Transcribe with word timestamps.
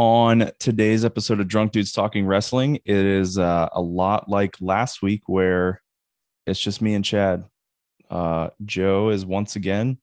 On 0.00 0.52
today's 0.60 1.04
episode 1.04 1.40
of 1.40 1.48
Drunk 1.48 1.72
Dudes 1.72 1.90
Talking 1.90 2.24
Wrestling, 2.24 2.76
it 2.84 3.04
is 3.04 3.36
uh, 3.36 3.68
a 3.72 3.80
lot 3.80 4.28
like 4.28 4.54
last 4.60 5.02
week 5.02 5.22
where 5.26 5.82
it's 6.46 6.60
just 6.60 6.80
me 6.80 6.94
and 6.94 7.04
Chad. 7.04 7.44
Uh, 8.08 8.50
Joe 8.64 9.08
is 9.08 9.26
once 9.26 9.56
again 9.56 9.98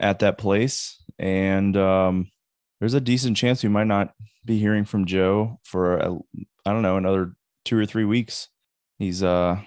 at 0.00 0.20
that 0.20 0.38
place, 0.38 1.04
and 1.18 1.76
um, 1.76 2.30
there's 2.78 2.94
a 2.94 3.00
decent 3.00 3.36
chance 3.36 3.62
we 3.62 3.68
might 3.68 3.88
not 3.88 4.14
be 4.46 4.58
hearing 4.58 4.86
from 4.86 5.04
Joe 5.04 5.60
for 5.64 6.02
I 6.02 6.72
don't 6.72 6.80
know 6.80 6.96
another 6.96 7.34
two 7.66 7.76
or 7.76 7.84
three 7.84 8.06
weeks. 8.06 8.48
He's 8.98 9.22
uh 9.22 9.60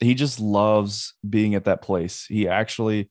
he 0.00 0.14
just 0.14 0.40
loves 0.40 1.12
being 1.28 1.54
at 1.54 1.64
that 1.64 1.82
place. 1.82 2.24
He 2.26 2.48
actually 2.48 3.10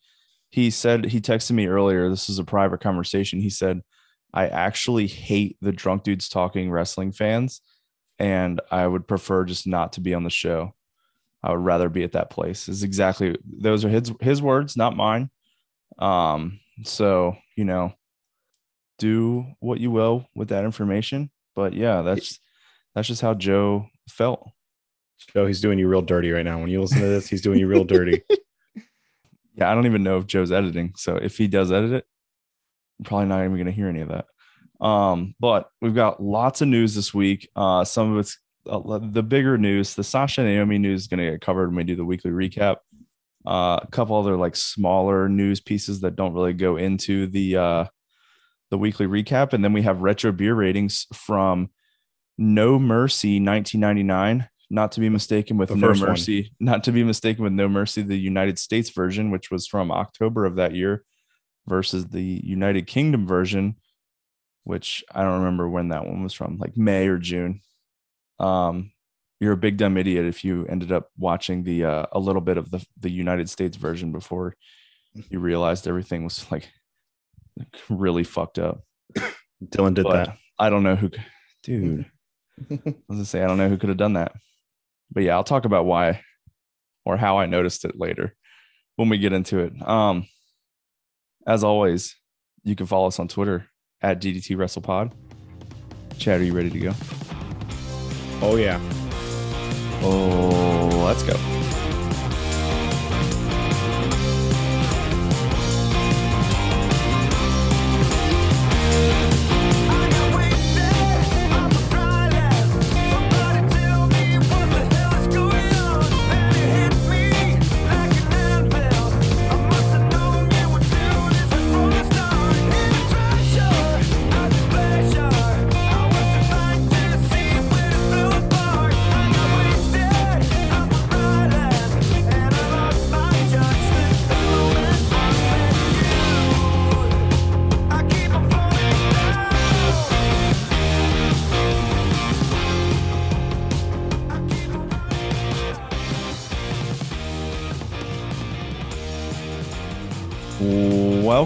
he 0.49 0.71
said 0.71 1.05
he 1.05 1.21
texted 1.21 1.51
me 1.51 1.67
earlier. 1.67 2.09
This 2.09 2.31
is 2.31 2.39
a 2.39 2.43
private 2.43 2.81
conversation. 2.81 3.39
He 3.39 3.51
said, 3.51 3.81
"I 4.33 4.47
actually 4.47 5.07
hate 5.07 5.57
the 5.61 5.71
drunk 5.71 6.03
dudes 6.03 6.29
talking 6.29 6.71
wrestling 6.71 7.11
fans, 7.11 7.61
and 8.19 8.61
I 8.71 8.87
would 8.87 9.07
prefer 9.07 9.45
just 9.45 9.67
not 9.67 9.93
to 9.93 10.01
be 10.01 10.13
on 10.13 10.23
the 10.23 10.29
show. 10.29 10.73
I 11.43 11.51
would 11.51 11.63
rather 11.63 11.89
be 11.89 12.03
at 12.03 12.13
that 12.13 12.29
place." 12.29 12.69
Is 12.69 12.83
exactly 12.83 13.37
those 13.45 13.85
are 13.85 13.89
his 13.89 14.11
his 14.21 14.41
words, 14.41 14.77
not 14.77 14.95
mine. 14.95 15.29
Um, 15.99 16.59
so 16.83 17.37
you 17.55 17.65
know, 17.65 17.93
do 18.97 19.45
what 19.59 19.79
you 19.79 19.91
will 19.91 20.27
with 20.35 20.49
that 20.49 20.65
information. 20.65 21.29
But 21.55 21.73
yeah, 21.73 22.01
that's 22.01 22.39
that's 22.95 23.07
just 23.07 23.21
how 23.21 23.33
Joe 23.33 23.87
felt. 24.09 24.49
Joe, 25.33 25.45
he's 25.45 25.61
doing 25.61 25.79
you 25.79 25.87
real 25.87 26.01
dirty 26.01 26.31
right 26.31 26.45
now. 26.45 26.59
When 26.59 26.69
you 26.69 26.81
listen 26.81 26.99
to 26.99 27.07
this, 27.07 27.27
he's 27.27 27.41
doing 27.41 27.59
you 27.59 27.67
real 27.67 27.85
dirty. 27.85 28.23
Yeah, 29.55 29.71
I 29.71 29.75
don't 29.75 29.85
even 29.85 30.03
know 30.03 30.17
if 30.17 30.25
Joe's 30.25 30.51
editing. 30.51 30.93
So 30.97 31.15
if 31.15 31.37
he 31.37 31.47
does 31.47 31.71
edit 31.71 31.91
it, 31.91 32.07
probably 33.03 33.27
not 33.27 33.43
even 33.43 33.55
going 33.55 33.65
to 33.65 33.71
hear 33.71 33.87
any 33.87 34.01
of 34.01 34.09
that. 34.09 34.25
Um, 34.85 35.35
but 35.39 35.69
we've 35.81 35.95
got 35.95 36.21
lots 36.21 36.61
of 36.61 36.67
news 36.67 36.95
this 36.95 37.13
week. 37.13 37.49
Uh, 37.55 37.83
some 37.83 38.13
of 38.13 38.19
it's 38.19 38.37
uh, 38.69 38.99
the 39.01 39.23
bigger 39.23 39.57
news. 39.57 39.95
The 39.95 40.03
Sasha 40.03 40.43
Naomi 40.43 40.77
news 40.77 41.01
is 41.01 41.07
going 41.07 41.19
to 41.19 41.31
get 41.31 41.41
covered 41.41 41.67
when 41.67 41.77
we 41.77 41.83
do 41.83 41.95
the 41.95 42.05
weekly 42.05 42.31
recap. 42.31 42.77
Uh, 43.45 43.79
a 43.81 43.87
couple 43.91 44.17
other 44.17 44.37
like 44.37 44.55
smaller 44.55 45.27
news 45.27 45.59
pieces 45.59 46.01
that 46.01 46.15
don't 46.15 46.33
really 46.33 46.53
go 46.53 46.77
into 46.77 47.27
the 47.27 47.57
uh, 47.57 47.85
the 48.71 48.77
weekly 48.77 49.05
recap, 49.05 49.53
and 49.53 49.63
then 49.63 49.73
we 49.73 49.81
have 49.81 50.01
retro 50.01 50.31
beer 50.31 50.55
ratings 50.55 51.07
from 51.13 51.69
No 52.37 52.79
Mercy 52.79 53.39
1999 53.39 54.47
not 54.73 54.91
to 54.93 54.99
be 54.99 55.07
mistaken 55.07 55.57
with 55.57 55.69
The 55.69 55.75
No 55.75 55.89
first 55.89 56.01
one. 56.01 56.09
Mercy, 56.09 56.51
not 56.59 56.83
to 56.85 56.91
be 56.91 57.03
mistaken 57.03 57.43
with 57.43 57.53
No 57.53 57.69
Mercy, 57.69 58.01
the 58.01 58.17
United 58.17 58.57
States 58.57 58.89
version, 58.89 59.29
which 59.29 59.51
was 59.51 59.67
from 59.67 59.91
October 59.91 60.45
of 60.45 60.55
that 60.55 60.73
year, 60.73 61.03
versus 61.67 62.07
the 62.07 62.41
United 62.43 62.87
Kingdom 62.87 63.27
version, 63.27 63.75
which 64.63 65.03
I 65.13 65.21
don't 65.23 65.39
remember 65.39 65.69
when 65.69 65.89
that 65.89 66.05
one 66.05 66.23
was 66.23 66.33
from, 66.33 66.57
like 66.57 66.77
May 66.77 67.07
or 67.07 67.17
June. 67.17 67.61
Um, 68.39 68.91
you're 69.39 69.53
a 69.53 69.57
big 69.57 69.77
dumb 69.77 69.97
idiot 69.97 70.25
if 70.25 70.43
you 70.43 70.65
ended 70.67 70.91
up 70.91 71.09
watching 71.17 71.63
the 71.63 71.85
uh, 71.85 72.05
a 72.11 72.19
little 72.19 72.41
bit 72.41 72.57
of 72.57 72.71
the 72.71 72.85
the 72.99 73.11
United 73.11 73.49
States 73.49 73.77
version 73.77 74.11
before 74.11 74.55
you 75.29 75.39
realized 75.39 75.87
everything 75.87 76.23
was 76.23 76.49
like, 76.51 76.69
like 77.57 77.75
really 77.89 78.23
fucked 78.23 78.59
up. 78.59 78.83
Dylan 79.63 79.93
did 79.93 80.03
But 80.03 80.25
that. 80.25 80.37
I 80.59 80.69
don't 80.69 80.83
know 80.83 80.95
who, 80.95 81.11
dude. 81.63 82.05
I 82.71 82.75
was 82.85 82.93
gonna 83.09 83.25
say 83.25 83.43
I 83.43 83.47
don't 83.47 83.57
know 83.57 83.69
who 83.69 83.77
could 83.77 83.89
have 83.89 83.97
done 83.97 84.13
that, 84.13 84.33
but 85.11 85.23
yeah, 85.23 85.35
I'll 85.35 85.43
talk 85.43 85.65
about 85.65 85.85
why 85.85 86.21
or 87.05 87.17
how 87.17 87.37
I 87.37 87.45
noticed 87.45 87.85
it 87.85 87.99
later 87.99 88.35
when 88.95 89.09
we 89.09 89.17
get 89.17 89.33
into 89.33 89.59
it. 89.59 89.73
Um, 89.87 90.27
as 91.45 91.63
always, 91.63 92.15
you 92.63 92.75
can 92.75 92.85
follow 92.85 93.07
us 93.07 93.19
on 93.19 93.27
Twitter 93.27 93.67
at 94.01 94.21
DDT 94.21 94.55
WrestlePod. 94.55 95.11
Chad, 96.17 96.41
are 96.41 96.43
you 96.43 96.53
ready 96.53 96.69
to 96.69 96.79
go? 96.79 96.93
Oh 98.41 98.55
yeah. 98.57 98.79
Oh, 100.01 101.03
let's 101.05 101.23
go. 101.23 101.62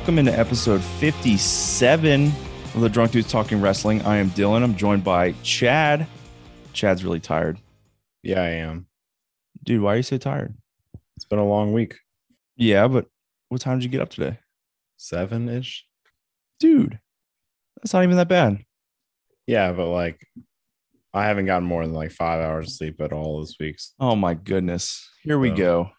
Welcome 0.08 0.26
into 0.26 0.40
episode 0.40 0.82
57 0.82 2.32
of 2.76 2.80
the 2.80 2.88
Drunk 2.88 3.12
Dudes 3.12 3.30
Talking 3.30 3.60
Wrestling. 3.60 4.02
I 4.04 4.16
am 4.16 4.30
Dylan. 4.30 4.64
I'm 4.64 4.74
joined 4.74 5.04
by 5.04 5.34
Chad. 5.44 6.08
Chad's 6.72 7.04
really 7.04 7.20
tired. 7.20 7.60
Yeah, 8.24 8.42
I 8.42 8.52
am. 8.52 8.88
Dude, 9.66 9.82
why 9.82 9.96
are 9.96 9.98
you 9.98 10.04
so 10.04 10.18
tired? 10.18 10.56
It's 11.18 11.26
been 11.26 11.40
a 11.40 11.46
long 11.46 11.74
week. 11.74 11.98
Yeah, 12.56 12.88
but 12.88 13.08
what 13.50 13.60
time 13.60 13.80
did 13.80 13.84
you 13.84 13.90
get 13.90 14.00
up 14.00 14.08
today? 14.08 14.40
Seven 14.96 15.50
ish. 15.50 15.86
Dude, 16.58 17.02
that's 17.76 17.94
not 17.94 18.04
even 18.04 18.16
that 18.16 18.30
bad. 18.30 18.60
Yeah, 19.46 19.74
but 19.74 19.88
like 19.90 20.26
I 21.14 21.26
haven't 21.26 21.48
gotten 21.48 21.68
more 21.68 21.86
than 21.86 21.94
like 21.94 22.12
five 22.12 22.40
hours 22.40 22.68
of 22.68 22.74
sleep 22.76 23.02
at 23.02 23.12
all 23.12 23.42
this 23.42 23.58
week. 23.60 23.78
Oh 24.00 24.16
my 24.16 24.36
goodness. 24.36 25.06
Here 25.24 25.38
we 25.38 25.50
go. 25.50 25.90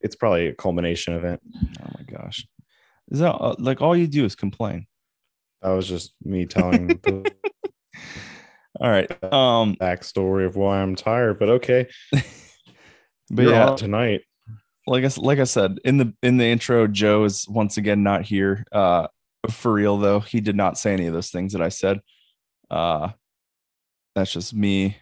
It's 0.00 0.16
probably 0.16 0.48
a 0.48 0.54
culmination 0.54 1.14
event. 1.14 1.40
Oh 1.80 1.90
my 1.96 2.02
gosh. 2.02 2.44
Is 3.12 3.18
that 3.20 3.34
uh, 3.34 3.54
like 3.58 3.82
all 3.82 3.94
you 3.94 4.06
do 4.06 4.24
is 4.24 4.34
complain? 4.34 4.86
That 5.60 5.70
was 5.70 5.86
just 5.86 6.14
me 6.24 6.46
telling 6.46 6.88
the 6.88 7.30
All 8.80 8.90
right. 8.90 9.08
Um, 9.22 9.76
backstory 9.76 10.46
of 10.46 10.56
why 10.56 10.80
I'm 10.80 10.96
tired. 10.96 11.38
But 11.38 11.50
okay, 11.50 11.88
but 12.12 13.42
you're 13.42 13.52
yeah, 13.52 13.68
on 13.68 13.76
tonight. 13.76 14.22
like 14.86 15.04
I 15.04 15.10
like 15.18 15.38
I 15.38 15.44
said 15.44 15.78
in 15.84 15.98
the 15.98 16.14
in 16.22 16.38
the 16.38 16.46
intro, 16.46 16.86
Joe 16.86 17.24
is 17.24 17.46
once 17.46 17.76
again 17.76 18.02
not 18.02 18.22
here. 18.22 18.64
Uh, 18.72 19.08
for 19.50 19.74
real 19.74 19.98
though, 19.98 20.20
he 20.20 20.40
did 20.40 20.56
not 20.56 20.78
say 20.78 20.94
any 20.94 21.06
of 21.06 21.12
those 21.12 21.30
things 21.30 21.52
that 21.52 21.62
I 21.62 21.68
said. 21.68 22.00
Uh, 22.70 23.10
that's 24.14 24.32
just 24.32 24.54
me 24.54 24.96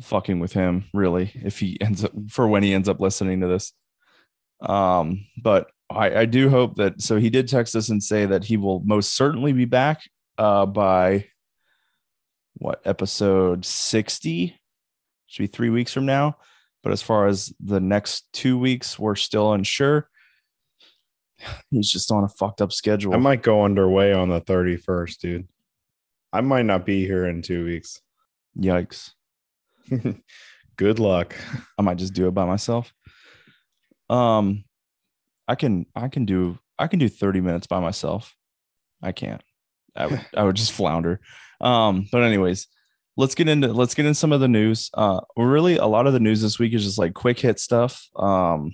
fucking 0.00 0.38
with 0.38 0.52
him, 0.52 0.84
really. 0.94 1.32
If 1.34 1.58
he 1.58 1.80
ends 1.80 2.04
up 2.04 2.12
for 2.30 2.46
when 2.46 2.62
he 2.62 2.72
ends 2.72 2.88
up 2.88 3.00
listening 3.00 3.40
to 3.40 3.48
this. 3.48 3.72
Um, 4.60 5.26
but 5.42 5.68
I 5.94 6.20
I 6.20 6.24
do 6.26 6.50
hope 6.50 6.76
that 6.76 7.00
so 7.00 7.16
he 7.16 7.30
did 7.30 7.48
text 7.48 7.74
us 7.76 7.88
and 7.88 8.02
say 8.02 8.26
that 8.26 8.44
he 8.44 8.56
will 8.56 8.80
most 8.80 9.14
certainly 9.14 9.52
be 9.52 9.64
back 9.64 10.02
uh 10.38 10.66
by 10.66 11.26
what 12.54 12.80
episode 12.84 13.64
60 13.64 14.58
should 15.26 15.42
be 15.42 15.46
three 15.46 15.70
weeks 15.70 15.92
from 15.92 16.06
now 16.06 16.36
but 16.82 16.92
as 16.92 17.02
far 17.02 17.26
as 17.26 17.52
the 17.60 17.80
next 17.80 18.26
two 18.32 18.58
weeks 18.58 18.98
we're 18.98 19.14
still 19.16 19.52
unsure 19.52 20.08
he's 21.70 21.90
just 21.90 22.10
on 22.12 22.24
a 22.24 22.28
fucked 22.28 22.60
up 22.62 22.72
schedule 22.72 23.14
I 23.14 23.18
might 23.18 23.42
go 23.42 23.64
underway 23.64 24.12
on 24.12 24.28
the 24.28 24.40
31st, 24.40 25.18
dude. 25.18 25.48
I 26.32 26.40
might 26.40 26.64
not 26.66 26.84
be 26.86 27.04
here 27.06 27.26
in 27.26 27.42
two 27.42 27.64
weeks. 27.64 28.00
yikes 28.58 29.12
Good 30.76 30.98
luck. 30.98 31.34
i 31.78 31.82
might 31.82 31.98
just 31.98 32.14
do 32.14 32.26
it 32.28 32.34
by 32.34 32.44
myself 32.44 32.92
um 34.10 34.64
i 35.48 35.54
can 35.54 35.86
i 35.94 36.08
can 36.08 36.24
do 36.24 36.58
i 36.78 36.86
can 36.86 36.98
do 36.98 37.08
30 37.08 37.40
minutes 37.40 37.66
by 37.66 37.80
myself. 37.80 38.34
I 39.02 39.12
can't. 39.12 39.42
I 39.96 40.06
would 40.06 40.26
i 40.36 40.42
would 40.42 40.56
just 40.56 40.72
flounder. 40.72 41.20
Um 41.60 42.08
but 42.10 42.22
anyways 42.22 42.68
let's 43.16 43.34
get 43.34 43.48
into 43.48 43.72
let's 43.72 43.94
get 43.94 44.06
into 44.06 44.18
some 44.18 44.32
of 44.32 44.40
the 44.40 44.48
news. 44.48 44.90
Uh 44.94 45.20
really 45.36 45.76
a 45.76 45.86
lot 45.86 46.06
of 46.06 46.12
the 46.12 46.20
news 46.20 46.42
this 46.42 46.58
week 46.58 46.74
is 46.74 46.84
just 46.84 46.98
like 46.98 47.14
quick 47.14 47.38
hit 47.38 47.60
stuff 47.60 48.08
um 48.16 48.72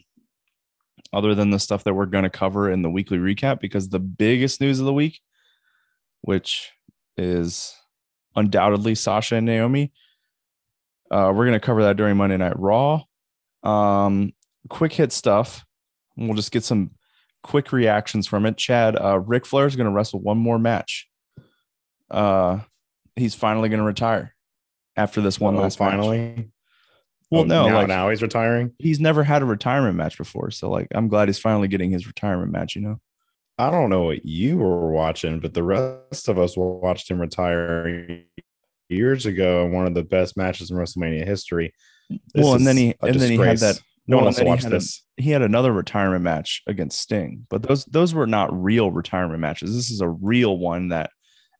other 1.12 1.34
than 1.34 1.50
the 1.50 1.58
stuff 1.58 1.84
that 1.84 1.94
we're 1.94 2.06
going 2.06 2.24
to 2.24 2.30
cover 2.30 2.70
in 2.70 2.82
the 2.82 2.90
weekly 2.90 3.18
recap 3.18 3.60
because 3.60 3.88
the 3.88 3.98
biggest 3.98 4.60
news 4.60 4.78
of 4.78 4.86
the 4.86 4.92
week 4.92 5.20
which 6.20 6.70
is 7.16 7.74
undoubtedly 8.36 8.94
sasha 8.94 9.34
and 9.34 9.46
naomi 9.46 9.92
uh 11.10 11.32
we're 11.34 11.46
going 11.46 11.52
to 11.52 11.58
cover 11.58 11.82
that 11.82 11.96
during 11.96 12.16
monday 12.16 12.36
night 12.36 12.58
raw. 12.58 13.02
Um 13.62 14.32
quick 14.68 14.92
hit 14.92 15.10
stuff 15.12 15.64
we'll 16.28 16.36
just 16.36 16.52
get 16.52 16.62
some 16.64 16.90
quick 17.42 17.72
reactions 17.72 18.26
from 18.26 18.44
it 18.46 18.56
chad 18.58 18.96
uh 19.00 19.18
Ric 19.18 19.46
flair 19.46 19.66
is 19.66 19.74
going 19.76 19.86
to 19.86 19.92
wrestle 19.92 20.20
one 20.20 20.36
more 20.38 20.58
match 20.58 21.08
uh 22.10 22.58
he's 23.16 23.34
finally 23.34 23.68
going 23.68 23.78
to 23.80 23.84
retire 23.86 24.34
after 24.96 25.20
this 25.20 25.38
one 25.40 25.56
Oh, 25.56 25.60
last 25.60 25.78
match. 25.80 25.90
finally. 25.90 26.50
Well, 27.30 27.42
Oh, 27.42 27.44
no, 27.44 27.68
now, 27.68 27.74
like 27.76 27.88
now 27.88 28.10
he's 28.10 28.22
retiring. 28.22 28.72
he's 28.78 28.98
never 28.98 29.22
had 29.22 29.40
a 29.42 29.44
retirement 29.44 29.96
match 29.96 30.18
before, 30.18 30.50
so 30.50 30.68
like 30.68 30.88
I'm 30.92 31.06
glad 31.08 31.28
he's 31.28 31.38
finally 31.38 31.68
getting 31.68 31.90
his 31.92 32.06
retirement 32.06 32.50
match. 32.50 32.74
You 32.74 32.82
know, 32.82 33.00
I 33.56 33.70
don't 33.70 33.88
know 33.88 34.02
what 34.02 34.26
you 34.26 34.58
were 34.58 34.90
watching, 34.90 35.38
but 35.38 35.54
the 35.54 35.62
rest 35.62 36.28
of 36.28 36.38
us 36.40 36.56
watched 36.56 37.08
him 37.08 37.20
retire 37.20 38.24
years 38.88 39.26
ago 39.26 39.64
in 39.64 39.70
one 39.72 39.86
of 39.86 39.94
the 39.94 40.02
best 40.02 40.36
matches 40.36 40.72
in 40.72 40.76
WrestleMania 40.76 41.24
history. 41.24 41.72
This 42.10 42.20
well, 42.44 42.54
and 42.54 42.66
then 42.66 42.76
he 42.76 42.94
and 43.00 43.14
then 43.20 43.30
he 43.30 43.36
had 43.36 43.58
that. 43.58 43.80
No 44.06 44.16
well, 44.16 44.24
one 44.24 44.24
wants 44.26 44.38
to 44.38 44.44
watch 44.44 44.62
had 44.62 44.72
a- 44.72 44.76
this. 44.76 45.04
he 45.16 45.30
had 45.30 45.42
another 45.42 45.72
retirement 45.72 46.22
match 46.24 46.62
against 46.66 47.00
Sting, 47.00 47.46
but 47.48 47.62
those 47.62 47.84
those 47.86 48.14
were 48.14 48.26
not 48.26 48.50
real 48.52 48.90
retirement 48.90 49.40
matches. 49.40 49.74
This 49.74 49.90
is 49.90 50.00
a 50.00 50.08
real 50.08 50.58
one 50.58 50.88
that 50.88 51.10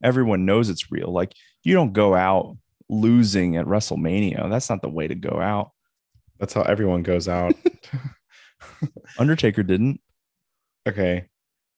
everyone 0.03 0.47
knows 0.47 0.69
it's 0.69 0.91
real. 0.91 1.13
Like 1.13 1.33
you 1.63 1.75
don't 1.75 1.93
go 1.93 2.15
out 2.15 2.57
losing 2.89 3.57
at 3.57 3.67
WrestleMania. 3.67 4.51
That's 4.51 4.69
not 4.71 4.83
the 4.83 4.89
way 4.89 5.07
to 5.07 5.15
go 5.15 5.39
out. 5.41 5.71
That's 6.39 6.55
how 6.55 6.63
everyone 6.63 7.03
goes 7.03 7.29
out. 7.29 7.55
Undertaker 9.19 9.63
didn't. 9.63 10.01
okay, 10.89 11.27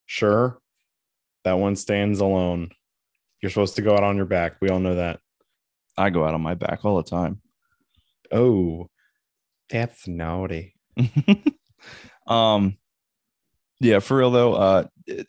sure. 0.07 0.59
That 1.45 1.55
one 1.59 1.77
stands 1.77 2.21
alone. 2.21 2.71
You're 3.41 3.51
supposed 3.51 3.77
to 3.77 3.83
go 3.83 3.95
out 3.95 4.05
on 4.05 4.17
your 4.17 4.27
back. 4.27 4.57
We 4.61 4.69
all 4.69 4.79
know 4.79 4.95
that. 4.95 5.19
I 5.99 6.11
go 6.11 6.25
out 6.25 6.35
on 6.35 6.41
my 6.41 6.55
back 6.55 6.85
all 6.85 6.97
the 6.97 7.09
time. 7.09 7.41
Oh, 8.31 8.89
that's 9.73 10.07
naughty. 10.07 10.75
um 12.27 12.77
yeah 13.81 13.99
for 13.99 14.19
real 14.19 14.31
though 14.31 14.55
uh 14.55 14.85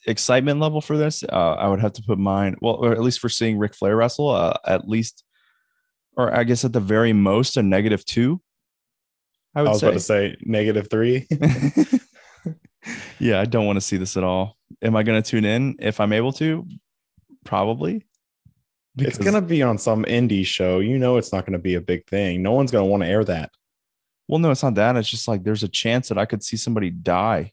excitement 0.06 0.60
level 0.60 0.82
for 0.82 0.96
this 0.98 1.24
uh 1.24 1.54
i 1.54 1.68
would 1.68 1.80
have 1.80 1.94
to 1.94 2.04
put 2.04 2.20
mine 2.20 2.56
well 2.62 2.76
or 2.76 2.92
at 2.92 3.02
least 3.02 3.20
for 3.20 3.30
seeing 3.30 3.58
Ric 3.58 3.74
flair 3.74 3.96
wrestle 3.96 4.30
uh 4.30 4.54
at 4.68 4.88
least 4.88 5.24
or 6.18 6.36
i 6.36 6.44
guess 6.44 6.64
at 6.64 6.74
the 6.74 6.80
very 6.80 7.14
most 7.14 7.58
a 7.58 7.64
negative 7.64 8.06
two 8.06 8.42
i 9.56 9.62
I 9.62 9.64
was 9.64 9.80
say 9.80 9.88
about 9.88 9.94
to 9.94 10.00
say 10.02 10.38
negative 10.42 10.90
three. 10.92 11.28
yeah 13.20 13.40
i 13.40 13.46
don't 13.46 13.66
want 13.66 13.78
to 13.78 13.82
see 13.82 13.98
this 13.98 14.18
at 14.18 14.24
all 14.24 14.58
am 14.84 14.96
i 14.96 15.02
going 15.02 15.22
to 15.22 15.28
tune 15.28 15.46
in 15.46 15.78
if 15.80 16.00
i'm 16.00 16.14
able 16.14 16.34
to 16.34 16.68
probably 17.46 18.06
it's 18.98 19.18
gonna 19.18 19.42
be 19.42 19.64
on 19.64 19.78
some 19.78 20.06
indie 20.06 20.46
show. 20.46 20.80
You 20.80 21.00
know, 21.00 21.18
it's 21.18 21.34
not 21.34 21.46
gonna 21.46 21.60
be 21.60 21.76
a 21.76 21.82
big 21.82 22.06
thing. 22.08 22.44
No 22.44 22.52
one's 22.52 22.72
gonna 22.72 22.86
want 22.86 23.02
to 23.04 23.10
air 23.10 23.24
that. 23.24 23.50
Well 24.34 24.40
no 24.40 24.50
it's 24.50 24.64
not 24.64 24.74
that 24.74 24.96
it's 24.96 25.10
just 25.10 25.28
like 25.28 25.44
there's 25.44 25.62
a 25.62 25.68
chance 25.68 26.10
that 26.10 26.18
i 26.18 26.26
could 26.26 26.44
see 26.44 26.58
somebody 26.58 26.90
die 26.90 27.52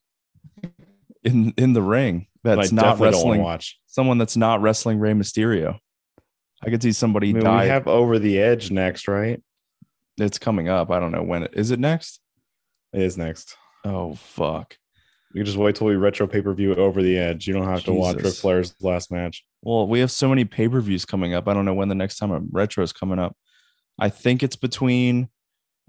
in 1.22 1.52
in 1.56 1.74
the 1.74 1.82
ring 1.82 2.26
that's 2.42 2.72
not 2.72 2.82
definitely 2.82 2.96
don't 2.96 3.02
want 3.02 3.12
wrestling 3.12 3.42
watch. 3.42 3.80
someone 3.86 4.18
that's 4.18 4.36
not 4.36 4.62
wrestling 4.62 4.98
Rey 4.98 5.12
Mysterio. 5.12 5.78
I 6.62 6.70
could 6.70 6.82
see 6.82 6.92
somebody 6.92 7.30
I 7.30 7.32
mean, 7.34 7.44
die. 7.44 7.62
we 7.64 7.68
have 7.68 7.88
over 7.88 8.18
the 8.18 8.38
edge 8.38 8.70
next, 8.70 9.08
right? 9.08 9.42
it's 10.18 10.38
coming 10.38 10.68
up. 10.68 10.90
I 10.90 11.00
don't 11.00 11.12
know 11.12 11.22
when 11.22 11.44
it 11.44 11.52
is. 11.54 11.70
It 11.70 11.80
next? 11.80 12.20
It 12.92 13.00
is 13.00 13.16
next. 13.16 13.56
Oh 13.84 14.14
fuck. 14.14 14.76
You 15.32 15.44
just 15.44 15.56
wait 15.56 15.76
till 15.76 15.86
we 15.86 15.96
retro 15.96 16.26
pay 16.26 16.42
per 16.42 16.52
view 16.52 16.74
over 16.74 17.02
the 17.02 17.16
edge. 17.16 17.46
You 17.46 17.54
don't 17.54 17.68
have 17.68 17.84
to 17.84 17.92
watch 17.92 18.16
Ric 18.16 18.34
Flair's 18.34 18.74
last 18.80 19.10
match. 19.10 19.44
Well, 19.62 19.86
we 19.86 20.00
have 20.00 20.10
so 20.10 20.28
many 20.28 20.44
pay 20.44 20.68
per 20.68 20.80
views 20.80 21.04
coming 21.04 21.32
up. 21.34 21.48
I 21.48 21.54
don't 21.54 21.64
know 21.64 21.74
when 21.74 21.88
the 21.88 21.94
next 21.94 22.18
time 22.18 22.32
a 22.32 22.40
retro 22.50 22.82
is 22.84 22.92
coming 22.92 23.18
up. 23.18 23.34
I 23.98 24.08
think 24.10 24.42
it's 24.42 24.56
between 24.56 25.28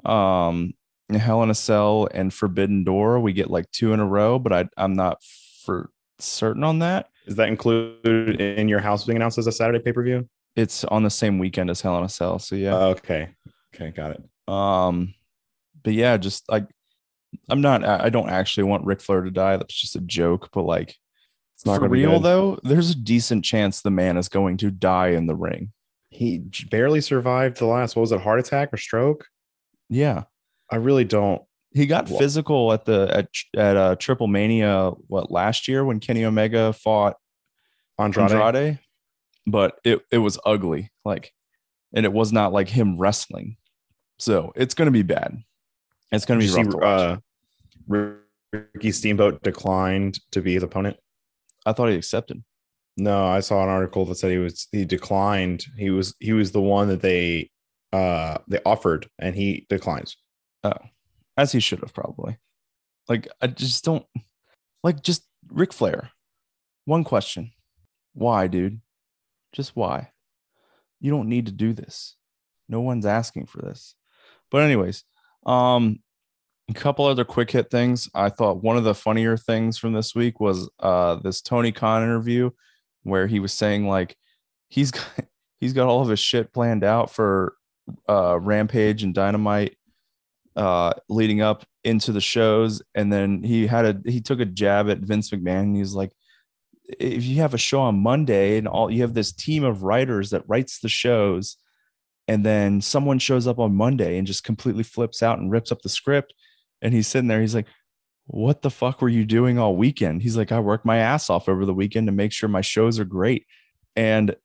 um 0.06 0.74
Hell 1.20 1.44
in 1.44 1.50
a 1.50 1.56
Cell 1.56 2.08
and 2.14 2.34
Forbidden 2.34 2.84
Door. 2.84 3.20
We 3.22 3.34
get 3.34 3.50
like 3.50 3.70
two 3.72 3.94
in 3.94 4.00
a 4.00 4.06
row, 4.06 4.40
but 4.40 4.54
I 4.54 4.70
I'm 4.78 4.94
not 4.94 5.22
for 5.64 5.90
certain 6.20 6.64
on 6.64 6.80
that. 6.80 7.10
Is 7.26 7.36
that 7.36 7.48
included 7.48 8.42
in 8.42 8.68
your 8.68 8.80
house 8.80 9.06
being 9.06 9.18
announced 9.18 9.38
as 9.38 9.48
a 9.48 9.52
Saturday 9.52 9.80
pay 9.80 9.94
per 9.94 10.04
view? 10.04 10.28
It's 10.56 10.84
on 10.86 11.04
the 11.04 11.10
same 11.10 11.40
weekend 11.40 11.70
as 11.70 11.82
Hell 11.82 11.98
in 11.98 12.04
a 12.04 12.10
Cell. 12.10 12.40
So 12.40 12.56
yeah. 12.56 12.76
okay. 12.76 13.30
Okay, 13.74 13.92
got 13.92 14.12
it. 14.12 14.54
Um, 14.54 15.14
but 15.84 15.94
yeah, 15.94 16.18
just 16.18 16.50
like 16.50 16.68
I'm 17.50 17.62
not. 17.62 17.84
I 17.86 18.10
don't 18.10 18.30
actually 18.30 18.64
want 18.64 18.86
Ric 18.86 19.02
Flair 19.02 19.22
to 19.22 19.32
die. 19.32 19.58
That's 19.58 19.74
just 19.74 19.96
a 19.96 20.02
joke. 20.02 20.50
But 20.52 20.64
like, 20.64 20.96
It's 21.56 21.66
not 21.66 21.80
for 21.80 21.88
real 21.88 22.20
though, 22.20 22.60
there's 22.64 22.92
a 22.92 22.96
decent 22.96 23.46
chance 23.46 23.82
the 23.82 23.92
man 23.92 24.18
is 24.18 24.30
going 24.30 24.58
to 24.58 24.72
die 24.72 25.10
in 25.10 25.28
the 25.28 25.36
ring. 25.36 25.72
He 26.10 26.40
barely 26.70 27.00
survived 27.00 27.58
the 27.58 27.66
last. 27.66 27.96
What 27.96 28.02
was 28.02 28.12
it? 28.12 28.20
Heart 28.22 28.40
attack 28.40 28.74
or 28.74 28.78
stroke? 28.78 29.28
Yeah, 29.90 30.24
I 30.72 30.78
really 30.78 31.04
don't. 31.04 31.42
he 31.74 31.86
got 31.86 32.10
Wha- 32.10 32.18
physical 32.18 32.74
at 32.74 32.86
the 32.86 33.10
at 33.14 33.28
at 33.56 33.78
uh, 33.78 33.96
Triple 33.98 34.28
Mania 34.28 34.92
what 35.08 35.32
last 35.32 35.68
year 35.68 35.84
when 35.86 36.00
Kenny 36.00 36.24
Omega 36.26 36.74
fought 36.74 37.18
Andrade. 38.00 38.32
Andrade, 38.32 38.80
but 39.46 39.80
it 39.84 40.02
it 40.12 40.20
was 40.20 40.40
ugly. 40.46 40.92
Like, 41.06 41.34
and 41.94 42.06
it 42.06 42.14
was 42.14 42.32
not 42.32 42.54
like 42.54 42.70
him 42.70 42.98
wrestling. 42.98 43.58
So 44.20 44.54
it's 44.56 44.74
gonna 44.74 44.92
be 44.92 45.04
bad. 45.04 45.38
It's 46.12 46.26
gonna 46.26 46.40
be 46.40 46.48
rough 46.48 46.66
see, 46.66 46.72
to 46.72 46.78
watch. 46.78 47.20
uh, 47.90 48.12
Ricky 48.54 48.92
Steamboat 48.92 49.44
declined 49.44 50.20
to 50.32 50.42
be 50.42 50.54
his 50.54 50.64
opponent. 50.64 50.98
I 51.66 51.74
thought 51.74 51.90
he 51.90 51.96
accepted. 51.96 52.44
No, 52.98 53.26
I 53.26 53.40
saw 53.40 53.64
an 53.64 53.70
article 53.70 54.06
that 54.06 54.16
said 54.16 54.32
he 54.32 54.38
was 54.38 54.68
he 54.72 54.86
declined. 54.86 55.66
He 55.78 55.90
was 55.90 56.16
he 56.20 56.34
was 56.34 56.52
the 56.52 56.62
one 56.62 56.88
that 56.90 57.02
they 57.02 57.50
uh 57.94 58.38
they 58.48 58.60
offered 58.66 59.08
and 59.20 59.36
he 59.36 59.66
declines. 59.70 60.18
As 61.38 61.52
he 61.52 61.60
should 61.60 61.80
have 61.80 61.94
probably. 61.94 62.38
Like 63.08 63.28
I 63.42 63.48
just 63.48 63.84
don't 63.84 64.06
like 64.84 65.02
just 65.02 65.26
Ric 65.50 65.74
Flair. 65.74 66.12
One 66.86 67.04
question. 67.04 67.52
Why, 68.14 68.48
dude? 68.48 68.82
Just 69.54 69.76
why? 69.76 70.12
You 71.00 71.12
don't 71.12 71.30
need 71.30 71.48
to 71.48 71.52
do 71.52 71.74
this. 71.74 72.16
No 72.70 72.82
one's 72.82 73.06
asking 73.06 73.48
for 73.48 73.62
this. 73.62 73.96
But 74.50 74.64
anyways, 74.64 75.04
um 75.46 76.00
a 76.70 76.74
couple 76.74 77.06
other 77.06 77.26
quick 77.26 77.52
hit 77.52 77.70
things. 77.70 78.10
I 78.14 78.30
thought 78.30 78.64
one 78.64 78.78
of 78.78 78.84
the 78.84 78.96
funnier 78.96 79.36
things 79.36 79.78
from 79.78 79.94
this 79.94 80.16
week 80.16 80.40
was 80.40 80.70
uh 80.80 81.16
this 81.16 81.42
Tony 81.42 81.72
Khan 81.72 82.04
interview 82.04 82.52
where 83.04 83.28
he 83.28 83.40
was 83.40 83.54
saying 83.54 83.88
like 83.88 84.16
he's 84.70 84.92
got 84.92 85.06
he's 85.60 85.74
got 85.74 85.88
all 85.88 86.02
of 86.02 86.10
his 86.10 86.20
shit 86.20 86.54
planned 86.54 86.84
out 86.84 87.10
for 87.10 87.56
uh 88.08 88.40
Rampage 88.40 89.04
and 89.04 89.14
Dynamite 89.14 89.76
uh 90.56 90.94
leading 91.10 91.42
up 91.42 91.66
into 91.84 92.12
the 92.12 92.22
shows. 92.22 92.82
And 92.96 93.12
then 93.12 93.44
he 93.44 93.68
had 93.68 93.86
a 93.86 94.12
he 94.12 94.22
took 94.22 94.40
a 94.40 94.46
jab 94.46 94.90
at 94.90 95.00
Vince 95.00 95.30
McMahon. 95.32 95.64
And 95.64 95.76
he's 95.76 95.94
like 95.94 96.12
if 97.00 97.24
you 97.24 97.38
have 97.38 97.54
a 97.54 97.60
show 97.60 97.82
on 97.82 98.02
Monday 98.02 98.58
and 98.58 98.68
all 98.68 98.92
you 98.92 99.02
have 99.02 99.14
this 99.14 99.32
team 99.32 99.64
of 99.64 99.84
writers 99.84 100.32
that 100.32 100.48
writes 100.48 100.80
the 100.80 100.90
shows 100.90 101.58
and 102.28 102.46
then 102.46 102.82
someone 102.82 103.20
shows 103.20 103.48
up 103.48 103.60
on 103.60 103.76
Monday 103.76 104.18
and 104.18 104.28
just 104.28 104.44
completely 104.44 104.84
flips 104.84 105.24
out 105.24 105.40
and 105.40 105.52
rips 105.52 105.72
up 105.72 105.82
the 105.82 105.90
script 105.90 106.34
and 106.82 106.94
he's 106.94 107.08
sitting 107.08 107.28
there 107.28 107.42
he's 107.42 107.56
like 107.56 107.68
what 108.26 108.62
the 108.62 108.70
fuck 108.70 109.02
were 109.02 109.10
you 109.10 109.26
doing 109.26 109.60
all 109.60 109.76
weekend? 109.76 110.22
He's 110.22 110.38
like 110.38 110.52
I 110.52 110.60
worked 110.60 110.86
my 110.86 110.98
ass 110.98 111.30
off 111.30 111.50
over 111.50 111.66
the 111.66 111.74
weekend 111.74 112.08
to 112.08 112.14
make 112.14 112.32
sure 112.32 112.48
my 112.48 112.62
shows 112.62 113.00
are 113.00 113.06
great. 113.06 113.46
And 113.96 114.36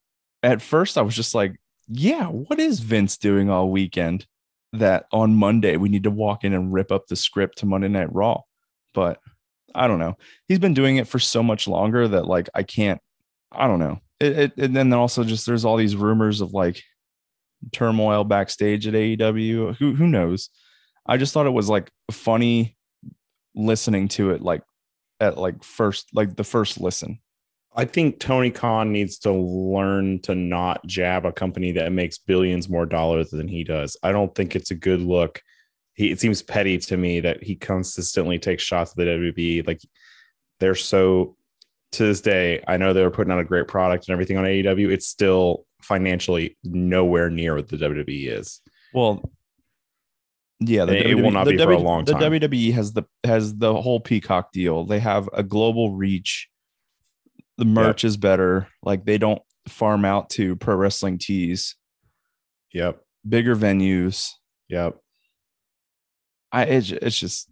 at 0.42 0.62
first 0.62 0.98
I 0.98 1.02
was 1.02 1.14
just 1.14 1.34
like 1.34 1.56
yeah 1.88 2.26
what 2.26 2.58
is 2.58 2.80
Vince 2.80 3.16
doing 3.16 3.48
all 3.48 3.70
weekend 3.70 4.26
that 4.72 5.06
on 5.12 5.34
Monday 5.34 5.76
we 5.76 5.88
need 5.88 6.04
to 6.04 6.10
walk 6.10 6.44
in 6.44 6.52
and 6.52 6.72
rip 6.72 6.92
up 6.92 7.06
the 7.06 7.16
script 7.16 7.58
to 7.58 7.66
Monday 7.66 7.88
Night 7.88 8.12
Raw. 8.12 8.42
But 8.94 9.20
I 9.74 9.86
don't 9.86 9.98
know. 9.98 10.16
He's 10.48 10.58
been 10.58 10.74
doing 10.74 10.96
it 10.96 11.06
for 11.06 11.18
so 11.18 11.42
much 11.42 11.68
longer 11.68 12.08
that 12.08 12.26
like 12.26 12.48
I 12.54 12.62
can't. 12.62 13.00
I 13.52 13.66
don't 13.66 13.78
know. 13.78 14.00
It, 14.20 14.38
it 14.38 14.52
and 14.56 14.76
then 14.76 14.92
also 14.92 15.24
just 15.24 15.46
there's 15.46 15.64
all 15.64 15.76
these 15.76 15.96
rumors 15.96 16.40
of 16.40 16.52
like 16.52 16.82
turmoil 17.72 18.24
backstage 18.24 18.86
at 18.86 18.94
AEW. 18.94 19.76
Who 19.76 19.94
who 19.94 20.06
knows? 20.06 20.50
I 21.06 21.16
just 21.16 21.32
thought 21.32 21.46
it 21.46 21.50
was 21.50 21.68
like 21.68 21.90
funny 22.10 22.76
listening 23.54 24.08
to 24.08 24.30
it 24.30 24.42
like 24.42 24.62
at 25.20 25.38
like 25.38 25.62
first 25.62 26.08
like 26.12 26.36
the 26.36 26.44
first 26.44 26.80
listen. 26.80 27.18
I 27.76 27.84
think 27.84 28.18
Tony 28.18 28.50
Khan 28.50 28.90
needs 28.90 29.18
to 29.18 29.32
learn 29.32 30.20
to 30.22 30.34
not 30.34 30.84
jab 30.86 31.26
a 31.26 31.32
company 31.32 31.72
that 31.72 31.92
makes 31.92 32.16
billions 32.16 32.68
more 32.68 32.86
dollars 32.86 33.30
than 33.30 33.48
he 33.48 33.64
does. 33.64 33.96
I 34.02 34.12
don't 34.12 34.34
think 34.34 34.56
it's 34.56 34.70
a 34.70 34.74
good 34.74 35.00
look. 35.00 35.42
He 35.94 36.10
it 36.10 36.20
seems 36.20 36.42
petty 36.42 36.78
to 36.78 36.96
me 36.96 37.20
that 37.20 37.42
he 37.42 37.54
consistently 37.54 38.38
takes 38.38 38.62
shots 38.62 38.92
at 38.92 38.96
the 38.96 39.04
WWE. 39.04 39.66
Like 39.66 39.80
they're 40.58 40.74
so 40.74 41.36
to 41.92 42.04
this 42.04 42.20
day, 42.20 42.62
I 42.66 42.76
know 42.76 42.92
they're 42.92 43.10
putting 43.10 43.32
out 43.32 43.40
a 43.40 43.44
great 43.44 43.68
product 43.68 44.08
and 44.08 44.12
everything 44.12 44.36
on 44.36 44.44
AEW. 44.44 44.90
It's 44.90 45.06
still 45.06 45.66
financially 45.82 46.56
nowhere 46.64 47.30
near 47.30 47.54
what 47.54 47.68
the 47.68 47.76
WWE 47.76 48.38
is. 48.38 48.60
Well, 48.92 49.30
yeah, 50.60 50.82
And 50.82 50.92
it 50.92 51.14
will 51.14 51.30
not 51.30 51.44
the 51.44 51.52
be 51.52 51.58
for 51.58 51.72
a 51.72 51.78
long 51.78 52.04
time. 52.04 52.18
The. 52.18 52.48
WWE 52.48 52.72
has 52.72 52.92
the 52.92 53.04
has 53.24 53.54
the 53.56 53.74
whole 53.74 54.00
Peacock 54.00 54.52
deal. 54.52 54.84
They 54.84 55.00
have 55.00 55.28
a 55.32 55.42
global 55.42 55.92
reach. 55.92 56.48
The 57.58 57.64
merch 57.64 58.04
is 58.04 58.16
better. 58.16 58.68
Like 58.82 59.04
they 59.04 59.18
don't 59.18 59.42
farm 59.68 60.04
out 60.04 60.30
to 60.30 60.56
pro 60.56 60.74
wrestling 60.74 61.18
tees, 61.18 61.74
Yep. 62.72 63.00
bigger 63.28 63.56
venues. 63.56 64.30
Yep. 64.68 64.96
I 66.52 66.64
it's, 66.64 66.90
it's 66.90 67.18
just 67.18 67.50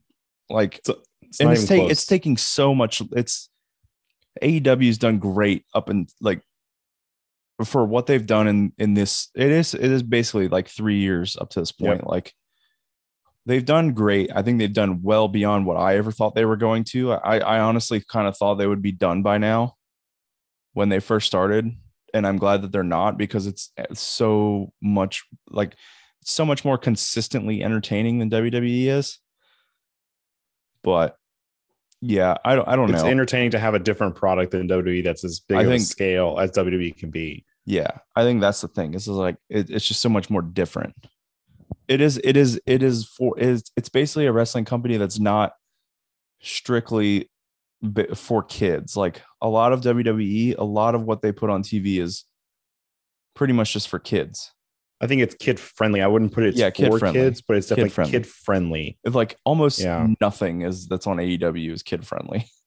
like 0.49 0.78
It's, 0.78 0.90
it's 1.23 1.40
and 1.40 1.50
it's, 1.50 1.66
take, 1.66 1.90
it's 1.90 2.06
taking 2.06 2.37
so 2.37 2.75
much. 2.75 3.02
It's 3.12 3.49
AEW's 4.42 4.99
done 4.99 5.18
great 5.18 5.64
up 5.75 5.88
and 5.88 6.08
like 6.20 6.42
for 7.64 7.84
what 7.84 8.06
they've 8.06 8.26
done 8.26 8.49
in 8.49 8.73
in 8.78 8.94
this 8.94 9.28
it 9.37 9.50
is 9.50 9.75
it 9.75 9.84
is 9.84 10.02
basically 10.02 10.49
like 10.49 10.68
three 10.68 10.99
years 10.99 11.37
up 11.37 11.50
to 11.50 11.61
this 11.61 11.70
point 11.70 12.04
like 12.04 12.32
they've 13.46 13.64
done 13.64 13.92
great 13.92 14.28
i 14.34 14.42
think 14.42 14.58
they've 14.58 14.73
done 14.73 15.02
well 15.02 15.28
beyond 15.28 15.64
what 15.64 15.76
i 15.76 15.96
ever 15.96 16.11
thought 16.11 16.34
they 16.34 16.44
were 16.44 16.56
going 16.56 16.82
to 16.82 17.12
i 17.12 17.38
i 17.38 17.61
honestly 17.61 18.02
kind 18.08 18.26
of 18.26 18.37
thought 18.37 18.56
they 18.56 18.66
would 18.66 18.82
be 18.82 18.90
done 18.90 19.23
by 19.23 19.38
now 19.38 19.76
when 20.75 20.90
they 20.90 21.00
first 21.00 21.26
started 21.26 21.71
and 22.12 22.26
i'm 22.26 22.37
glad 22.37 22.62
that 22.62 22.71
they're 22.71 22.83
not 22.83 23.16
because 23.16 23.47
it's, 23.47 23.73
it's 23.76 24.00
so 24.00 24.73
much 24.83 25.25
like 25.50 25.75
so 26.23 26.45
much 26.45 26.64
more 26.64 26.78
consistently 26.78 27.62
entertaining 27.62 28.19
than 28.19 28.31
wwe 28.31 28.87
is 28.87 29.19
but 30.83 31.16
yeah 32.00 32.37
i 32.45 32.54
don't 32.54 32.69
i 32.69 32.76
don't 32.76 32.90
It's 32.90 33.02
know 33.02 33.09
it's 33.09 33.11
entertaining 33.11 33.50
to 33.52 33.59
have 33.59 33.75
a 33.75 33.78
different 33.78 34.14
product 34.14 34.52
than 34.52 34.69
WWE 34.69 35.02
that's 35.02 35.25
as 35.25 35.40
big 35.40 35.59
I 35.59 35.62
of 35.62 35.71
a 35.73 35.78
scale 35.78 36.38
as 36.38 36.50
WWE 36.52 36.97
can 36.97 37.11
be. 37.11 37.45
Yeah, 37.66 37.90
I 38.14 38.25
think 38.25 38.40
that's 38.40 38.61
the 38.61 38.69
thing. 38.69 38.90
This 38.90 39.04
is 39.04 39.16
like 39.16 39.37
it, 39.49 39.71
it's 39.71 39.88
just 39.88 40.00
so 40.00 40.09
much 40.09 40.28
more 40.28 40.43
different. 40.43 40.95
It 41.88 42.00
is. 42.00 42.21
It 42.23 42.37
is. 42.37 42.61
It 42.66 42.83
is 42.83 43.07
for. 43.07 43.38
Is 43.38 43.64
it's 43.76 43.88
basically 43.88 44.26
a 44.26 44.33
wrestling 44.33 44.64
company 44.64 44.97
that's 44.97 45.19
not 45.19 45.54
strictly 46.40 47.31
for 48.14 48.42
kids. 48.42 48.96
Like 48.96 49.22
a 49.40 49.48
lot 49.48 49.72
of 49.72 49.80
WWE, 49.80 50.56
a 50.58 50.64
lot 50.64 50.94
of 50.94 51.02
what 51.02 51.22
they 51.22 51.32
put 51.32 51.50
on 51.50 51.62
TV 51.62 52.00
is 52.00 52.24
pretty 53.34 53.52
much 53.52 53.72
just 53.72 53.88
for 53.88 53.98
kids. 53.98 54.52
I 55.00 55.06
think 55.06 55.20
it's 55.22 55.34
kid 55.34 55.58
friendly. 55.60 56.00
I 56.00 56.06
wouldn't 56.06 56.32
put 56.32 56.44
it 56.44 56.54
Yeah, 56.54 56.68
for 56.68 56.74
kid-friendly. 56.76 57.20
kids, 57.20 57.42
but 57.42 57.56
it's 57.56 57.66
definitely 57.66 57.90
Kid-friendly. 57.90 58.12
kid 58.12 58.26
friendly. 58.26 58.98
It's 59.04 59.14
like 59.16 59.36
almost 59.44 59.80
Yeah. 59.80 60.06
nothing 60.20 60.62
is 60.62 60.86
that's 60.86 61.06
on 61.06 61.18
AEW 61.18 61.72
is 61.72 61.82
kid 61.82 62.06
friendly. 62.06 62.46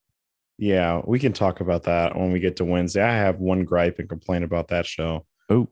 Yeah, 0.60 1.02
we 1.06 1.20
can 1.20 1.34
talk 1.34 1.60
about 1.62 1.84
that 1.84 2.16
when 2.16 2.32
we 2.32 2.40
get 2.40 2.56
to 2.56 2.66
Wednesday. 2.66 3.04
I 3.04 3.14
have 3.16 3.38
one 3.40 3.64
gripe 3.64 4.00
and 4.00 4.10
complain 4.10 4.42
about 4.42 4.70
that 4.70 4.88
show. 4.88 5.24
Oh. 5.52 5.68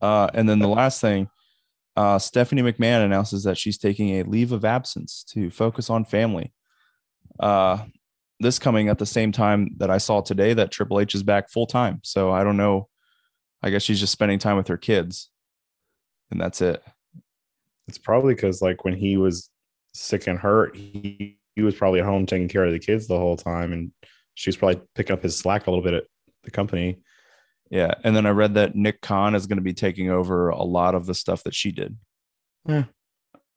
Uh, 0.00 0.30
and 0.32 0.48
then 0.48 0.58
the 0.58 0.68
last 0.68 1.02
thing, 1.02 1.28
uh, 1.94 2.18
Stephanie 2.18 2.62
McMahon 2.62 3.04
announces 3.04 3.44
that 3.44 3.58
she's 3.58 3.76
taking 3.76 4.16
a 4.18 4.22
leave 4.22 4.52
of 4.52 4.64
absence 4.64 5.22
to 5.34 5.50
focus 5.50 5.90
on 5.90 6.06
family. 6.06 6.54
Uh, 7.38 7.84
this 8.40 8.58
coming 8.58 8.88
at 8.88 8.98
the 8.98 9.06
same 9.06 9.32
time 9.32 9.70
that 9.78 9.90
I 9.90 9.98
saw 9.98 10.20
today 10.20 10.54
that 10.54 10.70
Triple 10.70 11.00
H 11.00 11.14
is 11.14 11.22
back 11.22 11.50
full 11.50 11.66
time. 11.66 12.00
So 12.02 12.32
I 12.32 12.44
don't 12.44 12.56
know. 12.56 12.88
I 13.62 13.70
guess 13.70 13.82
she's 13.82 14.00
just 14.00 14.12
spending 14.12 14.38
time 14.38 14.56
with 14.56 14.68
her 14.68 14.76
kids, 14.76 15.30
and 16.30 16.40
that's 16.40 16.60
it. 16.60 16.82
It's 17.88 17.98
probably 17.98 18.34
because 18.34 18.60
like 18.60 18.84
when 18.84 18.94
he 18.94 19.16
was 19.16 19.48
sick 19.94 20.26
and 20.26 20.38
hurt, 20.38 20.76
he, 20.76 21.38
he 21.54 21.62
was 21.62 21.74
probably 21.74 22.00
at 22.00 22.06
home 22.06 22.26
taking 22.26 22.48
care 22.48 22.64
of 22.64 22.72
the 22.72 22.78
kids 22.78 23.06
the 23.06 23.18
whole 23.18 23.36
time, 23.36 23.72
and 23.72 23.92
she 24.34 24.48
was 24.48 24.56
probably 24.56 24.82
picking 24.94 25.14
up 25.14 25.22
his 25.22 25.38
slack 25.38 25.66
a 25.66 25.70
little 25.70 25.84
bit 25.84 25.94
at 25.94 26.04
the 26.42 26.50
company. 26.50 26.98
Yeah. 27.70 27.94
And 28.04 28.14
then 28.14 28.26
I 28.26 28.30
read 28.30 28.54
that 28.54 28.74
Nick 28.74 29.00
Khan 29.00 29.34
is 29.34 29.46
going 29.46 29.58
to 29.58 29.62
be 29.62 29.72
taking 29.72 30.10
over 30.10 30.50
a 30.50 30.62
lot 30.62 30.94
of 30.94 31.06
the 31.06 31.14
stuff 31.14 31.42
that 31.44 31.54
she 31.54 31.72
did. 31.72 31.96
Yeah. 32.66 32.84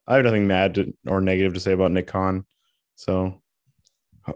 I 0.07 0.15
have 0.15 0.25
nothing 0.25 0.47
mad 0.47 0.75
to, 0.75 0.93
or 1.05 1.19
negative 1.19 1.53
to 1.53 1.59
say 1.59 1.73
about 1.73 1.91
Nick 1.91 2.07
Khan. 2.07 2.45
So 2.95 3.41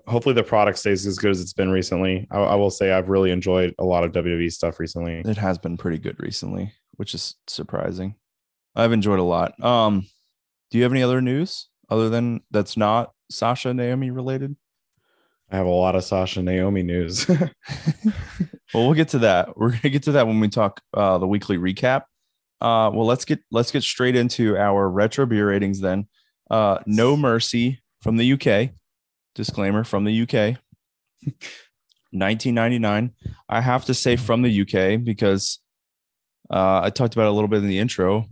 hopefully 0.07 0.35
the 0.35 0.43
product 0.43 0.77
stays 0.77 1.05
as 1.05 1.17
good 1.17 1.31
as 1.31 1.41
it's 1.41 1.53
been 1.53 1.69
recently. 1.69 2.27
I, 2.31 2.39
I 2.39 2.55
will 2.55 2.69
say 2.69 2.91
I've 2.91 3.09
really 3.09 3.31
enjoyed 3.31 3.73
a 3.79 3.83
lot 3.85 4.03
of 4.03 4.11
WWE 4.11 4.51
stuff 4.51 4.79
recently. 4.79 5.19
it 5.19 5.37
has 5.37 5.57
been 5.57 5.77
pretty 5.77 5.97
good 5.97 6.19
recently, 6.19 6.73
which 6.95 7.13
is 7.13 7.35
surprising. 7.47 8.15
I've 8.75 8.93
enjoyed 8.93 9.19
a 9.19 9.23
lot. 9.23 9.61
Um, 9.63 10.07
do 10.69 10.77
you 10.77 10.83
have 10.83 10.93
any 10.93 11.03
other 11.03 11.21
news 11.21 11.67
other 11.89 12.09
than 12.09 12.41
that's 12.51 12.77
not 12.77 13.11
Sasha 13.29 13.73
Naomi 13.73 14.11
related? 14.11 14.55
I 15.51 15.57
have 15.57 15.65
a 15.65 15.69
lot 15.69 15.95
of 15.95 16.03
Sasha 16.05 16.41
Naomi 16.41 16.83
news. 16.83 17.29
Well, 18.73 18.85
we'll 18.85 18.95
get 18.95 19.09
to 19.09 19.19
that. 19.19 19.57
We're 19.57 19.71
gonna 19.71 19.89
get 19.89 20.03
to 20.03 20.13
that 20.13 20.27
when 20.27 20.39
we 20.39 20.47
talk 20.47 20.81
uh, 20.93 21.17
the 21.17 21.27
weekly 21.27 21.57
recap. 21.57 22.03
Uh, 22.61 22.89
well, 22.93 23.05
let's 23.05 23.25
get 23.25 23.39
let's 23.51 23.71
get 23.71 23.83
straight 23.83 24.15
into 24.15 24.57
our 24.57 24.89
retro 24.89 25.25
beer 25.25 25.49
ratings 25.49 25.81
then. 25.81 26.07
Uh, 26.49 26.79
no 26.85 27.17
mercy 27.17 27.81
from 28.01 28.17
the 28.17 28.33
UK. 28.33 28.71
Disclaimer 29.35 29.83
from 29.83 30.05
the 30.05 30.21
UK. 30.21 30.57
1999. 32.11 33.13
I 33.47 33.61
have 33.61 33.85
to 33.85 33.93
say 33.93 34.15
from 34.15 34.41
the 34.41 34.61
UK 34.61 35.03
because 35.03 35.59
uh, 36.49 36.81
I 36.83 36.89
talked 36.89 37.13
about 37.13 37.27
a 37.27 37.31
little 37.31 37.47
bit 37.47 37.59
in 37.59 37.67
the 37.67 37.79
intro. 37.79 38.25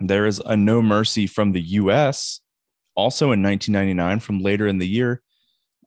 There 0.00 0.26
is 0.26 0.40
a 0.44 0.56
No 0.56 0.82
Mercy 0.82 1.26
from 1.26 1.52
the 1.52 1.60
US, 1.60 2.40
also 2.94 3.32
in 3.32 3.42
1999 3.42 4.20
from 4.20 4.40
later 4.40 4.66
in 4.66 4.78
the 4.78 4.88
year. 4.88 5.22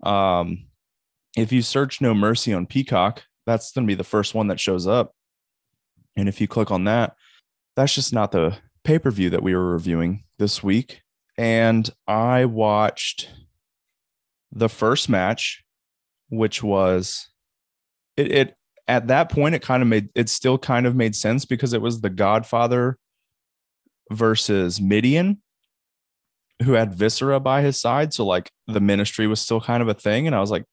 Um, 0.04 0.68
if 1.36 1.52
you 1.52 1.62
search 1.62 2.00
No 2.00 2.14
Mercy 2.14 2.54
on 2.54 2.68
Peacock, 2.68 3.24
that's 3.46 3.72
going 3.74 3.86
to 3.86 3.92
be 3.92 3.96
the 3.96 4.04
first 4.04 4.34
one 4.34 4.48
that 4.48 4.60
shows 4.60 4.88
up. 4.88 5.14
And 6.16 6.30
if 6.30 6.40
you 6.40 6.48
click 6.48 6.72
on 6.72 6.86
that, 6.86 7.16
that's 7.76 7.96
just 7.96 8.14
not 8.14 8.32
the 8.32 8.56
pay 8.84 9.00
per 9.00 9.12
view 9.12 9.32
that 9.32 9.44
we 9.44 9.56
were 9.56 9.74
reviewing 9.74 10.24
this 10.38 10.64
week. 10.64 11.02
And 11.38 11.90
I 12.08 12.46
watched 12.46 13.30
the 14.54 14.70
first 14.70 15.10
match, 15.10 15.64
which 16.30 16.64
was 16.64 17.28
it, 18.16 18.32
it 18.32 18.56
at 18.88 19.08
that 19.08 19.30
point, 19.30 19.56
it 19.56 19.62
kind 19.62 19.82
of 19.82 19.90
made 19.90 20.10
it 20.16 20.30
still 20.30 20.58
kind 20.58 20.86
of 20.86 20.96
made 20.96 21.16
sense 21.16 21.46
because 21.46 21.74
it 21.74 21.82
was 21.82 22.02
the 22.02 22.10
Godfather 22.10 22.98
versus 24.12 24.82
Mideon, 24.82 25.42
who 26.64 26.74
had 26.74 26.94
Viscera 26.94 27.40
by 27.40 27.62
his 27.62 27.80
side. 27.80 28.14
So, 28.14 28.26
like, 28.26 28.52
the 28.68 28.82
ministry 28.82 29.28
was 29.28 29.42
still 29.42 29.62
kind 29.62 29.82
of 29.82 29.90
a 29.90 29.94
thing. 29.94 30.28
And 30.28 30.36
I 30.36 30.40
was 30.40 30.52
like, 30.52 30.66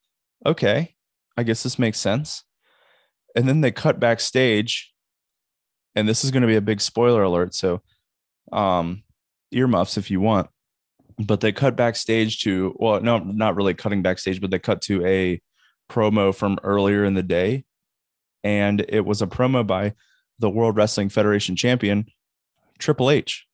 okay, 0.44 0.94
I 1.36 1.42
guess 1.42 1.62
this 1.62 1.78
makes 1.78 1.98
sense. 1.98 2.44
And 3.36 3.48
then 3.48 3.60
they 3.60 3.70
cut 3.70 4.00
backstage, 4.00 4.92
and 5.94 6.08
this 6.08 6.24
is 6.24 6.32
going 6.32 6.42
to 6.42 6.48
be 6.48 6.56
a 6.56 6.60
big 6.60 6.80
spoiler 6.80 7.22
alert. 7.22 7.54
So, 7.54 7.80
um, 8.52 9.04
earmuffs 9.52 9.96
if 9.96 10.10
you 10.10 10.20
want. 10.20 10.48
But 11.22 11.40
they 11.40 11.52
cut 11.52 11.76
backstage 11.76 12.40
to, 12.44 12.74
well, 12.78 13.00
no, 13.00 13.18
not 13.18 13.54
really 13.54 13.74
cutting 13.74 14.00
backstage, 14.00 14.40
but 14.40 14.50
they 14.50 14.58
cut 14.58 14.80
to 14.82 15.04
a 15.04 15.42
promo 15.90 16.34
from 16.34 16.58
earlier 16.62 17.04
in 17.04 17.12
the 17.12 17.22
day. 17.22 17.64
And 18.42 18.84
it 18.88 19.04
was 19.04 19.20
a 19.20 19.26
promo 19.26 19.66
by 19.66 19.92
the 20.38 20.48
World 20.48 20.76
Wrestling 20.76 21.10
Federation 21.10 21.56
champion, 21.56 22.06
Triple 22.78 23.10
H. 23.10 23.46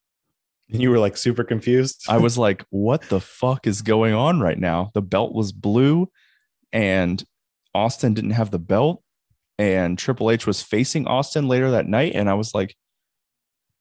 and 0.71 0.81
you 0.81 0.89
were 0.89 0.99
like 0.99 1.17
super 1.17 1.43
confused. 1.43 2.05
I 2.07 2.17
was 2.17 2.37
like, 2.37 2.65
what 2.69 3.01
the 3.03 3.19
fuck 3.19 3.67
is 3.67 3.81
going 3.81 4.13
on 4.13 4.39
right 4.39 4.57
now? 4.57 4.91
The 4.93 5.01
belt 5.01 5.33
was 5.33 5.51
blue 5.51 6.09
and 6.71 7.23
Austin 7.73 8.13
didn't 8.13 8.31
have 8.31 8.51
the 8.51 8.59
belt. 8.59 9.03
And 9.57 9.97
Triple 9.97 10.29
H 10.29 10.45
was 10.45 10.61
facing 10.61 11.07
Austin 11.07 11.47
later 11.47 11.71
that 11.71 11.87
night. 11.87 12.13
And 12.15 12.29
I 12.29 12.35
was 12.35 12.53
like, 12.53 12.75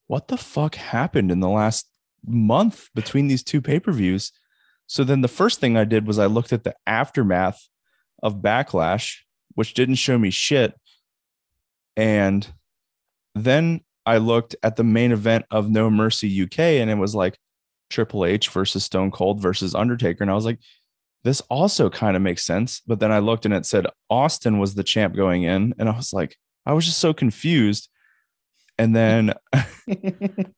what 0.07 0.29
the 0.29 0.39
fuck 0.39 0.75
happened 0.75 1.31
in 1.31 1.41
the 1.41 1.49
last 1.49 1.87
month 2.27 2.89
between 2.95 3.29
these 3.29 3.43
two 3.43 3.61
pay 3.61 3.81
per 3.81 3.93
views? 3.93 4.33
So 4.87 5.05
then 5.05 5.21
the 5.21 5.29
first 5.29 5.61
thing 5.61 5.77
I 5.77 5.85
did 5.85 6.07
was 6.07 6.19
I 6.19 6.27
looked 6.27 6.53
at 6.53 6.65
the 6.65 6.75
aftermath 6.87 7.69
of 8.23 8.37
Backlash, 8.37 9.19
which 9.55 9.75
didn't 9.75 9.97
show 9.97 10.19
me 10.19 10.31
shit. 10.31 10.75
And 11.97 12.47
then 13.35 13.81
I 14.05 14.19
looked 14.19 14.55
at 14.63 14.77
the 14.77 14.85
main 14.85 15.13
event 15.13 15.47
of 15.51 15.71
No 15.71 15.91
Mercy 15.91 16.43
UK 16.43 16.59
and 16.59 16.91
it 16.91 16.99
was 16.99 17.15
like 17.15 17.39
Triple 17.91 18.25
H 18.25 18.49
versus 18.51 18.85
Stone 18.85 19.11
Cold 19.11 19.41
versus 19.41 19.75
Undertaker. 19.75 20.23
And 20.23 20.31
I 20.31 20.35
was 20.35 20.45
like, 20.45 20.61
this 21.25 21.41
also 21.43 21.91
kind 21.91 22.17
of 22.17 22.23
makes 22.23 22.45
sense. 22.45 22.81
But 22.87 23.01
then 23.01 23.11
I 23.11 23.19
looked 23.19 23.45
and 23.45 23.55
it 23.55 23.67
said 23.67 23.87
Austin 24.09 24.59
was 24.59 24.75
the 24.75 24.85
champ 24.85 25.17
going 25.17 25.43
in. 25.43 25.75
And 25.79 25.89
I 25.89 25.97
was 25.97 26.13
like, 26.13 26.37
I 26.65 26.73
was 26.73 26.85
just 26.85 26.99
so 26.99 27.13
confused. 27.13 27.89
And 28.79 28.95
then 28.95 29.35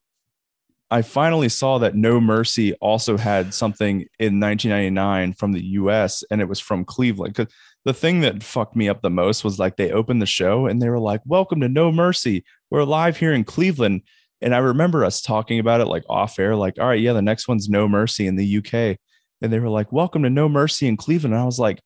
I 0.90 1.02
finally 1.02 1.50
saw 1.50 1.78
that 1.78 1.94
No 1.94 2.18
Mercy 2.18 2.72
also 2.74 3.18
had 3.18 3.52
something 3.52 4.06
in 4.18 4.40
1999 4.40 5.34
from 5.34 5.52
the 5.52 5.62
US 5.62 6.24
and 6.30 6.40
it 6.40 6.48
was 6.48 6.60
from 6.60 6.86
Cleveland. 6.86 7.34
Because 7.34 7.52
the 7.84 7.92
thing 7.92 8.20
that 8.20 8.42
fucked 8.42 8.74
me 8.74 8.88
up 8.88 9.02
the 9.02 9.10
most 9.10 9.44
was 9.44 9.58
like 9.58 9.76
they 9.76 9.92
opened 9.92 10.22
the 10.22 10.26
show 10.26 10.66
and 10.66 10.80
they 10.80 10.88
were 10.88 10.98
like, 10.98 11.20
Welcome 11.26 11.60
to 11.60 11.68
No 11.68 11.92
Mercy. 11.92 12.42
We're 12.70 12.84
live 12.84 13.18
here 13.18 13.34
in 13.34 13.44
Cleveland. 13.44 14.02
And 14.40 14.54
I 14.54 14.58
remember 14.58 15.04
us 15.04 15.20
talking 15.20 15.58
about 15.58 15.82
it 15.82 15.88
like 15.88 16.04
off 16.08 16.38
air, 16.38 16.56
like, 16.56 16.78
all 16.78 16.86
right, 16.88 17.00
yeah, 17.00 17.12
the 17.12 17.20
next 17.20 17.48
one's 17.48 17.68
No 17.68 17.86
Mercy 17.86 18.26
in 18.26 18.36
the 18.36 18.58
UK. 18.58 18.98
And 19.42 19.52
they 19.52 19.58
were 19.58 19.68
like, 19.68 19.92
Welcome 19.92 20.22
to 20.22 20.30
No 20.30 20.48
Mercy 20.48 20.88
in 20.88 20.96
Cleveland. 20.96 21.34
And 21.34 21.42
I 21.42 21.46
was 21.46 21.58
like, 21.58 21.82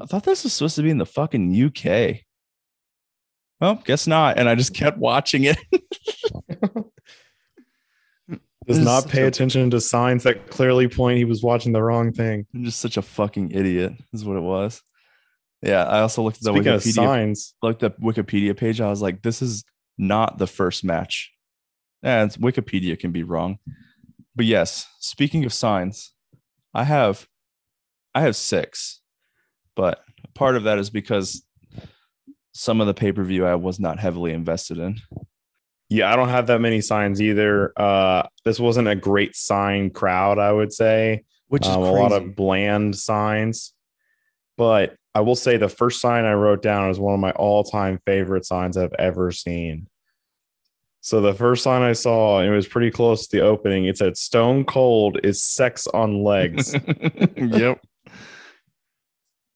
I 0.00 0.06
thought 0.06 0.22
this 0.22 0.44
was 0.44 0.52
supposed 0.52 0.76
to 0.76 0.82
be 0.82 0.90
in 0.90 0.98
the 0.98 1.06
fucking 1.06 1.64
UK. 1.64 2.20
Well, 3.60 3.82
guess 3.84 4.06
not. 4.06 4.38
And 4.38 4.48
I 4.48 4.54
just 4.54 4.74
kept 4.74 4.98
watching 4.98 5.44
it. 5.44 5.58
Does 8.66 8.78
This 8.78 8.84
not 8.84 9.08
pay 9.08 9.22
a- 9.22 9.26
attention 9.26 9.70
to 9.70 9.80
signs 9.80 10.22
that 10.24 10.48
clearly 10.50 10.88
point 10.88 11.18
he 11.18 11.24
was 11.24 11.42
watching 11.42 11.72
the 11.72 11.82
wrong 11.82 12.12
thing. 12.12 12.46
I'm 12.54 12.64
just 12.64 12.80
such 12.80 12.96
a 12.96 13.02
fucking 13.02 13.50
idiot, 13.50 13.92
is 14.12 14.24
what 14.24 14.36
it 14.36 14.42
was. 14.42 14.80
Yeah, 15.62 15.84
I 15.84 16.00
also 16.00 16.22
looked 16.22 16.38
at 16.38 16.42
the 16.42 16.52
Speaking 16.52 16.72
Wikipedia 16.72 16.92
signs, 16.92 17.54
looked 17.62 17.82
at 17.82 18.00
Wikipedia 18.00 18.56
page. 18.56 18.80
I 18.80 18.88
was 18.88 19.00
like, 19.02 19.22
this 19.22 19.42
is 19.42 19.64
not 19.98 20.38
the 20.38 20.46
first 20.46 20.84
match. 20.84 21.32
And 22.02 22.30
Wikipedia 22.32 22.98
can 22.98 23.12
be 23.12 23.22
wrong. 23.22 23.58
But 24.36 24.46
yes, 24.46 24.86
speaking 24.98 25.44
of 25.44 25.52
signs, 25.52 26.12
I 26.74 26.84
have 26.84 27.26
I 28.14 28.20
have 28.22 28.36
six. 28.36 29.00
But 29.76 30.02
part 30.34 30.56
of 30.56 30.64
that 30.64 30.78
is 30.78 30.90
because 30.90 31.44
some 32.52 32.80
of 32.80 32.86
the 32.86 32.94
pay 32.94 33.12
per 33.12 33.24
view 33.24 33.46
I 33.46 33.54
was 33.54 33.80
not 33.80 33.98
heavily 33.98 34.32
invested 34.32 34.78
in. 34.78 34.96
Yeah, 35.94 36.12
I 36.12 36.16
don't 36.16 36.28
have 36.28 36.48
that 36.48 36.60
many 36.60 36.80
signs 36.80 37.22
either. 37.22 37.72
Uh, 37.78 38.24
this 38.44 38.58
wasn't 38.58 38.88
a 38.88 38.96
great 38.96 39.36
sign 39.36 39.90
crowd, 39.90 40.40
I 40.40 40.50
would 40.50 40.72
say. 40.72 41.22
Which 41.46 41.64
is 41.64 41.72
Um, 41.72 41.82
a 41.82 41.92
lot 41.92 42.10
of 42.10 42.34
bland 42.34 42.96
signs. 42.96 43.72
But 44.56 44.96
I 45.14 45.20
will 45.20 45.36
say 45.36 45.56
the 45.56 45.68
first 45.68 46.00
sign 46.00 46.24
I 46.24 46.32
wrote 46.32 46.62
down 46.62 46.90
is 46.90 46.98
one 46.98 47.14
of 47.14 47.20
my 47.20 47.30
all-time 47.30 48.00
favorite 48.04 48.44
signs 48.44 48.76
I've 48.76 48.92
ever 48.98 49.30
seen. 49.30 49.86
So 51.00 51.20
the 51.20 51.32
first 51.32 51.62
sign 51.62 51.82
I 51.82 51.92
saw, 51.92 52.40
and 52.40 52.52
it 52.52 52.56
was 52.56 52.66
pretty 52.66 52.90
close 52.90 53.28
to 53.28 53.36
the 53.36 53.42
opening. 53.44 53.84
It 53.84 53.96
said 53.96 54.16
"Stone 54.16 54.64
Cold 54.64 55.20
is 55.22 55.44
sex 55.44 55.86
on 55.86 56.24
legs." 56.24 56.74
yep. 57.36 57.80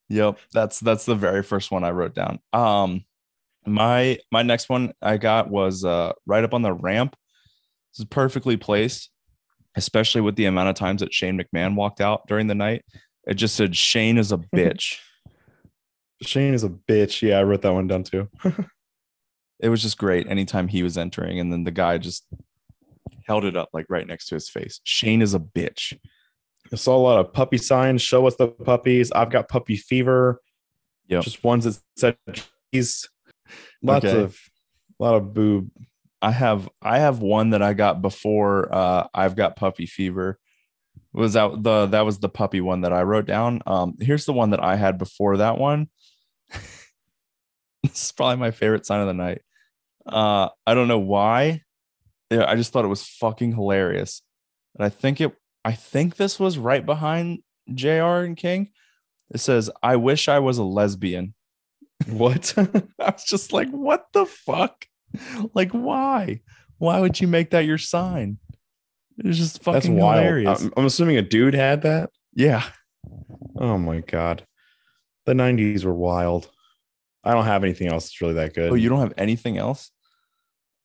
Yep. 0.09 0.38
That's 0.52 0.78
that's 0.78 1.04
the 1.04 1.16
very 1.16 1.42
first 1.42 1.73
one 1.73 1.83
I 1.83 1.90
wrote 1.90 2.14
down. 2.14 2.38
Um 2.52 3.04
my 3.68 4.18
my 4.30 4.42
next 4.42 4.68
one 4.68 4.92
I 5.02 5.16
got 5.16 5.50
was 5.50 5.84
uh 5.84 6.12
right 6.26 6.44
up 6.44 6.54
on 6.54 6.62
the 6.62 6.72
ramp. 6.72 7.16
This 7.92 8.00
is 8.00 8.04
perfectly 8.06 8.56
placed, 8.56 9.10
especially 9.76 10.20
with 10.20 10.37
the 10.37 10.46
amount 10.46 10.68
of 10.68 10.75
times 10.75 11.00
that 11.00 11.12
Shane 11.14 11.40
McMahon 11.40 11.75
walked 11.75 12.00
out 12.00 12.26
during 12.26 12.46
the 12.46 12.54
night. 12.54 12.84
It 13.26 13.34
just 13.34 13.56
said 13.56 13.76
Shane 13.76 14.18
is 14.18 14.32
a 14.32 14.38
bitch. 14.54 14.96
Shane 16.22 16.54
is 16.54 16.64
a 16.64 16.70
bitch. 16.70 17.22
Yeah, 17.22 17.38
I 17.38 17.44
wrote 17.44 17.62
that 17.62 17.72
one 17.72 17.87
down 17.87 18.02
too. 18.02 18.28
it 19.60 19.68
was 19.68 19.82
just 19.82 19.98
great 19.98 20.28
anytime 20.28 20.68
he 20.68 20.82
was 20.82 20.98
entering, 20.98 21.38
and 21.40 21.52
then 21.52 21.64
the 21.64 21.70
guy 21.70 21.98
just 21.98 22.26
held 23.26 23.44
it 23.44 23.56
up 23.56 23.68
like 23.72 23.87
right 23.88 24.06
next 24.06 24.28
to 24.28 24.34
his 24.34 24.48
face. 24.48 24.80
Shane 24.84 25.22
is 25.22 25.34
a 25.34 25.38
bitch. 25.38 25.96
I 26.72 26.76
saw 26.76 26.96
a 26.96 26.98
lot 26.98 27.18
of 27.18 27.32
puppy 27.32 27.58
signs. 27.58 28.02
Show 28.02 28.26
us 28.26 28.37
the 28.37 28.48
puppies. 28.48 29.12
I've 29.12 29.30
got 29.30 29.48
puppy 29.48 29.76
fever. 29.76 30.40
Yeah, 31.06 31.20
Just 31.20 31.42
ones 31.42 31.64
that 31.64 31.80
said 31.96 32.16
cheese. 32.72 33.08
Lots 33.82 34.04
Okay. 34.04 34.22
of 34.22 34.38
a 35.00 35.02
lot 35.04 35.14
of 35.14 35.32
boob. 35.34 35.70
I 36.20 36.30
have 36.32 36.68
I 36.82 36.98
have 36.98 37.20
one 37.20 37.50
that 37.50 37.62
I 37.62 37.74
got 37.74 38.02
before 38.02 38.74
uh 38.74 39.06
I've 39.14 39.36
got 39.36 39.56
puppy 39.56 39.86
fever. 39.86 40.38
Was 41.12 41.34
that 41.34 41.62
the 41.62 41.86
that 41.86 42.04
was 42.04 42.18
the 42.18 42.28
puppy 42.28 42.60
one 42.60 42.80
that 42.82 42.92
I 42.92 43.02
wrote 43.02 43.26
down. 43.26 43.62
Um 43.66 43.94
here's 44.00 44.24
the 44.24 44.32
one 44.32 44.50
that 44.50 44.62
I 44.62 44.76
had 44.76 44.98
before 44.98 45.36
that 45.38 45.58
one. 45.58 45.88
this 47.82 48.04
is 48.04 48.12
probably 48.12 48.36
my 48.36 48.50
favorite 48.50 48.86
sign 48.86 49.00
of 49.00 49.06
the 49.06 49.14
night. 49.14 49.42
Uh 50.06 50.48
I 50.66 50.74
don't 50.74 50.88
know 50.88 50.98
why. 50.98 51.62
Yeah, 52.30 52.44
I 52.46 52.56
just 52.56 52.72
thought 52.72 52.84
it 52.84 52.88
was 52.88 53.06
fucking 53.06 53.52
hilarious. 53.52 54.22
And 54.74 54.84
I 54.84 54.88
think 54.88 55.20
it 55.20 55.32
I 55.64 55.72
think 55.72 56.16
this 56.16 56.40
was 56.40 56.58
right 56.58 56.84
behind 56.84 57.40
JR 57.72 58.24
and 58.24 58.36
King. 58.36 58.70
It 59.30 59.38
says, 59.38 59.70
I 59.82 59.96
wish 59.96 60.26
I 60.28 60.38
was 60.38 60.56
a 60.56 60.64
lesbian. 60.64 61.34
What? 62.06 62.54
I 62.58 63.10
was 63.10 63.24
just 63.24 63.52
like, 63.52 63.68
what 63.70 64.06
the 64.12 64.26
fuck? 64.26 64.86
Like, 65.54 65.72
why? 65.72 66.42
Why 66.78 67.00
would 67.00 67.20
you 67.20 67.26
make 67.28 67.50
that 67.50 67.64
your 67.64 67.78
sign? 67.78 68.38
It 69.18 69.26
was 69.26 69.38
just 69.38 69.62
fucking 69.62 69.74
That's 69.74 69.88
wild. 69.88 70.22
hilarious. 70.22 70.62
I'm, 70.62 70.72
I'm 70.76 70.86
assuming 70.86 71.16
a 71.16 71.22
dude 71.22 71.54
had 71.54 71.82
that. 71.82 72.10
yeah. 72.34 72.64
Oh 73.60 73.78
my 73.78 74.00
god, 74.00 74.46
the 75.26 75.32
'90s 75.32 75.84
were 75.84 75.94
wild. 75.94 76.50
I 77.24 77.32
don't 77.32 77.44
have 77.46 77.64
anything 77.64 77.88
else 77.88 78.04
that's 78.04 78.20
really 78.20 78.34
that 78.34 78.54
good. 78.54 78.70
Oh, 78.70 78.74
you 78.74 78.88
don't 78.88 79.00
have 79.00 79.14
anything 79.16 79.58
else? 79.58 79.90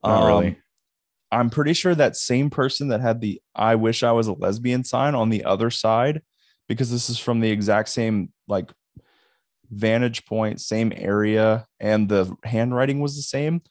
Not 0.04 0.26
really. 0.26 0.48
Um, 0.48 0.56
I'm 1.32 1.50
pretty 1.50 1.74
sure 1.74 1.94
that 1.94 2.16
same 2.16 2.50
person 2.50 2.88
that 2.88 3.02
had 3.02 3.22
the 3.22 3.42
I 3.56 3.76
wish 3.76 4.02
I 4.04 4.12
was 4.12 4.28
a 4.28 4.34
lesbian 4.34 4.84
sign 4.84 5.14
on 5.16 5.30
the 5.30 5.44
other 5.44 5.70
side, 5.70 6.22
because 6.68 6.90
this 6.92 7.10
is 7.10 7.20
from 7.20 7.40
the 7.40 7.52
exact 7.52 7.90
same 7.90 8.32
like 8.48 8.72
vantage 9.74 10.26
point, 10.26 10.62
same 10.62 10.94
area, 10.96 11.66
and 11.80 12.10
the 12.10 12.36
handwriting 12.44 13.00
was 13.00 13.16
the 13.16 13.22
same. 13.22 13.62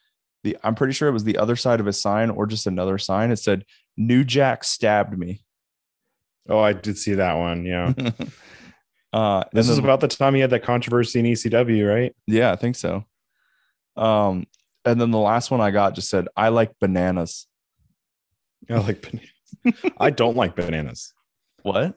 The 0.44 0.56
I'm 0.62 0.74
pretty 0.74 0.92
sure 0.92 1.08
it 1.08 1.12
was 1.12 1.24
the 1.24 1.38
other 1.38 1.56
side 1.56 1.80
of 1.80 1.86
a 1.86 1.92
sign 1.92 2.30
or 2.30 2.46
just 2.46 2.66
another 2.66 2.98
sign. 2.98 3.30
It 3.30 3.38
said 3.38 3.64
New 3.96 4.24
Jack 4.24 4.64
stabbed 4.64 5.16
me. 5.16 5.44
Oh, 6.48 6.58
I 6.58 6.72
did 6.72 6.98
see 6.98 7.14
that 7.14 7.34
one. 7.34 7.64
Yeah, 7.64 7.92
uh 9.12 9.44
this 9.52 9.68
is 9.68 9.78
about 9.78 10.00
the 10.00 10.08
time 10.08 10.34
he 10.34 10.40
had 10.40 10.50
that 10.50 10.64
controversy 10.64 11.20
in 11.20 11.26
ECW, 11.26 11.88
right? 11.88 12.14
yeah, 12.26 12.52
I 12.52 12.56
think 12.56 12.76
so. 12.76 13.04
Um, 13.96 14.46
and 14.84 15.00
then 15.00 15.10
the 15.10 15.18
last 15.18 15.50
one 15.50 15.60
I 15.60 15.70
got 15.70 15.94
just 15.94 16.08
said, 16.08 16.28
I 16.36 16.48
like 16.48 16.78
bananas. 16.80 17.46
I 18.68 18.78
like 18.78 19.02
bananas. 19.02 19.92
I 19.98 20.10
don't 20.10 20.36
like 20.36 20.56
bananas. 20.56 21.12
What? 21.62 21.94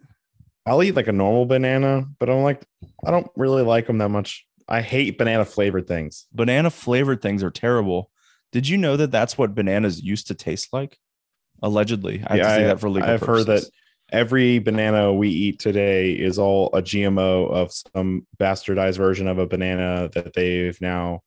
I'll 0.65 0.82
eat 0.84 0.95
like 0.95 1.08
a 1.08 1.12
normal 1.13 1.45
banana, 1.45 2.06
but 2.19 2.30
I'm 2.30 2.41
like, 2.43 2.63
I 3.06 3.12
don't 3.12 3.30
really 3.36 3.62
like 3.62 3.88
them 3.88 3.99
that 3.99 4.10
much. 4.10 4.45
I 4.67 4.82
hate 4.82 5.17
banana 5.17 5.45
flavored 5.45 5.88
things. 5.88 6.25
Banana 6.34 6.69
flavored 6.71 7.21
things 7.21 7.43
are 7.43 7.51
terrible. 7.51 8.10
Did 8.51 8.67
you 8.67 8.78
know 8.78 8.97
that 8.97 9.12
that's 9.12 9.38
what 9.38 9.54
bananas 9.54 10.01
used 10.01 10.28
to 10.28 10.34
taste 10.34 10.73
like? 10.73 10.97
Allegedly, 11.62 12.23
I 12.25 12.38
have 12.38 12.38
to 12.38 12.38
Yeah, 12.38 12.54
I- 12.54 12.63
that 12.67 12.80
for 12.80 12.89
legal 12.89 13.10
I've 13.10 13.21
heard 13.21 13.45
that 13.47 13.63
every 14.12 14.60
banana 14.60 15.13
we 15.13 15.30
eat 15.30 15.60
today 15.60 16.13
is 16.13 16.39
all 16.39 16.69
a 16.73 16.82
GMO 16.82 17.47
of 17.51 17.71
some 17.95 18.25
bastardized 18.39 18.97
version 18.97 19.28
of 19.28 19.38
a 19.38 19.47
banana 19.47 20.10
that 20.13 20.34
they've 20.34 20.80
now 20.82 21.21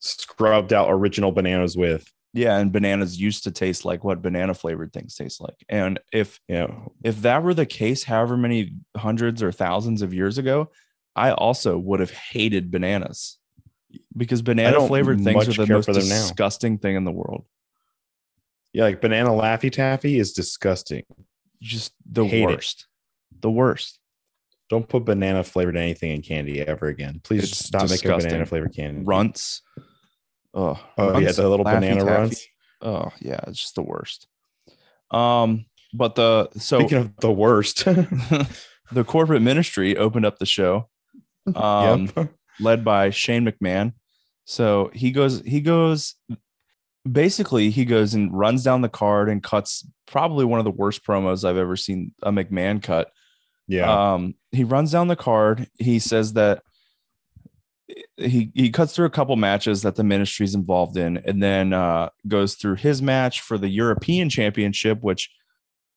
scrubbed 0.00 0.72
out 0.72 0.88
original 0.90 1.32
bananas 1.32 1.76
with. 1.76 2.06
Yeah, 2.36 2.58
and 2.58 2.72
bananas 2.72 3.18
used 3.18 3.44
to 3.44 3.52
taste 3.52 3.84
like 3.84 4.02
what 4.02 4.20
banana 4.20 4.54
flavored 4.54 4.92
things 4.92 5.14
taste 5.14 5.40
like. 5.40 5.54
And 5.68 6.00
if 6.12 6.40
Yeah. 6.48 6.66
if 7.04 7.22
that 7.22 7.44
were 7.44 7.54
the 7.54 7.64
case, 7.64 8.02
however 8.02 8.36
many 8.36 8.74
hundreds 8.96 9.40
or 9.40 9.52
thousands 9.52 10.02
of 10.02 10.12
years 10.12 10.36
ago, 10.36 10.70
I 11.14 11.30
also 11.30 11.78
would 11.78 12.00
have 12.00 12.10
hated 12.10 12.72
bananas 12.72 13.38
because 14.16 14.42
banana 14.42 14.84
flavored 14.88 15.22
things 15.22 15.48
are 15.48 15.64
the 15.64 15.72
most 15.72 15.86
them 15.86 15.94
now. 15.96 16.00
disgusting 16.02 16.78
thing 16.78 16.96
in 16.96 17.04
the 17.04 17.12
world. 17.12 17.46
Yeah, 18.72 18.82
like 18.82 19.00
banana 19.00 19.30
laffy 19.30 19.70
taffy 19.70 20.18
is 20.18 20.32
disgusting. 20.32 21.04
Just 21.62 21.92
the 22.04 22.24
Hate 22.26 22.42
it. 22.42 22.46
worst. 22.46 22.88
The 23.40 23.50
worst. 23.50 24.00
Don't 24.68 24.88
put 24.88 25.04
banana 25.04 25.44
flavored 25.44 25.76
anything 25.76 26.10
in 26.10 26.22
candy 26.22 26.60
ever 26.60 26.88
again. 26.88 27.20
Please 27.22 27.44
It's 27.44 27.64
stop 27.66 27.88
making 27.88 28.10
banana 28.10 28.44
flavored 28.44 28.74
candy. 28.74 29.02
Runts. 29.04 29.62
Oh, 30.54 30.80
Oh 30.96 31.18
yeah, 31.18 31.32
the 31.32 31.48
little 31.48 31.64
banana 31.64 31.96
Taffy. 31.96 32.04
runs. 32.06 32.46
Oh 32.80 33.10
yeah, 33.20 33.40
it's 33.46 33.58
just 33.60 33.74
the 33.74 33.82
worst. 33.82 34.26
Um, 35.10 35.66
but 35.92 36.14
the 36.14 36.48
so 36.56 36.80
Speaking 36.80 36.98
of 36.98 37.16
the 37.16 37.32
worst, 37.32 37.84
the 38.92 39.04
corporate 39.04 39.42
ministry 39.42 39.96
opened 39.96 40.26
up 40.26 40.38
the 40.38 40.46
show, 40.46 40.88
um, 41.54 42.10
yep. 42.16 42.32
led 42.60 42.84
by 42.84 43.10
Shane 43.10 43.44
McMahon. 43.46 43.92
So 44.44 44.90
he 44.92 45.10
goes, 45.10 45.40
he 45.40 45.60
goes, 45.60 46.16
basically, 47.10 47.70
he 47.70 47.84
goes 47.84 48.14
and 48.14 48.36
runs 48.36 48.62
down 48.62 48.82
the 48.82 48.88
card 48.88 49.28
and 49.28 49.42
cuts 49.42 49.86
probably 50.06 50.44
one 50.44 50.58
of 50.58 50.64
the 50.64 50.70
worst 50.70 51.04
promos 51.04 51.48
I've 51.48 51.56
ever 51.56 51.76
seen 51.76 52.12
a 52.22 52.30
McMahon 52.30 52.82
cut. 52.82 53.10
yeah, 53.66 54.12
Um, 54.14 54.34
he 54.52 54.64
runs 54.64 54.92
down 54.92 55.08
the 55.08 55.16
card. 55.16 55.68
He 55.78 55.98
says 55.98 56.34
that 56.34 56.62
he 58.16 58.50
he 58.54 58.70
cuts 58.70 58.94
through 58.94 59.06
a 59.06 59.10
couple 59.10 59.36
matches 59.36 59.82
that 59.82 59.96
the 59.96 60.04
ministry's 60.04 60.54
involved 60.54 60.96
in, 60.96 61.18
and 61.18 61.42
then 61.42 61.72
uh, 61.72 62.08
goes 62.26 62.54
through 62.54 62.76
his 62.76 63.02
match 63.02 63.40
for 63.40 63.58
the 63.58 63.68
European 63.68 64.28
Championship, 64.28 65.02
which 65.02 65.30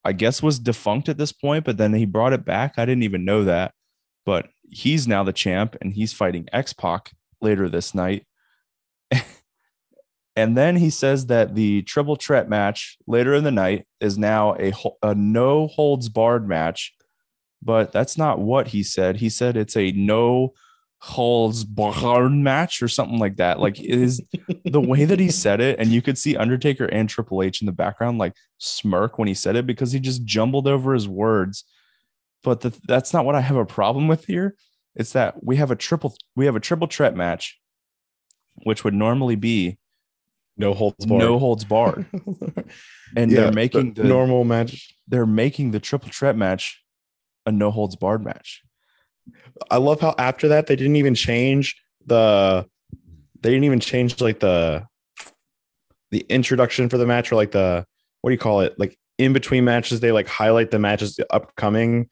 I 0.04 0.12
guess 0.12 0.42
was 0.42 0.58
defunct 0.58 1.08
at 1.08 1.18
this 1.18 1.32
point, 1.32 1.64
but 1.64 1.76
then 1.76 1.94
he 1.94 2.06
brought 2.06 2.32
it 2.32 2.44
back. 2.44 2.74
I 2.76 2.84
didn't 2.84 3.04
even 3.04 3.24
know 3.24 3.44
that, 3.44 3.72
but 4.26 4.48
he's 4.70 5.08
now 5.08 5.22
the 5.22 5.32
champ, 5.32 5.76
and 5.80 5.92
he's 5.92 6.12
fighting 6.12 6.48
X 6.52 6.72
Pac 6.72 7.12
later 7.40 7.68
this 7.68 7.94
night. 7.94 8.26
and 10.36 10.56
then 10.56 10.76
he 10.76 10.90
says 10.90 11.26
that 11.26 11.54
the 11.54 11.82
triple 11.82 12.16
threat 12.16 12.48
match 12.48 12.98
later 13.06 13.34
in 13.34 13.44
the 13.44 13.50
night 13.50 13.86
is 14.00 14.18
now 14.18 14.54
a, 14.56 14.72
a 15.02 15.14
no 15.14 15.68
holds 15.68 16.08
barred 16.08 16.46
match 16.46 16.94
but 17.62 17.92
that's 17.92 18.16
not 18.16 18.38
what 18.38 18.68
he 18.68 18.82
said. 18.82 19.16
He 19.16 19.28
said 19.28 19.56
it's 19.56 19.76
a 19.76 19.92
no 19.92 20.54
holds 21.00 21.62
barred 21.64 22.32
match 22.32 22.82
or 22.82 22.88
something 22.88 23.18
like 23.18 23.36
that. 23.36 23.60
Like 23.60 23.80
is 23.80 24.20
the 24.64 24.80
way 24.80 25.04
that 25.04 25.20
he 25.20 25.30
said 25.44 25.60
it, 25.60 25.78
and 25.78 25.90
you 25.90 26.02
could 26.02 26.18
see 26.18 26.36
Undertaker 26.36 26.86
and 26.86 27.08
Triple 27.08 27.42
H 27.42 27.62
in 27.62 27.66
the 27.66 27.72
background 27.72 28.18
like 28.18 28.34
smirk 28.58 29.18
when 29.18 29.28
he 29.28 29.34
said 29.34 29.56
it 29.56 29.66
because 29.66 29.92
he 29.92 30.00
just 30.00 30.24
jumbled 30.24 30.66
over 30.66 30.94
his 30.94 31.08
words. 31.08 31.64
But 32.42 32.60
the, 32.62 32.76
that's 32.86 33.12
not 33.12 33.24
what 33.24 33.34
I 33.34 33.40
have 33.40 33.56
a 33.56 33.64
problem 33.66 34.08
with 34.08 34.24
here. 34.26 34.54
It's 34.94 35.12
that 35.12 35.44
we 35.44 35.56
have 35.56 35.70
a 35.70 35.76
triple 35.76 36.16
we 36.34 36.46
have 36.46 36.56
a 36.56 36.60
triple 36.60 36.88
threat 36.88 37.14
match, 37.14 37.58
which 38.64 38.82
would 38.84 38.94
normally 38.94 39.36
be 39.36 39.78
no 40.56 40.74
holds 40.74 41.06
barred. 41.06 41.20
no 41.20 41.38
holds 41.38 41.64
barred, 41.64 42.06
and 43.16 43.30
Yeah, 43.30 43.42
they're 43.42 43.52
making 43.52 43.94
the 43.94 44.02
the 44.02 44.08
normal 44.08 44.42
match. 44.44 44.92
they're 45.06 45.26
making 45.26 45.70
the 45.70 45.78
triple 45.80 46.10
threat 46.12 46.36
match 46.36 46.82
a 47.46 47.52
no 47.52 47.70
holds 47.70 47.94
barred 47.94 48.24
match. 48.24 48.62
I 49.70 49.76
love 49.78 50.00
how 50.00 50.14
after 50.18 50.48
that 50.48 50.66
they 50.66 50.76
didn't 50.76 50.96
even 50.96 51.14
change 51.14 51.76
the 52.06 52.66
they 53.40 53.50
didn't 53.50 53.64
even 53.64 53.80
change 53.80 54.20
like 54.20 54.40
the 54.40 54.84
the 56.10 56.20
introduction 56.28 56.88
for 56.88 56.98
the 56.98 57.06
match 57.06 57.30
or 57.30 57.36
like 57.36 57.52
the 57.52 57.84
what 58.22 58.30
do 58.30 58.34
you 58.34 58.38
call 58.38 58.60
it? 58.60 58.78
Like 58.78 58.98
in 59.18 59.32
between 59.32 59.64
matches, 59.64 60.00
they 60.00 60.12
like 60.12 60.28
highlight 60.28 60.70
the 60.70 60.78
matches 60.78 61.18
upcoming. 61.30 62.08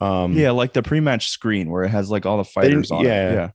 Um 0.00 0.32
Yeah, 0.34 0.50
like 0.52 0.72
the 0.72 0.82
pre-match 0.82 1.28
screen 1.28 1.70
where 1.70 1.84
it 1.84 1.88
has 1.90 2.10
like 2.10 2.26
all 2.26 2.36
the 2.36 2.44
fighters 2.44 2.90
on 2.90 3.04
yeah. 3.04 3.30
it. 3.30 3.34
Yeah. 3.34 3.50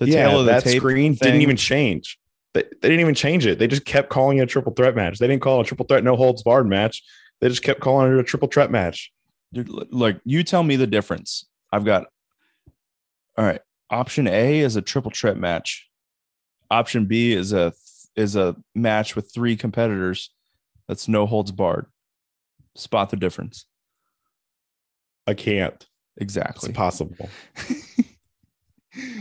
The 0.00 0.06
yeah, 0.08 0.28
tail 0.28 0.40
of 0.40 0.46
the 0.46 0.52
that 0.52 0.68
screen 0.68 1.14
thing- 1.14 1.26
didn't 1.28 1.42
even 1.42 1.56
change. 1.56 2.18
They, 2.54 2.62
they 2.62 2.88
didn't 2.88 3.00
even 3.00 3.14
change 3.16 3.46
it. 3.46 3.58
They 3.58 3.66
just 3.66 3.84
kept 3.84 4.10
calling 4.10 4.38
it 4.38 4.42
a 4.42 4.46
triple 4.46 4.72
threat 4.72 4.94
match. 4.94 5.18
They 5.18 5.26
didn't 5.26 5.42
call 5.42 5.58
it 5.58 5.62
a 5.62 5.66
triple 5.66 5.86
threat 5.86 6.04
no 6.04 6.14
holds 6.14 6.42
barred 6.42 6.68
match. 6.68 7.02
They 7.40 7.48
just 7.48 7.62
kept 7.62 7.80
calling 7.80 8.12
it 8.12 8.18
a 8.18 8.22
triple 8.22 8.48
threat 8.48 8.70
match. 8.70 9.12
Dude, 9.52 9.68
like 9.92 10.20
you 10.24 10.42
tell 10.44 10.62
me 10.62 10.76
the 10.76 10.86
difference. 10.86 11.46
I've 11.72 11.84
got 11.84 12.06
all 13.36 13.44
right. 13.44 13.60
Option 13.90 14.26
A 14.26 14.60
is 14.60 14.76
a 14.76 14.82
triple 14.82 15.12
threat 15.14 15.36
match. 15.36 15.88
Option 16.70 17.06
B 17.06 17.32
is 17.32 17.52
a 17.52 17.72
is 18.16 18.36
a 18.36 18.56
match 18.74 19.16
with 19.16 19.32
three 19.32 19.56
competitors. 19.56 20.30
That's 20.88 21.08
no 21.08 21.26
holds 21.26 21.52
barred. 21.52 21.86
Spot 22.76 23.10
the 23.10 23.16
difference. 23.16 23.66
I 25.26 25.34
can't. 25.34 25.86
Exactly. 26.16 26.70
It's 26.70 26.76
possible. 26.76 27.16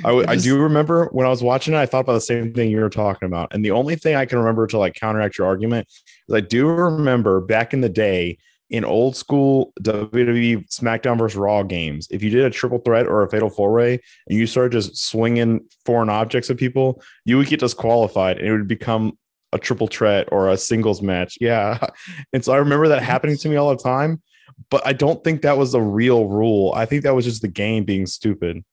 I, 0.06 0.10
w- 0.10 0.26
I 0.28 0.36
do 0.36 0.62
remember 0.62 1.08
when 1.12 1.26
I 1.26 1.30
was 1.30 1.42
watching 1.42 1.74
it, 1.74 1.78
I 1.78 1.86
thought 1.86 2.02
about 2.02 2.14
the 2.14 2.22
same 2.22 2.54
thing 2.54 2.70
you 2.70 2.80
were 2.80 2.90
talking 2.90 3.26
about. 3.26 3.54
And 3.54 3.66
the 3.66 3.72
only 3.72 3.96
thing 3.96 4.16
I 4.16 4.26
can 4.26 4.38
remember 4.38 4.68
to 4.68 4.78
like 4.78 4.94
counteract 4.94 5.38
your 5.38 5.48
argument 5.48 5.88
is 6.28 6.36
I 6.36 6.42
do 6.42 6.68
remember 6.68 7.42
back 7.42 7.74
in 7.74 7.82
the 7.82 7.90
day 7.90 8.38
in 8.70 8.84
old 8.84 9.16
school 9.16 9.74
WWE 9.82 10.68
SmackDown 10.70 11.18
versus 11.18 11.38
Raw 11.38 11.64
games, 11.64 12.08
if 12.10 12.24
you 12.24 12.30
did 12.30 12.44
a 12.44 12.50
triple 12.50 12.80
threat 12.80 13.08
or 13.08 13.24
a 13.24 13.30
fatal 13.30 13.50
four 13.50 13.72
way 13.72 14.00
and 14.28 14.38
you 14.38 14.48
started 14.48 14.72
just 14.72 14.98
swinging 14.98 15.62
foreign 15.86 16.10
objects 16.10 16.50
at 16.50 16.58
people, 16.58 17.02
you 17.26 17.38
would 17.38 17.48
get 17.48 17.60
disqualified 17.60 18.40
and 18.40 18.48
it 18.48 18.52
would 18.52 18.68
become 18.68 19.18
a 19.52 19.60
triple 19.60 19.88
threat 19.88 20.28
or 20.32 20.50
a 20.50 20.58
singles 20.58 21.02
match. 21.02 21.38
Yeah. 21.40 21.88
And 22.34 22.44
so 22.44 22.52
I 22.52 22.58
remember 22.58 22.88
that 22.88 23.04
happening 23.04 23.38
to 23.38 23.50
me 23.50 23.56
all 23.56 23.70
the 23.70 23.82
time, 23.82 24.22
but 24.70 24.86
I 24.86 24.94
don't 24.94 25.24
think 25.24 25.42
that 25.42 25.58
was 25.58 25.72
the 25.72 25.82
real 25.82 26.28
rule. 26.28 26.74
I 26.76 26.86
think 26.86 27.04
that 27.04 27.14
was 27.14 27.26
just 27.26 27.42
the 27.42 27.48
game 27.48 27.84
being 27.84 28.08
stupid. 28.08 28.64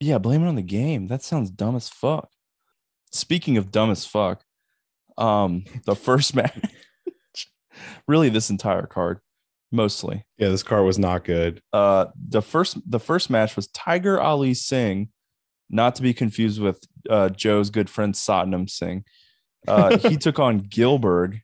Yeah, 0.00 0.18
blame 0.18 0.44
it 0.44 0.48
on 0.48 0.56
the 0.56 0.62
game. 0.62 1.08
That 1.08 1.22
sounds 1.22 1.50
dumb 1.50 1.76
as 1.76 1.88
fuck. 1.88 2.30
Speaking 3.12 3.56
of 3.56 3.70
dumb 3.70 3.90
as 3.90 4.04
fuck, 4.04 4.44
um, 5.16 5.64
the 5.84 5.96
first 5.96 6.34
match, 6.36 6.58
really 8.06 8.28
this 8.28 8.50
entire 8.50 8.86
card, 8.86 9.20
mostly. 9.70 10.24
Yeah, 10.38 10.48
this 10.48 10.62
card 10.62 10.84
was 10.84 10.98
not 10.98 11.24
good. 11.24 11.60
Uh, 11.72 12.06
the 12.28 12.42
first 12.42 12.78
the 12.90 13.00
first 13.00 13.30
match 13.30 13.56
was 13.56 13.68
Tiger 13.68 14.20
Ali 14.20 14.54
Singh, 14.54 15.08
not 15.68 15.94
to 15.96 16.02
be 16.02 16.14
confused 16.14 16.60
with 16.60 16.80
uh, 17.08 17.28
Joe's 17.30 17.70
good 17.70 17.90
friend 17.90 18.14
Satnam 18.14 18.68
Singh. 18.68 19.04
Uh, 19.66 19.98
he 20.08 20.16
took 20.16 20.38
on 20.38 20.60
Gillberg. 20.60 21.40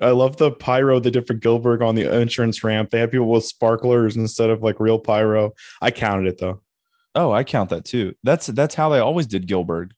I 0.00 0.10
love 0.10 0.36
the 0.36 0.50
pyro, 0.50 0.98
the 0.98 1.10
different 1.10 1.42
Gillberg 1.42 1.86
on 1.86 1.94
the 1.94 2.12
entrance 2.12 2.64
ramp. 2.64 2.90
They 2.90 2.98
had 2.98 3.12
people 3.12 3.30
with 3.30 3.44
sparklers 3.44 4.16
instead 4.16 4.50
of 4.50 4.62
like 4.62 4.80
real 4.80 4.98
pyro. 4.98 5.52
I 5.80 5.90
counted 5.90 6.26
it 6.26 6.38
though. 6.38 6.62
Oh, 7.14 7.30
I 7.30 7.44
count 7.44 7.70
that 7.70 7.84
too. 7.84 8.14
That's 8.24 8.46
that's 8.48 8.74
how 8.74 8.88
they 8.88 8.98
always 8.98 9.26
did 9.26 9.46
Gillberg. 9.46 9.92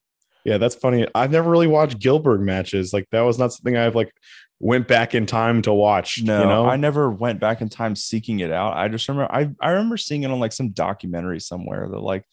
Yeah, 0.45 0.59
that's 0.59 0.75
funny. 0.75 1.07
I've 1.15 1.33
never 1.33 1.51
really 1.51 1.67
watched 1.67 1.99
Gillberg 1.99 2.41
matches. 2.41 2.93
Like 2.93 3.09
that 3.11 3.23
was 3.23 3.39
not 3.39 3.53
something 3.53 3.77
I've 3.77 3.97
like 3.97 4.13
went 4.59 4.89
back 4.89 5.15
in 5.15 5.27
time 5.27 5.61
to 5.63 5.73
watch. 5.73 6.23
No, 6.23 6.41
you 6.41 6.47
know, 6.47 6.67
I 6.67 6.77
never 6.77 7.11
went 7.11 7.41
back 7.41 7.61
in 7.61 7.69
time 7.69 7.95
seeking 7.95 8.41
it 8.41 8.51
out. 8.51 8.77
I 8.77 8.89
just 8.89 9.09
remember 9.09 9.33
I 9.33 9.51
I 9.61 9.71
remember 9.73 9.97
seeing 9.97 10.23
it 10.23 10.31
on 10.31 10.41
like 10.41 10.53
some 10.53 10.71
documentary 10.71 11.41
somewhere 11.41 11.89
that 11.89 11.99
like 12.01 12.25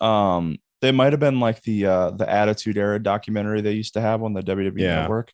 um 0.00 0.56
they 0.82 0.92
might 0.92 1.12
have 1.12 1.20
been 1.20 1.40
like 1.40 1.62
the 1.62 1.86
uh 1.86 2.10
the 2.10 2.28
Attitude 2.30 2.76
Era 2.76 3.02
documentary 3.02 3.60
they 3.60 3.72
used 3.72 3.94
to 3.94 4.00
have 4.00 4.22
on 4.22 4.34
the 4.34 4.42
WWE 4.42 4.78
Yeah. 4.80 5.00
network 5.00 5.32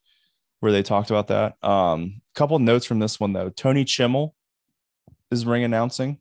where 0.61 0.73
they 0.73 0.83
talked 0.83 1.11
about 1.11 1.29
that. 1.29 1.63
Um 1.63 2.23
couple 2.35 2.59
notes 2.59 2.87
from 2.87 2.99
this 2.99 3.19
one 3.21 3.33
though. 3.33 3.51
Tony 3.51 3.85
Chimel 3.85 4.33
is 5.31 5.45
ring 5.45 5.65
announcing. 5.65 6.19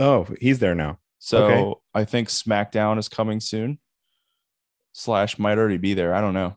oh, 0.00 0.26
he's 0.40 0.58
there 0.60 0.74
now. 0.74 0.98
So 1.18 1.44
Okay. 1.44 1.80
I 1.94 2.04
think 2.04 2.28
SmackDown 2.28 2.98
is 2.98 3.08
coming 3.08 3.40
soon. 3.40 3.78
Slash 4.92 5.38
might 5.38 5.58
already 5.58 5.78
be 5.78 5.94
there. 5.94 6.14
I 6.14 6.20
don't 6.20 6.34
know. 6.34 6.56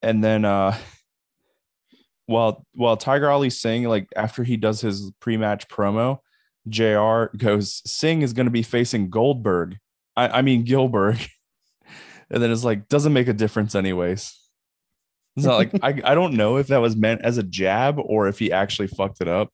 And 0.00 0.24
then 0.24 0.44
uh 0.44 0.76
while 2.32 2.64
while 2.74 2.96
Tiger 2.96 3.30
Ali 3.30 3.50
Singh, 3.50 3.84
like 3.84 4.08
after 4.16 4.42
he 4.42 4.56
does 4.56 4.80
his 4.80 5.12
pre-match 5.20 5.68
promo, 5.68 6.18
JR 6.68 7.36
goes, 7.36 7.82
Singh 7.86 8.22
is 8.22 8.32
gonna 8.32 8.50
be 8.50 8.62
facing 8.62 9.10
Goldberg. 9.10 9.78
I, 10.16 10.28
I 10.28 10.42
mean 10.42 10.64
Gillberg. 10.64 11.28
and 12.30 12.42
then 12.42 12.50
it's 12.50 12.64
like, 12.64 12.88
doesn't 12.88 13.12
make 13.12 13.28
a 13.28 13.32
difference 13.32 13.74
anyways. 13.74 14.38
It's 15.36 15.46
not 15.46 15.56
like 15.56 15.72
I, 15.82 16.00
I 16.04 16.14
don't 16.14 16.34
know 16.34 16.56
if 16.56 16.68
that 16.68 16.80
was 16.80 16.96
meant 16.96 17.22
as 17.22 17.38
a 17.38 17.42
jab 17.42 17.98
or 17.98 18.28
if 18.28 18.38
he 18.38 18.52
actually 18.52 18.88
fucked 18.88 19.20
it 19.20 19.28
up. 19.28 19.50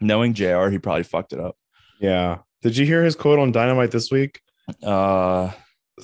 Knowing 0.00 0.34
JR, 0.34 0.68
he 0.68 0.78
probably 0.78 1.02
fucked 1.02 1.32
it 1.32 1.40
up. 1.40 1.56
Yeah. 2.00 2.38
Did 2.62 2.76
you 2.76 2.86
hear 2.86 3.04
his 3.04 3.14
quote 3.16 3.38
on 3.38 3.52
Dynamite 3.52 3.90
this 3.90 4.10
week? 4.10 4.40
Uh 4.82 5.50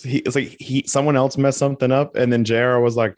he 0.02 0.18
it's 0.18 0.34
like 0.34 0.56
he 0.60 0.84
someone 0.86 1.16
else 1.16 1.38
messed 1.38 1.58
something 1.58 1.90
up 1.90 2.16
and 2.16 2.30
then 2.32 2.44
JR 2.44 2.78
was 2.78 2.96
like, 2.96 3.16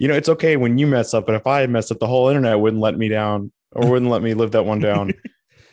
you 0.00 0.08
know, 0.08 0.14
it's 0.14 0.28
okay 0.30 0.56
when 0.56 0.78
you 0.78 0.86
mess 0.86 1.12
up, 1.14 1.26
but 1.26 1.34
if 1.34 1.46
I 1.46 1.60
had 1.60 1.68
messed 1.70 1.92
up, 1.92 1.98
the 2.00 2.06
whole 2.06 2.28
internet 2.28 2.58
wouldn't 2.58 2.80
let 2.82 2.96
me 2.96 3.08
down 3.08 3.52
or 3.72 3.88
wouldn't 3.88 4.10
let 4.10 4.22
me 4.22 4.32
live 4.34 4.50
that 4.52 4.64
one 4.64 4.80
down. 4.80 5.12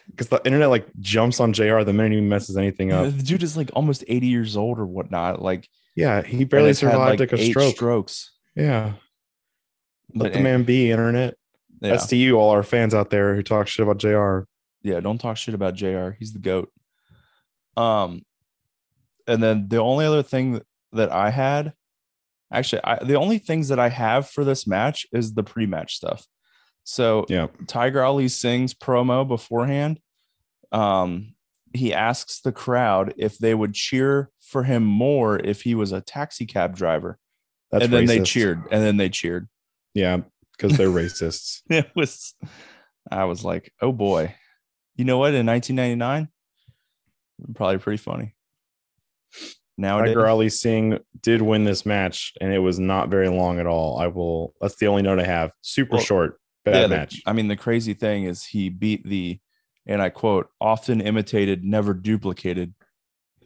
Because 0.10 0.30
the 0.30 0.42
internet 0.46 0.70
like 0.70 0.88
jumps 1.00 1.40
on 1.40 1.54
JR 1.54 1.82
the 1.84 1.94
minute 1.94 2.14
he 2.14 2.22
messes 2.22 2.58
anything 2.58 2.92
up. 2.92 3.06
The 3.16 3.22
dude 3.24 3.44
is 3.44 3.56
like 3.58 3.70
almost 3.76 4.04
80 4.08 4.26
years 4.26 4.58
old 4.58 4.80
or 4.80 4.86
whatnot. 4.88 5.42
Like 5.44 5.68
Yeah, 5.96 6.24
he 6.24 6.44
barely 6.44 6.68
had, 6.70 6.78
survived 6.78 7.20
like, 7.20 7.32
like, 7.32 7.40
a 7.40 7.44
eight 7.44 7.52
stroke. 7.52 7.76
strokes. 7.76 8.32
Yeah. 8.56 8.94
Let 10.16 10.32
But 10.32 10.34
the 10.34 10.40
man 10.40 10.64
be, 10.64 10.90
internet. 10.92 11.36
yeah, 11.82 11.92
That's 11.92 12.08
to 12.08 12.16
you, 12.16 12.40
all 12.40 12.50
our 12.52 12.64
fans 12.64 12.96
out 12.96 13.10
there 13.12 13.36
who 13.36 13.44
talk 13.44 13.68
shit 13.68 13.84
about 13.84 13.98
JR. 14.00 14.48
yeah, 14.82 15.02
don't 15.02 15.20
talk 15.20 15.38
shit 15.38 15.54
about 15.54 15.76
JR. 15.76 16.12
He's 16.18 16.34
the 16.34 16.40
goat. 16.40 16.72
Um, 17.76 18.24
and 19.28 19.44
then 19.44 19.68
the 19.68 19.78
only 19.78 20.06
other 20.06 20.24
thing 20.24 20.54
that, 20.54 20.66
that 20.94 21.12
I 21.12 21.30
had, 21.30 21.74
actually, 22.52 22.82
I, 22.84 23.04
the 23.04 23.16
only 23.16 23.38
things 23.40 23.70
that 23.70 23.80
I 23.80 23.90
have 23.90 24.30
for 24.30 24.44
this 24.44 24.68
match 24.68 25.06
is 25.12 25.34
the 25.34 25.44
pre-match 25.44 25.96
stuff. 25.96 26.26
So 26.84 27.26
Yeah. 27.30 27.48
Tiger 27.68 28.04
Ali 28.04 28.28
Singh's 28.28 28.74
promo 28.74 29.28
beforehand. 29.28 30.00
Um, 30.72 31.34
he 31.74 31.94
asks 31.94 32.42
the 32.42 32.52
crowd 32.52 33.14
if 33.18 33.38
they 33.38 33.54
would 33.54 33.74
cheer 33.74 34.30
for 34.42 34.64
him 34.64 34.84
more 34.84 35.38
if 35.38 35.62
he 35.62 35.76
was 35.76 35.92
a 35.92 36.02
taxi 36.02 36.46
cab 36.46 36.76
driver. 36.76 37.20
That's 37.72 37.84
and 37.84 37.94
then 37.94 38.06
they 38.06 38.22
cheered, 38.22 38.64
and 38.72 38.82
then 38.82 38.96
they 38.96 39.10
cheered. 39.10 39.50
Yeah, 39.94 40.22
because 40.58 40.78
they're 40.78 40.88
racists. 40.90 41.62
it 41.70 41.90
was 41.96 42.34
i 43.10 43.24
was 43.24 43.44
like 43.44 43.72
oh 43.82 43.92
boy 43.92 44.36
you 44.96 45.06
know 45.06 45.18
what 45.18 45.34
in 45.34 45.46
1999 45.46 46.28
probably 47.56 47.78
pretty 47.78 47.98
funny 47.98 48.34
nowadays 49.78 50.10
Tiger 50.16 50.28
Ali 50.28 50.50
Singh 50.50 51.00
did 51.22 51.42
win 51.42 51.64
this 51.64 51.86
match, 51.86 52.34
and 52.42 52.52
it 52.54 52.60
was 52.60 52.80
not 52.80 53.10
very 53.10 53.30
long 53.30 53.60
at 53.60 53.68
all. 53.68 54.00
I 54.00 54.08
will. 54.08 54.54
That's 54.62 54.76
the 54.78 54.88
only 54.88 55.02
note 55.04 55.20
I 55.20 55.26
have. 55.26 55.52
Super 55.62 55.96
Well, 55.98 56.04
short, 56.06 56.40
bad 56.66 56.76
yeah, 56.76 56.88
the- 56.88 56.96
match. 56.96 57.22
i 57.26 57.34
mean 57.34 57.48
the 57.48 57.56
crazy 57.56 57.94
thing 57.94 58.26
is 58.26 58.44
he 58.44 58.68
beat 58.70 59.08
the 59.08 59.40
and 59.86 60.02
i 60.02 60.10
quote 60.10 60.50
often 60.60 61.00
imitated 61.00 61.64
never 61.64 61.94
duplicated 61.94 62.74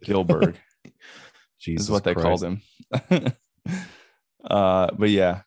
gillberg 0.04 0.56
Jesus 1.60 1.86
is 1.86 1.92
what 1.92 2.04
they 2.04 2.16
Christ. 2.16 2.26
called 2.26 2.44
him 2.44 2.62
uh 4.50 4.88
but 4.98 5.10
yeah 5.12 5.42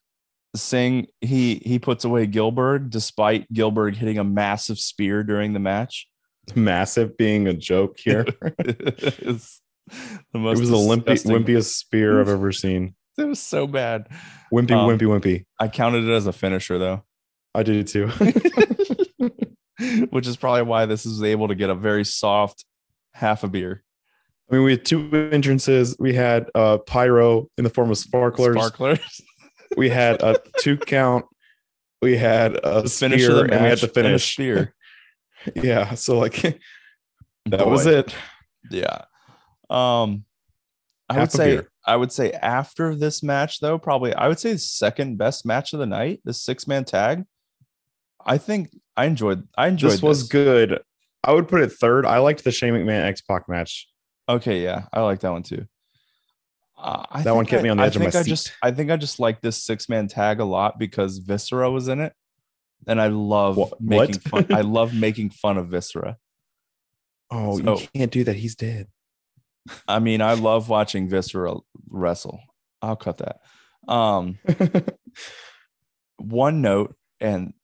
Singh 0.54 1.08
he 1.20 1.56
he 1.64 1.80
puts 1.80 2.04
away 2.04 2.28
Gillberg 2.28 2.90
despite 2.90 3.52
Gillberg 3.52 3.96
hitting 3.96 4.18
a 4.18 4.24
massive 4.24 4.78
spear 4.78 5.24
during 5.24 5.52
the 5.52 5.58
match. 5.58 6.06
Massive 6.54 7.16
being 7.16 7.48
a 7.48 7.52
joke 7.54 7.98
here. 7.98 8.24
It's 8.60 9.60
the 10.32 10.38
most 10.38 10.60
was 10.60 10.70
the 10.70 10.76
limpy, 10.76 11.12
wimpiest 11.12 11.74
spear 11.74 12.20
I've 12.20 12.28
ever 12.28 12.52
seen. 12.52 12.94
It 13.16 13.28
was 13.28 13.38
so 13.38 13.68
bad. 13.68 14.08
Wimpy, 14.52 14.72
Um, 14.72 14.90
wimpy, 14.90 15.02
wimpy. 15.06 15.44
I 15.60 15.68
counted 15.68 16.02
it 16.02 16.10
as 16.12 16.26
a 16.26 16.32
finisher 16.32 16.78
though, 16.78 17.04
I 17.54 17.62
do 17.62 17.84
too. 17.84 18.08
which 20.10 20.26
is 20.26 20.36
probably 20.36 20.62
why 20.62 20.86
this 20.86 21.06
is 21.06 21.22
able 21.22 21.46
to 21.48 21.54
get 21.54 21.70
a 21.70 21.74
very 21.76 22.04
soft 22.04 22.64
half 23.12 23.44
a 23.44 23.48
beer. 23.48 23.84
I 24.50 24.54
mean, 24.56 24.64
we 24.64 24.72
had 24.72 24.84
two 24.84 25.08
entrances. 25.32 25.96
We 25.98 26.14
had 26.14 26.50
uh, 26.56 26.78
pyro 26.78 27.48
in 27.56 27.62
the 27.64 27.70
form 27.70 27.90
of 27.90 27.98
sparklers. 27.98 28.56
Sparklers. 28.56 29.20
We 29.76 29.88
had 29.90 30.20
a 30.22 30.38
two 30.58 30.76
count. 30.76 31.24
We 32.02 32.16
had 32.16 32.56
a 32.64 32.82
The 32.82 32.88
spear, 32.88 33.40
and 33.42 33.50
we 33.50 33.56
had 33.56 33.62
match 33.62 33.80
the 33.80 33.86
and 33.86 33.90
a 33.96 34.02
finish. 34.02 34.32
spear. 34.32 34.74
Yeah, 35.54 35.94
so 35.94 36.18
like 36.18 36.60
that 37.46 37.66
was 37.66 37.86
it. 37.86 38.12
Yeah. 38.70 39.02
Um 39.74 40.24
I 41.08 41.14
Half 41.14 41.20
would 41.20 41.32
say 41.32 41.46
beer. 41.56 41.70
I 41.86 41.96
would 41.96 42.12
say 42.12 42.30
after 42.32 42.94
this 42.94 43.22
match 43.22 43.60
though, 43.60 43.78
probably 43.78 44.14
I 44.14 44.28
would 44.28 44.38
say 44.38 44.52
the 44.52 44.58
second 44.58 45.18
best 45.18 45.44
match 45.44 45.72
of 45.74 45.78
the 45.80 45.86
night, 45.86 46.20
the 46.24 46.32
six 46.32 46.66
man 46.66 46.84
tag. 46.84 47.24
I 48.24 48.38
think 48.38 48.70
I 48.96 49.04
enjoyed 49.06 49.46
I 49.56 49.68
enjoyed 49.68 49.92
This 49.92 50.02
was 50.02 50.22
good. 50.28 50.80
I 51.22 51.32
would 51.32 51.48
put 51.48 51.60
it 51.62 51.72
third. 51.72 52.06
I 52.06 52.18
liked 52.18 52.44
the 52.44 52.50
Shane 52.52 52.72
McMahon 52.74 53.02
X 53.04 53.20
Pac 53.20 53.48
match. 53.48 53.88
Okay, 54.28 54.62
yeah, 54.62 54.84
I 54.92 55.00
like 55.00 55.20
that 55.20 55.32
one 55.32 55.42
too. 55.42 55.66
Uh, 56.78 57.04
I 57.10 57.22
That 57.22 57.34
one 57.34 57.44
kept 57.46 57.60
I- 57.60 57.62
me 57.64 57.68
on 57.70 57.76
the 57.76 57.82
I 57.82 57.86
edge 57.86 57.96
of 57.96 58.00
my 58.02 58.06
think 58.10 58.14
I 58.16 58.22
seat. 58.22 58.30
just 58.30 58.52
I 58.62 58.70
think 58.70 58.90
I 58.90 58.96
just 58.96 59.20
like 59.20 59.40
this 59.42 59.62
six 59.62 59.88
man 59.88 60.08
tag 60.08 60.40
a 60.40 60.44
lot 60.44 60.78
because 60.78 61.18
Viscera 61.18 61.70
was 61.70 61.88
in 61.88 62.00
it, 62.00 62.14
and 62.86 63.00
I 63.00 63.08
love 63.08 63.56
Wha- 63.58 63.70
making 63.80 64.20
what? 64.30 64.46
fun. 64.48 64.56
I 64.56 64.60
love 64.78 64.94
making 64.94 65.30
fun 65.30 65.58
of 65.58 65.68
Viscera. 65.68 66.16
Oh, 67.30 67.58
So- 67.60 67.78
you 67.80 67.88
can't 67.94 68.10
do 68.12 68.24
that. 68.24 68.36
He's 68.36 68.54
dead. 68.54 68.88
I 69.88 69.98
mean, 69.98 70.20
I 70.20 70.34
love 70.34 70.68
watching 70.68 71.08
Viscera 71.08 71.54
wrestle. 71.88 72.40
I'll 72.82 72.96
cut 72.96 73.18
that. 73.18 73.40
Um, 73.88 74.38
one 76.18 76.60
note, 76.60 76.94
and 77.20 77.54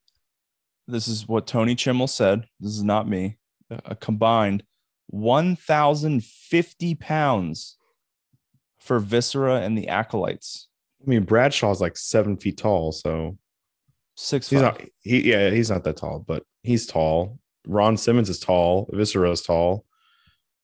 this 0.86 1.08
is 1.08 1.28
what 1.28 1.46
Tony 1.46 1.74
Chimel 1.74 2.08
said. 2.08 2.46
This 2.58 2.72
is 2.72 2.82
not 2.84 3.08
me. 3.08 3.36
A 3.84 3.94
combined 3.94 4.64
1,050 5.08 6.94
pounds 6.96 7.76
for 8.78 8.98
Viscera 8.98 9.56
and 9.56 9.76
the 9.76 9.88
Acolytes. 9.88 10.68
I 11.04 11.08
mean, 11.08 11.24
Bradshaw's 11.24 11.80
like 11.80 11.96
seven 11.96 12.36
feet 12.36 12.56
tall, 12.58 12.92
so 12.92 13.36
Six 14.16 14.50
he's 14.50 14.60
five. 14.60 14.78
not. 14.78 14.88
He 15.00 15.30
yeah, 15.30 15.50
he's 15.50 15.70
not 15.70 15.84
that 15.84 15.96
tall, 15.96 16.22
but 16.26 16.44
he's 16.62 16.86
tall. 16.86 17.38
Ron 17.66 17.96
Simmons 17.96 18.28
is 18.28 18.38
tall. 18.38 18.90
Viscera 18.92 19.30
is 19.30 19.40
tall, 19.40 19.86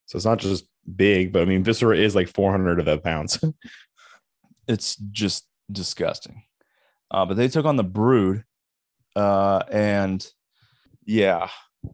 so 0.07 0.17
it's 0.17 0.25
not 0.25 0.39
just 0.39 0.67
big, 0.95 1.33
but 1.33 1.43
I 1.43 1.45
mean, 1.45 1.65
Viscera 1.65 1.97
is 1.97 2.15
like 2.15 2.29
four 2.29 2.51
hundred 2.51 2.79
of 2.79 2.87
that 2.87 3.05
pounds. 3.05 3.39
it's 4.69 4.97
just 4.97 5.47
disgusting. 5.71 6.43
Uh, 7.11 7.27
but 7.27 7.37
they 7.37 7.49
took 7.49 7.67
on 7.67 7.77
the 7.77 7.85
Brood, 7.85 8.45
uh, 9.15 9.61
and 9.71 10.27
yeah, 11.05 11.49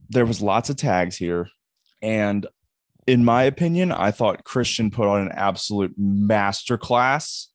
there 0.09 0.27
was 0.27 0.40
lots 0.40 0.70
of 0.70 0.77
tags 0.77 1.16
here, 1.16 1.48
and 2.01 2.46
in 3.07 3.25
my 3.25 3.42
opinion, 3.42 3.92
I 3.92 4.11
thought 4.11 4.44
Christian 4.44 4.90
put 4.90 5.09
on 5.09 5.22
an 5.22 5.33
absolute 5.33 5.98
masterclass 5.98 7.46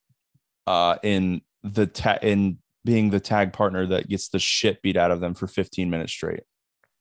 uh, 0.66 0.98
in 1.04 1.42
the 1.64 1.88
ta- 1.88 2.20
in 2.22 2.58
being 2.84 3.10
the 3.10 3.20
tag 3.20 3.54
partner 3.54 3.86
that 3.88 4.08
gets 4.08 4.30
the 4.30 4.40
shit 4.40 4.82
beat 4.82 4.98
out 4.98 5.12
of 5.12 5.20
them 5.20 5.34
for 5.34 5.48
15 5.48 5.90
minutes 5.90 6.14
straight. 6.14 6.44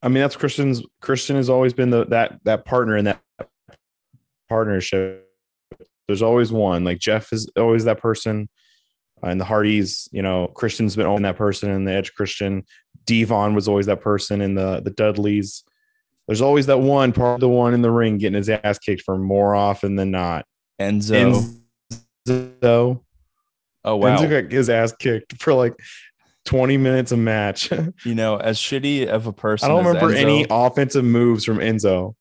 I 0.03 0.09
mean, 0.09 0.23
that's 0.23 0.37
Christian's. 0.37 0.83
Christian 1.01 1.37
has 1.37 1.51
always 1.51 1.73
been 1.73 1.91
the 1.91 2.07
that 2.07 2.39
that 2.45 2.65
partner 2.65 2.97
in 2.97 3.07
that 3.07 3.21
partnership. 4.49 5.29
There's 6.07 6.23
always 6.23 6.53
one. 6.53 6.85
Like 6.85 6.99
Jeff 6.99 7.33
is 7.33 7.49
always 7.57 7.85
that 7.85 8.01
person, 8.01 8.49
uh, 9.23 9.29
and 9.29 9.41
the 9.41 9.45
Hardys. 9.45 10.09
You 10.13 10.23
know, 10.23 10.49
Christian's 10.49 10.97
been 10.97 11.07
always 11.07 11.23
that 11.23 11.37
person, 11.37 11.71
and 11.71 11.87
the 11.87 11.93
Edge 11.93 12.15
Christian. 12.15 12.65
Devon 13.07 13.55
was 13.55 13.69
always 13.69 13.87
that 13.87 14.01
person 14.01 14.41
in 14.41 14.55
the 14.55 14.81
the 14.81 14.91
Dudleys. 14.91 15.65
There's 16.27 16.43
always 16.43 16.67
that 16.67 16.79
one 16.79 17.13
part 17.13 17.35
of 17.35 17.41
the 17.41 17.49
one 17.49 17.73
in 17.73 17.83
the 17.83 17.91
ring 17.91 18.19
getting 18.19 18.37
his 18.37 18.49
ass 18.49 18.79
kicked 18.79 19.03
for 19.03 19.17
more 19.17 19.55
often 19.55 19.97
than 19.97 20.11
not. 20.11 20.45
Enzo, 20.81 21.57
Enzo, 22.29 23.01
oh 23.85 23.97
wow, 23.97 24.17
Enzo 24.17 24.29
got 24.29 24.53
his 24.53 24.69
ass 24.69 24.93
kicked 24.93 25.41
for 25.41 25.55
like 25.55 25.75
20 26.47 26.77
minutes 26.79 27.13
a 27.13 27.17
match. 27.17 27.71
You 28.05 28.15
know, 28.15 28.37
as 28.37 28.59
shitty 28.59 29.07
of 29.07 29.27
a 29.27 29.33
person, 29.33 29.71
I 29.71 29.75
don't 29.75 29.85
remember 29.85 30.11
Enzo- 30.15 30.17
any 30.21 30.47
offensive 30.51 31.05
moves 31.05 31.45
from 31.45 31.59
Enzo. 31.59 32.15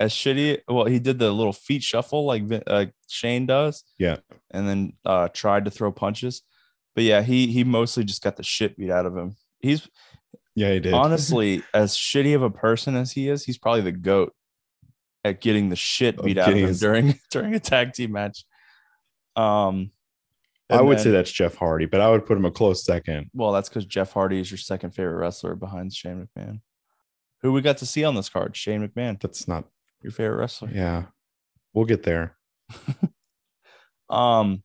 as 0.00 0.12
shitty. 0.14 0.60
Well, 0.68 0.86
he 0.86 0.98
did 0.98 1.18
the 1.18 1.30
little 1.32 1.52
feet 1.52 1.82
shuffle 1.82 2.24
like 2.24 2.44
uh, 2.66 2.86
Shane 3.08 3.46
does. 3.46 3.84
Yeah. 3.98 4.16
and 4.50 4.66
then 4.68 4.92
uh, 5.04 5.28
tried 5.28 5.64
to 5.66 5.70
throw 5.70 5.92
punches. 5.92 6.42
But 6.94 7.04
yeah, 7.04 7.22
he 7.22 7.46
he 7.48 7.64
mostly 7.64 8.04
just 8.04 8.22
got 8.22 8.36
the 8.36 8.42
shit 8.42 8.76
beat 8.76 8.90
out 8.90 9.06
of 9.06 9.16
him. 9.16 9.36
He's 9.60 9.88
Yeah, 10.54 10.72
he 10.72 10.80
did. 10.80 10.92
honestly 10.94 11.62
as 11.74 11.96
shitty 11.96 12.34
of 12.34 12.42
a 12.42 12.50
person 12.50 12.96
as 12.96 13.12
he 13.12 13.28
is. 13.28 13.44
He's 13.44 13.58
probably 13.58 13.80
the 13.82 13.92
goat 13.92 14.34
at 15.24 15.40
getting 15.40 15.68
the 15.70 15.76
shit 15.76 16.20
beat 16.22 16.36
out 16.38 16.50
of 16.52 16.58
him 16.58 16.74
during 16.74 17.18
during 17.30 17.54
a 17.54 17.60
tag 17.60 17.92
team 17.94 18.12
match. 18.12 18.44
Um, 19.36 19.90
I 20.78 20.82
would 20.82 20.98
then- 20.98 21.04
say 21.04 21.10
that's 21.10 21.30
Jeff 21.30 21.54
Hardy, 21.56 21.86
but 21.86 22.00
I 22.00 22.10
would 22.10 22.26
put 22.26 22.36
him 22.36 22.44
a 22.44 22.50
close 22.50 22.84
second. 22.84 23.30
Well, 23.34 23.52
that's 23.52 23.68
because 23.68 23.84
Jeff 23.86 24.12
Hardy 24.12 24.40
is 24.40 24.50
your 24.50 24.58
second 24.58 24.90
favorite 24.92 25.16
wrestler 25.16 25.54
behind 25.54 25.92
Shane 25.92 26.26
McMahon. 26.36 26.60
Who 27.42 27.52
we 27.52 27.60
got 27.60 27.78
to 27.78 27.86
see 27.86 28.04
on 28.04 28.14
this 28.14 28.28
card? 28.28 28.56
Shane 28.56 28.86
McMahon, 28.86 29.20
That's 29.20 29.48
not. 29.48 29.64
your 30.02 30.12
favorite 30.12 30.36
wrestler. 30.36 30.70
Yeah, 30.72 31.04
we'll 31.74 31.84
get 31.86 32.02
there. 32.04 32.36
um 34.10 34.62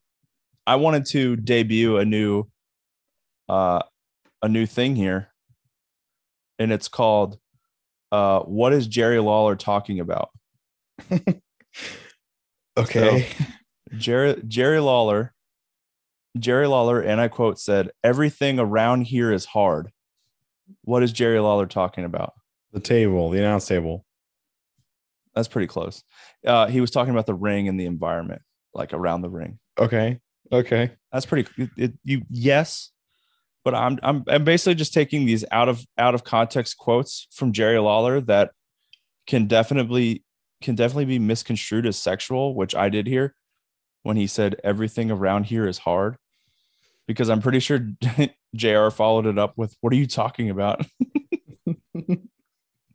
i 0.66 0.76
wanted 0.76 1.06
to 1.06 1.36
debut 1.38 1.98
a 1.98 2.06
new 2.06 2.44
uh 3.50 3.82
a 4.42 4.50
new 4.50 4.66
thing 4.66 4.96
here 4.96 5.30
and 6.60 6.72
it's 6.72 6.88
called 6.88 7.38
uh 8.12 8.40
what 8.42 8.74
is 8.74 8.88
jerry 8.88 9.20
lawler 9.20 9.56
talking 9.56 10.00
about 10.00 10.30
Okay. 12.78 13.28
jerry 13.98 14.42
jerry 14.48 14.80
lawler 14.80 15.34
jerry 16.38 16.68
lawler 16.68 17.02
and 17.02 17.20
i 17.20 17.28
quote 17.28 17.60
said 17.60 17.92
everything 18.04 18.60
around 18.60 19.02
here 19.02 19.32
is 19.32 19.46
hard 19.46 19.92
what 20.84 21.04
is 21.04 21.12
jerry 21.12 21.40
lawler 21.40 21.66
talking 21.66 22.06
about 22.06 22.34
the 22.74 22.80
table, 22.80 23.30
the 23.30 23.40
announce 23.40 23.66
table. 23.66 24.06
that's 25.34 25.48
pretty 25.48 25.68
close 25.68 26.04
uh 26.46 26.68
he 26.68 26.82
was 26.82 26.92
talking 26.92 27.12
about 27.12 27.26
the 27.26 27.34
ring 27.34 27.68
and 27.68 27.80
the 27.80 27.86
environment 27.86 28.42
like 28.74 28.94
around 28.94 29.22
the 29.22 29.30
ring 29.30 29.58
Okay. 29.80 30.20
Okay. 30.52 30.92
That's 31.12 31.26
pretty. 31.26 31.50
It, 31.58 31.70
it, 31.78 31.94
you 32.04 32.24
yes, 32.30 32.92
but 33.64 33.76
I'm 33.76 34.00
I'm 34.02 34.24
I'm 34.28 34.44
basically 34.44 34.76
just 34.76 34.94
taking 34.94 35.26
these 35.26 35.44
out 35.52 35.70
of 35.70 35.86
out 35.98 36.16
of 36.16 36.24
context 36.24 36.78
quotes 36.78 37.28
from 37.32 37.52
Jerry 37.52 37.80
Lawler 37.80 38.22
that 38.22 38.52
can 39.28 39.48
definitely 39.48 40.24
can 40.62 40.76
definitely 40.76 41.06
be 41.06 41.20
misconstrued 41.20 41.86
as 41.86 41.98
sexual, 41.98 42.56
which 42.56 42.76
I 42.76 42.90
did 42.90 43.08
here 43.08 43.36
when 44.04 44.18
he 44.18 44.26
said 44.26 44.60
everything 44.64 45.12
around 45.12 45.46
here 45.46 45.68
is 45.68 45.80
hard, 45.80 46.18
because 47.08 47.30
I'm 47.30 47.42
pretty 47.42 47.60
sure 47.60 47.80
Jr. 48.56 48.90
followed 48.90 49.26
it 49.26 49.38
up 49.40 49.54
with 49.58 49.76
"What 49.82 49.94
are 49.94 49.98
you 49.98 50.08
talking 50.08 50.50
about?" 50.50 50.86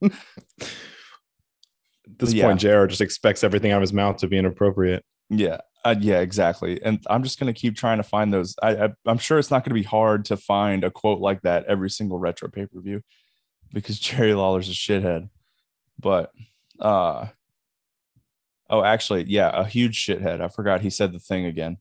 At 0.03 0.13
this 2.19 2.33
Yeah. 2.33 2.47
point, 2.47 2.61
JR 2.61 2.87
just 2.87 3.01
expects 3.01 3.43
everything 3.45 3.71
out 3.73 3.77
of 3.79 3.83
his 3.83 3.93
mouth 3.93 4.17
to 4.19 4.29
be 4.29 4.39
inappropriate. 4.39 5.05
Yeah, 5.31 5.59
uh, 5.85 5.95
yeah, 5.99 6.21
exactly. 6.21 6.83
And 6.83 7.03
I'm 7.09 7.23
just 7.23 7.39
gonna 7.39 7.53
keep 7.53 7.77
trying 7.77 7.99
to 7.99 8.03
find 8.03 8.33
those. 8.33 8.55
I, 8.63 8.77
I 8.87 8.89
I'm 9.07 9.19
sure 9.19 9.39
it's 9.39 9.51
not 9.51 9.65
gonna 9.65 9.75
be 9.75 9.83
hard 9.83 10.25
to 10.27 10.37
find 10.37 10.85
a 10.85 10.91
quote 10.91 11.21
like 11.21 11.43
that 11.43 11.65
every 11.67 11.91
single 11.91 12.19
retro 12.19 12.49
pay 12.51 12.67
per 12.67 12.81
view, 12.81 13.03
because 13.73 13.99
Jerry 14.01 14.35
Lawler's 14.35 14.69
a 14.69 14.73
shithead. 14.73 15.29
But 15.99 16.33
uh, 16.81 17.27
oh, 18.69 18.83
actually, 18.83 19.25
yeah, 19.29 19.51
a 19.55 19.65
huge 19.65 20.05
shithead. 20.05 20.41
I 20.41 20.49
forgot 20.49 20.81
he 20.83 20.91
said 20.91 21.13
the 21.13 21.19
thing 21.21 21.47
again. 21.47 21.79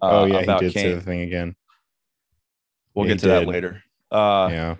Oh 0.00 0.22
Uh, 0.22 0.26
yeah, 0.26 0.38
about 0.40 0.62
he 0.62 0.68
did 0.68 0.74
say 0.74 0.94
the 0.94 1.00
thing 1.00 1.20
again. 1.20 1.54
We'll 2.94 3.06
Yeah, 3.06 3.12
get 3.14 3.20
to 3.20 3.28
that 3.28 3.46
later. 3.46 3.82
Uh, 4.10 4.48
yeah. 4.52 4.76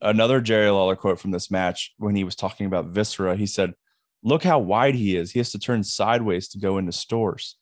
another 0.00 0.40
Jerry 0.40 0.70
Lawler 0.70 0.96
quote 0.96 1.20
from 1.20 1.30
this 1.30 1.50
match 1.50 1.94
when 1.98 2.16
he 2.16 2.24
was 2.24 2.34
talking 2.34 2.66
about 2.66 2.86
Viscera. 2.86 3.36
He 3.36 3.46
said, 3.46 3.74
"Look 4.22 4.42
how 4.42 4.58
wide 4.58 4.94
he 4.96 5.16
is. 5.16 5.30
He 5.32 5.38
has 5.38 5.52
to 5.52 5.58
turn 5.58 5.84
sideways 5.84 6.48
to 6.48 6.58
go 6.58 6.78
into 6.78 6.92
stores," 6.92 7.56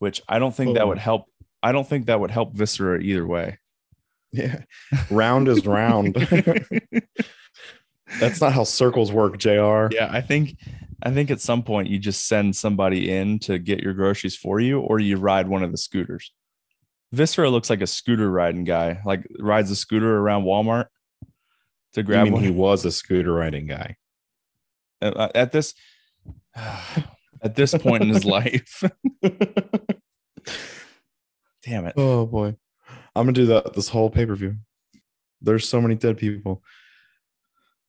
which 0.00 0.20
I 0.28 0.38
don't 0.38 0.54
think 0.54 0.74
that 0.74 0.84
Oh. 0.84 0.88
would 0.88 0.98
help. 0.98 1.26
I 1.62 1.70
don't 1.72 1.86
think 1.88 2.06
that 2.06 2.18
would 2.18 2.32
help 2.32 2.54
Viscera 2.56 3.00
either 3.00 3.26
way. 3.26 3.58
Yeah. 4.32 4.62
Round 5.10 5.46
is 5.46 5.64
round. 5.66 6.14
That's 8.20 8.40
not 8.40 8.52
how 8.52 8.64
circles 8.64 9.10
work, 9.12 9.38
JR. 9.38 9.88
Yeah, 9.90 10.08
I 10.10 10.20
think 10.20 10.56
I 11.02 11.10
think 11.10 11.30
at 11.30 11.40
some 11.40 11.62
point 11.62 11.88
you 11.88 11.98
just 11.98 12.26
send 12.28 12.54
somebody 12.54 13.10
in 13.10 13.38
to 13.40 13.58
get 13.58 13.80
your 13.80 13.92
groceries 13.92 14.36
for 14.36 14.60
you, 14.60 14.80
or 14.80 15.00
you 15.00 15.16
ride 15.16 15.48
one 15.48 15.62
of 15.62 15.72
the 15.72 15.78
scooters. 15.78 16.32
Viscera 17.12 17.50
looks 17.50 17.68
like 17.68 17.80
a 17.82 17.86
scooter 17.86 18.30
riding 18.30 18.64
guy, 18.64 19.00
like 19.04 19.26
rides 19.38 19.70
a 19.70 19.76
scooter 19.76 20.16
around 20.18 20.44
Walmart 20.44 20.86
to 21.94 22.02
grab 22.02 22.24
mean, 22.24 22.32
one. 22.34 22.42
he 22.42 22.50
was 22.50 22.84
a 22.84 22.92
scooter 22.92 23.32
riding 23.32 23.66
guy. 23.66 23.96
Uh, 25.00 25.28
at 25.34 25.52
this 25.52 25.74
at 26.56 27.54
this 27.54 27.74
point 27.74 28.02
in 28.02 28.08
his 28.08 28.24
life. 28.26 28.84
Damn 31.64 31.86
it. 31.86 31.94
Oh 31.96 32.26
boy. 32.26 32.56
I'm 33.14 33.26
gonna 33.26 33.32
do 33.32 33.46
that 33.46 33.74
this 33.74 33.88
whole 33.88 34.08
pay-per-view. 34.08 34.56
There's 35.40 35.68
so 35.68 35.80
many 35.80 35.96
dead 35.96 36.16
people. 36.16 36.62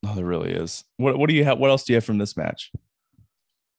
Oh, 0.06 0.16
there 0.16 0.26
really 0.26 0.52
is. 0.52 0.84
What 0.98 1.18
what 1.18 1.30
do 1.30 1.36
you 1.36 1.44
have? 1.46 1.60
What 1.60 1.70
else 1.70 1.84
do 1.84 1.94
you 1.94 1.98
have 1.98 2.06
from 2.06 2.18
this 2.18 2.36
match? 2.36 2.72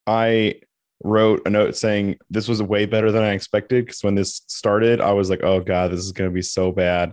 I 0.07 0.57
wrote 1.03 1.43
a 1.47 1.51
note 1.51 1.77
saying 1.77 2.17
this 2.31 2.49
was 2.49 2.63
way 2.63 2.87
better 2.87 3.13
than 3.13 3.23
I 3.23 3.33
expected 3.33 3.85
because 3.87 4.03
when 4.03 4.15
this 4.15 4.43
started, 4.47 5.01
I 5.01 5.13
was 5.13 5.31
like, 5.31 5.43
oh 5.43 5.61
god, 5.61 5.91
this 5.91 6.01
is 6.01 6.13
gonna 6.13 6.31
be 6.31 6.43
so 6.43 6.73
bad. 6.73 7.13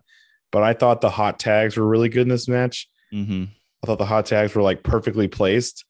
But 0.52 0.64
I 0.64 0.74
thought 0.74 1.02
the 1.02 1.10
hot 1.10 1.40
tags 1.40 1.78
were 1.78 1.88
really 1.88 2.10
good 2.10 2.24
in 2.24 2.30
this 2.30 2.48
match. 2.48 2.88
Mm-hmm. 3.14 3.46
I 3.84 3.88
thought 3.88 4.00
the 4.00 4.06
hot 4.06 4.26
tags 4.26 4.54
were 4.54 4.62
like 4.62 4.84
perfectly 4.84 5.28
placed. 5.28 5.86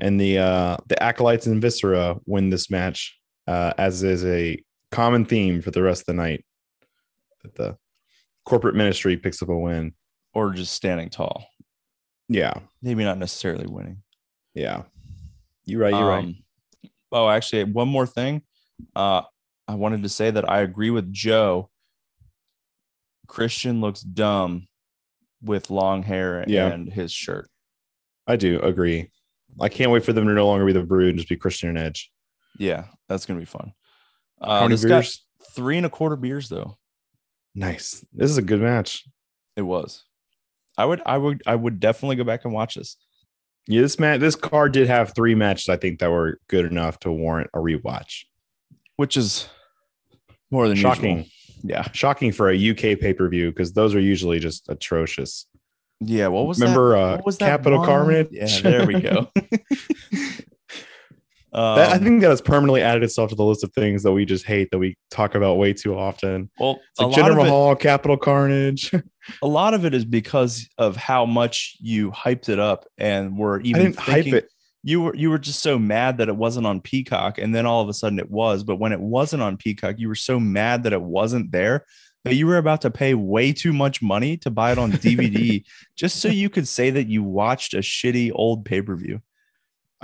And 0.00 0.20
the 0.20 0.38
uh 0.38 0.76
the 0.88 1.00
acolytes 1.02 1.46
and 1.46 1.62
viscera 1.62 2.16
win 2.26 2.50
this 2.50 2.68
match, 2.70 3.16
uh, 3.46 3.72
as 3.78 4.02
is 4.02 4.24
a 4.24 4.60
common 4.90 5.24
theme 5.24 5.62
for 5.62 5.70
the 5.70 5.82
rest 5.82 6.02
of 6.02 6.06
the 6.06 6.14
night. 6.14 6.44
That 7.42 7.54
the 7.54 7.76
corporate 8.44 8.74
ministry 8.74 9.16
picks 9.16 9.40
up 9.42 9.48
a 9.48 9.56
win. 9.56 9.94
Or 10.32 10.50
just 10.50 10.72
standing 10.72 11.10
tall. 11.10 11.46
Yeah, 12.28 12.54
Maybe 12.82 13.04
not 13.04 13.18
necessarily 13.18 13.66
winning. 13.66 14.02
yeah. 14.54 14.82
You're 15.66 15.80
right, 15.80 15.92
you're 15.94 16.08
right. 16.08 16.24
Um, 16.24 16.36
Oh, 17.12 17.28
actually, 17.28 17.64
one 17.64 17.86
more 17.88 18.06
thing. 18.06 18.42
Uh, 18.96 19.22
I 19.68 19.74
wanted 19.76 20.02
to 20.02 20.08
say 20.08 20.32
that 20.32 20.50
I 20.50 20.62
agree 20.62 20.90
with 20.90 21.12
Joe. 21.12 21.70
Christian 23.28 23.80
looks 23.80 24.00
dumb 24.00 24.66
with 25.42 25.70
long 25.70 26.02
hair 26.02 26.44
Yeah. 26.48 26.68
and 26.72 26.92
his 26.92 27.12
shirt. 27.12 27.48
I 28.26 28.36
do 28.36 28.58
agree. 28.60 29.10
I 29.60 29.68
can't 29.68 29.90
wait 29.92 30.04
for 30.04 30.12
them 30.12 30.26
to 30.26 30.32
no 30.34 30.46
longer 30.46 30.66
be 30.66 30.72
the 30.72 30.82
brood 30.82 31.10
and 31.10 31.18
just 31.18 31.28
be 31.28 31.36
Christian 31.36 31.68
and 31.68 31.78
Edge. 31.78 32.10
Yeah, 32.58 32.86
that's 33.08 33.26
gonna 33.26 33.38
be 33.38 33.44
fun. 33.46 33.72
How 34.40 34.50
Uh, 34.50 34.60
many 34.62 34.74
this 34.74 34.84
got 34.84 35.02
beers? 35.02 35.24
three 35.52 35.76
and 35.76 35.86
a 35.86 35.90
quarter 35.90 36.16
beers 36.16 36.48
though. 36.48 36.78
Nice. 37.54 38.04
This 38.12 38.30
is 38.30 38.38
a 38.38 38.42
good 38.42 38.60
match. 38.60 39.06
It 39.56 39.62
was. 39.62 40.04
I 40.76 40.84
would, 40.84 41.00
I 41.06 41.16
would, 41.18 41.42
I 41.46 41.54
would 41.54 41.78
definitely 41.78 42.16
go 42.16 42.24
back 42.24 42.44
and 42.44 42.52
watch 42.52 42.74
this. 42.74 42.96
Yeah, 43.66 43.80
this 43.80 43.98
match, 43.98 44.20
this 44.20 44.36
card 44.36 44.72
did 44.72 44.86
have 44.88 45.14
three 45.14 45.34
matches 45.34 45.68
I 45.68 45.76
think 45.76 45.98
that 46.00 46.10
were 46.10 46.38
good 46.48 46.66
enough 46.66 46.98
to 47.00 47.10
warrant 47.10 47.50
a 47.54 47.58
rewatch. 47.58 48.24
which 48.96 49.16
is 49.16 49.48
more 50.50 50.68
than 50.68 50.76
Shocking. 50.76 51.16
usual. 51.18 51.30
Yeah, 51.66 51.88
Shocking 51.92 52.30
for 52.30 52.50
a 52.50 52.70
UK 52.70 52.98
pay 53.00 53.14
per 53.14 53.26
view 53.28 53.50
because 53.50 53.72
those 53.72 53.94
are 53.94 54.00
usually 54.00 54.38
just 54.38 54.68
atrocious. 54.68 55.46
yeah. 56.00 56.26
What 56.28 56.46
was 56.46 56.60
Remember 56.60 56.90
that? 56.90 56.98
uh, 57.02 57.16
What 57.16 57.26
was 57.26 57.38
that 57.38 57.48
Capital? 57.48 57.84
Carnage? 57.84 58.28
Yeah, 58.30 58.60
there 58.60 58.86
we 58.86 59.00
go. 59.00 59.30
That- 61.54 61.90
I 61.90 61.96
Um, 61.96 62.02
think 62.02 62.20
that 62.22 62.30
has 62.30 62.40
permanently 62.40 62.82
added 62.82 63.02
itself 63.04 63.30
to 63.30 63.36
the 63.36 63.44
list 63.44 63.62
of 63.62 63.72
things 63.72 64.02
that 64.02 64.12
we 64.12 64.24
just 64.24 64.44
hate 64.44 64.70
that 64.72 64.78
we 64.78 64.96
talk 65.10 65.34
about 65.34 65.56
way 65.56 65.72
too 65.72 65.96
often. 65.96 66.50
well, 66.58 66.80
It's 66.90 67.00
like 67.00 67.14
General 67.14 67.44
it, 67.46 67.48
Hall, 67.48 67.76
Capital 67.76 68.16
Carnage. 68.16 68.90
a 69.42 69.46
lot 69.46 69.72
of 69.74 69.84
it 69.84 69.94
is 69.94 70.04
because 70.04 70.68
of 70.78 70.96
how 70.96 71.24
much 71.26 71.76
you 71.80 72.10
hyped 72.10 72.48
it 72.48 72.58
up 72.58 72.86
and 72.98 73.38
were 73.38 73.60
I 73.60 73.62
even 73.64 73.82
didn't 73.82 73.98
hype 73.98 74.26
it. 74.26 74.48
You 74.86 75.00
were 75.00 75.14
you 75.16 75.30
were 75.30 75.38
just 75.38 75.62
so 75.62 75.78
mad 75.78 76.18
that 76.18 76.28
it 76.28 76.36
wasn't 76.36 76.66
on 76.66 76.80
Peacock, 76.82 77.38
and 77.38 77.54
then 77.54 77.64
all 77.64 77.80
of 77.80 77.88
a 77.88 77.94
sudden 77.94 78.18
it 78.18 78.30
was. 78.30 78.64
But 78.64 78.76
when 78.76 78.92
it 78.92 79.00
wasn't 79.00 79.42
on 79.42 79.56
Peacock, 79.56 79.94
you 79.98 80.08
were 80.08 80.14
so 80.14 80.38
mad 80.38 80.82
that 80.82 80.92
it 80.92 81.00
wasn't 81.00 81.52
there 81.52 81.86
that 82.24 82.34
you 82.34 82.46
were 82.46 82.58
about 82.58 82.80
to 82.82 82.90
pay 82.90 83.14
way 83.14 83.52
too 83.52 83.72
much 83.72 84.02
money 84.02 84.36
to 84.38 84.50
buy 84.50 84.72
it 84.72 84.78
on 84.78 84.92
DVD 84.92 85.62
just 85.96 86.20
so 86.20 86.28
you 86.28 86.50
could 86.50 86.66
say 86.68 86.90
that 86.90 87.06
you 87.06 87.22
watched 87.22 87.72
a 87.74 87.78
shitty 87.78 88.30
old 88.34 88.64
pay 88.66 88.82
per 88.82 88.94
view. 88.96 89.20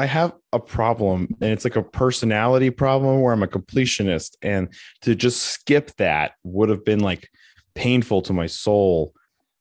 I 0.00 0.06
have 0.06 0.32
a 0.54 0.58
problem, 0.58 1.28
and 1.42 1.50
it's 1.52 1.64
like 1.64 1.76
a 1.76 1.82
personality 1.82 2.70
problem 2.70 3.20
where 3.20 3.34
I'm 3.34 3.42
a 3.42 3.46
completionist, 3.46 4.30
and 4.40 4.72
to 5.02 5.14
just 5.14 5.42
skip 5.42 5.94
that 5.98 6.32
would 6.42 6.70
have 6.70 6.86
been 6.86 7.00
like 7.00 7.28
painful 7.74 8.22
to 8.22 8.32
my 8.32 8.46
soul. 8.46 9.12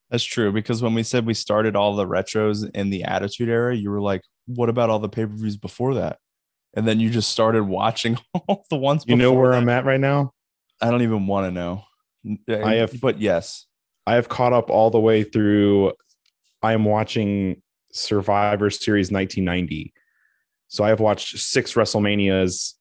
That's 0.10 0.24
true 0.24 0.54
because 0.54 0.82
when 0.82 0.94
we 0.94 1.04
said 1.04 1.26
we 1.26 1.34
started 1.34 1.76
all 1.76 1.94
the 1.98 2.08
retros 2.08 2.68
in 2.74 2.90
the 2.90 3.04
Attitude 3.04 3.50
Era, 3.50 3.76
you 3.76 3.92
were 3.92 4.00
like, 4.00 4.22
"What 4.46 4.70
about 4.70 4.90
all 4.90 5.00
the 5.00 5.10
pay 5.10 5.26
per 5.26 5.36
views 5.36 5.58
before 5.58 5.96
that?" 5.96 6.20
And 6.74 6.88
then 6.88 7.02
you 7.02 7.10
just 7.10 7.32
started 7.32 7.66
watching 7.66 8.18
all 8.48 8.66
the 8.70 8.78
ones. 8.78 9.04
You 9.06 9.18
know 9.18 9.34
where 9.34 9.52
that. 9.52 9.58
I'm 9.58 9.68
at 9.68 9.84
right 9.84 10.00
now? 10.00 10.32
I 10.82 10.90
don't 10.90 11.02
even 11.02 11.28
want 11.28 11.48
to 11.48 11.52
know. 11.52 11.84
Uh, 12.50 12.64
I 12.66 12.76
have- 12.76 13.02
but 13.02 13.20
yes, 13.20 13.66
I 14.08 14.16
have 14.16 14.30
caught 14.30 14.54
up 14.54 14.70
all 14.70 14.90
the 14.90 15.02
way 15.02 15.24
through. 15.24 15.92
I 16.64 16.72
am 16.72 16.86
watching 16.86 17.62
Survivor 17.92 18.70
Series 18.70 19.12
1990. 19.12 19.94
So 20.70 20.84
I 20.84 20.90
have 20.90 21.00
watched 21.00 21.38
six 21.38 21.74
WrestleManias, 21.74 22.74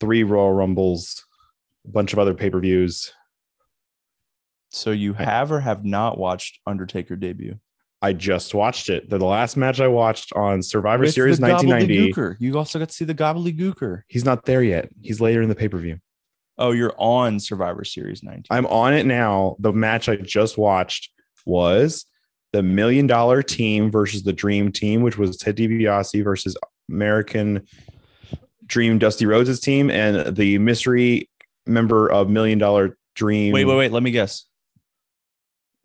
three 0.00 0.24
Royal 0.24 0.52
Rumbles, 0.52 1.24
a 1.86 1.90
bunch 1.90 2.12
of 2.12 2.18
other 2.18 2.34
pay 2.34 2.50
per 2.50 2.58
views. 2.58 3.12
so 4.70 4.90
you 4.90 5.12
have 5.14 5.52
or 5.52 5.60
have 5.60 5.84
not 5.84 6.18
watched 6.18 6.58
Undertaker 6.66 7.14
debut 7.16 7.60
I 8.04 8.12
just 8.12 8.54
watched 8.54 8.90
it. 8.90 9.08
The 9.08 9.18
last 9.18 9.56
match 9.56 9.80
I 9.80 9.88
watched 9.88 10.34
on 10.34 10.62
Survivor 10.62 11.04
With 11.04 11.14
Series 11.14 11.40
1990. 11.40 12.36
You 12.38 12.58
also 12.58 12.78
got 12.78 12.90
to 12.90 12.94
see 12.94 13.06
the 13.06 13.14
Gobbly 13.14 13.50
gobbledygooker. 13.50 14.02
He's 14.08 14.26
not 14.26 14.44
there 14.44 14.62
yet. 14.62 14.90
He's 15.00 15.22
later 15.22 15.40
in 15.40 15.48
the 15.48 15.54
pay 15.54 15.68
per 15.68 15.78
view. 15.78 16.00
Oh, 16.58 16.72
you're 16.72 16.92
on 16.98 17.40
Survivor 17.40 17.82
Series 17.82 18.22
19. 18.22 18.44
I'm 18.50 18.66
on 18.66 18.92
it 18.92 19.06
now. 19.06 19.56
The 19.58 19.72
match 19.72 20.10
I 20.10 20.16
just 20.16 20.58
watched 20.58 21.12
was 21.46 22.04
the 22.52 22.62
Million 22.62 23.06
Dollar 23.06 23.42
Team 23.42 23.90
versus 23.90 24.22
the 24.22 24.34
Dream 24.34 24.70
Team, 24.70 25.00
which 25.00 25.16
was 25.16 25.38
Ted 25.38 25.56
DiBiase 25.56 26.22
versus 26.22 26.58
American 26.88 27.66
Dream 28.66 28.98
Dusty 28.98 29.26
Rhodes' 29.26 29.60
team, 29.60 29.90
and 29.90 30.36
the 30.36 30.58
mystery 30.58 31.28
member 31.66 32.10
of 32.10 32.28
Million 32.28 32.58
Dollar 32.58 32.96
Dream. 33.14 33.52
Wait, 33.52 33.64
wait, 33.64 33.76
wait. 33.76 33.92
Let 33.92 34.02
me 34.02 34.10
guess. 34.10 34.46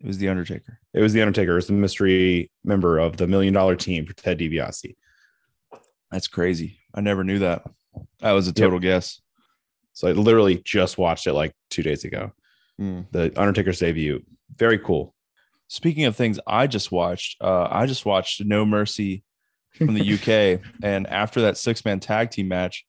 It 0.00 0.06
was 0.06 0.18
the 0.18 0.28
Undertaker. 0.28 0.78
It 0.94 1.02
was 1.02 1.12
the 1.12 1.20
Undertaker. 1.20 1.52
It 1.52 1.56
was 1.56 1.66
the 1.66 1.74
mystery 1.74 2.50
member 2.64 2.98
of 2.98 3.18
the 3.18 3.26
Million 3.26 3.52
Dollar 3.52 3.76
Team 3.76 4.06
for 4.06 4.14
Ted 4.14 4.38
DiBiase. 4.38 4.94
That's 6.10 6.26
crazy. 6.26 6.78
I 6.94 7.00
never 7.00 7.22
knew 7.22 7.38
that. 7.40 7.62
That 8.20 8.32
was 8.32 8.48
a 8.48 8.52
total 8.52 8.78
guess. 8.78 9.20
So 9.92 10.08
I 10.08 10.12
literally 10.12 10.62
just 10.64 10.98
watched 10.98 11.26
it 11.26 11.34
like 11.34 11.54
two 11.68 11.82
days 11.82 12.04
ago. 12.04 12.32
Hmm. 12.78 13.02
The 13.10 13.32
Undertaker's 13.38 13.78
debut. 13.78 14.24
Very 14.56 14.78
cool. 14.78 15.14
Speaking 15.68 16.04
of 16.06 16.16
things 16.16 16.40
I 16.46 16.66
just 16.66 16.90
watched, 16.90 17.36
uh, 17.40 17.68
I 17.70 17.86
just 17.86 18.06
watched 18.06 18.44
No 18.44 18.64
Mercy 18.64 19.22
from 19.72 19.94
the 19.94 20.14
UK, 20.14 20.60
and 20.82 21.06
after 21.06 21.40
that 21.42 21.56
six 21.56 21.84
man 21.84 22.00
tag 22.00 22.30
team 22.30 22.48
match, 22.48 22.84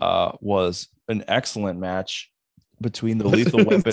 uh, 0.00 0.32
was 0.40 0.88
an 1.08 1.24
excellent 1.28 1.78
match 1.78 2.30
between 2.80 3.18
the 3.18 3.28
Lethal 3.28 3.64
Weapon 3.66 3.92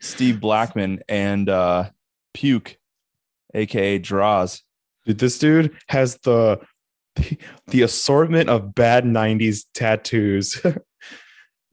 Steve 0.00 0.40
Blackman 0.40 1.00
and 1.08 1.48
uh, 1.48 1.90
Puke, 2.34 2.78
aka 3.54 3.98
Droz. 3.98 4.62
Dude, 5.04 5.18
this 5.18 5.38
dude 5.38 5.76
has 5.88 6.18
the 6.18 6.60
the, 7.16 7.38
the 7.68 7.82
assortment 7.82 8.48
of 8.48 8.74
bad 8.74 9.04
90s 9.04 9.64
tattoos. 9.74 10.60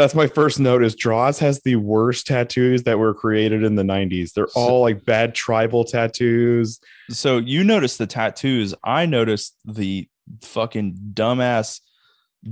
That's 0.00 0.14
my 0.14 0.26
first 0.28 0.58
note 0.58 0.82
is 0.82 0.94
Droz 0.94 1.38
has 1.40 1.60
the 1.60 1.76
worst 1.76 2.26
tattoos 2.26 2.84
that 2.84 2.98
were 2.98 3.12
created 3.12 3.62
in 3.62 3.74
the 3.74 3.82
90s. 3.82 4.32
They're 4.32 4.48
all 4.54 4.80
like 4.80 5.04
bad 5.04 5.34
tribal 5.34 5.84
tattoos. 5.84 6.80
So 7.10 7.36
you 7.36 7.62
noticed 7.64 7.98
the 7.98 8.06
tattoos. 8.06 8.74
I 8.82 9.04
noticed 9.04 9.56
the 9.66 10.08
fucking 10.42 10.96
dumbass 11.12 11.80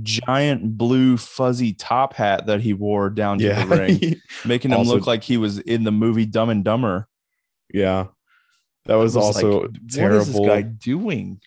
giant 0.03 0.77
blue 0.77 1.17
fuzzy 1.17 1.73
top 1.73 2.13
hat 2.13 2.45
that 2.45 2.61
he 2.61 2.73
wore 2.73 3.09
down 3.09 3.39
to 3.39 3.45
Yeah. 3.45 3.65
the 3.65 3.75
ring, 3.75 4.15
making 4.45 4.69
him 4.71 4.77
Also- 4.77 4.93
look 4.95 5.07
like 5.07 5.23
he 5.23 5.37
was 5.37 5.57
in 5.57 5.83
the 5.83 5.91
movie 5.91 6.27
Dumb 6.27 6.49
and 6.49 6.63
Dumber. 6.63 7.07
yeah. 7.73 8.07
That 8.85 8.95
was, 8.95 9.17
I 9.17 9.21
also 9.21 9.61
like, 9.63 9.71
terrible. 9.89 10.17
What 10.17 10.21
is 10.27 10.33
this 10.33 10.47
guy 10.47 10.61
doing? 10.61 11.41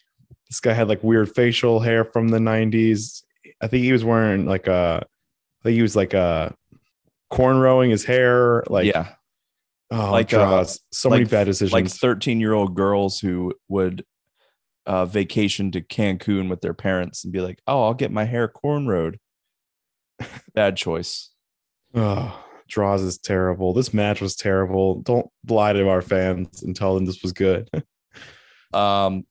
this 0.51 0.61
guy 0.61 0.73
had 0.75 0.87
like 0.89 1.03
weird 1.03 1.35
facial 1.35 1.81
hair 1.81 2.05
from 2.05 2.29
the 2.29 2.39
90s. 2.39 3.23
I 3.63 3.69
think 3.69 3.85
he 3.85 3.93
was 3.93 4.05
wearing 4.05 4.45
like 4.47 4.67
a 4.67 5.07
I 5.63 5.69
think 5.69 5.77
he 5.77 5.83
was 5.83 5.95
like 5.95 6.13
a 6.13 6.55
cornrowing 7.33 7.91
his 7.91 8.05
hair. 8.05 8.65
Like 8.69 8.87
yeah, 8.87 9.15
oh 9.93 10.11
like, 10.11 10.33
like 10.33 10.35
uh, 10.35 10.65
so 10.91 11.09
many 11.09 11.25
bad 11.25 11.45
decisions. 11.45 11.73
like 11.73 11.89
thirteen-year-old 11.89 12.75
girls 12.75 13.21
who 13.21 13.55
would 13.69 14.05
uh, 14.87 15.07
vacation 15.07 15.71
to 15.71 15.81
Cancun 15.81 16.51
with 16.51 16.61
their 16.63 16.75
parents 16.75 17.23
and 17.23 17.33
be 17.33 17.41
like, 17.41 17.61
"Oh, 17.67 17.85
I'll 17.85 17.95
get 17.95 18.11
my 18.11 18.25
hair 18.25 18.49
cornrowed." 18.49 19.19
Bad 20.55 20.77
choice. 20.77 21.31
Oh, 21.95 22.45
Droz 22.69 23.03
is 23.03 23.19
terrible. 23.19 23.73
This 23.73 23.95
match 23.95 24.21
was 24.21 24.35
terrible. 24.35 25.01
Don't 25.03 25.29
lie 25.49 25.73
to 25.73 25.89
our 25.89 26.03
fans 26.03 26.63
and 26.63 26.75
tell 26.75 26.95
them 26.95 27.07
this 27.07 27.23
was 27.23 27.33
good. 27.33 27.71
Um, 28.75 29.27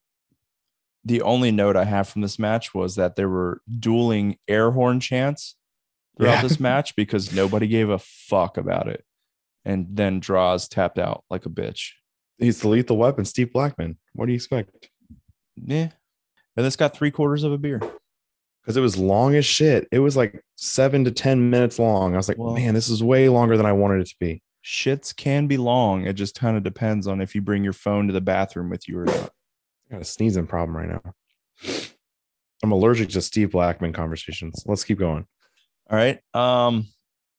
the 1.04 1.24
only 1.24 1.52
note 1.52 1.76
I 1.76 1.86
have 1.86 2.08
from 2.08 2.22
this 2.22 2.38
match 2.38 2.76
was 2.76 2.96
that 2.98 3.16
there 3.16 3.28
were 3.28 3.62
dueling 3.80 4.38
air 4.48 4.70
horn 4.70 5.00
chants 5.00 5.56
throughout 6.18 6.36
Yeah. 6.36 6.42
this 6.44 6.60
match 6.60 6.96
because 6.96 7.34
nobody 7.34 7.68
gave 7.68 7.90
a 7.90 8.00
fuck 8.00 8.58
about 8.58 8.88
it. 8.88 9.04
And 9.66 9.88
then 9.92 10.20
Droz 10.20 10.68
tapped 10.68 10.98
out 11.00 11.24
like 11.30 11.46
a 11.46 11.50
bitch. 11.50 11.92
He's 12.40 12.60
the 12.62 12.68
lethal 12.70 12.98
weapon, 12.98 13.26
Steve 13.26 13.54
Blackman. 13.54 13.98
What 14.14 14.26
do 14.26 14.32
you 14.32 14.36
expect? 14.38 14.90
Yeah. 15.56 15.90
And 16.58 16.66
this 16.66 16.76
got 16.76 16.96
three 16.96 17.12
quarters 17.12 17.44
of 17.44 17.52
a 17.52 17.58
beer. 17.58 17.80
Because 18.62 18.78
it 18.78 18.82
was 18.82 18.98
long 18.98 19.36
as 19.36 19.46
shit. 19.46 19.88
It 19.92 20.00
was 20.00 20.18
like 20.18 20.44
seven 20.56 21.04
to 21.06 21.12
10 21.12 21.50
minutes 21.50 21.78
long. 21.80 22.14
I 22.14 22.18
was 22.18 22.28
like, 22.28 22.38
Well- 22.38 22.54
man, 22.56 22.74
this 22.74 22.90
is 22.90 23.04
way 23.04 23.30
longer 23.30 23.58
than 23.58 23.66
I 23.66 23.72
wanted 23.74 24.02
it 24.02 24.08
to 24.10 24.16
be. 24.20 24.42
Shits 24.64 25.16
can 25.16 25.48
be 25.48 25.58
long. 25.58 26.06
It 26.06 26.14
just 26.14 26.40
kind 26.40 26.56
of 26.58 26.62
depends 26.64 27.08
on 27.08 27.22
if 27.22 27.34
you 27.34 27.42
bring 27.42 27.64
your 27.64 27.74
phone 27.74 28.06
to 28.08 28.14
the 28.14 28.22
bathroom 28.22 28.70
with 28.70 28.88
you 28.88 29.00
or 29.00 29.06
not. 29.06 29.32
I 29.90 29.94
got 29.94 30.02
a 30.02 30.06
sneezing 30.06 30.46
problem 30.48 30.78
right 30.78 30.88
now. 30.90 31.14
I'm 32.64 32.72
allergic 32.72 33.10
to 33.10 33.22
Steve 33.22 33.52
Blackman 33.52 33.94
conversations. 33.94 34.64
Let's 34.68 34.84
keep 34.84 35.00
going. 35.00 35.26
All 35.92 35.98
right. 35.98 36.20
Um, 36.34 36.88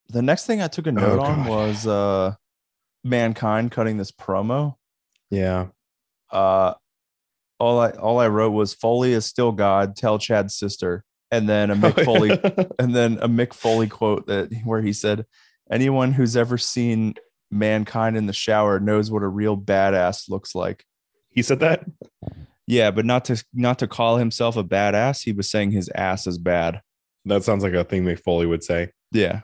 the 0.09 0.21
next 0.23 0.45
thing 0.47 0.61
I 0.61 0.69
took 0.69 0.87
a 0.87 0.93
note 0.93 1.19
on 1.19 1.47
was 1.47 1.87
uh 1.87 2.35
mankind 3.03 3.73
cutting 3.73 3.97
this 3.97 4.13
promo. 4.13 4.77
Yeah. 5.31 5.69
uh 6.31 6.75
all 7.59 7.81
I 7.81 7.91
all 7.91 8.19
I 8.21 8.29
wrote 8.29 8.51
was 8.51 8.75
Foley 8.75 9.13
is 9.13 9.25
still 9.25 9.53
God, 9.53 9.97
tell 9.97 10.19
Chad's 10.19 10.55
sister. 10.55 11.05
And 11.31 11.49
then 11.49 11.71
a 11.71 11.77
Mick 11.77 12.05
Foley 12.05 12.31
and 12.79 12.95
then 12.95 13.19
a 13.23 13.29
Mick 13.29 13.55
Foley 13.55 13.89
quote 13.89 14.27
that 14.27 14.53
where 14.65 14.83
he 14.83 14.93
said, 14.93 15.25
Anyone 15.71 16.13
who's 16.13 16.37
ever 16.37 16.59
seen 16.59 17.15
mankind 17.51 18.19
in 18.19 18.27
the 18.27 18.33
shower 18.35 18.79
knows 18.79 19.11
what 19.11 19.23
a 19.23 19.29
real 19.29 19.57
badass 19.57 20.29
looks 20.29 20.55
like. 20.55 20.85
he 21.31 21.41
said 21.41 21.61
that? 21.61 21.87
Yeah, 22.67 22.91
but 22.91 23.07
not 23.07 23.25
to 23.27 23.43
not 23.55 23.79
to 23.79 23.87
call 23.87 24.19
himself 24.19 24.57
a 24.57 24.65
badass. 24.65 25.25
He 25.25 25.33
was 25.33 25.51
saying 25.51 25.71
his 25.71 25.89
ass 25.95 26.27
is 26.27 26.37
bad. 26.37 26.83
That 27.25 27.45
sounds 27.45 27.63
like 27.63 27.75
a 27.75 27.85
thing 27.85 28.05
Mick 28.05 28.21
Foley 28.21 28.47
would 28.47 28.65
say. 28.65 28.91
Yeah. 29.13 29.41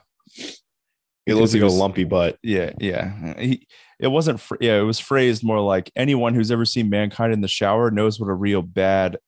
It 1.26 1.34
looks 1.34 1.52
like 1.52 1.62
was- 1.62 1.74
a 1.74 1.78
lumpy 1.78 2.04
butt. 2.04 2.38
Yeah, 2.42 2.72
yeah. 2.80 3.38
He, 3.38 3.66
it 4.00 4.08
wasn't. 4.08 4.40
Fr- 4.40 4.56
yeah, 4.60 4.78
it 4.78 4.84
was 4.84 4.98
phrased 4.98 5.44
more 5.44 5.60
like 5.60 5.90
anyone 5.94 6.34
who's 6.34 6.50
ever 6.50 6.64
seen 6.64 6.88
mankind 6.88 7.32
in 7.32 7.40
the 7.40 7.48
shower 7.48 7.90
knows 7.90 8.18
what 8.18 8.30
a 8.30 8.34
real 8.34 8.62
bad 8.62 9.18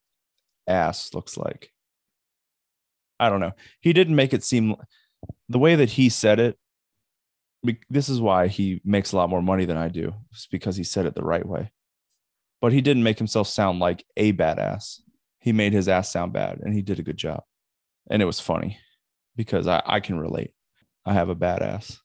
ass 0.67 1.13
looks 1.13 1.37
like. 1.37 1.71
I 3.19 3.29
don't 3.29 3.41
know. 3.41 3.53
He 3.81 3.93
didn't 3.93 4.17
make 4.17 4.33
it 4.33 4.43
seem 4.43 4.77
the 5.49 5.59
way 5.59 5.75
that 5.75 5.91
he 5.91 6.09
said 6.09 6.41
it. 6.41 6.57
This 7.91 8.09
is 8.09 8.21
why 8.21 8.47
he 8.47 8.81
makes 8.83 9.13
a 9.13 9.17
lot 9.17 9.29
more 9.29 9.43
money 9.43 9.67
than 9.67 9.77
I 9.77 9.89
do. 9.89 10.15
It's 10.33 10.47
because 10.47 10.77
he 10.77 10.85
said 10.85 11.05
it 11.05 11.15
the 11.15 11.23
right 11.23 11.45
way. 11.45 11.71
But 12.63 12.73
he 12.73 12.81
didn't 12.81 13.03
make 13.03 13.19
himself 13.19 13.49
sound 13.49 13.79
like 13.81 14.07
a 14.17 14.33
badass. 14.33 15.01
He 15.41 15.53
made 15.53 15.75
his 15.75 15.87
ass 15.89 16.11
sound 16.11 16.33
bad 16.33 16.61
and 16.61 16.73
he 16.73 16.81
did 16.81 16.99
a 16.99 17.03
good 17.03 17.19
job. 17.19 17.43
And 18.09 18.23
it 18.23 18.27
was 18.27 18.41
funny 18.41 18.79
because 19.37 19.67
I, 19.67 19.83
I 19.85 20.01
can 20.01 20.19
relate. 20.19 20.53
I 21.05 21.13
have 21.13 21.29
a 21.29 21.37
badass. 21.37 21.99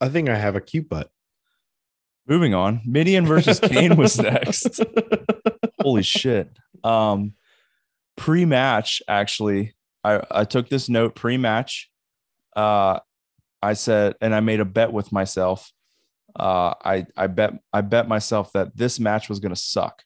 I 0.00 0.08
think 0.08 0.28
I 0.28 0.36
have 0.36 0.56
a 0.56 0.60
cute 0.60 0.88
butt. 0.88 1.10
Moving 2.26 2.54
on. 2.54 2.80
Mideon 2.86 3.26
versus 3.26 3.60
Kane 3.62 3.96
was 3.96 4.18
next. 4.18 4.80
Holy 5.80 6.02
shit. 6.02 6.50
Um 6.82 7.34
pre-match 8.16 9.02
actually 9.08 9.74
I 10.04 10.22
I 10.30 10.44
took 10.44 10.68
this 10.68 10.88
note 10.88 11.14
pre-match. 11.14 11.90
Uh 12.56 13.00
I 13.62 13.74
said 13.74 14.14
and 14.20 14.34
I 14.34 14.40
made 14.40 14.60
a 14.60 14.64
bet 14.64 14.92
with 14.92 15.12
myself. 15.12 15.72
Uh 16.38 16.74
I 16.84 17.06
I 17.16 17.26
bet 17.26 17.54
I 17.72 17.80
bet 17.80 18.08
myself 18.08 18.52
that 18.52 18.76
this 18.76 18.98
match 19.00 19.28
was 19.28 19.40
going 19.40 19.54
to 19.54 19.60
suck. 19.60 20.02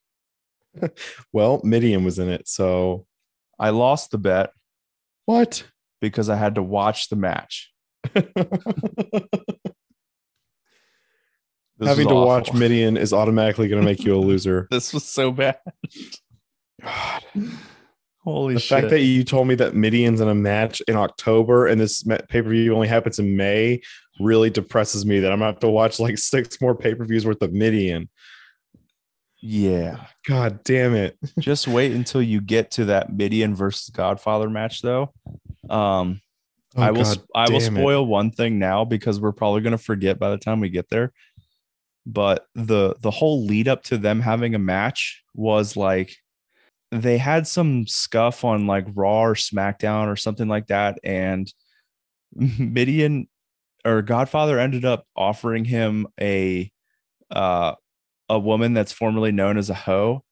Well, 1.32 1.60
Mideon 1.64 2.04
was 2.04 2.18
in 2.18 2.28
it, 2.28 2.48
so 2.48 3.06
I 3.58 3.70
lost 3.70 4.10
the 4.10 4.18
bet 4.18 4.50
what? 5.28 5.64
because 6.00 6.28
I 6.28 6.36
had 6.36 6.54
to 6.54 6.62
watch 6.62 7.08
the 7.08 7.16
match. 7.16 7.70
This 11.78 11.90
Having 11.90 12.08
to 12.08 12.14
watch. 12.14 12.52
Mideon 12.52 12.96
is 12.98 13.12
automatically 13.12 13.68
going 13.68 13.80
to 13.80 13.86
make 13.86 14.02
you 14.02 14.16
a 14.16 14.18
loser. 14.18 14.66
This 14.72 14.92
was 14.92 15.04
so 15.04 15.30
bad. 15.30 15.58
God. 16.82 17.22
Holy 18.24 18.54
The 18.54 18.60
shit. 18.60 18.80
fact 18.80 18.90
that 18.90 19.02
you 19.02 19.22
told 19.22 19.46
me 19.46 19.54
that 19.54 19.74
Mideon's 19.74 20.20
in 20.20 20.28
a 20.28 20.34
match 20.34 20.82
in 20.88 20.96
October 20.96 21.68
and 21.68 21.80
this 21.80 22.02
pay 22.02 22.42
per 22.42 22.50
view 22.50 22.74
only 22.74 22.88
happens 22.88 23.20
in 23.20 23.36
May 23.36 23.80
really 24.18 24.50
depresses 24.50 25.06
me 25.06 25.20
that 25.20 25.30
I'm 25.30 25.38
going 25.38 25.50
to 25.50 25.54
have 25.54 25.60
to 25.60 25.68
watch 25.68 26.00
like 26.00 26.18
six 26.18 26.60
more 26.60 26.74
pay 26.74 26.96
per 26.96 27.04
views 27.04 27.24
worth 27.24 27.42
of 27.42 27.52
Midian. 27.52 28.08
Yeah. 29.40 30.04
God 30.26 30.64
damn 30.64 30.94
it. 30.94 31.16
Just 31.38 31.68
wait 31.68 31.92
until 31.92 32.22
you 32.22 32.40
get 32.40 32.70
to 32.72 32.86
that 32.86 33.12
Mideon 33.12 33.54
versus 33.54 33.90
Godfather 33.90 34.50
match, 34.50 34.82
though. 34.82 35.12
Um, 35.70 36.20
Oh, 36.76 36.82
I 36.82 36.90
will. 36.90 37.02
God 37.04 37.20
I 37.34 37.50
will 37.50 37.60
damn 37.60 37.76
it. 37.76 37.80
spoil 37.80 38.06
one 38.06 38.30
thing 38.30 38.58
now 38.58 38.84
because 38.84 39.20
we're 39.20 39.32
probably 39.32 39.62
going 39.62 39.72
to 39.76 39.78
forget 39.82 40.18
by 40.18 40.30
the 40.30 40.38
time 40.38 40.60
we 40.60 40.68
get 40.68 40.88
there. 40.90 41.12
But 42.06 42.46
the 42.54 42.94
the 43.00 43.10
whole 43.10 43.44
lead 43.44 43.68
up 43.68 43.82
to 43.84 43.98
them 43.98 44.20
having 44.20 44.54
a 44.54 44.58
match 44.58 45.22
was 45.34 45.76
like 45.76 46.16
they 46.90 47.18
had 47.18 47.46
some 47.46 47.86
scuff 47.86 48.44
on 48.44 48.66
like 48.66 48.86
Raw 48.94 49.22
or 49.24 49.34
SmackDown 49.34 50.06
or 50.06 50.16
something 50.16 50.48
like 50.48 50.68
that, 50.68 50.98
and 51.02 51.52
Mideon 52.34 53.28
or 53.84 54.02
Godfather 54.02 54.58
ended 54.58 54.84
up 54.84 55.06
offering 55.16 55.64
him 55.64 56.06
a 56.20 56.70
uh, 57.30 57.74
a 58.28 58.38
woman 58.38 58.74
that's 58.74 58.92
formerly 58.92 59.32
known 59.32 59.56
as 59.58 59.70
a 59.70 59.74
hoe. 59.74 60.22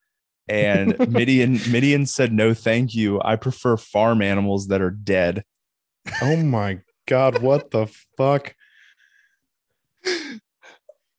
And 0.49 0.97
Mideon 1.11 1.59
Mideon 1.71 2.07
said 2.07 2.33
no 2.33 2.55
thank 2.55 2.95
you. 2.95 3.21
I 3.25 3.37
prefer 3.37 3.77
farm 3.77 4.23
animals 4.23 4.69
that 4.69 4.81
are 4.81 4.91
dead. 4.91 5.45
Oh 6.23 6.37
my 6.37 6.81
God. 7.09 7.43
What 7.43 7.71
the 7.71 7.87
fuck? 8.17 8.55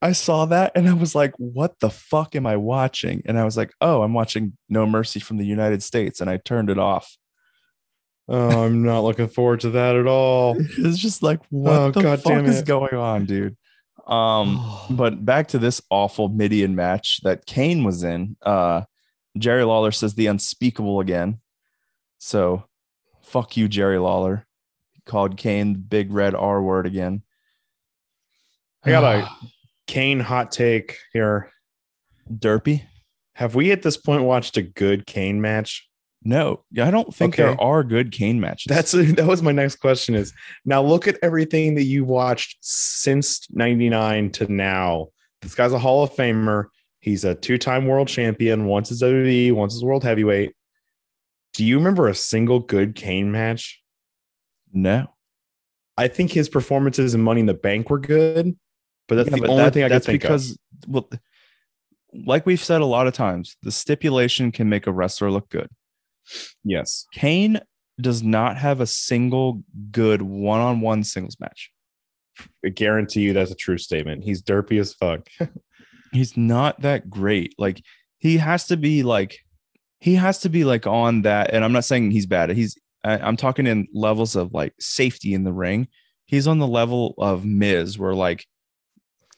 I 0.01 0.11
saw 0.11 0.45
that 0.45 0.73
and 0.75 0.88
I 0.88 0.93
was 0.93 1.15
like, 1.15 1.34
what 1.38 1.80
the 1.80 1.89
fuck 1.89 2.36
am 2.36 2.45
I 2.45 2.55
watching? 2.55 3.23
And 3.25 3.38
I 3.38 3.43
was 3.45 3.57
like, 3.57 3.73
oh, 3.82 4.03
I'm 4.03 4.13
watching 4.13 4.55
No 4.69 4.86
Mercy 4.86 5.19
from 5.19 5.38
the 5.38 5.45
United 5.45 5.82
States. 5.82 6.21
And 6.21 6.30
I 6.30 6.38
turned 6.38 6.69
it 6.69 6.78
off. 6.78 7.17
Oh, 8.30 8.63
I'm 8.65 8.84
not 8.84 9.01
looking 9.01 9.28
forward 9.28 9.61
to 9.61 9.71
that 9.71 9.95
at 9.95 10.05
all. 10.05 10.55
It's 10.78 10.99
just 10.99 11.23
like, 11.23 11.39
what 11.49 11.73
Oh, 11.73 11.91
the 11.91 12.01
God 12.01 12.21
fuck 12.21 12.43
is 12.45 12.59
it. 12.59 12.65
going 12.67 12.93
on, 12.93 13.25
dude? 13.25 13.57
Um, 14.08 14.66
but 14.89 15.24
back 15.26 15.49
to 15.49 15.60
this 15.60 15.82
awful 15.89 16.30
Mideon 16.30 16.76
match 16.76 17.20
that 17.24 17.45
Kane 17.45 17.84
was 17.84 18.03
in. 18.03 18.38
Uh, 18.41 18.84
Jerry 19.38 19.64
Lawler 19.64 19.91
says 19.91 20.16
the 20.16 20.28
unspeakable 20.28 20.99
again. 20.99 21.39
So 22.18 22.64
fuck 23.22 23.55
you, 23.58 23.68
Jerry 23.68 23.99
Lawler. 23.99 24.47
He 24.93 25.01
called 25.01 25.38
Kane 25.38 25.74
the 25.74 25.80
big 25.80 26.12
red 26.12 26.34
R 26.34 26.62
word 26.62 26.88
again. 26.88 27.22
I 28.84 28.89
got 28.89 29.03
a 29.03 29.30
Kane 29.88 30.20
hot 30.20 30.51
take 30.51 30.97
here. 31.14 31.51
derpy. 32.32 32.84
Have 33.34 33.53
we 33.53 33.72
at 33.72 33.84
this 33.84 33.97
point 33.97 34.24
watched 34.24 34.58
a 34.58 34.64
good 34.64 35.05
Kane 35.05 35.39
match? 35.39 35.88
No, 36.28 36.65
I 36.78 36.91
don't 36.91 37.15
think 37.15 37.36
Okay. 37.36 37.43
there 37.43 37.61
are 37.61 37.86
good 37.86 38.11
Kane 38.11 38.41
matches. 38.41 38.65
That's 38.67 38.91
that 39.15 39.25
was 39.25 39.41
my 39.41 39.53
next 39.53 39.78
question 39.78 40.13
is 40.13 40.34
now 40.65 40.82
look 40.84 41.07
at 41.07 41.17
everything 41.23 41.75
that 41.75 41.84
you 41.84 42.03
watched 42.03 42.57
since 42.59 43.47
99 43.51 44.32
to 44.34 44.51
now. 44.51 45.07
This 45.41 45.55
guy's 45.55 45.71
a 45.71 45.80
Hall 45.80 46.03
of 46.03 46.11
Famer. 46.11 46.65
He's 46.99 47.23
a 47.23 47.34
two-time 47.34 47.86
world 47.86 48.09
champion, 48.09 48.65
once 48.65 48.91
as 48.91 49.01
WWE, 49.01 49.53
once 49.53 49.73
as 49.73 49.84
world 49.84 50.03
heavyweight. 50.03 50.53
Do 51.53 51.63
you 51.63 51.78
remember 51.78 52.09
a 52.09 52.15
single 52.15 52.59
good 52.59 52.93
Kane 52.95 53.32
match? 53.32 53.82
no. 54.73 55.07
I 55.99 56.07
think 56.09 56.32
his 56.32 56.47
performances 56.47 57.15
in 57.15 57.21
Money 57.23 57.39
in 57.39 57.47
the 57.47 57.55
Bank 57.55 57.89
were 57.89 57.97
good, 57.99 58.55
but 59.07 59.15
that's 59.15 59.30
Yeah, 59.30 59.36
the 59.38 59.41
but 59.41 59.49
only 59.49 59.63
that- 59.63 59.73
thing 59.73 59.84
I 59.84 59.88
that's 59.88 60.05
think 60.05 60.23
of. 60.23 60.30
because 60.30 60.57
well, 60.88 61.09
like 62.13 62.45
we've 62.45 62.63
said 62.63 62.82
a 62.82 62.86
lot 62.86 63.07
of 63.07 63.13
times, 63.13 63.55
the 63.63 63.71
stipulation 63.71 64.51
can 64.51 64.69
make 64.69 64.86
a 64.86 64.91
wrestler 64.91 65.32
look 65.32 65.49
good. 65.49 65.69
Yes. 66.63 67.05
Kane 67.13 67.59
does 67.99 68.21
not 68.21 68.57
have 68.57 68.80
a 68.80 68.88
single 68.88 69.63
good 69.91 70.21
one-on-one 70.21 71.03
singles 71.03 71.38
match. 71.39 71.71
I 72.63 72.69
guarantee 72.69 73.21
you 73.21 73.34
that's 73.34 73.51
a 73.51 73.55
true 73.55 73.78
statement. 73.78 74.23
He's 74.23 74.41
derpy 74.41 74.80
as 74.80 74.93
fuck. 74.93 75.28
He's 76.11 76.38
not 76.38 76.82
that 76.82 77.09
great. 77.09 77.55
Like 77.57 77.82
he 78.19 78.38
has 78.38 78.67
to 78.67 78.78
be 78.78 79.03
like 79.03 79.39
he 79.99 80.15
has 80.15 80.39
to 80.39 80.49
be 80.49 80.63
like 80.63 80.86
on 80.88 81.23
that. 81.23 81.53
And 81.53 81.65
I'm 81.65 81.73
not 81.73 81.86
saying 81.86 82.11
he's 82.11 82.25
bad. 82.25 82.49
He's 82.51 82.78
I, 83.03 83.17
I'm 83.17 83.38
talking 83.38 83.67
in 83.67 83.88
levels 83.93 84.36
of 84.36 84.53
like 84.53 84.73
safety 84.80 85.34
in 85.34 85.43
the 85.43 85.53
ring. 85.53 85.88
He's 86.25 86.47
on 86.47 86.59
the 86.59 86.67
level 86.67 87.15
of 87.17 87.45
Miz, 87.45 87.97
where 87.97 88.13
like 88.13 88.45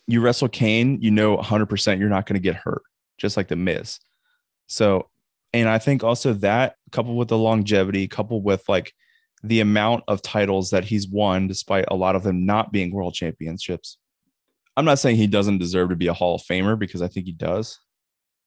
you 0.07 0.21
wrestle 0.21 0.49
Kane, 0.49 0.99
you 1.01 1.11
know 1.11 1.37
100% 1.37 1.99
you're 1.99 2.09
not 2.09 2.25
going 2.25 2.35
to 2.35 2.39
get 2.39 2.55
hurt, 2.55 2.81
just 3.17 3.37
like 3.37 3.47
the 3.47 3.55
Miz. 3.55 3.99
So, 4.67 5.09
and 5.53 5.69
I 5.69 5.77
think 5.77 6.03
also 6.03 6.33
that 6.33 6.75
coupled 6.91 7.17
with 7.17 7.27
the 7.27 7.37
longevity, 7.37 8.07
coupled 8.07 8.43
with 8.43 8.67
like 8.67 8.93
the 9.43 9.61
amount 9.61 10.03
of 10.07 10.21
titles 10.21 10.71
that 10.71 10.85
he's 10.85 11.07
won, 11.07 11.47
despite 11.47 11.85
a 11.87 11.95
lot 11.95 12.15
of 12.15 12.23
them 12.23 12.45
not 12.45 12.71
being 12.71 12.91
world 12.91 13.13
championships. 13.13 13.97
I'm 14.75 14.85
not 14.85 14.99
saying 14.99 15.17
he 15.17 15.27
doesn't 15.27 15.57
deserve 15.57 15.89
to 15.89 15.95
be 15.95 16.07
a 16.07 16.13
Hall 16.13 16.35
of 16.35 16.41
Famer 16.41 16.77
because 16.77 17.01
I 17.01 17.07
think 17.07 17.25
he 17.25 17.33
does, 17.33 17.79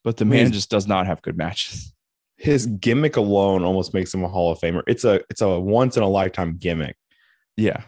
but 0.05 0.17
the 0.17 0.25
man 0.25 0.53
just 0.53 0.71
does 0.71 0.87
not 0.87 1.07
have 1.07 1.23
good 1.23 1.37
matches. 1.37 1.93
His 2.37 2.67
gimmick 2.67 3.17
alone 3.17 3.63
almost 3.63 3.95
makes 3.95 4.13
him 4.13 4.25
a 4.25 4.29
Hall 4.29 4.51
of 4.51 4.59
Famer. 4.59 4.83
It's 4.87 5.05
a 5.05 5.21
it's 5.31 5.43
a 5.43 5.61
once 5.61 5.97
in 5.97 6.03
a 6.03 6.09
lifetime 6.09 6.57
gimmick. 6.59 6.97
Yeah. 7.57 7.83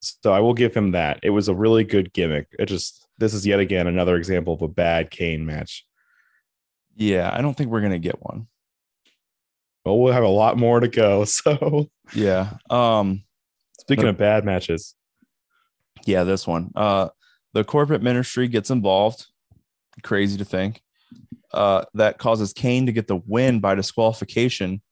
So 0.00 0.32
I 0.32 0.40
will 0.40 0.54
give 0.54 0.74
him 0.74 0.92
that. 0.92 1.20
It 1.22 1.30
was 1.30 1.48
a 1.48 1.54
really 1.54 1.84
good 1.84 2.12
gimmick. 2.12 2.48
It 2.58 2.66
just 2.66 3.06
this 3.18 3.32
is 3.32 3.46
yet 3.46 3.60
again 3.60 3.86
another 3.86 4.16
example 4.16 4.54
of 4.54 4.62
a 4.62 4.68
bad 4.68 5.10
Kane 5.10 5.46
match. 5.46 5.86
Yeah. 6.96 7.30
I 7.32 7.40
don't 7.40 7.56
think 7.56 7.70
we're 7.70 7.80
going 7.80 7.92
to 7.92 7.98
get 7.98 8.22
one. 8.22 8.48
But 9.88 9.94
we'll 9.94 10.12
have 10.12 10.22
a 10.22 10.28
lot 10.28 10.58
more 10.58 10.80
to 10.80 10.88
go. 10.88 11.24
So 11.26 11.88
Yeah. 12.14 12.58
Um, 12.68 13.22
speaking 13.80 14.04
No. 14.04 14.10
of 14.10 14.18
bad 14.18 14.44
matches, 14.44 14.94
yeah, 16.04 16.24
this 16.24 16.46
one. 16.46 16.72
Uh, 16.76 17.08
the 17.54 17.64
corporate 17.64 18.02
ministry 18.02 18.48
gets 18.48 18.68
involved. 18.68 19.28
Crazy 20.02 20.36
to 20.36 20.44
think. 20.44 20.82
Uh, 21.54 21.86
that 21.94 22.18
causes 22.18 22.52
Kane 22.52 22.84
to 22.84 22.92
get 22.92 23.06
the 23.06 23.16
win 23.26 23.60
by 23.60 23.74
disqualification. 23.74 24.82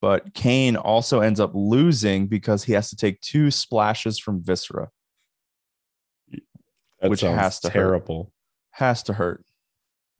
But 0.00 0.34
Kane 0.34 0.76
also 0.76 1.18
ends 1.18 1.40
up 1.40 1.50
losing 1.54 2.28
because 2.28 2.62
he 2.62 2.74
has 2.74 2.90
to 2.90 2.96
take 2.96 3.20
two 3.22 3.50
splashes 3.50 4.20
from 4.20 4.40
Viscera. 4.40 4.88
that 7.00 7.10
Which 7.10 7.22
has 7.22 7.58
to 7.60 7.68
hurt. 7.70 7.72
terrible. 7.72 8.32
Has 8.70 9.02
to 9.04 9.14
hurt, 9.14 9.44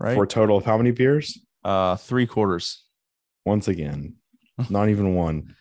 right? 0.01 0.15
For 0.15 0.25
a 0.25 0.27
total 0.27 0.57
of 0.57 0.65
how 0.65 0.77
many 0.77 0.91
beers? 0.91 1.39
uh, 1.65 1.95
three 1.97 2.27
quarters. 2.27 2.83
Once 3.47 3.69
again, 3.69 4.17
not 4.69 4.91
even 4.91 5.15
one. 5.15 5.55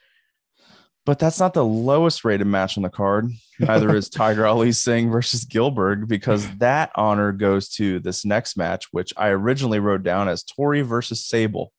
But 1.06 1.20
that's 1.20 1.40
not 1.40 1.54
the 1.54 1.64
lowest 1.64 2.26
rated 2.26 2.48
match 2.48 2.78
on 2.78 2.84
the 2.84 2.90
card. 2.90 3.30
Neither 3.60 3.96
is 3.96 4.10
Tiger 4.10 4.48
Ali 4.48 4.72
Singh 4.72 5.12
versus 5.12 5.46
Gillberg 5.46 6.08
because 6.08 6.50
that 6.58 6.92
honor 6.96 7.32
goes 7.32 7.70
to 7.74 8.00
this 8.00 8.26
next 8.26 8.58
match, 8.58 8.88
which 8.92 9.14
I 9.16 9.28
originally 9.30 9.80
wrote 9.80 10.02
down 10.02 10.28
as 10.28 10.44
Tori 10.44 10.82
versus 10.82 11.24
Sable. 11.24 11.72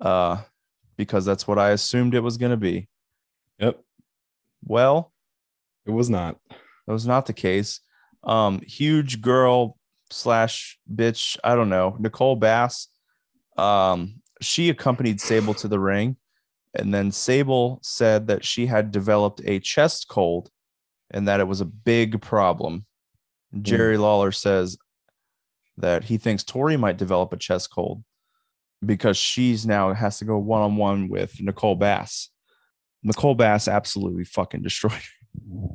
Uh, 0.00 0.38
because 0.96 1.26
that's 1.26 1.46
what 1.46 1.58
I 1.58 1.70
assumed 1.70 2.14
it 2.14 2.20
was 2.20 2.38
going 2.38 2.50
to 2.50 2.56
be. 2.56 2.88
Yep, 3.58 3.80
Well, 4.64 5.12
it 5.84 5.90
was 5.90 6.08
not. 6.10 6.38
that 6.48 6.92
was 6.92 7.06
not 7.06 7.26
the 7.26 7.32
case. 7.34 7.80
Um, 8.24 8.60
huge 8.66 9.20
girl 9.20 9.78
slash 10.10 10.78
bitch, 10.92 11.36
I 11.44 11.54
don't 11.54 11.68
know, 11.68 11.96
Nicole 11.98 12.36
Bass. 12.36 12.88
Um, 13.58 14.22
she 14.40 14.68
accompanied 14.68 15.20
Sable 15.20 15.54
to 15.54 15.68
the 15.68 15.78
ring, 15.78 16.16
And 16.74 16.92
then 16.92 17.10
Sable 17.10 17.78
said 17.82 18.26
that 18.26 18.44
she 18.44 18.66
had 18.66 18.90
developed 18.90 19.40
a 19.44 19.60
chest 19.60 20.08
cold 20.08 20.50
and 21.10 21.26
that 21.28 21.40
it 21.40 21.48
was 21.48 21.60
a 21.60 21.66
big 21.66 22.20
problem. 22.20 22.84
Hmm. 23.52 23.62
Jerry 23.62 23.96
Lawler 23.96 24.32
says 24.32 24.76
that 25.78 26.04
he 26.04 26.18
thinks 26.18 26.44
Tori 26.44 26.76
might 26.76 26.96
develop 26.96 27.32
a 27.32 27.36
chest 27.36 27.70
cold 27.70 28.02
because 28.84 29.16
she's 29.16 29.66
now 29.66 29.92
has 29.92 30.18
to 30.18 30.24
go 30.24 30.38
one 30.38 30.62
on 30.62 30.76
one 30.76 31.08
with 31.08 31.40
Nicole 31.40 31.76
Bass. 31.76 32.30
Nicole 33.02 33.34
Bass 33.34 33.68
absolutely 33.68 34.24
fucking 34.24 34.62
destroyed. 34.62 34.92
her. 34.92 35.68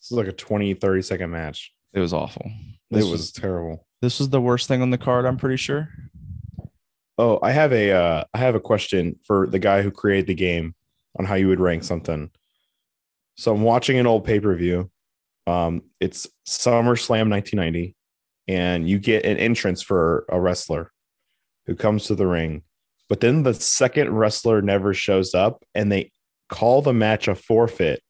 This 0.00 0.10
is 0.10 0.16
like 0.16 0.28
a 0.28 0.32
20, 0.32 0.74
30 0.74 1.02
second 1.02 1.30
match. 1.30 1.72
It 1.92 2.00
was 2.00 2.12
awful. 2.12 2.50
It 2.90 2.96
was, 2.96 3.10
was 3.10 3.32
terrible. 3.32 3.86
this 4.02 4.18
was 4.18 4.28
the 4.28 4.40
worst 4.40 4.68
thing 4.68 4.82
on 4.82 4.90
the 4.90 4.98
card. 4.98 5.26
I'm 5.26 5.36
pretty 5.36 5.56
sure. 5.56 5.88
Oh, 7.16 7.38
I 7.42 7.52
have 7.52 7.72
a 7.72 7.92
uh, 7.92 8.24
I 8.34 8.38
have 8.38 8.54
a 8.54 8.60
question 8.60 9.18
for 9.24 9.46
the 9.46 9.58
guy 9.58 9.82
who 9.82 9.90
created 9.90 10.26
the 10.26 10.34
game 10.34 10.74
on 11.18 11.24
how 11.24 11.34
you 11.34 11.48
would 11.48 11.60
rank 11.60 11.84
something. 11.84 12.30
So 13.36 13.54
I'm 13.54 13.62
watching 13.62 13.98
an 13.98 14.06
old 14.06 14.24
pay 14.24 14.40
per 14.40 14.54
view. 14.54 14.90
Um, 15.46 15.82
it's 16.00 16.26
SummerSlam 16.46 17.30
1990, 17.30 17.94
and 18.48 18.88
you 18.88 18.98
get 18.98 19.24
an 19.24 19.36
entrance 19.36 19.82
for 19.82 20.24
a 20.28 20.40
wrestler 20.40 20.90
who 21.66 21.76
comes 21.76 22.06
to 22.06 22.14
the 22.14 22.26
ring, 22.26 22.62
but 23.08 23.20
then 23.20 23.42
the 23.42 23.54
second 23.54 24.10
wrestler 24.10 24.62
never 24.62 24.94
shows 24.94 25.34
up, 25.34 25.64
and 25.74 25.92
they 25.92 26.10
call 26.48 26.82
the 26.82 26.92
match 26.92 27.28
a 27.28 27.34
forfeit. 27.34 28.02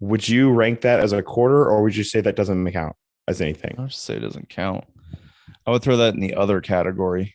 Would 0.00 0.28
you 0.28 0.50
rank 0.50 0.82
that 0.82 1.00
as 1.00 1.12
a 1.12 1.22
quarter, 1.22 1.64
or 1.64 1.82
would 1.82 1.96
you 1.96 2.04
say 2.04 2.20
that 2.20 2.36
doesn't 2.36 2.70
count 2.72 2.96
as 3.26 3.40
anything? 3.40 3.74
I'll 3.78 3.86
just 3.86 4.04
say 4.04 4.16
it 4.16 4.20
doesn't 4.20 4.48
count. 4.48 4.84
I 5.66 5.70
would 5.70 5.82
throw 5.82 5.96
that 5.96 6.14
in 6.14 6.20
the 6.20 6.34
other 6.34 6.60
category. 6.60 7.34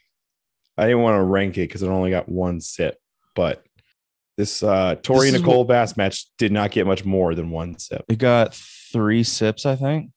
I 0.78 0.84
didn't 0.86 1.02
want 1.02 1.16
to 1.18 1.24
rank 1.24 1.58
it 1.58 1.62
because 1.62 1.82
it 1.84 1.88
only 1.90 2.10
got 2.12 2.30
one 2.30 2.62
sip, 2.62 3.00
but 3.36 3.64
this 4.38 4.62
uh 4.62 4.96
Tori 5.02 5.28
This 5.32 5.36
is 5.36 5.42
Nicole 5.42 5.64
Bass 5.66 5.98
match 5.98 6.26
did 6.38 6.52
not 6.52 6.72
get 6.72 6.86
much 6.86 7.04
more 7.04 7.34
than 7.34 7.50
one 7.50 7.78
sip. 7.80 8.06
It 8.08 8.20
got 8.20 8.54
three 8.54 9.24
sips, 9.24 9.66
I 9.66 9.76
think. 9.76 10.12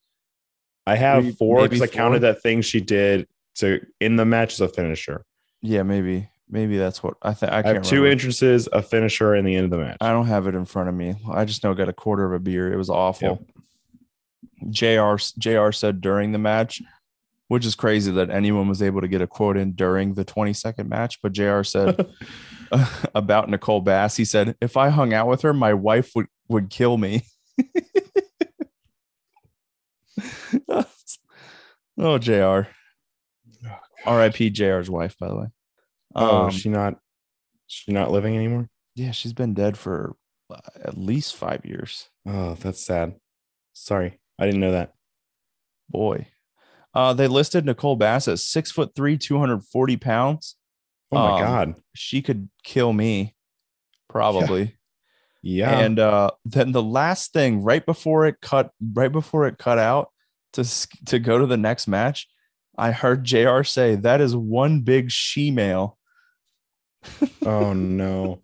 I 0.85 0.95
have 0.95 1.23
Three- 1.23 1.31
four 1.33 1.57
maybe 1.57 1.69
because 1.69 1.81
I 1.81 1.87
counted 1.87 2.19
that 2.19 2.41
thing 2.41 2.61
she 2.61 2.81
did 2.81 3.27
to 3.55 3.79
in 3.99 4.15
the 4.15 4.25
match 4.25 4.53
as 4.53 4.61
a 4.61 4.67
finisher. 4.67 5.25
Yeah, 5.61 5.83
maybe. 5.83 6.29
Maybe 6.49 6.77
that's 6.77 7.01
what 7.01 7.15
I 7.21 7.33
think. 7.33 7.51
I 7.53 7.61
have 7.65 7.81
two 7.81 8.05
entrances, 8.05 8.67
a 8.73 8.81
finisher, 8.81 9.33
and 9.35 9.47
the 9.47 9.55
end 9.55 9.65
of 9.65 9.71
the 9.71 9.77
match. 9.77 9.97
I 10.01 10.11
don't 10.11 10.27
have 10.27 10.47
it 10.47 10.55
in 10.55 10.65
front 10.65 10.89
of 10.89 10.95
me. 10.95 11.15
I 11.31 11.45
just 11.45 11.63
know 11.63 11.71
I 11.71 11.75
got 11.75 11.87
a 11.87 11.93
quarter 11.93 12.25
of 12.25 12.33
a 12.33 12.39
beer. 12.39 12.71
It 12.73 12.75
was 12.75 12.89
awful. 12.89 13.45
JR 14.69 15.15
JR 15.39 15.71
said 15.71 16.01
during 16.01 16.31
the 16.33 16.37
match, 16.37 16.81
which 17.51 17.65
is 17.65 17.75
crazy 17.75 18.09
that 18.13 18.29
anyone 18.29 18.69
was 18.69 18.81
able 18.81 19.01
to 19.01 19.09
get 19.09 19.21
a 19.21 19.27
quote 19.27 19.57
in 19.57 19.73
during 19.73 20.13
the 20.13 20.23
20 20.23 20.53
second 20.53 20.87
match. 20.87 21.21
But 21.21 21.33
JR 21.33 21.63
said 21.63 22.07
about 23.13 23.49
Nicole 23.49 23.81
Bass, 23.81 24.15
he 24.15 24.23
said, 24.23 24.55
if 24.61 24.77
I 24.77 24.87
hung 24.87 25.13
out 25.13 25.27
with 25.27 25.41
her, 25.41 25.53
my 25.53 25.73
wife 25.73 26.11
would 26.15 26.27
would 26.47 26.69
kill 26.69 26.97
me. 26.97 27.23
oh, 31.99 32.17
JR. 32.17 32.69
R.I.P. 34.05 34.51
JR's 34.51 34.89
wife, 34.89 35.17
by 35.19 35.27
the 35.27 35.35
way. 35.35 35.47
oh, 36.15 36.43
Um, 36.43 36.49
is 36.51 36.55
she 36.55 36.69
not 36.69 36.99
she 37.67 37.91
not 37.91 38.11
living 38.11 38.37
anymore? 38.37 38.69
yeah, 38.95 39.11
she's 39.11 39.33
been 39.33 39.53
dead 39.53 39.77
for 39.77 40.15
uh, 40.49 40.55
at 40.85 40.97
least 40.97 41.35
five 41.35 41.65
years. 41.65 42.07
Oh, 42.25 42.53
that's 42.53 42.79
sad. 42.79 43.15
Sorry, 43.73 44.21
I 44.39 44.45
didn't 44.45 44.61
know 44.61 44.71
that. 44.71 44.93
Boy. 45.89 46.27
Uh, 46.93 47.13
they 47.13 47.27
listed 47.27 47.65
Nicole 47.65 47.95
Bass 47.95 48.27
as 48.27 48.43
six 48.43 48.71
foot 48.71 48.93
three, 48.95 49.17
240 49.17 49.97
pounds. 49.97 50.55
Oh 51.11 51.17
my 51.17 51.33
Um, 51.33 51.39
god. 51.41 51.75
She 51.95 52.21
could 52.21 52.49
kill 52.63 52.91
me, 52.93 53.35
probably. 54.09 54.75
Yeah. 55.41 55.79
And 55.79 55.99
uh, 55.99 56.31
then 56.45 56.71
the 56.71 56.83
last 56.83 57.33
thing, 57.33 57.63
right 57.63 57.85
before 57.85 58.25
it 58.27 58.35
cut, 58.41 58.71
right 58.93 59.11
before 59.11 59.47
it 59.47 59.57
cut 59.57 59.79
out 59.79 60.11
to 60.53 60.63
to 61.05 61.17
go 61.19 61.37
to 61.37 61.45
the 61.45 61.57
next 61.57 61.87
match, 61.87 62.27
I 62.77 62.91
heard 62.91 63.23
Jr. 63.23 63.63
say 63.63 63.95
that 63.95 64.21
is 64.21 64.35
one 64.35 64.81
big 64.81 65.11
she 65.11 65.49
male. 65.51 65.97
oh 67.45 67.73
no. 67.73 68.41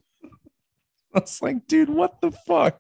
I 1.13 1.19
was 1.19 1.41
like, 1.41 1.67
dude, 1.67 1.89
what 1.89 2.21
the 2.21 2.31
fuck? 2.31 2.79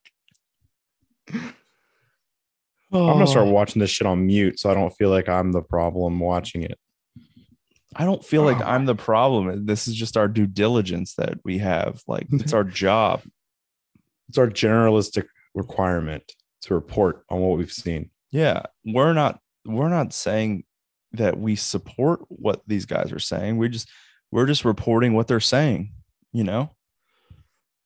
I'm 3.07 3.13
gonna 3.13 3.27
start 3.27 3.47
Oh, 3.47 3.51
watching 3.51 3.79
this 3.79 3.89
shit 3.89 4.07
on 4.07 4.25
mute 4.25 4.59
so 4.59 4.69
I 4.69 4.73
don't 4.73 4.93
feel 4.95 5.09
like 5.09 5.29
I'm 5.29 5.51
the 5.51 5.61
problem 5.61 6.19
watching 6.19 6.63
it. 6.63 6.77
I 7.95 8.05
don't 8.05 8.23
feel 8.23 8.43
like 8.43 8.59
Oh. 8.61 8.65
I'm 8.65 8.85
the 8.85 8.95
problem. 8.95 9.65
This 9.65 9.87
is 9.87 9.95
just 9.95 10.17
our 10.17 10.27
due 10.27 10.47
diligence 10.47 11.15
that 11.15 11.39
we 11.43 11.57
have. 11.59 12.01
Like 12.07 12.27
it's 12.31 12.53
our 12.53 12.63
job. 12.83 13.21
It's 14.29 14.37
our 14.37 14.47
generalistic 14.47 15.27
requirement 15.55 16.23
to 16.61 16.73
report 16.73 17.23
on 17.29 17.39
what 17.41 17.57
we've 17.57 17.71
seen. 17.71 18.11
Yeah, 18.31 18.63
we're 18.85 19.13
not 19.13 19.39
we're 19.65 19.89
not 19.89 20.13
saying 20.13 20.63
that 21.13 21.39
we 21.39 21.55
support 21.55 22.21
what 22.27 22.61
these 22.67 22.85
guys 22.85 23.11
are 23.11 23.19
saying. 23.19 23.57
We 23.57 23.69
just 23.69 23.89
we're 24.31 24.45
just 24.45 24.65
reporting 24.65 25.13
what 25.13 25.27
they're 25.27 25.39
saying, 25.39 25.93
you 26.33 26.43
know? 26.43 26.71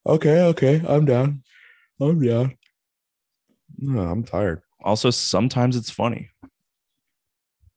Okay, 0.06 0.42
okay, 0.46 0.82
I'm 0.88 1.06
down. 1.06 1.44
I'm 2.00 2.20
down. 2.26 2.58
No, 3.78 4.02
I'm 4.02 4.24
tired. 4.24 4.62
Also 4.84 5.10
sometimes 5.10 5.76
it's 5.76 5.92
funny. 5.92 6.30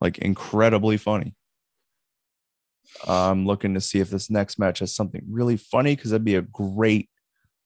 Like 0.01 0.19
incredibly 0.19 0.97
funny. 0.97 1.35
I'm 3.07 3.47
looking 3.47 3.75
to 3.75 3.81
see 3.81 4.01
if 4.01 4.11
this 4.11 4.31
next 4.31 4.59
match 4.59 4.79
has 4.79 4.95
something 4.95 5.23
really 5.29 5.57
funny 5.57 5.97
cuz 5.97 6.11
that'd 6.11 6.25
be 6.25 6.37
a 6.37 6.43
great 6.43 7.11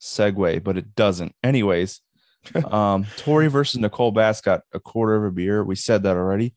segue, 0.01 0.62
but 0.62 0.78
it 0.78 0.95
doesn't. 0.95 1.34
Anyways, 1.43 2.01
um 2.70 3.07
Tori 3.16 3.49
versus 3.49 3.80
Nicole 3.80 4.12
Bass 4.12 4.41
got 4.41 4.62
a 4.72 4.80
quarter 4.80 5.16
of 5.16 5.24
a 5.24 5.30
beer. 5.30 5.64
We 5.64 5.74
said 5.74 6.03
that 6.05 6.16
already. 6.16 6.55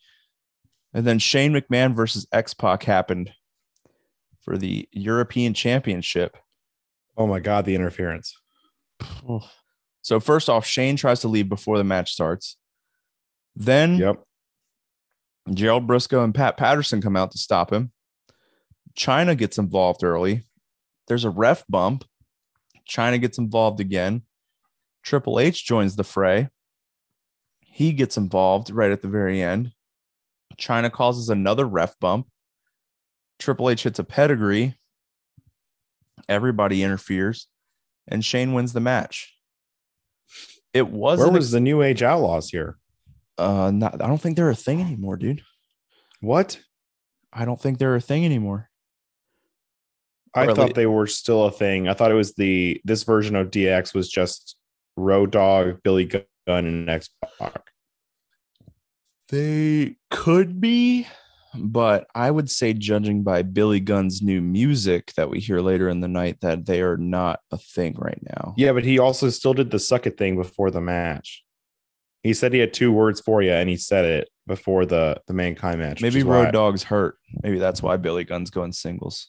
And 0.93 1.05
then 1.05 1.19
Shane 1.19 1.53
McMahon 1.53 1.95
versus 1.95 2.27
X 2.31 2.53
Pac 2.53 2.83
happened 2.83 3.31
for 4.41 4.57
the 4.57 4.87
European 4.91 5.53
Championship. 5.53 6.37
Oh 7.15 7.27
my 7.27 7.39
god, 7.39 7.65
the 7.65 7.75
interference. 7.75 8.35
So 10.01 10.19
first 10.19 10.49
off, 10.49 10.65
Shane 10.65 10.95
tries 10.95 11.21
to 11.21 11.27
leave 11.27 11.47
before 11.47 11.77
the 11.77 11.83
match 11.83 12.11
starts. 12.11 12.57
Then 13.55 13.97
Yep. 13.97 14.23
Gerald 15.53 15.87
Brisco 15.87 16.23
and 16.23 16.33
Pat 16.35 16.57
Patterson 16.57 17.01
come 17.01 17.15
out 17.15 17.31
to 17.31 17.37
stop 17.37 17.71
him. 17.73 17.91
Chyna 18.97 19.37
gets 19.37 19.57
involved 19.57 20.03
early. 20.03 20.43
There's 21.07 21.25
a 21.25 21.29
ref 21.29 21.63
bump. 21.67 22.05
Chyna 22.89 23.19
gets 23.19 23.37
involved 23.37 23.79
again. 23.79 24.23
Triple 25.03 25.39
H 25.39 25.65
joins 25.65 25.95
the 25.95 26.03
fray. 26.03 26.49
He 27.61 27.93
gets 27.93 28.17
involved 28.17 28.69
right 28.69 28.91
at 28.91 29.01
the 29.01 29.07
very 29.07 29.41
end. 29.41 29.71
Chyna 30.57 30.91
causes 30.91 31.29
another 31.29 31.65
ref 31.65 31.97
bump. 31.99 32.27
Triple 33.39 33.69
H 33.69 33.83
hits 33.83 33.97
a 33.97 34.03
pedigree. 34.03 34.75
Everybody 36.29 36.83
interferes, 36.83 37.47
and 38.07 38.23
Shane 38.23 38.53
wins 38.53 38.73
the 38.73 38.79
match. 38.79 39.33
It 40.73 40.87
was 40.87 41.19
Where 41.19 41.29
was 41.31 41.45
ex- 41.47 41.51
the 41.53 41.59
New 41.59 41.81
Age 41.81 42.03
Outlaws 42.03 42.49
here? 42.49 42.77
Uh 43.41 43.71
not 43.71 44.01
I 44.01 44.07
don't 44.07 44.21
think 44.21 44.35
they're 44.35 44.49
a 44.49 44.55
thing 44.55 44.81
anymore, 44.81 45.17
dude. 45.17 45.41
What? 46.21 46.59
I 47.33 47.45
don't 47.45 47.59
think 47.59 47.77
they're 47.77 47.95
a 47.95 48.01
thing 48.01 48.25
anymore. 48.25 48.69
I 50.35 50.45
Or 50.45 50.55
thought 50.55 50.75
they 50.75 50.85
were 50.85 51.07
still 51.07 51.45
a 51.45 51.51
thing. 51.51 51.87
I 51.87 51.93
thought 51.93 52.11
it 52.11 52.15
was 52.15 52.33
the 52.35 52.81
this 52.85 53.03
version 53.03 53.35
of 53.35 53.51
DX 53.51 53.93
was 53.93 54.09
just 54.09 54.55
Road 54.95 55.31
Dog, 55.31 55.81
Billy 55.83 56.05
Gunn, 56.05 56.25
and 56.47 56.89
X 56.89 57.09
Pac. 57.39 57.71
They 59.29 59.95
could 60.09 60.59
be, 60.59 61.07
but 61.55 62.07
I 62.13 62.31
would 62.31 62.49
say, 62.49 62.73
judging 62.73 63.23
by 63.23 63.43
Billy 63.43 63.79
Gunn's 63.79 64.21
new 64.21 64.41
music 64.41 65.13
that 65.15 65.29
we 65.29 65.39
hear 65.39 65.61
later 65.61 65.87
in 65.89 66.01
the 66.01 66.09
night, 66.09 66.41
that 66.41 66.65
they 66.65 66.81
are 66.81 66.97
not 66.97 67.39
a 67.51 67.57
thing 67.57 67.95
right 67.97 68.21
now. 68.21 68.53
Yeah, 68.57 68.73
but 68.73 68.83
he 68.83 68.99
also 68.99 69.29
still 69.29 69.53
did 69.53 69.71
the 69.71 69.79
suck 69.79 70.05
it 70.05 70.17
thing 70.17 70.35
before 70.35 70.69
the 70.69 70.81
match. 70.81 71.43
He 72.23 72.33
said 72.33 72.53
he 72.53 72.59
had 72.59 72.73
two 72.73 72.91
words 72.91 73.19
for 73.19 73.41
you, 73.41 73.51
and 73.51 73.67
he 73.69 73.77
said 73.77 74.05
it 74.05 74.29
before 74.47 74.85
the 74.85 75.21
the 75.27 75.33
mankind 75.33 75.79
match. 75.79 76.01
Maybe 76.01 76.23
Road 76.23 76.45
why- 76.45 76.51
Dog's 76.51 76.83
hurt. 76.83 77.17
Maybe 77.43 77.57
that's 77.59 77.81
why 77.81 77.97
Billy 77.97 78.23
Gunn's 78.23 78.49
going 78.51 78.73
singles. 78.73 79.27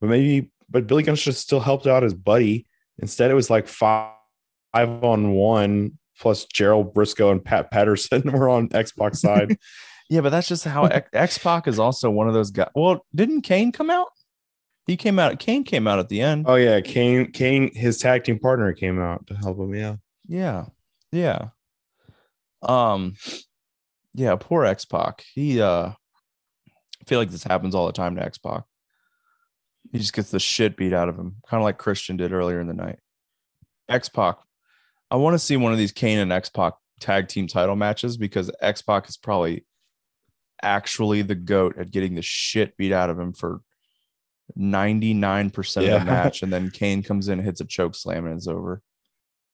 but 0.00 0.08
maybe 0.08 0.50
but 0.70 0.86
Billy 0.86 1.02
Gunn 1.02 1.14
should 1.16 1.32
have 1.32 1.38
still 1.38 1.60
helped 1.60 1.86
out 1.86 2.02
his 2.02 2.14
buddy. 2.14 2.66
Instead, 2.98 3.30
it 3.30 3.34
was 3.34 3.50
like 3.50 3.66
five, 3.68 4.12
five 4.72 5.04
on 5.04 5.32
one 5.32 5.98
plus 6.18 6.44
Gerald 6.46 6.94
Brisco 6.94 7.30
and 7.32 7.44
Pat 7.44 7.70
Patterson 7.70 8.22
were 8.32 8.48
on 8.48 8.68
Xbox 8.70 9.16
side. 9.26 9.58
Yeah, 10.08 10.20
but 10.20 10.30
that's 10.30 10.48
just 10.48 10.64
how 10.64 10.84
X 11.12 11.38
Pac 11.38 11.66
is 11.66 11.78
also 11.78 12.10
one 12.10 12.28
of 12.28 12.34
those 12.34 12.50
guys. 12.50 12.68
Well, 12.74 13.04
didn't 13.14 13.42
Kane 13.42 13.72
come 13.72 13.90
out? 13.90 14.08
He 14.86 14.96
came 14.96 15.18
out. 15.18 15.38
Kane 15.38 15.64
came 15.64 15.86
out 15.86 15.98
at 15.98 16.08
the 16.10 16.20
end. 16.20 16.44
oh 16.48 16.54
yeah, 16.56 16.80
Kane 16.80 17.32
Kane 17.32 17.74
his 17.74 17.98
tag 17.98 18.24
team 18.24 18.38
partner 18.38 18.72
came 18.72 19.00
out 19.00 19.26
to 19.26 19.34
help 19.34 19.58
him. 19.58 19.74
Yeah. 19.74 19.96
Yeah. 20.28 20.66
Yeah. 21.10 21.48
Um 22.64 23.14
yeah, 24.14 24.36
poor 24.38 24.64
X 24.64 24.84
Pac. 24.84 25.24
He 25.34 25.60
uh 25.60 25.90
I 25.90 27.04
feel 27.06 27.18
like 27.18 27.30
this 27.30 27.44
happens 27.44 27.74
all 27.74 27.86
the 27.86 27.92
time 27.92 28.16
to 28.16 28.22
X 28.22 28.38
Pac. 28.38 28.64
He 29.92 29.98
just 29.98 30.14
gets 30.14 30.30
the 30.30 30.40
shit 30.40 30.76
beat 30.76 30.92
out 30.92 31.08
of 31.08 31.18
him, 31.18 31.36
kind 31.46 31.60
of 31.60 31.64
like 31.64 31.78
Christian 31.78 32.16
did 32.16 32.32
earlier 32.32 32.60
in 32.60 32.66
the 32.66 32.74
night. 32.74 32.98
X 33.88 34.08
Pac. 34.08 34.38
I 35.10 35.16
want 35.16 35.34
to 35.34 35.38
see 35.38 35.56
one 35.56 35.72
of 35.72 35.78
these 35.78 35.92
Kane 35.92 36.18
and 36.18 36.32
X 36.32 36.48
Pac 36.48 36.74
tag 37.00 37.28
team 37.28 37.46
title 37.46 37.76
matches 37.76 38.16
because 38.16 38.50
X 38.60 38.82
Pac 38.82 39.08
is 39.08 39.16
probably 39.16 39.64
actually 40.62 41.22
the 41.22 41.34
goat 41.34 41.76
at 41.78 41.90
getting 41.90 42.14
the 42.14 42.22
shit 42.22 42.76
beat 42.76 42.92
out 42.92 43.10
of 43.10 43.18
him 43.18 43.32
for 43.32 43.60
99% 44.58 45.76
of 45.76 46.00
the 46.00 46.04
match. 46.04 46.42
And 46.42 46.52
then 46.52 46.70
Kane 46.70 47.02
comes 47.02 47.28
in, 47.28 47.38
hits 47.38 47.60
a 47.60 47.64
choke 47.64 47.94
slam, 47.94 48.26
and 48.26 48.36
it's 48.36 48.48
over. 48.48 48.82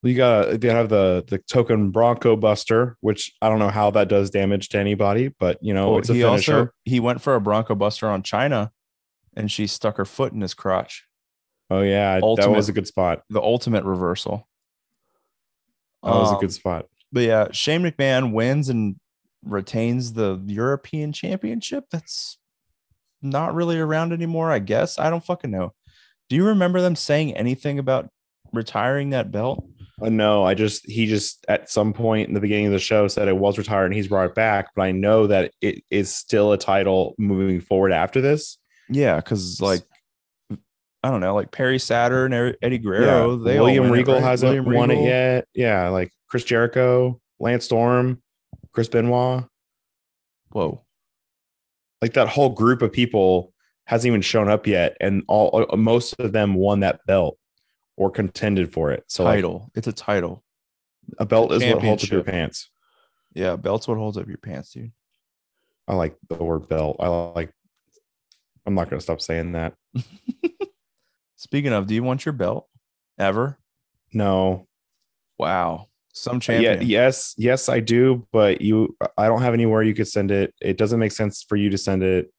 You 0.02 0.14
got 0.14 0.60
they 0.60 0.68
have 0.68 0.88
the 0.88 1.24
the 1.28 1.38
token 1.38 1.90
Bronco 1.90 2.34
Buster, 2.36 2.96
which 3.00 3.32
I 3.42 3.48
don't 3.50 3.58
know 3.58 3.68
how 3.68 3.90
that 3.90 4.08
does 4.08 4.30
damage 4.30 4.70
to 4.70 4.78
anybody, 4.78 5.28
but 5.38 5.58
you 5.60 5.74
know 5.74 5.90
Well, 5.90 5.98
it's 5.98 6.08
a 6.08 6.14
he 6.14 6.22
finisher. 6.22 6.58
also 6.58 6.70
he 6.86 7.00
went 7.00 7.20
for 7.20 7.34
a 7.34 7.40
Bronco 7.40 7.74
Buster 7.74 8.08
on 8.08 8.22
Chyna 8.22 8.70
and 9.36 9.50
she 9.52 9.66
stuck 9.66 9.98
her 9.98 10.06
foot 10.06 10.32
in 10.32 10.40
his 10.40 10.54
crotch. 10.54 11.04
oh 11.70 11.82
yeah, 11.82 12.14
that 12.18 12.50
was 12.50 12.68
a 12.70 12.72
good 12.72 12.86
spot. 12.86 13.22
The 13.28 13.42
ultimate 13.42 13.84
reversal. 13.84 14.48
That 16.02 16.10
was 16.12 16.30
a 16.30 16.34
Um, 16.34 16.40
good 16.40 16.52
spot. 16.52 16.86
But 17.12 17.24
yeah, 17.24 17.48
Shane 17.52 17.82
McMahon 17.82 18.32
wins 18.32 18.70
and 18.70 18.96
retains 19.44 20.14
the 20.14 20.40
European 20.46 21.12
Championship. 21.12 21.84
That's 21.90 22.38
not 23.20 23.54
really 23.54 23.78
around 23.78 24.14
anymore, 24.14 24.50
I 24.50 24.60
guess. 24.60 24.98
I 24.98 25.10
don't 25.10 25.24
fucking 25.24 25.50
know. 25.50 25.74
Do 26.30 26.36
you 26.36 26.46
remember 26.46 26.80
them 26.80 26.96
saying 26.96 27.36
anything 27.36 27.78
about 27.78 28.08
retiring 28.52 29.10
that 29.10 29.30
belt? 29.30 29.62
Uh, 30.00 30.08
no, 30.08 30.44
I 30.44 30.54
just 30.54 30.88
he 30.88 31.06
just 31.06 31.44
at 31.48 31.70
some 31.70 31.92
point 31.92 32.28
in 32.28 32.34
the 32.34 32.40
beginning 32.40 32.66
of 32.66 32.72
the 32.72 32.78
show 32.78 33.08
said 33.08 33.28
it 33.28 33.36
was 33.36 33.58
retired 33.58 33.86
and 33.86 33.94
he's 33.94 34.08
brought 34.08 34.26
it 34.26 34.34
back, 34.34 34.68
but 34.74 34.82
I 34.82 34.92
know 34.92 35.26
that 35.26 35.52
it 35.60 35.82
is 35.90 36.14
still 36.14 36.52
a 36.52 36.58
title 36.58 37.14
moving 37.18 37.60
forward 37.60 37.92
after 37.92 38.20
this. 38.20 38.58
Yeah, 38.88 39.16
because 39.16 39.60
like 39.60 39.82
I 41.02 41.10
don't 41.10 41.20
know, 41.20 41.34
like 41.34 41.50
Perry 41.50 41.78
Saturn, 41.78 42.32
Eddie 42.62 42.78
Guerrero, 42.78 43.36
they 43.36 43.58
all 43.58 43.64
William 43.64 43.84
win 43.84 43.92
it, 43.92 43.96
Regal 43.96 44.14
right? 44.14 44.22
hasn't 44.22 44.66
William 44.66 44.74
won 44.74 44.90
it 44.90 45.02
yet. 45.02 45.46
Yeah, 45.54 45.88
like 45.88 46.12
Chris 46.28 46.44
Jericho, 46.44 47.20
Lance 47.38 47.64
Storm, 47.64 48.22
Chris 48.72 48.88
Benoit, 48.88 49.44
Whoa. 50.50 50.82
like 52.02 52.14
that 52.14 52.28
whole 52.28 52.50
group 52.50 52.82
of 52.82 52.92
people 52.92 53.52
hasn't 53.86 54.08
even 54.08 54.22
shown 54.22 54.48
up 54.48 54.66
yet, 54.66 54.96
and 55.00 55.22
all 55.26 55.66
uh, 55.70 55.76
most 55.76 56.14
of 56.18 56.32
them 56.32 56.54
won 56.54 56.80
that 56.80 57.00
belt 57.06 57.38
or 57.96 58.10
contended 58.10 58.72
for 58.72 58.90
it. 58.90 59.04
So 59.08 59.24
like, 59.24 59.36
title. 59.36 59.70
it's 59.74 59.86
a 59.86 59.92
title. 59.92 60.42
a 61.18 61.26
belt 61.26 61.52
is 61.52 61.64
what 61.64 61.82
holds 61.82 62.04
up 62.04 62.10
your 62.10 62.24
pants. 62.24 62.70
Yeah, 63.34 63.56
belt's 63.56 63.86
what 63.86 63.98
holds 63.98 64.16
up 64.16 64.26
your 64.26 64.38
pants, 64.38 64.72
dude. 64.72 64.92
I 65.86 65.94
like 65.94 66.16
the 66.28 66.42
word 66.42 66.68
belt. 66.68 66.96
I 67.00 67.08
like. 67.08 67.50
I'm 68.66 68.74
not 68.74 68.90
gonna 68.90 69.00
stop 69.00 69.20
saying 69.20 69.52
that. 69.52 69.74
Speaking 71.36 71.72
of, 71.72 71.86
do 71.86 71.94
you 71.94 72.02
want 72.02 72.24
your 72.24 72.34
belt 72.34 72.68
ever? 73.18 73.58
No, 74.12 74.66
Wow. 75.40 75.86
Some 76.12 76.36
uh, 76.36 76.40
yeah, 76.40 76.40
champion. 76.40 76.86
yes, 76.86 77.34
yes, 77.38 77.70
I 77.70 77.80
do, 77.80 78.26
but 78.30 78.60
you, 78.60 78.94
I 79.16 79.26
don't 79.26 79.40
have 79.40 79.54
anywhere 79.54 79.82
you 79.82 79.94
could 79.94 80.08
send 80.08 80.30
it. 80.30 80.52
It 80.60 80.76
doesn't 80.76 81.00
make 81.00 81.12
sense 81.12 81.42
for 81.48 81.56
you 81.56 81.70
to 81.70 81.78
send 81.78 82.02
it. 82.02 82.30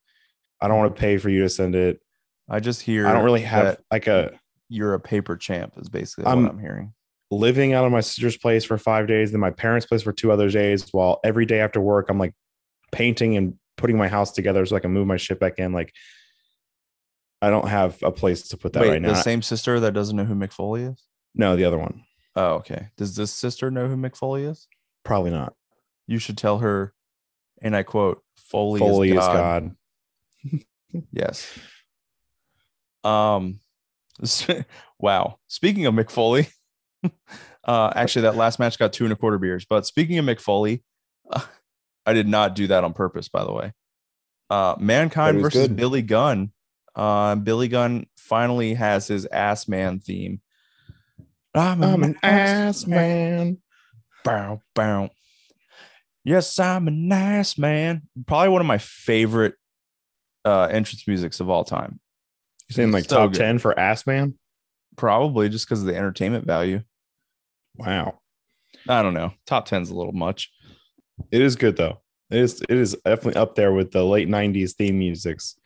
I 0.62 0.68
don't 0.68 0.78
want 0.78 0.96
to 0.96 1.00
pay 1.00 1.18
for 1.18 1.30
you 1.30 1.42
to 1.42 1.50
send 1.50 1.74
it. 1.74 2.00
I 2.48 2.60
just 2.60 2.82
hear 2.82 3.08
I 3.08 3.14
don't 3.14 3.24
really 3.24 3.42
have 3.42 3.80
like 3.90 4.06
a 4.06 4.40
you're 4.72 4.94
a 4.94 5.00
paper 5.00 5.36
champ 5.36 5.74
is 5.78 5.90
basically 5.90 6.26
I'm- 6.26 6.44
what 6.44 6.52
I'm 6.54 6.60
hearing. 6.60 6.94
living 7.30 7.74
out 7.74 7.86
of 7.86 7.92
my 7.92 8.00
sister's 8.02 8.38
place 8.38 8.64
for 8.64 8.78
five 8.78 9.06
days, 9.08 9.32
then 9.32 9.40
my 9.42 9.52
parents' 9.52 9.86
place 9.86 10.02
for 10.02 10.12
two 10.14 10.32
other 10.32 10.50
days. 10.50 10.88
While 10.92 11.20
every 11.24 11.46
day 11.46 11.60
after 11.60 11.80
work, 11.82 12.10
I'm 12.10 12.18
like 12.18 12.34
painting 12.92 13.36
and 13.38 13.56
putting 13.78 13.98
my 13.98 14.08
house 14.08 14.32
together 14.32 14.66
so 14.66 14.76
I 14.76 14.80
can 14.80 14.92
move 14.92 15.08
my 15.08 15.18
shit 15.18 15.40
back 15.40 15.54
in. 15.60 15.72
Like, 15.74 15.94
I 17.42 17.50
don't 17.50 17.68
have 17.68 17.98
a 18.04 18.12
place 18.12 18.48
to 18.50 18.58
put 18.58 18.74
that 18.74 18.82
Wait, 18.82 18.90
right 18.90 19.02
now. 19.02 19.10
the 19.10 19.16
same 19.22 19.42
sister 19.42 19.80
that 19.80 19.94
doesn't 19.94 20.16
know 20.16 20.26
who 20.26 20.36
Mick 20.36 20.54
Foley 20.54 20.84
is? 20.84 21.04
no, 21.34 21.56
the 21.56 21.64
other 21.66 21.78
one, 21.78 22.04
Oh, 22.36 22.54
okay. 22.56 22.90
Does 22.98 23.16
this 23.16 23.32
sister 23.34 23.70
know 23.72 23.88
who 23.88 23.96
Mick 23.98 24.16
Foley 24.16 24.44
is? 24.44 24.68
probably 25.04 25.32
not. 25.32 25.54
You 26.08 26.18
should 26.20 26.38
tell 26.38 26.60
her, 26.60 26.94
and 27.62 27.76
I 27.76 27.84
quote, 27.84 28.22
Foley, 28.36 28.80
Foley 28.80 29.10
is 29.10 29.14
is 29.16 29.20
God. 29.20 29.76
God. 30.46 30.60
Yes. 31.12 31.58
Um 33.04 33.60
wow. 35.00 35.38
Speaking 35.48 35.86
of 35.86 35.94
Mick 35.94 36.12
Foley, 36.12 36.48
uh 37.66 37.92
actually 37.96 38.24
that 38.24 38.36
last 38.36 38.60
match 38.60 38.78
got 38.78 38.94
two 38.94 39.04
and 39.04 39.14
a 39.14 39.16
quarter 39.16 39.38
beers. 39.38 39.66
But 39.66 39.86
speaking 39.86 40.18
of 40.18 40.26
McFoley, 40.26 40.40
Foley, 40.40 40.84
I 42.06 42.14
did 42.14 42.28
not 42.28 42.56
do 42.56 42.68
that 42.68 42.84
on 42.84 42.94
purpose, 42.94 43.30
by 43.30 43.44
the 43.44 43.54
way. 43.54 43.74
Uh 44.50 44.76
Mankind 44.80 45.38
But 45.38 45.40
it 45.40 45.44
was 45.44 45.54
versus 45.54 45.68
good. 45.70 45.78
Billy 45.78 46.02
Gunn. 46.02 46.52
Uh 46.96 47.36
Billy 47.36 47.68
Gunn 47.68 48.08
finally 48.18 48.74
has 48.74 49.08
his 49.08 49.26
ass 49.28 49.68
man 49.68 50.00
theme. 50.00 50.42
I'm, 51.54 51.84
I'm 51.84 52.04
an 52.04 52.18
ass 52.24 52.88
man. 52.88 53.58
Bow, 54.24 54.62
bow. 54.76 55.10
Yes, 56.24 56.60
I'm 56.60 56.88
a 56.88 56.92
nice 56.92 57.58
man. 57.58 58.04
Probably 58.28 58.50
one 58.50 58.62
of 58.62 58.68
my 58.68 58.78
favorite 58.78 59.56
uh 60.46 60.64
entrance 60.64 61.08
musics 61.08 61.40
of 61.40 61.50
all 61.50 61.64
time. 61.64 62.00
You 62.72 62.76
saying 62.76 62.92
like 62.94 63.04
So 63.10 63.18
top 63.18 63.32
good. 63.34 63.40
10 63.40 63.60
for 63.60 63.78
ass 63.78 64.08
man? 64.08 64.36
Probably 64.96 65.50
just 65.50 65.66
because 65.68 65.82
of 65.82 65.88
the 65.88 65.96
entertainment 65.96 66.46
value. 66.46 66.82
Wow. 67.76 68.20
I 68.88 69.02
don't 69.02 69.14
know. 69.14 69.34
Top 69.46 69.68
10's 69.68 69.90
a 69.90 69.94
little 69.96 70.14
much. 70.14 70.50
It 71.32 71.42
is 71.42 71.58
good 71.58 71.76
though. 71.76 72.00
It 72.30 72.40
is 72.40 72.62
it 72.62 72.78
is 72.78 72.96
definitely 73.06 73.36
up 73.42 73.56
there 73.56 73.74
with 73.74 73.92
the 73.92 74.06
late 74.06 74.30
90s 74.30 74.72
theme 74.74 74.98
musics. 74.98 75.58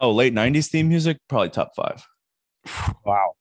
Oh, 0.00 0.10
late 0.10 0.32
90s 0.32 0.68
theme 0.70 0.88
music, 0.88 1.18
probably 1.28 1.50
top 1.50 1.72
five. 1.76 2.02
Wow. 3.04 3.32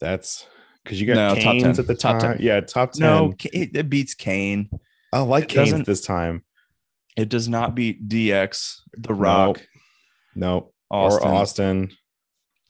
That's 0.00 0.46
because 0.82 0.98
you 0.98 1.06
got 1.06 1.14
No, 1.14 1.34
top 1.34 1.52
Canes 1.52 1.62
10. 1.76 1.80
at 1.80 1.86
the 1.86 1.94
Top 1.94 2.18
time. 2.20 2.38
10. 2.38 2.44
Yeah, 2.46 2.60
top 2.62 2.92
10. 2.92 3.00
No, 3.02 3.34
it, 3.52 3.76
it 3.76 3.90
beats 3.90 4.14
Kane. 4.14 4.70
I 5.12 5.20
like 5.20 5.48
Kane 5.48 5.84
this 5.84 6.00
time. 6.00 6.42
It 7.18 7.28
does 7.28 7.48
not 7.48 7.74
beat 7.74 8.08
DX, 8.08 8.76
The 8.96 9.12
Rock, 9.12 9.60
Nope. 10.34 10.74
Austin, 10.90 11.28
Or 11.28 11.34
Austin. 11.34 11.90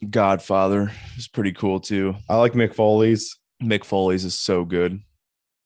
Godfather 0.08 0.90
is 1.16 1.28
pretty 1.28 1.52
cool 1.52 1.80
too. 1.80 2.16
I 2.28 2.36
like 2.36 2.52
Mick 2.52 2.74
Foley's. 2.74 3.38
Mick 3.62 3.84
Foley's 3.84 4.24
is 4.24 4.34
so 4.34 4.64
good. 4.64 5.00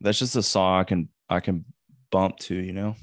That's 0.00 0.18
just 0.18 0.36
a 0.36 0.42
song 0.42 0.80
I 0.80 0.84
can 0.84 1.08
I 1.28 1.40
can 1.40 1.64
bump 2.10 2.38
to, 2.40 2.54
you 2.54 2.72
know. 2.72 2.96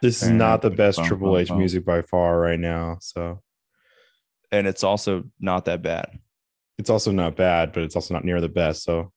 This 0.00 0.22
is 0.22 0.30
not 0.30 0.62
the 0.62 0.70
best 0.70 0.98
bum, 0.98 1.06
Triple 1.06 1.38
H 1.38 1.48
bum. 1.48 1.58
music 1.58 1.84
by 1.84 2.02
far 2.02 2.38
right 2.38 2.58
now. 2.58 2.98
So 3.00 3.40
and 4.50 4.66
it's 4.66 4.82
also 4.82 5.24
not 5.40 5.66
that 5.66 5.82
bad. 5.82 6.18
it's 6.78 6.90
also 6.90 7.12
not 7.12 7.36
bad, 7.36 7.72
but 7.72 7.82
it's 7.84 7.94
also 7.94 8.14
not 8.14 8.24
near 8.24 8.40
the 8.40 8.48
best. 8.48 8.82
So 8.82 9.12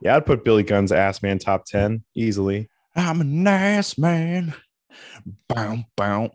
yeah, 0.00 0.16
I'd 0.16 0.26
put 0.26 0.44
Billy 0.44 0.62
Gunn's 0.62 0.92
Ass 0.92 1.22
Man 1.22 1.38
top 1.38 1.66
10 1.66 2.04
easily. 2.14 2.68
I'm 2.96 3.20
a 3.20 3.24
nice 3.24 3.98
man. 3.98 4.54
Bow, 5.48 5.78
bow. 5.96 6.30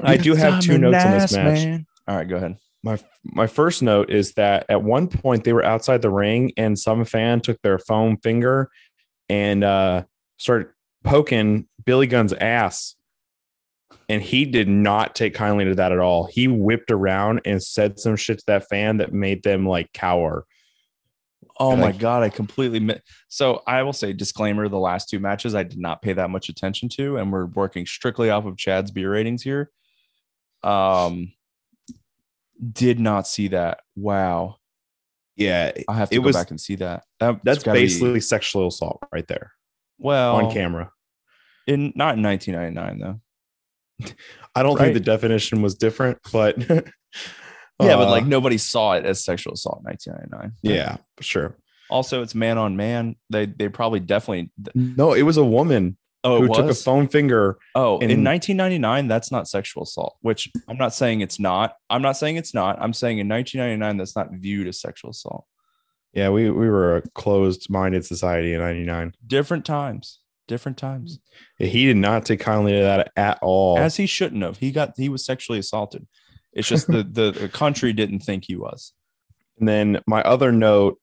I 0.00 0.16
do 0.16 0.34
have 0.34 0.54
I'm 0.54 0.60
two 0.60 0.78
notes 0.78 1.04
on 1.04 1.10
this 1.12 1.32
match. 1.32 1.64
man. 1.64 1.86
All 2.06 2.16
right, 2.16 2.28
go 2.28 2.36
ahead. 2.36 2.56
My 2.82 2.98
my 3.24 3.46
first 3.46 3.82
note 3.82 4.10
is 4.10 4.32
that 4.34 4.66
at 4.68 4.82
one 4.82 5.06
point 5.08 5.44
they 5.44 5.52
were 5.52 5.64
outside 5.64 6.02
the 6.02 6.10
ring 6.10 6.52
and 6.56 6.78
some 6.78 7.04
fan 7.04 7.40
took 7.40 7.60
their 7.62 7.78
foam 7.78 8.16
finger 8.16 8.70
and 9.28 9.62
uh 9.62 10.02
started 10.38 10.68
poking 11.04 11.68
Billy 11.84 12.06
Gunn's 12.08 12.32
ass. 12.32 12.96
And 14.08 14.20
he 14.20 14.44
did 14.44 14.68
not 14.68 15.14
take 15.14 15.34
kindly 15.34 15.64
to 15.66 15.74
that 15.76 15.92
at 15.92 15.98
all. 16.00 16.26
He 16.26 16.48
whipped 16.48 16.90
around 16.90 17.42
and 17.44 17.62
said 17.62 17.98
some 18.00 18.16
shit 18.16 18.38
to 18.38 18.44
that 18.48 18.68
fan 18.68 18.96
that 18.98 19.12
made 19.12 19.42
them 19.42 19.64
like 19.66 19.92
cower. 19.92 20.44
Oh 21.60 21.72
And, 21.72 21.80
my 21.80 21.88
like- 21.88 21.98
god, 21.98 22.22
I 22.24 22.28
completely 22.30 22.80
mi- 22.80 23.00
so 23.28 23.62
I 23.66 23.82
will 23.84 23.92
say 23.92 24.12
disclaimer: 24.12 24.68
the 24.68 24.78
last 24.78 25.08
two 25.08 25.20
matches 25.20 25.54
I 25.54 25.62
did 25.62 25.78
not 25.78 26.02
pay 26.02 26.14
that 26.14 26.30
much 26.30 26.48
attention 26.48 26.88
to, 26.90 27.16
and 27.18 27.30
we're 27.32 27.46
working 27.46 27.86
strictly 27.86 28.28
off 28.30 28.44
of 28.44 28.56
Chad's 28.56 28.90
beer 28.90 29.12
ratings 29.12 29.42
here. 29.42 29.70
Um, 30.64 31.32
did 32.72 32.98
not 33.00 33.26
see 33.26 33.48
that. 33.48 33.80
Wow, 33.96 34.56
Yeah, 35.36 35.72
I 35.88 35.94
have 35.94 36.10
to 36.10 36.16
It 36.16 36.18
go 36.18 36.24
was- 36.26 36.36
back 36.36 36.50
and 36.50 36.60
see 36.60 36.74
that. 36.76 37.04
That- 37.20 37.40
that's 37.44 37.62
gotta 37.62 37.78
be- 37.78 37.84
basically 37.86 38.20
sexual 38.20 38.66
assault 38.68 39.02
right 39.12 39.26
there 39.26 39.52
well 39.98 40.36
on 40.36 40.52
camera. 40.52 40.90
In 41.66 41.92
not 41.96 42.16
in 42.16 42.22
1999 42.22 42.98
though. 42.98 43.20
I 44.54 44.62
don't 44.62 44.74
Right. 44.76 44.84
think 44.86 44.94
the 44.94 45.00
definition 45.00 45.62
was 45.62 45.74
different, 45.74 46.18
but 46.32 46.58
Yeah, 46.68 47.96
but 47.96 48.08
uh, 48.08 48.10
like 48.10 48.26
nobody 48.26 48.58
saw 48.58 48.92
it 48.92 49.04
as 49.06 49.24
sexual 49.24 49.54
assault 49.54 49.78
in 49.80 49.84
1999. 49.84 50.52
yeah, 50.62 50.96
sure. 51.20 51.56
Also, 51.90 52.22
it's 52.22 52.34
man 52.34 52.58
on 52.58 52.76
man. 52.76 53.16
They 53.30 53.46
they 53.46 53.68
probably 53.68 54.00
definitely. 54.00 54.52
No, 54.74 55.14
it 55.14 55.22
was 55.22 55.36
a 55.36 55.44
woman 55.44 55.96
Oh, 56.24 56.40
who 56.40 56.48
took 56.54 56.70
a 56.70 56.74
foam 56.74 57.08
finger. 57.08 57.58
Oh, 57.74 57.96
in, 57.98 58.10
in- 58.10 58.24
1999, 58.24 59.08
that's 59.08 59.32
not 59.32 59.48
sexual 59.48 59.82
assault, 59.82 60.16
which 60.20 60.50
I'm 60.68 60.76
not 60.76 60.94
saying 60.94 61.20
it's 61.20 61.40
not. 61.40 61.74
I'm 61.90 62.02
not 62.02 62.16
saying 62.16 62.36
it's 62.36 62.54
not. 62.54 62.80
I'm 62.80 62.92
saying 62.92 63.18
in 63.18 63.28
1999, 63.28 63.96
that's 63.96 64.14
not 64.14 64.30
viewed 64.32 64.68
as 64.68 64.80
sexual 64.80 65.10
assault. 65.10 65.46
Yeah, 66.12 66.28
we 66.28 66.50
we 66.50 66.68
were 66.68 66.98
a 66.98 67.02
closed-minded 67.14 68.04
society 68.04 68.52
in 68.52 68.60
'99. 68.60 69.14
Different 69.26 69.64
times, 69.64 70.20
different 70.46 70.76
times. 70.78 71.18
He 71.58 71.86
did 71.86 71.96
not 71.96 72.26
take 72.26 72.40
kindly 72.40 72.72
to 72.72 72.80
that 72.82 73.12
at 73.16 73.38
all. 73.42 73.78
As 73.78 73.96
he 73.96 74.06
shouldn't 74.06 74.42
have. 74.42 74.58
He 74.58 74.70
got, 74.72 74.92
he 74.96 75.08
was 75.08 75.24
sexually 75.24 75.58
assaulted. 75.58 76.06
It's 76.52 76.68
just 76.68 76.86
the, 76.86 77.02
the 77.02 77.30
the 77.32 77.48
country 77.48 77.92
didn't 77.92 78.20
think 78.20 78.44
he 78.46 78.56
was. 78.56 78.92
And 79.58 79.68
then 79.68 80.00
my 80.08 80.22
other 80.22 80.50
note 80.50 80.98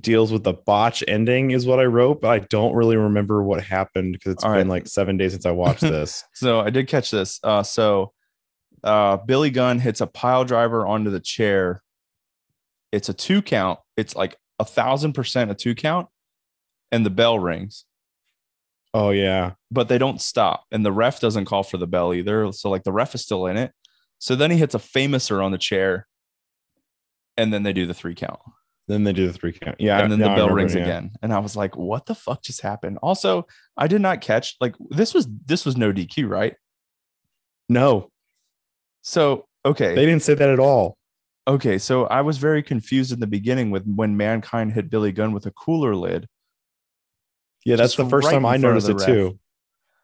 deals 0.00 0.32
with 0.32 0.44
the 0.44 0.54
botch 0.54 1.04
ending, 1.06 1.50
is 1.50 1.66
what 1.66 1.78
I 1.78 1.84
wrote, 1.84 2.20
but 2.20 2.30
I 2.30 2.38
don't 2.40 2.74
really 2.74 2.96
remember 2.96 3.42
what 3.42 3.62
happened 3.62 4.14
because 4.14 4.32
it's 4.32 4.44
All 4.44 4.50
been 4.50 4.68
right. 4.68 4.80
like 4.80 4.86
seven 4.86 5.16
days 5.16 5.32
since 5.32 5.46
I 5.46 5.50
watched 5.50 5.80
this. 5.82 6.24
So 6.34 6.60
I 6.60 6.70
did 6.70 6.88
catch 6.88 7.10
this. 7.10 7.38
Uh, 7.42 7.62
so 7.62 8.12
uh, 8.84 9.18
Billy 9.18 9.50
Gunn 9.50 9.78
hits 9.78 10.00
a 10.00 10.06
pile 10.06 10.44
driver 10.44 10.86
onto 10.86 11.10
the 11.10 11.20
chair. 11.20 11.82
It's 12.90 13.08
a 13.08 13.14
two 13.14 13.42
count. 13.42 13.78
It's 13.96 14.16
like 14.16 14.36
a 14.58 14.64
thousand 14.64 15.12
percent 15.12 15.50
a 15.50 15.54
two 15.54 15.74
count, 15.74 16.08
and 16.90 17.06
the 17.06 17.10
bell 17.10 17.38
rings, 17.38 17.84
oh 18.92 19.10
yeah. 19.10 19.52
but 19.70 19.88
they 19.88 19.98
don't 19.98 20.20
stop, 20.20 20.64
and 20.70 20.84
the 20.84 20.92
ref 20.92 21.20
doesn't 21.20 21.46
call 21.46 21.62
for 21.62 21.78
the 21.78 21.86
bell 21.86 22.12
either. 22.12 22.50
So 22.52 22.70
like 22.70 22.84
the 22.84 22.92
ref 22.92 23.14
is 23.14 23.22
still 23.22 23.46
in 23.46 23.56
it. 23.56 23.72
So 24.18 24.36
then 24.36 24.50
he 24.50 24.58
hits 24.58 24.74
a 24.74 24.78
Fameasser 24.78 25.42
on 25.42 25.52
the 25.52 25.58
chair, 25.58 26.06
and 27.36 27.52
then 27.52 27.62
they 27.62 27.72
do 27.72 27.86
the 27.86 27.94
three 27.94 28.14
count, 28.14 28.40
Then 28.88 29.04
they 29.04 29.12
do 29.12 29.26
the 29.26 29.32
three 29.32 29.52
count. 29.52 29.76
Yeah. 29.78 30.00
and 30.00 30.10
then 30.10 30.18
the 30.18 30.26
bell 30.26 30.34
remember, 30.34 30.54
rings 30.54 30.74
yeah. 30.74 30.82
again. 30.82 31.12
And 31.22 31.32
I 31.32 31.38
was 31.38 31.56
like, 31.56 31.76
"What 31.76 32.06
the 32.06 32.14
fuck 32.14 32.42
just 32.42 32.62
happened?" 32.62 32.98
Also, 33.02 33.46
I 33.76 33.86
did 33.86 34.00
not 34.00 34.20
catch 34.20 34.56
like 34.60 34.74
this 34.90 35.14
was 35.14 35.28
this 35.46 35.64
was 35.64 35.76
no 35.76 35.92
DQ, 35.92 36.28
right? 36.28 36.54
No, 37.68 38.10
So 39.02 39.46
okay, 39.64 39.94
they 39.94 40.04
didn't 40.04 40.22
say 40.22 40.34
that 40.34 40.48
at 40.48 40.58
all. 40.58 40.98
Okay, 41.46 41.78
so 41.78 42.04
I 42.06 42.20
was 42.20 42.38
very 42.38 42.62
confused 42.62 43.12
in 43.12 43.20
the 43.20 43.26
beginning 43.26 43.70
with 43.70 43.84
when 43.84 44.16
mankind 44.16 44.72
hit 44.72 44.90
Billy 44.90 45.10
Gunn 45.10 45.32
with 45.32 45.46
a 45.46 45.50
cooler 45.52 45.96
lid. 45.96 46.28
Yeah, 47.64 47.76
that's 47.76 47.96
the 47.96 48.08
first 48.08 48.26
right 48.26 48.34
time 48.34 48.46
I 48.46 48.56
noticed 48.56 48.88
it 48.88 48.98
the 48.98 49.06
too. 49.06 49.38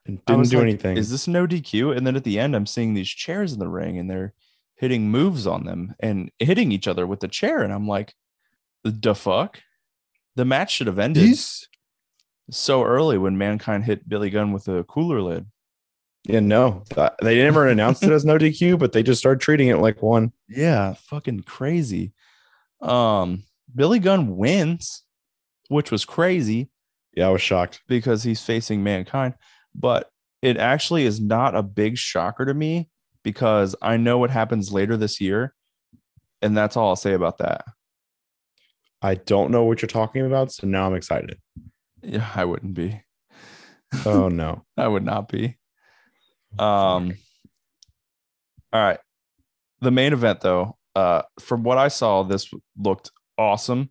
And 0.07 0.25
didn't 0.25 0.49
do 0.49 0.57
like, 0.57 0.63
anything. 0.63 0.97
Is 0.97 1.11
this 1.11 1.29
no 1.29 1.47
DQ? 1.47 1.97
And 1.97 2.07
then 2.07 2.17
at 2.17 2.25
the 2.25 2.39
end, 2.39 2.57
I'm 2.57 2.67
seeing 2.67 2.95
these 2.95 3.09
chairs 3.09 3.53
in 3.53 3.59
the 3.59 3.69
ring 3.69 3.99
and 3.99 4.11
they're 4.11 4.33
hitting 4.77 5.11
moves 5.11 5.47
on 5.47 5.65
them 5.65 5.95
and 6.01 6.31
hitting 6.39 6.73
each 6.73 6.89
other 6.89 7.07
with 7.07 7.21
the 7.21 7.29
chair. 7.29 7.61
And 7.61 7.73
I'm 7.73 7.87
like, 7.87 8.15
the 8.91 9.15
fuck? 9.15 9.61
The 10.37 10.45
match 10.45 10.73
should 10.73 10.87
have 10.87 10.99
ended 10.99 11.37
so 12.51 12.83
early 12.83 13.19
when 13.19 13.37
mankind 13.39 13.85
hit 13.85 14.09
Billy 14.09 14.31
Gunn 14.31 14.53
with 14.53 14.69
a 14.69 14.85
cooler 14.85 15.21
lid. 15.21 15.47
Yeah, 16.25 16.41
no, 16.41 16.85
they 17.23 17.43
never 17.43 17.67
announced 17.69 18.03
it 18.03 18.13
as 18.13 18.25
no 18.25 18.37
DQ, 18.37 18.79
but 18.79 18.93
they 18.93 19.03
just 19.03 19.21
started 19.21 19.41
treating 19.41 19.69
it 19.69 19.79
like 19.79 20.03
one. 20.03 20.33
Yeah, 20.49 20.95
fucking 20.95 21.41
crazy. 21.41 22.13
Um, 22.83 23.45
Billy 23.75 23.99
Gunn 23.99 24.37
wins, 24.37 25.03
which 25.69 25.91
was 25.91 26.05
crazy. 26.05 26.71
Yeah, 27.15 27.29
I 27.29 27.31
was 27.31 27.43
shocked. 27.43 27.81
because 27.89 28.23
he's 28.23 28.43
facing 28.43 28.83
mankind. 28.83 29.35
But 29.75 30.11
it 30.43 30.57
actually 30.57 31.05
is 31.05 31.21
not 31.21 31.57
a 31.57 31.63
big 31.63 31.97
shocker 31.97 32.45
to 32.45 32.55
me 32.55 32.91
because 33.23 33.75
I 33.83 33.97
know 33.97 34.19
what 34.19 34.31
happens 34.31 34.73
later 34.73 34.97
this 34.97 35.21
year. 35.21 35.55
And 36.43 36.57
that's 36.57 36.77
all 36.77 36.91
I'll 36.91 36.97
say 36.97 37.15
about 37.15 37.39
that. 37.39 37.65
I 39.01 39.15
don't 39.15 39.51
know 39.51 39.65
what 39.65 39.81
you're 39.81 39.89
talking 39.89 40.27
about, 40.27 40.53
so 40.53 40.67
now 40.67 40.87
I'm 40.87 40.95
excited. 40.95 41.39
Yeah, 42.03 42.29
I 42.35 42.45
wouldn't 42.45 42.75
be. 42.75 43.03
Oh 44.05 44.29
no. 44.33 44.65
I 44.77 44.89
would 44.89 45.05
not 45.05 45.29
be. 45.29 45.57
Um 46.59 47.15
all 48.73 48.83
right. 48.83 48.99
The 49.81 49.91
main 49.91 50.13
event 50.13 50.41
though, 50.41 50.77
uh 50.95 51.23
from 51.41 51.63
what 51.63 51.79
I 51.79 51.89
saw, 51.89 52.23
this 52.23 52.51
looked 52.77 53.11
awesome. 53.37 53.91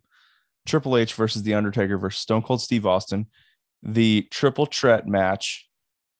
Triple 0.66 0.96
H 0.98 1.14
versus 1.14 1.42
The 1.42 1.54
Undertaker 1.54 1.96
versus 1.96 2.20
Stone 2.20 2.42
Cold 2.42 2.60
Steve 2.60 2.84
Austin. 2.84 3.26
The 3.82 4.28
triple 4.30 4.66
threat 4.66 5.06
match, 5.06 5.66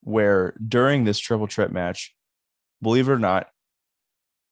where 0.02 0.54
during 0.66 1.04
this 1.04 1.18
triple 1.18 1.46
threat 1.46 1.70
match, 1.70 2.14
believe 2.80 3.08
it 3.08 3.12
or 3.12 3.18
not, 3.18 3.48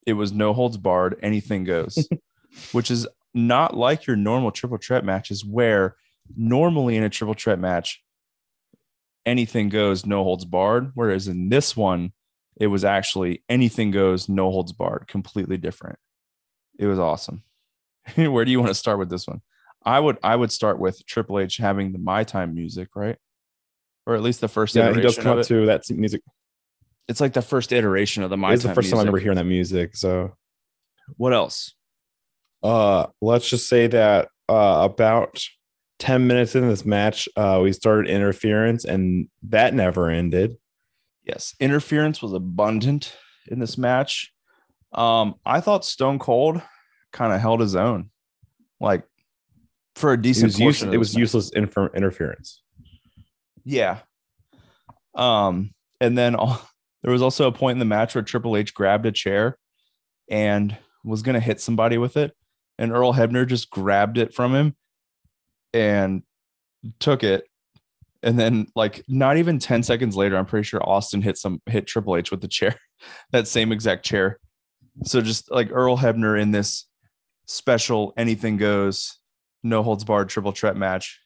it 0.07 0.13
was 0.13 0.33
no 0.33 0.53
holds 0.53 0.77
barred, 0.77 1.17
anything 1.23 1.65
goes, 1.65 2.09
which 2.73 2.91
is 2.91 3.07
not 3.37 3.77
like 3.77 4.07
your 4.07 4.17
normal 4.17 4.51
triple 4.51 4.79
threat 4.79 5.05
matches 5.05 5.45
where 5.45 5.95
normally 6.37 6.97
in 6.97 7.05
a 7.05 7.11
triple 7.11 7.35
threat 7.35 7.59
match, 7.59 8.03
anything 9.25 9.69
goes, 9.69 10.07
no 10.07 10.25
holds 10.25 10.45
barred. 10.45 10.91
Whereas 10.95 11.29
in 11.29 11.49
this 11.49 11.77
one, 11.77 12.13
it 12.59 12.69
was 12.69 12.85
actually 12.85 13.45
anything 13.49 13.91
goes, 13.91 14.29
no 14.29 14.51
holds 14.51 14.73
barred, 14.73 15.07
completely 15.07 15.59
different. 15.59 15.99
It 16.79 16.87
was 16.87 16.99
awesome. 16.99 17.43
Where 18.17 18.45
do 18.45 18.51
you 18.51 18.59
want 18.59 18.71
to 18.71 18.75
start 18.75 18.99
with 18.99 19.11
this 19.11 19.27
one? 19.27 19.43
I 19.85 20.01
would 20.01 20.19
I 20.23 20.35
would 20.35 20.51
start 20.51 20.79
with 20.81 21.05
Triple 21.07 21.39
H 21.39 21.59
having 21.59 21.93
the 21.93 21.99
My 21.99 22.25
Time 22.25 22.55
music, 22.55 22.89
right? 22.97 23.17
Or 24.07 24.15
at 24.15 24.23
least 24.23 24.41
the 24.41 24.49
first 24.49 24.75
Yeah, 24.75 24.93
he 24.93 25.01
does 25.01 25.17
come 25.17 25.33
up 25.33 25.39
it. 25.39 25.49
to 25.49 25.67
that 25.67 25.89
music. 25.91 26.23
It's 27.09 27.21
like 27.21 27.35
the 27.35 27.43
first 27.43 27.73
iteration 27.73 28.23
of 28.23 28.31
the 28.31 28.37
My 28.37 28.55
It's 28.55 28.63
Time 28.63 28.71
the 28.71 28.75
first 28.75 28.91
time 28.91 28.99
I 28.99 29.03
music. 29.03 29.07
remember 29.07 29.19
hearing 29.19 29.37
that 29.37 29.45
music. 29.45 29.97
So 29.97 30.35
What 31.17 31.33
else? 31.33 31.75
Uh 32.63 33.07
let's 33.21 33.49
just 33.49 33.69
say 33.69 33.87
that 33.87 34.29
uh 34.49 34.89
about 34.91 35.43
10 35.99 36.27
minutes 36.27 36.55
in 36.55 36.69
this 36.69 36.85
match, 36.85 37.29
uh 37.37 37.61
we 37.63 37.73
started 37.73 38.11
interference 38.11 38.85
and 38.85 39.29
that 39.43 39.75
never 39.75 40.09
ended. 40.11 40.57
Yes, 41.25 41.55
interference 41.59 42.23
was 42.23 42.33
abundant 42.33 43.17
in 43.49 43.59
this 43.59 43.77
match. 43.77 44.33
Um, 44.93 45.35
I 45.45 45.61
thought 45.61 45.85
Stone 45.85 46.21
Cold 46.21 46.63
kind 47.13 47.33
of 47.33 47.41
held 47.41 47.61
his 47.61 47.75
own, 47.75 48.11
like 48.81 49.05
for 49.97 50.13
a 50.13 50.15
It 50.15 50.23
decent 50.23 50.47
was, 50.49 50.61
use, 50.61 50.79
portion. 50.81 50.95
it 50.95 50.99
was 50.99 51.15
useless 51.15 51.51
infer- 51.51 51.91
interference. 51.95 52.63
Yeah. 53.65 53.99
Um, 55.15 55.73
and 56.01 56.17
then 56.17 56.35
all, 56.37 56.61
there 57.03 57.13
was 57.13 57.23
also 57.23 57.49
a 57.49 57.53
point 57.53 57.75
in 57.77 57.79
the 57.81 57.85
match 57.85 58.15
where 58.15 58.23
Triple 58.23 58.57
H 58.57 58.73
grabbed 58.75 59.07
a 59.07 59.13
chair 59.13 59.59
and 60.31 60.77
was 61.05 61.23
going 61.23 61.35
to 61.35 61.41
hit 61.41 61.61
somebody 61.61 61.99
with 61.99 62.17
it, 62.17 62.33
and 62.79 62.93
Earl 62.93 63.13
Hebner 63.13 63.47
just 63.47 63.71
grabbed 63.71 64.19
it 64.19 64.35
from 64.35 64.55
him 64.55 64.77
and 65.73 66.23
took 66.99 67.25
it. 67.25 67.47
And 68.23 68.39
then, 68.39 68.67
like, 68.75 69.05
not 69.09 69.37
even 69.37 69.59
10 69.59 69.83
seconds 69.83 70.17
later, 70.17 70.37
I'm 70.37 70.47
pretty 70.47 70.65
sure 70.65 70.83
Austin 70.83 71.23
hit 71.23 71.39
some 71.39 71.61
hit 71.67 71.87
Triple 71.87 72.17
H 72.17 72.31
with 72.31 72.41
the 72.41 72.49
chair, 72.49 72.75
that 73.33 73.47
same 73.47 73.73
exact 73.73 74.05
chair. 74.05 74.39
So 75.05 75.21
just 75.21 75.51
like 75.51 75.71
Earl 75.71 75.99
Hebner 75.99 76.41
in 76.41 76.51
this 76.51 76.87
special 77.47 78.13
anything 78.17 78.57
goes, 78.57 79.19
no 79.63 79.83
holds 79.83 80.05
barred 80.05 80.29
triple 80.29 80.53
threat 80.53 80.77
match 80.77 81.21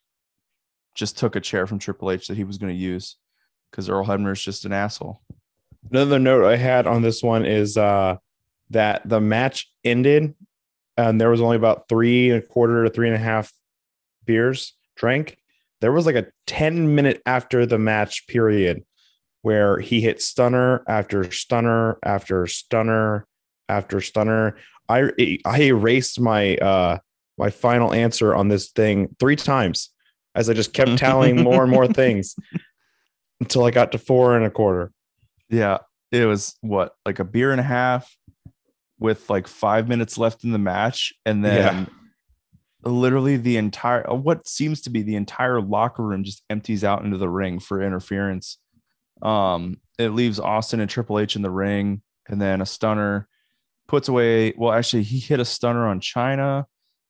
just 0.95 1.19
took 1.19 1.37
a 1.37 1.41
chair 1.41 1.67
from 1.67 1.79
Triple 1.79 2.11
H 2.11 2.29
that 2.29 2.37
he 2.37 2.45
was 2.45 2.59
going 2.59 2.73
to 2.73 2.79
use 2.79 3.17
because 3.71 3.89
Earl 3.89 4.05
Hebner 4.05 4.33
is 4.33 4.43
just 4.43 4.65
an 4.65 4.73
asshole. 4.73 5.21
Another 5.91 6.19
note 6.19 6.45
I 6.45 6.57
had 6.57 6.87
on 6.87 7.03
this 7.03 7.23
one 7.23 7.45
is 7.45 7.77
uh, 7.77 8.17
that 8.71 9.09
the 9.09 9.21
match 9.21 9.71
ended 9.85 10.35
and 11.09 11.21
there 11.21 11.31
was 11.31 11.41
only 11.41 11.57
about 11.57 11.89
three 11.89 12.31
and 12.31 12.43
a 12.43 12.47
quarter 12.47 12.85
to 12.85 12.91
three 12.91 13.09
and 13.09 13.17
a 13.17 13.21
half 13.21 13.53
beers 14.25 14.75
drank. 14.97 15.39
There 15.81 15.93
was 15.93 16.07
like 16.07 16.15
a 16.15 16.27
10 16.47 16.95
minute 16.95 17.23
after 17.25 17.65
the 17.65 17.79
match 17.79 18.27
period 18.27 18.85
where 19.43 19.79
he 19.79 20.01
hit 20.01 20.21
stunner 20.21 20.85
after 20.87 21.31
stunner 21.31 21.99
after 22.05 22.47
stunner 22.47 23.27
after 23.69 24.01
stunner. 24.01 24.57
I 24.89 25.39
I 25.45 25.63
erased 25.63 26.21
my 26.21 26.57
uh 26.57 26.99
my 27.39 27.49
final 27.49 27.95
answer 27.95 28.35
on 28.35 28.49
this 28.49 28.71
thing 28.71 29.17
three 29.19 29.37
times 29.37 29.91
as 30.35 30.51
I 30.51 30.53
just 30.53 30.75
kept 30.75 30.99
tallying 30.99 31.43
more 31.43 31.63
and 31.63 31.73
more 31.73 31.89
things 31.89 32.35
until 33.41 33.65
I 33.65 33.71
got 33.71 33.93
to 33.93 33.99
four 33.99 34.37
and 34.37 34.45
a 34.45 34.51
quarter. 34.51 34.93
Yeah, 35.49 35.79
it 36.13 36.27
was 36.27 36.57
what 36.61 36.93
like 37.07 37.19
a 37.19 37.25
beer 37.25 37.53
and 37.53 37.61
a 37.61 37.65
half 37.65 38.15
with 39.01 39.29
like 39.29 39.49
five 39.49 39.89
minutes 39.89 40.17
left 40.19 40.45
in 40.45 40.53
the 40.53 40.59
match, 40.59 41.13
and 41.27 41.45
then 41.45 41.89
literally 42.85 43.37
the 43.37 43.57
entire 43.57 44.05
what 44.15 44.47
seems 44.47 44.83
to 44.83 44.91
be 44.91 45.03
the 45.03 45.17
entire 45.17 45.61
locker 45.61 46.03
room 46.03 46.23
just 46.23 46.43
empties 46.49 46.85
out 46.85 47.05
into 47.05 47.17
the 47.17 47.29
ring 47.29 47.59
for 47.59 47.83
interference. 47.83 48.59
Um, 49.23 49.79
it 49.99 50.11
leaves 50.11 50.39
Austin 50.39 50.81
and 50.81 50.89
Triple 50.89 51.19
H 51.19 51.35
in 51.35 51.43
the 51.43 51.51
ring, 51.51 52.03
and 52.29 52.41
then 52.41 52.61
a 52.61 52.67
stunner 52.67 53.27
puts 53.89 54.09
away. 54.09 54.55
Well, 54.57 54.73
actually, 54.73 55.03
he 55.03 55.19
hit 55.19 55.41
a 55.41 55.45
stunner 55.45 55.89
on 55.89 56.01
Chyna, 56.01 56.67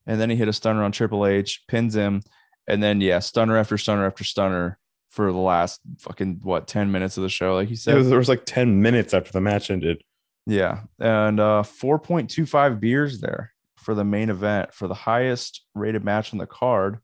and 0.07 0.20
then 0.20 0.30
he 0.30 0.36
hit 0.36 0.49
a 0.49 0.53
stunner 0.53 0.82
on 0.82 0.93
Triple 0.93 1.26
H, 1.26 1.64
pins 1.68 1.95
him, 1.95 2.22
and 2.66 2.82
then 2.82 3.01
yeah, 3.01 3.18
stunner 3.18 3.57
after 3.57 3.76
stunner 3.76 4.07
after 4.07 4.24
stunner 4.24 4.78
for 5.09 5.32
the 5.32 5.38
last 5.38 5.80
fucking 5.99 6.41
what 6.43 6.68
10 6.68 6.91
minutes 6.93 7.16
of 7.16 7.24
the 7.24 7.28
show, 7.28 7.55
like 7.55 7.68
you 7.68 7.76
said. 7.76 7.95
It 7.95 7.99
was, 7.99 8.09
there 8.09 8.18
was 8.18 8.28
like 8.28 8.45
10 8.47 8.80
minutes 8.80 9.12
after 9.12 9.32
the 9.32 9.41
match 9.41 9.70
ended. 9.70 10.03
Yeah. 10.51 10.81
And 10.99 11.39
uh 11.39 11.63
4.25 11.65 12.81
beers 12.81 13.21
there 13.21 13.53
for 13.77 13.95
the 13.95 14.05
main 14.05 14.31
event 14.31 14.75
for 14.75 14.89
the 14.89 14.95
highest 14.95 15.63
rated 15.75 16.05
match 16.05 16.33
on 16.33 16.39
the 16.39 16.47
card. 16.47 16.99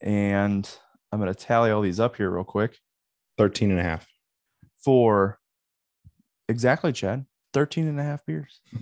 And 0.00 0.68
I'm 1.10 1.18
going 1.18 1.32
to 1.32 1.38
tally 1.38 1.70
all 1.70 1.80
these 1.80 1.98
up 1.98 2.16
here 2.16 2.30
real 2.30 2.44
quick 2.44 2.78
13 3.38 3.70
and 3.70 3.80
a 3.80 3.82
half. 3.82 4.06
for 4.84 5.38
exactly, 6.48 6.92
Chad, 6.92 7.26
13 7.54 7.88
and 7.88 7.98
a 7.98 8.02
half 8.02 8.24
beers. 8.24 8.60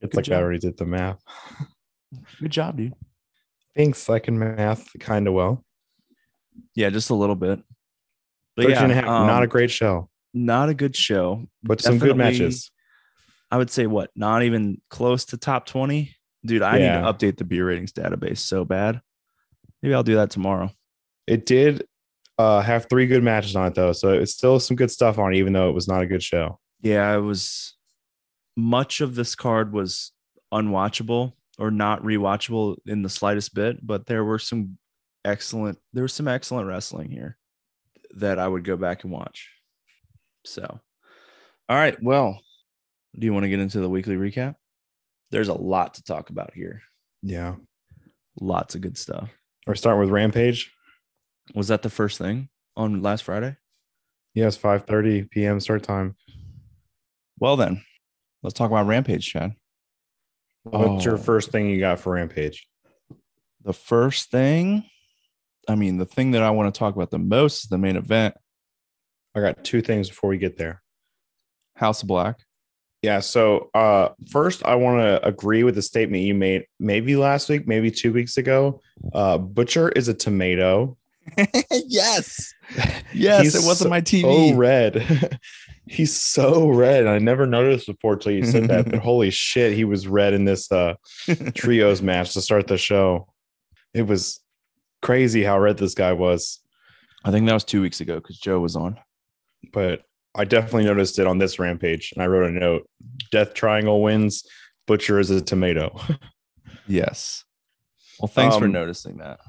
It's 0.00 0.10
Good 0.10 0.16
like 0.16 0.24
job. 0.26 0.34
I 0.34 0.42
already 0.42 0.58
did 0.58 0.76
the 0.76 0.84
math. 0.84 1.18
Good 2.38 2.50
job, 2.50 2.76
dude. 2.76 2.92
Thanks. 3.74 4.10
I 4.10 4.18
can 4.18 4.38
math 4.38 4.86
kind 5.00 5.26
of 5.26 5.32
well. 5.32 5.64
Yeah, 6.74 6.90
just 6.90 7.08
a 7.08 7.14
little 7.14 7.36
bit. 7.36 7.62
But 8.54 8.66
13 8.66 8.70
yeah, 8.70 8.82
and 8.82 8.92
a 8.92 8.94
half. 8.96 9.04
not 9.06 9.42
a 9.42 9.44
um, 9.44 9.48
great 9.48 9.70
show, 9.70 10.10
not 10.34 10.68
a 10.68 10.74
good 10.74 10.94
show. 10.96 11.46
but 11.62 11.80
some 11.80 11.98
good 11.98 12.16
matches. 12.16 12.70
I 13.50 13.56
would 13.56 13.70
say 13.70 13.86
what, 13.86 14.10
not 14.16 14.42
even 14.42 14.80
close 14.90 15.24
to 15.26 15.36
top 15.36 15.64
20. 15.66 16.14
Dude, 16.44 16.60
I 16.62 16.78
Yeah. 16.78 16.96
need 17.00 17.06
to 17.06 17.12
update 17.12 17.36
the 17.38 17.44
beer 17.44 17.66
ratings 17.66 17.92
database 17.92 18.38
so 18.38 18.64
bad. 18.64 19.00
Maybe 19.82 19.94
I'll 19.94 20.02
do 20.02 20.16
that 20.16 20.30
tomorrow. 20.30 20.70
It 21.26 21.46
did 21.46 21.86
uh, 22.36 22.60
have 22.62 22.86
three 22.90 23.06
good 23.06 23.22
matches 23.22 23.54
on 23.54 23.68
it 23.68 23.74
though, 23.74 23.92
so 23.92 24.12
it's 24.12 24.32
still 24.32 24.58
some 24.58 24.76
good 24.76 24.90
stuff 24.90 25.18
on 25.18 25.32
it, 25.32 25.36
even 25.38 25.52
though 25.52 25.68
it 25.68 25.74
was 25.74 25.86
not 25.86 26.02
a 26.02 26.06
good 26.06 26.22
show. 26.22 26.58
Yeah, 26.80 27.14
it 27.16 27.20
was 27.20 27.74
much 28.56 29.00
of 29.00 29.14
this 29.14 29.34
card 29.36 29.72
was 29.72 30.10
unwatchable 30.52 31.32
or 31.58 31.70
not 31.70 32.02
rewatchable 32.02 32.76
in 32.86 33.02
the 33.02 33.08
slightest 33.08 33.54
bit, 33.54 33.86
but 33.86 34.06
there 34.06 34.24
were 34.24 34.38
some 34.40 34.78
excellent 35.24 35.78
there 35.92 36.02
was 36.02 36.12
some 36.12 36.28
excellent 36.28 36.66
wrestling 36.68 37.10
here 37.10 37.38
that 38.16 38.38
I 38.38 38.46
would 38.48 38.64
go 38.64 38.76
back 38.76 39.04
and 39.04 39.12
watch. 39.12 39.48
So 40.44 40.80
all 41.68 41.76
right, 41.76 41.96
well, 42.02 42.40
do 43.18 43.24
you 43.26 43.32
want 43.32 43.44
to 43.44 43.48
get 43.48 43.60
into 43.60 43.80
the 43.80 43.88
weekly 43.88 44.16
recap? 44.16 44.56
There's 45.30 45.48
a 45.48 45.54
lot 45.54 45.94
to 45.94 46.02
talk 46.04 46.30
about 46.30 46.52
here. 46.54 46.82
Yeah, 47.22 47.54
Lots 48.40 48.74
of 48.74 48.80
good 48.82 48.98
stuff. 48.98 49.30
we're 49.66 49.74
starting 49.74 50.00
with 50.00 50.10
Rampage. 50.10 50.72
Was 51.54 51.68
that 51.68 51.82
the 51.82 51.90
first 51.90 52.18
thing 52.18 52.48
on 52.76 53.00
last 53.02 53.22
Friday? 53.24 53.56
Yes, 54.34 54.56
five 54.56 54.84
thirty 54.86 55.22
p.m. 55.24 55.60
start 55.60 55.82
time. 55.84 56.16
Well 57.38 57.56
then, 57.56 57.82
let's 58.42 58.54
talk 58.54 58.70
about 58.70 58.86
Rampage, 58.86 59.26
Chad. 59.26 59.52
What's 60.64 61.04
your 61.04 61.14
Oh. 61.14 61.18
first 61.18 61.50
thing 61.50 61.68
you 61.68 61.78
got 61.80 62.00
for 62.00 62.12
Rampage? 62.14 62.66
The 63.64 63.72
first 63.72 64.30
thing, 64.30 64.84
I 65.68 65.74
mean, 65.74 65.96
the 65.98 66.04
thing 66.06 66.32
that 66.32 66.42
I 66.42 66.50
want 66.50 66.74
to 66.74 66.78
talk 66.78 66.94
about 66.96 67.10
the 67.10 67.18
most 67.18 67.64
is 67.64 67.68
the 67.70 67.78
main 67.78 67.96
event, 67.96 68.34
I 69.34 69.40
got 69.40 69.64
two 69.64 69.80
things 69.82 70.08
before 70.08 70.30
we 70.30 70.38
get 70.38 70.56
there. 70.56 70.82
House 71.76 72.02
of 72.02 72.08
Black. 72.08 72.38
Yeah. 73.02 73.20
So 73.20 73.70
uh 73.74 74.10
first 74.30 74.64
I 74.64 74.76
want 74.76 75.00
to 75.00 75.26
agree 75.26 75.62
with 75.62 75.74
the 75.74 75.82
statement 75.82 76.22
you 76.22 76.34
made 76.34 76.64
maybe 76.80 77.16
last 77.16 77.48
week, 77.48 77.66
maybe 77.66 77.90
two 77.90 78.12
weeks 78.12 78.36
ago. 78.38 78.80
Uh 79.12 79.38
Butcher 79.38 79.90
is 79.90 80.08
a 80.08 80.14
tomato. 80.14 80.96
yes. 81.70 82.52
Yes, 83.12 83.42
He's 83.44 83.54
it 83.54 83.66
wasn't 83.66 83.90
my 83.90 84.00
So 84.00 84.04
TV. 84.04 84.56
red. 84.56 85.38
He's 85.86 86.16
so 86.16 86.68
red. 86.68 87.06
I 87.06 87.18
never 87.18 87.46
noticed 87.46 87.86
before 87.86 88.16
till 88.16 88.32
you 88.32 88.44
said 88.44 88.64
that. 88.68 88.90
But 88.90 89.00
holy 89.00 89.30
shit, 89.30 89.74
he 89.74 89.84
was 89.84 90.08
red 90.08 90.32
in 90.32 90.44
this 90.46 90.72
uh 90.72 90.94
trios 91.54 92.02
match 92.02 92.32
to 92.32 92.40
start 92.40 92.66
the 92.66 92.76
show. 92.78 93.28
It 93.92 94.06
was 94.08 94.40
crazy 95.02 95.44
how 95.44 95.60
red 95.60 95.76
this 95.76 95.94
guy 95.94 96.12
was. 96.12 96.58
I 97.24 97.30
think 97.30 97.46
that 97.46 97.54
was 97.54 97.64
two 97.64 97.82
weeks 97.82 98.00
ago 98.00 98.16
because 98.16 98.38
Joe 98.38 98.58
was 98.58 98.74
on. 98.74 98.98
But 99.74 100.02
I 100.34 100.44
definitely 100.44 100.84
noticed 100.84 101.18
it 101.18 101.26
on 101.26 101.38
this 101.38 101.58
rampage. 101.58 102.12
And 102.14 102.22
I 102.22 102.26
wrote 102.26 102.48
a 102.48 102.52
note. 102.52 102.88
Death 103.30 103.52
Triangle 103.54 104.02
wins. 104.02 104.44
Butcher 104.86 105.18
is 105.20 105.30
a 105.30 105.40
tomato. 105.40 106.00
Yes. 106.86 107.44
Well, 108.20 108.28
thanks 108.28 108.56
for 108.56 108.66
Um, 108.66 108.72
noticing 108.72 109.16
that. 109.16 109.40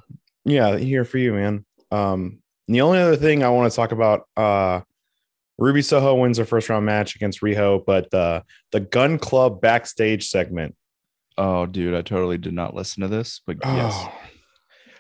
Yeah, 0.46 0.78
here 0.78 1.04
for 1.04 1.18
you, 1.18 1.34
man. 1.34 1.66
Um, 1.92 2.40
the 2.68 2.80
only 2.80 3.00
other 3.00 3.18
thing 3.18 3.44
I 3.44 3.50
want 3.50 3.70
to 3.70 3.76
talk 3.76 3.92
about, 3.92 4.22
uh, 4.38 4.82
Ruby 5.58 5.82
Soho 5.82 6.16
wins 6.16 6.38
her 6.38 6.46
first 6.46 6.70
round 6.70 6.86
match 6.86 7.16
against 7.16 7.42
Riho, 7.42 7.84
but 7.86 8.10
the 8.12 8.44
the 8.72 8.80
Gun 8.80 9.18
Club 9.20 9.60
backstage 9.60 10.30
segment. 10.30 10.76
Oh, 11.38 11.66
dude, 11.66 11.94
I 11.94 12.02
totally 12.02 12.38
did 12.38 12.54
not 12.54 12.74
listen 12.74 13.02
to 13.02 13.10
this, 13.10 13.42
but 13.46 13.58
yes. 13.64 13.94
Oh. 13.98 14.14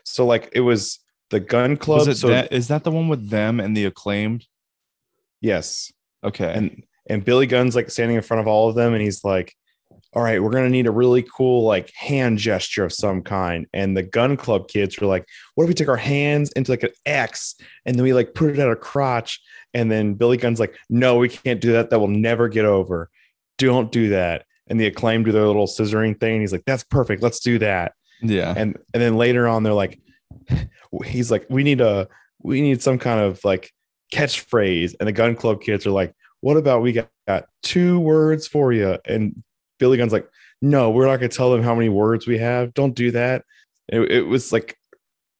So 0.03 0.25
like 0.25 0.49
it 0.53 0.59
was 0.61 0.99
the 1.29 1.39
Gun 1.39 1.77
Club. 1.77 1.99
Was 1.99 2.07
it 2.09 2.17
so 2.17 2.27
that, 2.27 2.51
is 2.51 2.67
that 2.67 2.83
the 2.83 2.91
one 2.91 3.07
with 3.07 3.29
them 3.29 3.61
and 3.61 3.77
the 3.77 3.85
acclaimed? 3.85 4.45
Yes, 5.45 5.91
Okay. 6.23 6.51
and 6.53 6.83
and 7.07 7.23
Billy 7.23 7.45
Gunn's 7.45 7.75
like 7.75 7.91
standing 7.91 8.17
in 8.17 8.23
front 8.23 8.41
of 8.41 8.47
all 8.47 8.67
of 8.67 8.75
them, 8.75 8.93
and 8.93 9.01
he's 9.01 9.23
like, 9.23 9.53
"All 10.13 10.23
right, 10.23 10.41
we're 10.41 10.49
gonna 10.49 10.69
need 10.69 10.87
a 10.87 10.91
really 10.91 11.23
cool 11.37 11.63
like 11.63 11.91
hand 11.95 12.39
gesture 12.39 12.83
of 12.83 12.91
some 12.91 13.21
kind." 13.21 13.67
And 13.73 13.95
the 13.95 14.01
Gun 14.03 14.35
Club 14.37 14.67
kids 14.67 14.99
were 14.99 15.05
like, 15.07 15.25
"What 15.53 15.65
if 15.65 15.67
we 15.67 15.73
take 15.75 15.87
our 15.87 15.97
hands 15.97 16.51
into 16.53 16.71
like 16.71 16.83
an 16.83 16.89
X 17.05 17.55
and 17.85 17.95
then 17.95 18.03
we 18.03 18.13
like 18.13 18.33
put 18.33 18.49
it 18.49 18.59
at 18.59 18.69
a 18.69 18.75
crotch?" 18.75 19.39
And 19.75 19.91
then 19.91 20.15
Billy 20.15 20.37
Gunn's 20.37 20.59
like, 20.59 20.75
"No, 20.89 21.17
we 21.17 21.29
can't 21.29 21.61
do 21.61 21.73
that. 21.73 21.91
That 21.91 21.99
will 21.99 22.07
never 22.07 22.47
get 22.49 22.65
over. 22.65 23.09
Don't 23.59 23.91
do 23.91 24.09
that." 24.09 24.45
And 24.67 24.79
the 24.79 24.87
acclaim 24.87 25.23
do 25.23 25.31
their 25.31 25.45
little 25.45 25.67
scissoring 25.67 26.19
thing. 26.19 26.33
And 26.33 26.41
he's 26.41 26.51
like, 26.53 26.65
"That's 26.65 26.83
perfect. 26.83 27.21
Let's 27.21 27.39
do 27.39 27.59
that." 27.59 27.93
yeah. 28.23 28.53
and 28.57 28.77
and 28.93 29.03
then 29.03 29.15
later 29.17 29.45
on 29.47 29.61
they're 29.61 29.73
like 29.73 29.99
he's 31.05 31.29
like 31.29 31.45
we 31.49 31.63
need 31.63 31.81
a 31.81 32.07
we 32.41 32.61
need 32.61 32.81
some 32.81 32.97
kind 32.97 33.19
of 33.19 33.43
like 33.43 33.71
catchphrase 34.13 34.95
and 34.99 35.07
the 35.07 35.13
gun 35.13 35.35
club 35.35 35.61
kids 35.61 35.85
are 35.85 35.91
like 35.91 36.13
what 36.41 36.57
about 36.57 36.81
we 36.81 36.91
got, 36.91 37.09
got 37.27 37.45
two 37.63 37.99
words 37.99 38.47
for 38.47 38.71
you 38.71 38.97
and 39.05 39.43
billy 39.79 39.97
gunn's 39.97 40.13
like 40.13 40.29
no 40.61 40.89
we're 40.89 41.05
not 41.05 41.17
going 41.17 41.29
to 41.29 41.35
tell 41.35 41.51
them 41.51 41.63
how 41.63 41.75
many 41.75 41.89
words 41.89 42.27
we 42.27 42.37
have. 42.37 42.73
Don't 42.73 42.95
do 42.95 43.11
that. 43.11 43.43
It, 43.87 43.99
it 44.11 44.21
was 44.21 44.51
like 44.51 44.77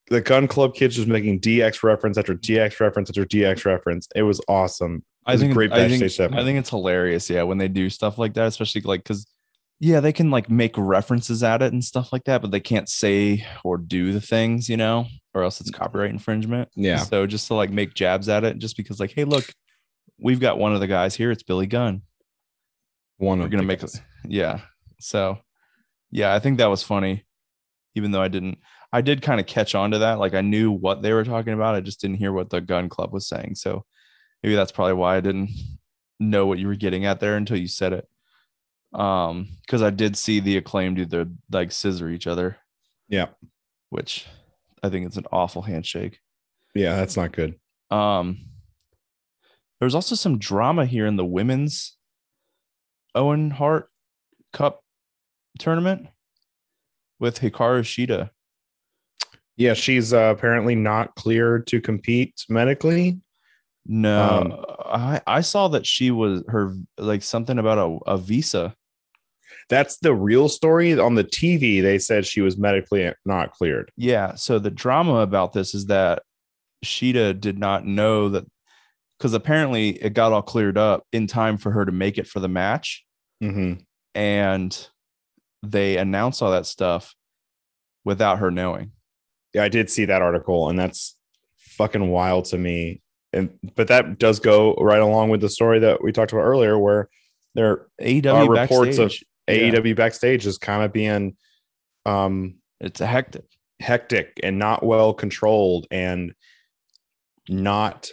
the 0.09 0.21
gun 0.21 0.47
club 0.47 0.75
kids 0.75 0.95
just 0.95 1.07
making 1.07 1.41
dx 1.41 1.83
reference 1.83 2.17
after 2.17 2.35
dx 2.35 2.79
reference 2.79 3.09
after 3.09 3.25
dx 3.25 3.65
reference. 3.65 4.07
It 4.15 4.23
was 4.23 4.41
awesome. 4.47 5.03
I 5.25 5.33
was 5.33 5.41
a 5.41 5.45
think 5.45 5.55
great 5.55 5.71
I 5.71 5.89
think. 5.89 6.03
I 6.03 6.43
think 6.43 6.59
it's 6.59 6.69
hilarious, 6.69 7.29
yeah, 7.29 7.43
when 7.43 7.57
they 7.57 7.67
do 7.67 7.89
stuff 7.89 8.17
like 8.17 8.35
that, 8.35 8.47
especially 8.47 8.81
like 8.81 9.03
because 9.03 9.25
yeah, 9.79 9.99
they 9.99 10.13
can 10.13 10.31
like 10.31 10.49
make 10.49 10.77
references 10.77 11.43
at 11.43 11.61
it 11.61 11.73
and 11.73 11.83
stuff 11.83 12.13
like 12.13 12.23
that, 12.25 12.41
but 12.41 12.51
they 12.51 12.59
can't 12.59 12.87
say 12.87 13.45
or 13.63 13.77
do 13.77 14.13
the 14.13 14.21
things, 14.21 14.69
you 14.69 14.77
know, 14.77 15.07
or 15.35 15.43
else 15.43 15.59
it's 15.61 15.69
copyright 15.69 16.09
infringement. 16.09 16.69
yeah 16.75 16.99
So 16.99 17.27
just 17.27 17.47
to 17.47 17.53
like 17.53 17.69
make 17.69 17.93
jabs 17.93 18.29
at 18.29 18.43
it, 18.43 18.57
just 18.57 18.77
because 18.77 18.99
like, 18.99 19.11
hey, 19.11 19.25
look, 19.25 19.45
we've 20.17 20.39
got 20.39 20.57
one 20.57 20.73
of 20.73 20.79
the 20.79 20.87
guys 20.87 21.13
here. 21.13 21.29
It's 21.29 21.43
Billy 21.43 21.67
Gunn. 21.67 22.01
one 23.17 23.39
We're 23.39 23.49
gonna 23.49 23.63
make 23.63 23.81
guys. 23.81 24.01
Yeah. 24.27 24.61
So 24.99 25.37
yeah, 26.09 26.33
I 26.33 26.39
think 26.39 26.57
that 26.57 26.69
was 26.69 26.81
funny, 26.81 27.25
even 27.95 28.11
though 28.11 28.21
I 28.21 28.29
didn't. 28.29 28.57
I 28.93 29.01
did 29.01 29.21
kind 29.21 29.41
of 29.41 29.45
catch 29.45 29.75
on 29.75 29.91
to 29.91 29.99
that. 29.99 30.19
Like 30.19 30.33
I 30.33 30.39
knew 30.41 30.71
what 30.71 31.01
they 31.01 31.11
were 31.11 31.25
talking 31.25 31.53
about. 31.53 31.75
I 31.75 31.81
just 31.81 31.99
didn't 31.99 32.17
hear 32.17 32.31
what 32.31 32.49
the 32.49 32.61
gun 32.61 32.87
club 32.87 33.11
was 33.11 33.27
saying. 33.27 33.55
So 33.55 33.83
maybe 34.41 34.55
that's 34.55 34.71
probably 34.71 34.93
why 34.93 35.17
I 35.17 35.19
didn't 35.19 35.49
know 36.17 36.45
what 36.47 36.59
you 36.59 36.67
were 36.67 36.75
getting 36.75 37.05
at 37.05 37.19
there 37.19 37.35
until 37.35 37.57
you 37.57 37.67
said 37.67 37.91
it. 37.91 38.07
Um, 38.97 39.49
because 39.61 39.81
I 39.81 39.89
did 39.89 40.15
see 40.15 40.39
the 40.39 40.55
acclaim 40.55 40.95
do 40.95 41.05
the 41.05 41.29
like 41.51 41.73
scissor 41.73 42.09
each 42.09 42.25
other, 42.25 42.55
yeah 43.09 43.27
which 43.89 44.25
I 44.85 44.89
think 44.89 45.05
it's 45.05 45.17
an 45.17 45.25
awful 45.31 45.61
handshake. 45.63 46.19
yeah 46.73 46.95
that's 46.95 47.17
not 47.17 47.31
good 47.31 47.55
Um, 47.91 48.37
there's 49.79 49.95
also 49.95 50.15
some 50.15 50.37
drama 50.39 50.85
here 50.85 51.05
in 51.05 51.15
the 51.17 51.25
women's 51.25 51.97
Owen 53.13 53.51
Hart 53.51 53.89
Cup 54.53 54.81
tournament 55.59 56.07
with 57.19 57.39
Hikaru 57.39 57.81
Shida. 57.83 58.29
yeah 59.57 59.73
she's 59.73 60.13
uh, 60.13 60.33
apparently 60.35 60.75
not 60.75 61.15
cleared 61.15 61.67
to 61.67 61.79
compete 61.81 62.45
medically 62.49 63.19
No, 63.85 64.21
Um, 64.21 64.65
I 64.85 65.21
I 65.27 65.41
saw 65.41 65.67
that 65.69 65.85
she 65.85 66.09
was 66.11 66.43
her 66.47 66.75
like 66.97 67.21
something 67.23 67.59
about 67.59 67.77
a, 67.77 68.11
a 68.13 68.17
visa. 68.17 68.75
That's 69.69 69.97
the 69.97 70.13
real 70.13 70.47
story. 70.47 70.97
On 70.99 71.15
the 71.15 71.23
TV, 71.23 71.81
they 71.81 71.97
said 71.97 72.25
she 72.25 72.41
was 72.41 72.57
medically 72.57 73.11
not 73.25 73.51
cleared. 73.51 73.91
Yeah. 73.97 74.35
So 74.35 74.59
the 74.59 74.71
drama 74.71 75.15
about 75.17 75.53
this 75.53 75.73
is 75.73 75.87
that 75.87 76.21
Shida 76.83 77.39
did 77.39 77.57
not 77.57 77.85
know 77.85 78.29
that 78.29 78.45
because 79.17 79.33
apparently 79.33 79.89
it 79.89 80.13
got 80.13 80.33
all 80.33 80.41
cleared 80.41 80.77
up 80.77 81.03
in 81.11 81.25
time 81.25 81.57
for 81.57 81.71
her 81.71 81.85
to 81.85 81.91
make 81.91 82.17
it 82.17 82.27
for 82.27 82.39
the 82.39 82.47
match. 82.47 83.05
Mm-hmm. 83.41 83.81
And 84.13 84.87
they 85.63 85.97
announced 85.97 86.41
all 86.41 86.51
that 86.51 86.65
stuff 86.65 87.15
without 88.03 88.39
her 88.39 88.51
knowing. 88.51 88.91
Yeah, 89.53 89.63
I 89.63 89.69
did 89.69 89.89
see 89.89 90.05
that 90.05 90.21
article, 90.21 90.69
and 90.69 90.77
that's 90.77 91.17
fucking 91.57 92.09
wild 92.09 92.45
to 92.45 92.57
me. 92.57 93.01
And 93.33 93.57
but 93.75 93.87
that 93.87 94.19
does 94.19 94.39
go 94.39 94.75
right 94.75 95.01
along 95.01 95.29
with 95.29 95.41
the 95.41 95.49
story 95.49 95.79
that 95.79 96.03
we 96.03 96.11
talked 96.11 96.31
about 96.31 96.43
earlier, 96.43 96.77
where 96.77 97.09
there 97.55 97.87
AEW 98.01 98.25
are 98.33 98.49
reports 98.49 98.97
of 98.97 99.09
backstage, 99.09 99.25
Yeah. 99.47 99.71
AEW 99.71 99.95
backstage 99.95 100.45
is 100.45 100.57
kind 100.57 100.83
of 100.83 100.91
being 100.91 101.35
um 102.05 102.55
it's 102.79 103.01
a 103.01 103.05
hectic. 103.07 103.45
hectic 103.79 104.39
and 104.43 104.59
not 104.59 104.85
well 104.85 105.13
controlled 105.13 105.87
and 105.91 106.33
not 107.47 108.09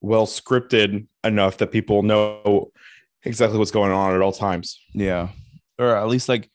well 0.00 0.26
scripted 0.26 1.06
enough 1.24 1.58
that 1.58 1.72
people 1.72 2.02
know 2.02 2.70
exactly 3.24 3.58
what's 3.58 3.70
going 3.70 3.92
on 3.92 4.14
at 4.14 4.22
all 4.22 4.32
times. 4.32 4.80
Yeah. 4.94 5.28
Or 5.78 5.96
at 5.96 6.08
least 6.08 6.28
like 6.28 6.50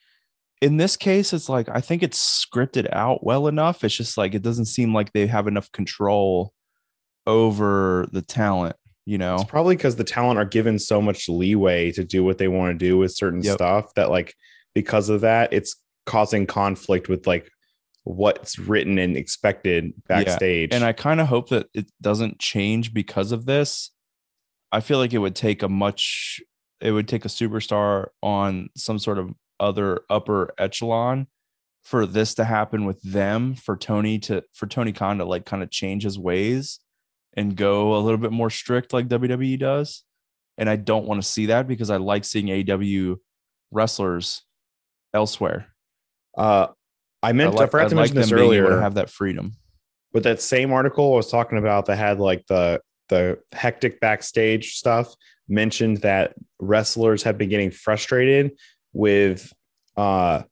in 0.62 0.78
this 0.78 0.96
case, 0.96 1.34
it's 1.34 1.50
like 1.50 1.68
I 1.70 1.82
think 1.82 2.04
it's 2.04 2.46
scripted 2.46 2.88
out 2.94 3.26
well 3.26 3.48
enough. 3.48 3.84
It's 3.84 3.96
just 3.96 4.18
like 4.18 4.34
it 4.34 4.42
doesn't 4.42 4.66
seem 4.66 4.94
like 4.94 5.12
they 5.12 5.28
have 5.28 5.48
enough 5.48 5.70
control 5.74 6.54
over 7.28 8.08
the 8.14 8.22
talent, 8.22 8.78
you 9.06 9.18
know? 9.18 9.36
It's 9.36 9.44
probably 9.46 9.76
because 9.76 9.96
the 9.96 10.04
talent 10.04 10.40
are 10.40 10.46
given 10.46 10.80
so 10.80 11.02
much 11.02 11.28
leeway 11.30 11.92
to 11.92 12.04
do 12.04 12.24
what 12.24 12.38
they 12.38 12.48
want 12.48 12.78
to 12.78 12.86
do 12.86 12.98
with 12.98 13.16
certain 13.16 13.42
Yep. 13.42 13.56
stuff 13.56 13.94
that 13.96 14.10
like 14.10 14.36
because 14.74 15.10
of 15.10 15.22
that, 15.22 15.54
it's 15.54 15.76
causing 16.06 16.46
conflict 16.46 17.10
with 17.10 17.28
like 17.28 17.50
what's 18.04 18.60
written 18.60 18.98
and 18.98 19.16
expected 19.16 19.94
backstage. 20.08 20.74
And 20.74 20.84
I 20.84 20.94
kind 20.94 21.22
of 21.22 21.28
hope 21.28 21.50
that 21.50 21.68
it 21.74 21.88
doesn't 22.02 22.40
change 22.40 22.94
because 22.94 23.32
of 23.32 23.46
this. 23.46 23.92
I 24.72 24.80
feel 24.82 24.98
like 24.98 25.14
it 25.14 25.20
would 25.20 25.36
take 25.36 25.64
a 25.64 25.70
much 25.70 26.42
it 26.82 26.92
would 26.92 27.08
take 27.08 27.24
a 27.24 27.30
superstar 27.30 28.08
on 28.22 28.70
some 28.76 29.00
sort 29.00 29.18
of 29.18 29.32
other 29.60 30.02
upper 30.10 30.54
echelon 30.58 31.28
for 31.84 32.06
this 32.06 32.34
to 32.36 32.44
happen 32.44 32.86
with 32.86 33.02
them 33.04 33.56
for 33.56 33.78
Tony 33.78 34.20
to 34.20 34.44
for 34.54 34.68
Tony 34.68 34.92
Khan 34.92 35.20
to 35.20 35.26
like 35.26 35.46
kind 35.46 35.64
of 35.64 35.70
change 35.70 36.04
his 36.04 36.20
ways 36.20 36.80
and 37.36 37.56
go 37.56 37.96
a 37.96 38.00
little 38.00 38.18
bit 38.18 38.32
more 38.32 38.50
strict 38.50 38.94
like 38.94 39.08
WWE 39.08 39.60
does. 39.60 40.04
And 40.58 40.70
I 40.70 40.76
don't 40.76 41.06
want 41.06 41.22
to 41.22 41.28
see 41.28 41.48
that 41.48 41.68
because 41.68 41.90
I 41.90 41.98
like 41.98 42.26
seeing 42.26 42.48
AEW 42.48 43.18
wrestlers 43.72 44.44
elsewhere. 45.14 45.68
Uh, 46.38 46.68
I 47.24 47.32
meant 47.32 47.60
I 47.60 47.66
forgot 47.68 47.90
to 47.90 47.96
I'd 47.96 47.96
mention 47.96 48.16
this 48.16 48.30
them 48.30 48.38
being 48.38 48.54
able 48.54 48.66
earlier. 48.66 48.76
to 48.78 48.82
have 48.82 48.96
that 48.96 49.10
freedom. 49.10 49.54
but 50.12 50.24
that 50.24 50.42
same 50.42 50.72
article 50.72 51.14
I 51.14 51.18
was 51.18 51.32
talking 51.32 51.58
about 51.58 51.86
that 51.88 51.96
had 51.98 52.20
like 52.20 52.46
the 52.48 52.82
the 53.10 53.40
hectic 53.52 54.00
backstage 54.00 54.76
stuff 54.76 55.14
mentioned 55.48 55.98
that 55.98 56.34
wrestlers 56.60 57.24
have 57.24 57.38
been 57.38 57.50
getting 57.50 57.72
frustrated 57.72 58.52
with 58.94 59.52
uh 59.98 60.44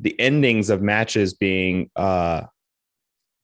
the 0.00 0.18
endings 0.20 0.70
of 0.70 0.82
matches 0.82 1.34
being 1.34 1.90
uh 1.96 2.42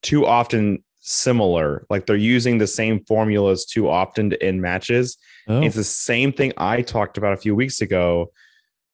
too 0.03 0.27
often 0.27 0.83
similar 1.01 1.87
like 1.89 2.07
they're 2.07 2.15
using 2.17 2.59
the 2.59 2.67
same 2.67 3.03
formulas 3.07 3.65
too 3.65 3.89
often 3.89 4.31
to 4.31 4.43
end 4.43 4.61
matches 4.61 5.17
Oh, 5.51 5.63
it's 5.63 5.75
the 5.75 5.83
same 5.85 6.33
thing 6.33 6.53
I 6.57 6.83
talked 6.83 7.19
about 7.19 7.33
a 7.33 7.37
few 7.37 7.57
weeks 7.57 7.81
ago, 7.81 8.31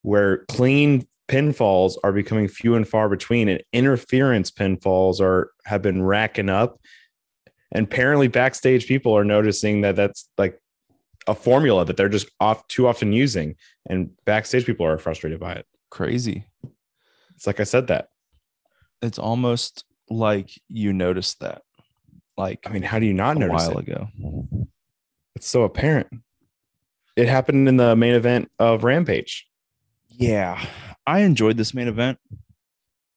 where 0.01 0.45
clean 0.47 1.07
pinfalls 1.29 1.97
are 2.03 2.13
becoming 2.13 2.49
few 2.49 2.75
and 2.77 2.89
far 2.89 3.11
between, 3.11 3.49
and 3.49 3.63
interference 3.75 4.51
pinfalls 4.51 5.21
are 5.21 5.51
have 5.67 5.83
been 5.83 6.03
racking 6.03 6.49
up. 6.49 6.81
And 7.73 7.87
apparently, 7.87 8.29
backstage 8.29 8.87
people 8.87 9.15
are 9.17 9.25
noticing 9.25 9.83
that 9.83 9.97
that's 9.97 10.31
like 10.39 10.59
a 11.27 11.35
formula 11.35 11.85
that 11.85 11.99
they're 11.99 12.09
just 12.09 12.31
off 12.41 12.67
too 12.69 12.89
often 12.89 13.13
using, 13.13 13.57
and 13.89 14.11
backstage 14.25 14.65
people 14.65 14.87
are 14.87 14.97
frustrated 14.97 15.39
by 15.39 15.53
it. 15.55 15.67
crazy. 15.91 16.47
It's 17.35 17.47
like 17.47 17.61
I 17.61 17.65
said 17.65 17.89
that. 17.89 18.09
It's 19.03 19.19
almost 19.19 19.85
like 20.09 20.49
you 20.69 20.95
noticed 20.95 21.41
that. 21.41 21.63
Like 22.37 22.61
I 22.67 22.71
mean, 22.71 22.83
how 22.83 22.99
do 22.99 23.07
you 23.07 23.15
not 23.15 23.37
notice 23.39 23.67
a 23.67 23.69
notice 23.69 23.69
while 23.69 23.79
it? 23.79 23.89
ago. 23.89 24.69
It's 25.35 25.49
so 25.49 25.63
apparent. 25.65 26.09
It 27.17 27.29
happened 27.29 27.69
in 27.69 27.77
the 27.79 27.97
main 27.97 28.15
event 28.15 28.51
of 28.59 28.85
Rampage. 28.85 29.47
Yeah, 30.11 30.63
I 31.07 31.21
enjoyed 31.21 31.57
this 31.57 31.73
main 31.75 31.89
event. 31.89 32.19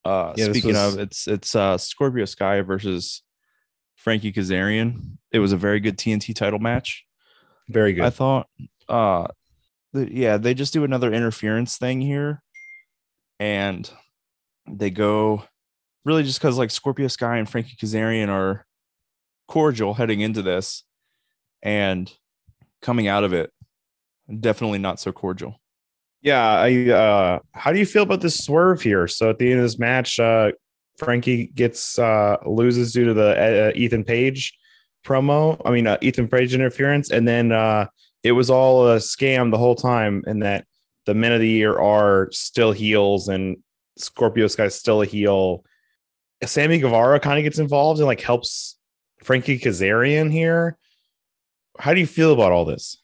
Uh 0.05 0.34
Yeah, 0.38 0.45
speaking 0.49 0.72
was- 0.76 0.93
of, 0.95 0.99
it's 0.99 1.28
it's 1.28 1.55
uh 1.55 1.78
Scorpio 1.78 2.26
Sky 2.26 2.61
versus 2.61 3.24
Frankie 3.95 4.32
Kazarian. 4.32 5.17
It 5.32 5.39
was 5.39 5.51
a 5.51 5.57
very 5.57 5.80
good 5.82 5.97
TNT 5.97 6.34
title 6.34 6.59
match. 6.59 7.05
Very 7.67 7.93
good. 7.93 8.05
I 8.05 8.09
thought 8.09 8.47
uh 8.88 9.28
the, 9.91 10.07
yeah, 10.13 10.38
they 10.38 10.53
just 10.53 10.72
do 10.72 10.84
another 10.84 11.11
interference 11.11 11.78
thing 11.78 11.99
here 11.99 12.41
and 13.39 13.89
they 14.70 14.89
go 14.89 15.43
really 16.05 16.24
just 16.24 16.39
cuz 16.39 16.57
like 16.57 16.72
Scorpio 16.72 17.07
Sky 17.07 17.38
and 17.38 17.49
Frankie 17.49 17.76
Kazarian 17.76 18.30
are 18.30 18.65
cordial 19.50 19.95
heading 19.95 20.22
into 20.22 20.43
this 20.43 20.84
and 21.64 22.14
coming 22.82 23.08
out 23.08 23.24
of 23.24 23.34
it 23.34 23.52
definitely 24.39 24.78
not 24.78 25.00
so 25.00 25.12
cordial. 25.12 25.60
Yeah, 26.22 26.43
I 26.43 26.89
uh 26.89 27.39
how 27.54 27.74
do 27.74 27.80
you 27.80 27.86
feel 27.86 28.04
about 28.04 28.22
this 28.22 28.38
swerve 28.38 28.82
here? 28.82 29.08
So 29.08 29.32
at 29.32 29.39
the 29.39 29.50
end 29.50 29.60
of 29.60 29.66
this 29.66 29.80
match, 29.80 30.20
uh 30.20 30.52
Frankie 31.00 31.47
gets 31.47 31.97
uh 31.97 32.38
loses 32.45 32.93
due 32.93 33.06
to 33.06 33.14
the 33.14 33.70
uh, 33.70 33.72
Ethan 33.76 34.04
Page 34.04 34.56
promo. 35.04 35.60
I 35.66 35.72
mean, 35.72 35.88
uh, 35.88 35.97
Ethan 36.02 36.28
Page 36.28 36.54
interference 36.54 37.10
and 37.10 37.28
then 37.28 37.52
uh 37.52 37.88
it 38.22 38.34
was 38.34 38.52
all 38.52 38.88
a 38.88 38.97
scam 38.97 39.50
the 39.50 39.58
whole 39.58 39.76
time 39.76 40.24
and 40.28 40.43
that 40.43 40.66
the 41.06 41.16
men 41.16 41.32
of 41.32 41.39
the 41.39 41.50
year 41.50 41.80
are 41.80 42.30
still 42.32 42.72
heels 42.72 43.30
and 43.30 43.58
Scorpio 43.97 44.45
Sky's 44.47 44.76
still 44.76 45.02
a 45.02 45.06
heel. 45.06 45.64
Sammy 46.43 46.80
Guevara 46.80 47.20
kind 47.20 47.39
of 47.39 47.43
gets 47.43 47.60
involved 47.60 48.00
and 48.00 48.08
like 48.08 48.22
helps 48.22 48.78
Frankie 49.24 49.59
Kazarian 49.59 50.32
here. 50.32 50.78
How 51.78 51.93
do 51.93 51.99
you 51.99 52.07
feel 52.07 52.34
about 52.34 52.51
all 52.51 52.65
this? 52.65 52.97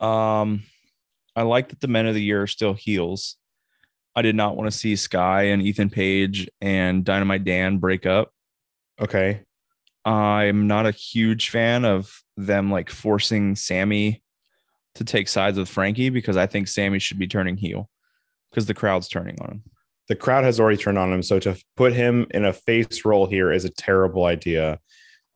Um, 0.00 0.62
I 1.36 1.42
like 1.42 1.68
that 1.68 1.80
the 1.80 1.88
men 1.88 2.06
of 2.06 2.14
the 2.14 2.22
year 2.22 2.42
are 2.42 2.46
still 2.46 2.74
heels. 2.74 3.36
I 4.16 4.22
did 4.22 4.34
not 4.34 4.56
want 4.56 4.70
to 4.70 4.76
see 4.76 4.96
Sky 4.96 5.44
and 5.44 5.62
Ethan 5.62 5.90
Page 5.90 6.48
and 6.60 7.04
Dynamite 7.04 7.44
Dan 7.44 7.78
break 7.78 8.06
up. 8.06 8.32
Okay. 9.00 9.42
I'm 10.04 10.66
not 10.66 10.86
a 10.86 10.90
huge 10.90 11.50
fan 11.50 11.84
of 11.84 12.22
them 12.36 12.70
like 12.70 12.90
forcing 12.90 13.54
Sammy 13.54 14.22
to 14.94 15.04
take 15.04 15.28
sides 15.28 15.58
with 15.58 15.68
Frankie 15.68 16.10
because 16.10 16.36
I 16.36 16.46
think 16.46 16.66
Sammy 16.66 16.98
should 16.98 17.18
be 17.18 17.28
turning 17.28 17.56
heel 17.56 17.88
because 18.50 18.66
the 18.66 18.74
crowd's 18.74 19.08
turning 19.08 19.36
on 19.40 19.50
him. 19.50 19.62
the 20.08 20.16
crowd 20.16 20.42
has 20.42 20.58
already 20.58 20.78
turned 20.78 20.98
on 20.98 21.12
him. 21.12 21.22
So 21.22 21.38
to 21.40 21.56
put 21.76 21.92
him 21.92 22.26
in 22.30 22.44
a 22.44 22.52
face 22.52 23.04
role 23.04 23.26
here 23.26 23.52
is 23.52 23.64
a 23.64 23.70
terrible 23.70 24.24
idea. 24.24 24.80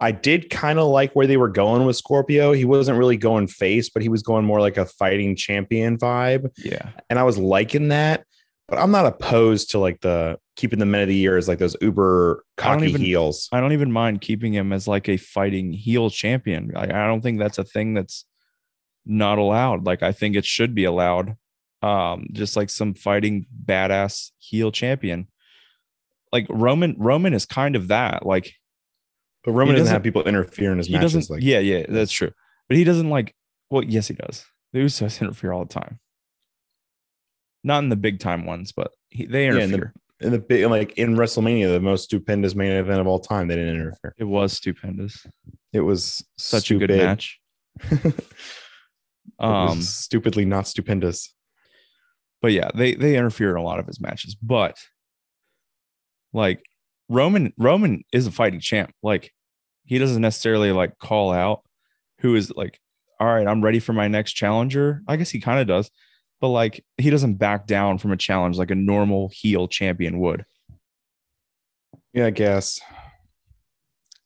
I 0.03 0.11
did 0.11 0.51
kind 0.51 0.79
of 0.81 0.89
like 0.89 1.13
where 1.13 1.29
they 1.29 1.37
were 1.37 1.49
going 1.49 1.87
with 1.87 1.97
Scorpio. 1.97 2.53
He 2.53 2.65
wasn't 2.65 2.99
really 2.99 3.17
going 3.17 3.47
face, 3.47 3.89
but 3.89 4.03
he 4.03 4.09
was 4.09 4.23
going 4.23 4.45
more 4.45 4.61
like 4.61 4.77
a 4.77 4.85
fighting 4.85 5.37
champion 5.37 5.97
vibe. 5.97 6.51
Yeah. 6.59 6.91
And 7.09 7.19
I 7.19 7.23
was 7.23 7.39
liking 7.39 7.89
that. 7.89 8.25
But 8.69 8.79
I'm 8.79 8.91
not 8.91 9.07
opposed 9.07 9.71
to 9.71 9.79
like 9.79 10.01
the 10.01 10.39
keeping 10.57 10.79
the 10.79 10.87
men 10.87 11.03
of 11.03 11.09
the 11.09 11.15
year 11.15 11.37
as 11.37 11.47
like 11.47 11.59
those 11.59 11.77
uber 11.81 12.45
I 12.59 12.69
don't 12.69 12.79
cocky 12.79 12.89
even- 12.91 13.01
heels. 13.01 13.49
I 13.53 13.61
don't 13.61 13.73
even 13.73 13.93
mind 13.93 14.21
keeping 14.23 14.53
him 14.53 14.73
as 14.73 14.89
like 14.89 15.09
a 15.09 15.17
fighting 15.19 15.73
heel 15.73 16.11
champion. 16.11 16.73
I, 16.75 16.85
I 16.85 17.07
don't 17.07 17.21
think 17.21 17.39
that's 17.39 17.59
a 17.59 17.65
thing 17.65 17.95
that's 17.95 18.25
not 19.07 19.39
allowed. 19.39 19.87
Like 19.87 20.03
I 20.03 20.11
think 20.13 20.37
it 20.37 20.45
should 20.45 20.75
be 20.75 20.85
allowed. 20.85 21.37
Um, 21.83 22.29
just 22.33 22.57
like 22.57 22.71
some 22.71 22.95
fighting 22.95 23.47
badass 23.65 24.31
heel 24.39 24.73
champion. 24.73 25.29
Like 26.33 26.47
Roman, 26.49 26.97
Roman 26.99 27.35
is 27.35 27.45
kind 27.45 27.77
of 27.77 27.89
that. 27.89 28.25
Like 28.25 28.55
But 29.45 29.53
Roman 29.53 29.75
doesn't 29.75 29.85
doesn't- 29.85 29.95
have 29.95 30.03
people 30.03 30.25
interfere 30.25 30.73
in 30.73 30.79
his 30.79 30.87
he 30.87 30.93
matches. 30.97 31.29
Like 31.31 31.43
yeah, 31.43 31.59
yeah, 31.59 31.85
that's 31.89 32.13
true. 32.13 32.31
But 32.69 32.77
he 32.77 32.85
doesn't 32.85 33.11
like. 33.11 33.35
Well, 33.71 33.85
yes, 33.85 34.09
he 34.09 34.15
does. 34.15 34.45
The 34.73 34.81
Usos 34.81 35.21
interfere 35.21 35.53
all 35.53 35.65
the 35.65 35.73
time. 35.75 35.99
Not 37.65 37.83
in 37.83 37.89
the 37.89 37.97
big 37.97 38.19
time 38.21 38.45
ones, 38.47 38.73
but 38.73 38.93
he, 39.11 39.27
they 39.27 39.47
in 39.47 39.55
the- 39.55 39.61
interfere. 39.63 39.93
in 40.21 40.33
the 40.33 40.39
big 40.39 40.67
like 40.67 40.93
in 40.99 41.17
WrestleMania, 41.17 41.69
the 41.73 41.81
most 41.81 42.05
stupendous 42.05 42.55
main 42.55 42.73
event 42.73 43.01
of 43.01 43.07
all 43.07 43.19
time, 43.19 43.49
they 43.49 43.57
didn't 43.57 43.75
interfere. 43.75 44.15
it 44.19 44.25
was 44.25 44.53
stupendous. 44.53 45.27
It 45.73 45.81
was 45.81 46.25
Such 46.39 46.71
a 46.71 46.77
good 46.77 46.91
match. 46.91 47.41
Um, 49.39 49.81
stupidly 49.83 50.45
not 50.45 50.69
stupendous. 50.69 51.35
but 52.41 52.53
yeah, 52.53 52.71
they 52.75 52.95
they 52.95 53.17
interfere 53.17 53.51
in 53.51 53.57
a 53.57 53.63
lot 53.63 53.79
of 53.81 53.87
his 53.87 54.01
matches. 54.01 54.35
But 54.35 54.77
like 56.33 56.65
Roman, 57.13 57.53
Roman 57.59 58.05
is 58.13 58.27
a 58.27 58.33
fighting 58.33 58.61
champ. 58.61 58.93
Like 59.03 59.33
he 59.85 59.99
doesn't 59.99 60.23
necessarily 60.23 60.73
like 60.73 60.99
call 60.99 61.33
out 61.33 61.63
who 62.21 62.35
is 62.35 62.53
like, 62.57 62.81
all 63.21 63.27
right, 63.27 63.47
I'm 63.47 63.63
ready 63.63 63.79
for 63.79 63.93
my 63.93 64.09
next 64.09 64.33
challenger. 64.33 65.03
I 65.07 65.17
guess 65.17 65.31
he 65.31 65.41
kind 65.41 65.61
of 65.61 65.67
does, 65.67 65.91
but 66.41 66.49
like 66.49 66.85
he 66.97 67.11
doesn't 67.11 67.35
back 67.35 67.67
down 67.67 67.99
from 67.99 68.13
a 68.13 68.17
challenge 68.17 68.57
like 68.57 68.71
a 68.71 68.77
normal 68.77 69.31
heel 69.33 69.69
champion 69.69 70.19
would. 70.21 70.45
Yeah, 72.13 72.27
I 72.27 72.31
guess. 72.31 72.81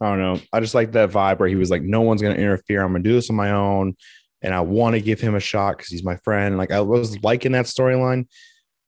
I 0.01 0.09
don't 0.09 0.18
know. 0.18 0.41
I 0.53 0.61
just 0.61 0.74
like 0.74 0.93
that 0.93 1.11
vibe 1.11 1.39
where 1.39 1.49
he 1.49 1.55
was 1.55 1.70
like, 1.70 1.82
no 1.82 2.03
one's 2.03 2.20
to 2.34 2.41
interfere. 2.41 2.82
I'm 2.82 2.93
to 3.03 3.09
do 3.09 3.14
this 3.14 3.30
on 3.30 3.37
my 3.37 3.51
own. 3.51 3.97
And 4.43 4.53
I 4.53 4.61
want 4.61 4.95
to 4.95 5.01
give 5.01 5.20
him 5.20 5.34
a 5.34 5.41
shot 5.41 5.78
because 5.78 5.91
he's 5.91 6.05
my 6.05 6.16
friend. 6.16 6.59
Like, 6.59 6.70
I 6.70 6.80
was 6.80 7.22
liking 7.22 7.53
that 7.53 7.64
storyline. 7.64 8.26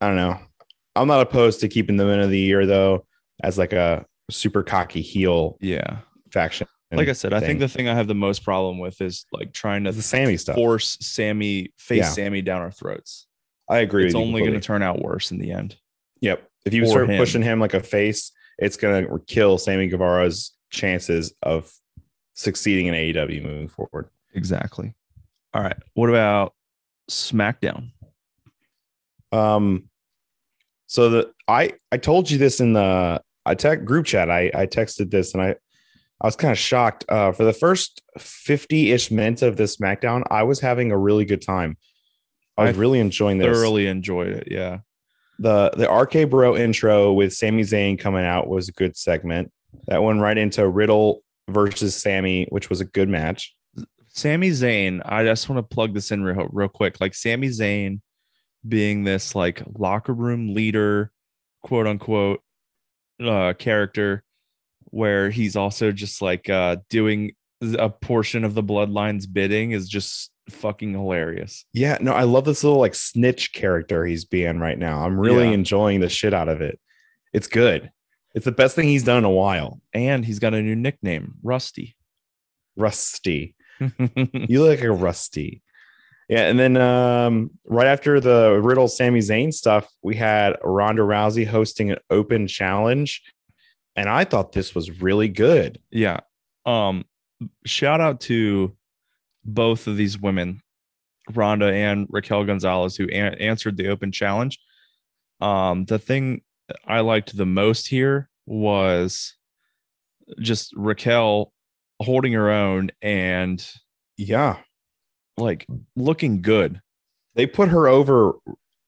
I 0.00 0.08
don't 0.08 0.16
know. 0.16 0.38
I'm 0.94 1.08
not 1.08 1.22
opposed 1.22 1.60
to 1.60 1.68
keeping 1.68 1.96
the 1.96 2.04
men 2.04 2.20
of 2.20 2.28
the 2.28 2.38
year, 2.38 2.66
though, 2.66 3.06
as 3.42 3.58
like 3.58 3.72
a 3.72 4.04
super 4.30 4.62
cocky 4.62 5.00
heel 5.02 5.56
Yeah. 5.60 5.98
faction. 6.30 6.66
Like 6.90 7.08
I 7.08 7.12
said, 7.12 7.34
I 7.34 7.40
think 7.40 7.60
the 7.60 7.68
thing 7.68 7.86
I 7.86 7.94
have 7.94 8.06
the 8.08 8.14
most 8.14 8.42
problem 8.44 8.78
with 8.78 9.00
is 9.02 9.26
like 9.30 9.52
trying 9.52 9.84
to 9.84 9.90
It's 9.90 9.98
the 9.98 10.02
Sammy 10.02 10.38
stuff. 10.38 10.54
force 10.56 10.96
Sammy, 11.02 11.72
face 11.76 11.98
Yeah. 11.98 12.08
Sammy 12.10 12.40
down 12.40 12.62
our 12.62 12.70
throats. 12.70 13.26
I 13.68 13.78
agree. 13.80 14.06
It's 14.06 14.14
only 14.14 14.40
going 14.40 14.54
to 14.54 14.60
turn 14.60 14.82
out 14.82 14.98
worse 15.02 15.30
in 15.30 15.36
the 15.38 15.52
end. 15.52 15.76
Yep. 16.22 16.48
If 16.64 16.72
you 16.72 16.86
start 16.86 17.10
him. 17.10 17.18
pushing 17.18 17.42
him 17.42 17.60
like 17.60 17.74
a 17.74 17.82
face, 17.82 18.32
it's 18.58 18.78
going 18.78 19.06
to 19.06 19.18
kill 19.26 19.58
Sammy 19.58 19.88
Guevara's 19.88 20.54
chances 20.70 21.34
of 21.42 21.70
succeeding 22.32 22.86
in 22.86 22.94
AEW 22.94 23.42
moving 23.42 23.68
forward. 23.68 24.08
Exactly. 24.34 24.94
All 25.52 25.62
right. 25.62 25.76
What 25.92 26.08
about 26.08 26.54
SmackDown? 27.10 27.90
Um, 29.32 29.90
so 30.86 31.10
the 31.10 31.32
I 31.46 31.74
I 31.92 31.98
told 31.98 32.30
you 32.30 32.38
this 32.38 32.60
in 32.60 32.72
the 32.72 33.20
I 33.48 33.54
tech 33.54 33.84
group 33.84 34.06
chat. 34.06 34.30
I 34.30 34.50
I 34.54 34.66
texted 34.66 35.10
this 35.10 35.34
and 35.34 35.42
I 35.42 35.56
I 36.20 36.26
was 36.26 36.36
kind 36.36 36.52
of 36.52 36.58
shocked. 36.58 37.04
Uh, 37.08 37.32
for 37.32 37.44
the 37.44 37.52
first 37.52 38.02
fifty 38.18 38.92
ish 38.92 39.10
minutes 39.10 39.42
of 39.42 39.56
this 39.56 39.76
SmackDown, 39.76 40.22
I 40.30 40.42
was 40.42 40.60
having 40.60 40.90
a 40.90 40.98
really 40.98 41.24
good 41.24 41.42
time. 41.42 41.76
I 42.56 42.64
was 42.64 42.76
I 42.76 42.80
really 42.80 43.00
enjoying 43.00 43.38
this. 43.38 43.56
Thoroughly 43.56 43.86
enjoyed 43.86 44.28
it. 44.28 44.48
Yeah. 44.50 44.78
the 45.38 45.70
the 45.70 45.90
RK 45.90 46.28
Bro 46.28 46.56
intro 46.56 47.12
with 47.12 47.32
Sami 47.32 47.62
Zayn 47.62 47.98
coming 47.98 48.24
out 48.24 48.48
was 48.48 48.68
a 48.68 48.72
good 48.72 48.96
segment. 48.96 49.52
That 49.86 50.02
went 50.02 50.20
right 50.20 50.36
into 50.36 50.66
Riddle 50.68 51.22
versus 51.48 51.96
Sami, 51.96 52.46
which 52.50 52.68
was 52.68 52.80
a 52.80 52.84
good 52.84 53.08
match. 53.08 53.54
Sami 54.08 54.50
Zayn, 54.50 55.00
I 55.04 55.22
just 55.24 55.48
want 55.48 55.58
to 55.58 55.74
plug 55.74 55.94
this 55.94 56.10
in 56.10 56.24
real, 56.24 56.48
real 56.50 56.68
quick. 56.68 57.00
Like 57.00 57.14
Sami 57.14 57.48
Zayn 57.48 58.00
being 58.66 59.04
this 59.04 59.34
like 59.34 59.62
locker 59.78 60.12
room 60.12 60.54
leader, 60.54 61.12
quote 61.62 61.86
unquote, 61.86 62.42
uh, 63.22 63.52
character, 63.58 64.22
where 64.84 65.30
he's 65.30 65.56
also 65.56 65.92
just 65.92 66.22
like 66.22 66.48
uh, 66.48 66.76
doing 66.90 67.32
a 67.60 67.90
portion 67.90 68.44
of 68.44 68.54
the 68.54 68.62
bloodline's 68.62 69.26
bidding 69.26 69.72
is 69.72 69.88
just 69.88 70.30
fucking 70.48 70.92
hilarious. 70.92 71.64
Yeah, 71.74 71.98
no, 72.00 72.12
I 72.12 72.22
love 72.22 72.44
this 72.44 72.64
little 72.64 72.78
like 72.78 72.94
snitch 72.94 73.52
character 73.52 74.04
he's 74.06 74.24
being 74.24 74.58
right 74.60 74.78
now. 74.78 75.04
I'm 75.04 75.18
really 75.18 75.44
Yeah. 75.48 75.52
enjoying 75.54 76.00
the 76.00 76.08
shit 76.08 76.32
out 76.32 76.48
of 76.48 76.60
it. 76.60 76.78
It's 77.32 77.48
good. 77.48 77.90
It's 78.34 78.44
the 78.44 78.52
best 78.52 78.76
thing 78.76 78.88
he's 78.88 79.02
done 79.04 79.18
in 79.18 79.24
a 79.24 79.30
while. 79.30 79.80
And 79.92 80.24
he's 80.24 80.38
got 80.38 80.54
a 80.54 80.62
new 80.62 80.76
nickname, 80.76 81.34
Rusty. 81.42 81.96
Rusty. 82.76 83.54
You 84.32 84.62
look 84.62 84.78
like 84.78 84.82
a 84.82 84.90
rusty. 84.90 85.62
Yeah, 86.28 86.42
and 86.48 86.58
then 86.58 86.76
um, 86.76 87.50
right 87.64 87.86
after 87.86 88.20
the 88.20 88.60
Riddle 88.62 88.88
Sami 88.88 89.20
Zayn 89.20 89.52
stuff, 89.52 89.88
we 90.02 90.14
had 90.16 90.56
Ronda 90.62 91.02
Rousey 91.02 91.46
hosting 91.46 91.90
an 91.90 91.98
open 92.10 92.46
challenge, 92.46 93.22
and 93.96 94.08
I 94.08 94.24
thought 94.24 94.52
this 94.52 94.74
was 94.74 95.00
really 95.00 95.28
good. 95.28 95.80
Yeah. 95.90 96.20
Um 96.66 97.04
shout 97.64 98.00
out 98.00 98.20
to 98.22 98.76
both 99.44 99.86
of 99.86 99.96
these 99.96 100.18
women, 100.18 100.60
Ronda 101.32 101.72
and 101.72 102.06
Raquel 102.10 102.44
Gonzalez, 102.44 102.96
who 102.96 103.04
an- 103.08 103.34
answered 103.34 103.76
the 103.76 103.88
open 103.88 104.10
challenge. 104.12 104.58
Um, 105.40 105.84
the 105.84 105.98
thing 106.00 106.42
I 106.84 107.00
liked 107.00 107.36
the 107.36 107.46
most 107.46 107.86
here 107.86 108.28
was 108.44 109.34
just 110.40 110.74
Raquel 110.76 111.52
holding 112.02 112.32
her 112.32 112.50
own 112.50 112.90
and 113.00 113.64
Yeah, 114.16 114.58
like 115.38 115.66
looking 115.96 116.42
good. 116.42 116.80
they 117.34 117.46
put 117.46 117.68
her 117.68 117.86
over 117.88 118.32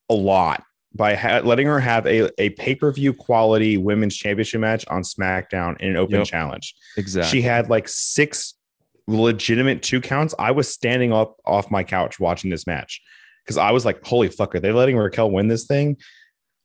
a 0.08 0.14
lot 0.14 0.62
by 0.94 1.14
ha- 1.14 1.40
letting 1.44 1.66
her 1.68 1.78
have 1.80 2.04
a, 2.06 2.28
a 2.42 2.50
pay 2.50 2.74
per 2.74 2.90
view 2.92 3.12
quality 3.14 3.76
women's 3.76 4.16
championship 4.16 4.60
match 4.60 4.84
on 4.88 5.02
SmackDown 5.02 5.80
in 5.80 5.90
an 5.90 5.96
open 5.96 6.16
Yep. 6.18 6.26
challenge. 6.26 6.74
Exactly. 6.96 7.30
She 7.30 7.42
had 7.42 7.70
like 7.70 7.86
six 7.88 8.54
legitimate 9.06 9.82
two 9.82 10.00
counts. 10.00 10.34
I 10.38 10.50
was 10.50 10.68
standing 10.68 11.12
up 11.12 11.36
off 11.46 11.70
my 11.70 11.84
couch 11.84 12.18
watching 12.20 12.50
this 12.50 12.66
match 12.66 13.00
because 13.44 13.56
I 13.56 13.70
was 13.70 13.84
like, 13.84 14.04
holy 14.04 14.28
fuck, 14.28 14.54
are 14.54 14.60
they 14.60 14.72
letting 14.72 14.96
Raquel 14.96 15.30
win 15.30 15.48
this 15.48 15.66
thing? 15.66 15.96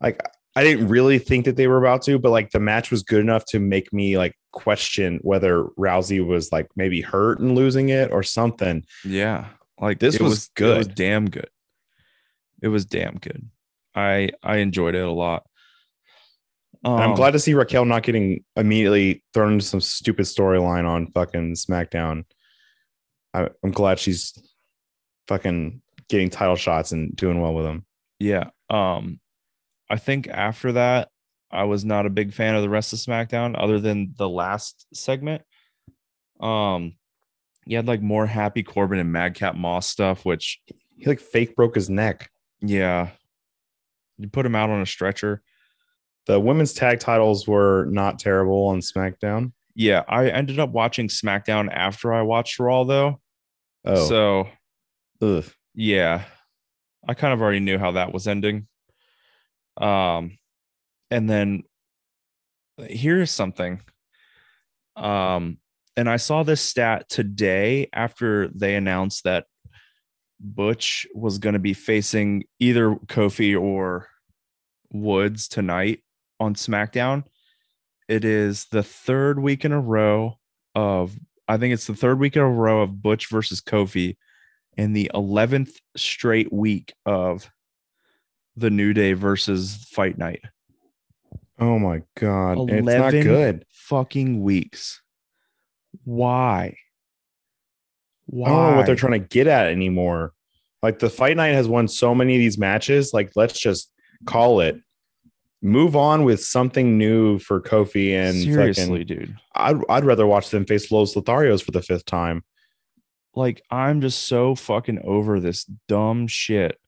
Like, 0.01 0.21
I 0.55 0.63
didn't 0.63 0.87
really 0.87 1.19
think 1.19 1.45
that 1.45 1.55
they 1.57 1.67
were 1.67 1.77
about 1.77 2.01
to, 2.03 2.17
but 2.17 2.31
like 2.31 2.51
the 2.51 2.59
match 2.59 2.89
was 2.89 3.03
good 3.03 3.19
enough 3.19 3.43
to 3.49 3.59
make 3.59 3.91
me 3.91 4.17
like 4.17 4.33
question 4.53 5.19
whether 5.21 5.65
Rousey 5.77 6.25
was 6.25 6.51
like 6.51 6.67
maybe 6.75 7.01
hurt 7.01 7.39
and 7.39 7.55
losing 7.55 7.89
it 7.89 8.11
or 8.11 8.23
something. 8.23 8.83
yeah. 9.03 9.45
Like 9.79 9.99
This 9.99 10.15
it 10.15 10.21
was 10.21 10.49
good. 10.55 10.75
It 10.75 10.77
was 10.77 10.87
damn 10.87 11.29
good. 11.29 11.49
It 12.61 12.67
was 12.69 12.85
damn 12.85 13.15
good. 13.15 13.49
I 13.93 14.31
I 14.41 14.57
enjoyed 14.57 14.95
it 14.95 15.05
a 15.05 15.11
lot. 15.11 15.43
And 16.83 16.93
I'm 16.93 17.09
Um, 17.11 17.15
glad 17.15 17.31
to 17.31 17.39
see 17.39 17.53
Raquel 17.53 17.85
not 17.85 18.03
getting 18.03 18.43
immediately 18.55 19.23
thrown 19.33 19.53
into 19.53 19.65
some 19.65 19.81
stupid 19.81 20.25
storyline 20.25 20.87
on 20.87 21.11
fucking 21.11 21.55
SmackDown. 21.55 22.25
I, 23.33 23.49
I'm 23.63 23.71
glad 23.71 23.99
she's 23.99 24.33
fucking 25.27 25.81
getting 26.09 26.29
title 26.29 26.55
shots 26.55 26.91
and 26.91 27.15
doing 27.15 27.41
well 27.41 27.53
with 27.55 27.65
them. 27.65 27.85
Yeah. 28.19 28.49
Um, 28.69 29.19
I 29.89 29.97
think 29.97 30.27
after 30.27 30.73
that, 30.73 31.09
I 31.51 31.63
was 31.63 31.83
not 31.83 32.05
a 32.05 32.09
big 32.11 32.33
fan 32.33 32.55
of 32.55 32.61
the 32.61 32.69
rest 32.69 32.93
of 32.93 32.99
SmackDown, 32.99 33.55
other 33.57 33.79
than 33.79 34.13
the 34.17 34.29
last 34.29 34.85
segment. 34.93 35.41
Um, 36.39 36.95
you 37.65 37.77
had 37.77 37.87
like 37.87 38.01
more 38.01 38.25
Happy 38.25 38.63
Corbin 38.63 38.99
and 38.99 39.11
Madcap 39.11 39.55
Moss 39.55 39.87
stuff, 39.87 40.23
which 40.25 40.61
He 40.97 41.05
like 41.05 41.19
fake 41.19 41.55
broke 41.55 41.75
his 41.75 41.89
neck. 41.89 42.29
yeah, 42.61 43.09
you 44.17 44.27
put 44.29 44.45
him 44.45 44.55
out 44.55 44.69
on 44.69 44.81
a 44.81 44.85
stretcher. 44.85 45.41
The 46.27 46.39
women's 46.39 46.73
tag 46.73 46.99
titles 46.99 47.47
were 47.47 47.85
not 47.85 48.17
terrible 48.19 48.67
on 48.67 48.79
SmackDown. 48.79 49.51
Yeah, 49.75 50.03
I 50.07 50.29
ended 50.29 50.57
up 50.59 50.69
watching 50.71 51.07
SmackDown 51.07 51.69
after 51.71 52.13
I 52.13 52.21
watched 52.21 52.59
Raw 52.59 52.83
though. 52.85 53.19
Oh, 53.83 54.07
So 54.07 54.47
ugh. 55.21 55.45
yeah, 55.75 56.23
I 57.07 57.13
kind 57.13 57.33
of 57.33 57.41
already 57.41 57.59
knew 57.59 57.77
how 57.77 57.91
that 57.91 58.13
was 58.13 58.27
ending. 58.27 58.67
Um, 59.77 60.37
and 61.11 61.29
then 61.29 61.63
here's 62.79 63.29
something. 63.31 63.81
Um, 64.95 65.57
and 65.97 66.09
I 66.09 66.17
saw 66.17 66.43
this 66.43 66.61
stat 66.61 67.07
today 67.09 67.89
after 67.93 68.49
they 68.49 68.75
announced 68.75 69.23
that 69.23 69.45
Butch 70.39 71.07
was 71.15 71.37
going 71.37 71.53
to 71.53 71.59
be 71.59 71.73
facing 71.73 72.43
either 72.59 72.95
Kofi 72.95 73.59
or 73.59 74.07
Woods 74.91 75.47
tonight 75.47 76.03
on 76.39 76.55
SmackDown. 76.55 77.23
It 78.07 78.25
is 78.25 78.65
the 78.65 78.83
third 78.83 79.39
week 79.39 79.65
in 79.65 79.71
a 79.71 79.79
row 79.79 80.37
of, 80.75 81.17
I 81.47 81.57
think 81.57 81.73
it's 81.73 81.87
the 81.87 81.95
third 81.95 82.19
week 82.19 82.35
in 82.35 82.41
a 82.41 82.49
row 82.49 82.81
of 82.81 83.01
Butch 83.01 83.29
versus 83.29 83.61
Kofi 83.61 84.17
and 84.77 84.95
the 84.95 85.09
11th 85.13 85.71
straight 85.95 86.51
week 86.51 86.93
of 87.05 87.49
the 88.57 88.69
New 88.69 88.93
Day 88.93 89.13
versus 89.13 89.75
Fight 89.89 90.17
Night. 90.17 90.41
oh 91.59 91.79
my 91.79 92.03
god, 92.17 92.69
it's 92.69 92.85
not 92.85 93.13
11 93.13 93.23
good. 93.23 93.65
Fucking 93.69 94.43
weeks. 94.43 95.01
Why? 96.03 96.77
Why? 98.27 98.49
I 98.49 98.51
don't 98.51 98.71
know 98.71 98.77
what 98.77 98.85
they're 98.85 98.95
trying 98.95 99.19
to 99.21 99.27
get 99.27 99.47
at 99.47 99.67
anymore. 99.67 100.33
Like 100.81 100.99
the 100.99 101.09
fight 101.09 101.37
night 101.37 101.53
has 101.53 101.67
won 101.67 101.87
so 101.87 102.13
many 102.13 102.35
of 102.35 102.39
these 102.39 102.57
matches. 102.57 103.13
Like 103.13 103.31
let's 103.35 103.59
just 103.59 103.91
call 104.25 104.59
it. 104.59 104.79
Move 105.61 105.95
on 105.95 106.23
with 106.25 106.43
something 106.43 106.97
new 106.97 107.39
for 107.39 107.59
Kofi 107.59 108.11
and 108.13 108.35
Seriously, 108.35 108.99
fucking- 109.01 109.05
dude. 109.07 109.35
I'd 109.55 109.77
I'd 109.89 110.05
rather 110.05 110.27
watch 110.27 110.49
them 110.49 110.65
face 110.65 110.91
Los 110.91 111.15
Lotharios 111.15 111.63
for 111.63 111.71
the 111.71 111.81
fifth 111.81 112.05
time. 112.05 112.43
Like, 113.33 113.61
I'm 113.69 113.99
just 113.99 114.27
so 114.27 114.55
fucking 114.55 115.01
over 115.03 115.39
this 115.39 115.65
dumb 115.87 116.27
shit. 116.27 116.79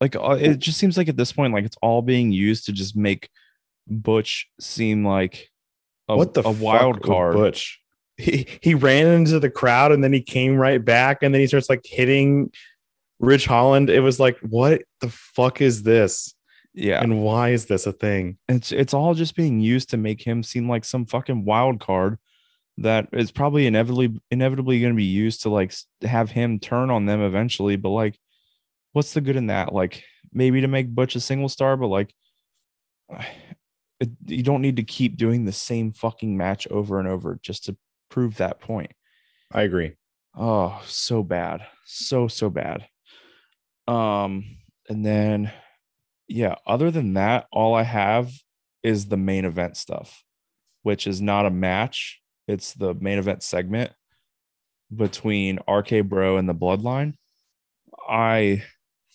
Like, 0.00 0.16
uh, 0.16 0.36
it 0.40 0.58
just 0.58 0.78
seems 0.78 0.98
like 0.98 1.08
at 1.08 1.16
this 1.16 1.32
point, 1.32 1.52
like 1.52 1.64
it's 1.64 1.76
all 1.80 2.02
being 2.02 2.32
used 2.32 2.66
to 2.66 2.72
just 2.72 2.96
make 2.96 3.28
Butch 3.86 4.48
seem 4.60 5.06
like 5.06 5.48
a, 6.08 6.16
what 6.16 6.34
the 6.34 6.46
a 6.46 6.50
wild 6.50 7.02
card. 7.02 7.34
Butch? 7.34 7.80
He 8.16 8.46
he 8.62 8.74
ran 8.74 9.06
into 9.06 9.38
the 9.38 9.50
crowd 9.50 9.92
and 9.92 10.02
then 10.02 10.12
he 10.12 10.22
came 10.22 10.56
right 10.56 10.82
back 10.82 11.22
and 11.22 11.34
then 11.34 11.40
he 11.40 11.46
starts 11.46 11.68
like 11.68 11.84
hitting 11.84 12.50
Ridge 13.18 13.46
Holland. 13.46 13.90
It 13.90 14.00
was 14.00 14.18
like, 14.18 14.38
what 14.40 14.82
the 15.00 15.10
fuck 15.10 15.60
is 15.60 15.82
this? 15.82 16.34
Yeah. 16.74 17.02
And 17.02 17.22
why 17.22 17.50
is 17.50 17.66
this 17.66 17.86
a 17.86 17.92
thing? 17.92 18.38
it's 18.48 18.72
it's 18.72 18.94
all 18.94 19.14
just 19.14 19.34
being 19.34 19.60
used 19.60 19.90
to 19.90 19.96
make 19.96 20.22
him 20.22 20.42
seem 20.42 20.68
like 20.68 20.84
some 20.84 21.06
fucking 21.06 21.44
wild 21.44 21.80
card 21.80 22.18
that 22.78 23.08
is 23.12 23.30
probably 23.30 23.66
inevitably 23.66 24.20
inevitably 24.30 24.80
going 24.80 24.92
to 24.92 24.96
be 24.96 25.04
used 25.04 25.42
to 25.42 25.48
like 25.48 25.72
have 26.02 26.30
him 26.30 26.58
turn 26.58 26.90
on 26.90 27.06
them 27.06 27.22
eventually 27.22 27.76
but 27.76 27.88
like 27.88 28.18
what's 28.92 29.14
the 29.14 29.20
good 29.20 29.36
in 29.36 29.46
that 29.46 29.72
like 29.72 30.04
maybe 30.32 30.60
to 30.60 30.68
make 30.68 30.94
butch 30.94 31.16
a 31.16 31.20
single 31.20 31.48
star 31.48 31.76
but 31.76 31.86
like 31.86 32.12
it, 34.00 34.10
you 34.26 34.42
don't 34.42 34.60
need 34.60 34.76
to 34.76 34.82
keep 34.82 35.16
doing 35.16 35.46
the 35.46 35.52
same 35.52 35.92
fucking 35.92 36.36
match 36.36 36.66
over 36.68 36.98
and 36.98 37.08
over 37.08 37.38
just 37.42 37.64
to 37.64 37.76
prove 38.08 38.36
that 38.36 38.60
point 38.60 38.92
I 39.52 39.62
agree. 39.62 39.92
Oh, 40.36 40.82
so 40.86 41.22
bad. 41.22 41.66
So 41.84 42.28
so 42.28 42.50
bad. 42.50 42.86
Um 43.86 44.44
and 44.88 45.04
then 45.04 45.52
yeah, 46.28 46.56
other 46.66 46.90
than 46.90 47.14
that, 47.14 47.46
all 47.52 47.74
I 47.74 47.84
have 47.84 48.32
is 48.82 49.06
the 49.06 49.16
main 49.16 49.44
event 49.44 49.76
stuff, 49.76 50.24
which 50.82 51.06
is 51.06 51.20
not 51.20 51.46
a 51.46 51.50
match. 51.50 52.20
It's 52.48 52.74
the 52.74 52.94
main 52.94 53.18
event 53.18 53.42
segment 53.42 53.92
between 54.94 55.60
RK 55.68 56.04
Bro 56.04 56.38
and 56.38 56.48
the 56.48 56.54
Bloodline. 56.54 57.14
I 58.08 58.62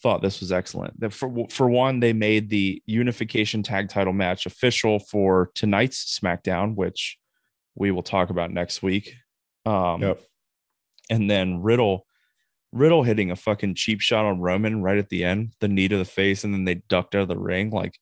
thought 0.01 0.21
this 0.21 0.39
was 0.39 0.51
excellent. 0.51 0.99
That 0.99 1.13
for 1.13 1.47
for 1.49 1.69
one, 1.69 1.99
they 1.99 2.13
made 2.13 2.49
the 2.49 2.81
unification 2.85 3.63
tag 3.63 3.89
title 3.89 4.13
match 4.13 4.45
official 4.45 4.99
for 4.99 5.51
tonight's 5.55 6.19
SmackDown, 6.19 6.75
which 6.75 7.17
we 7.75 7.91
will 7.91 8.03
talk 8.03 8.29
about 8.29 8.51
next 8.51 8.81
week. 8.83 9.15
Um 9.65 10.01
Yep. 10.01 10.21
and 11.09 11.29
then 11.29 11.61
Riddle, 11.61 12.05
Riddle 12.71 13.03
hitting 13.03 13.31
a 13.31 13.35
fucking 13.35 13.75
cheap 13.75 13.99
shot 14.01 14.25
on 14.25 14.39
Roman 14.39 14.81
right 14.81 14.97
at 14.97 15.09
the 15.09 15.23
end, 15.23 15.53
the 15.59 15.67
knee 15.67 15.87
to 15.87 15.97
the 15.97 16.05
face, 16.05 16.43
and 16.43 16.53
then 16.53 16.63
they 16.65 16.75
ducked 16.75 17.15
out 17.15 17.23
of 17.23 17.27
the 17.27 17.37
ring. 17.37 17.69
Like, 17.69 17.99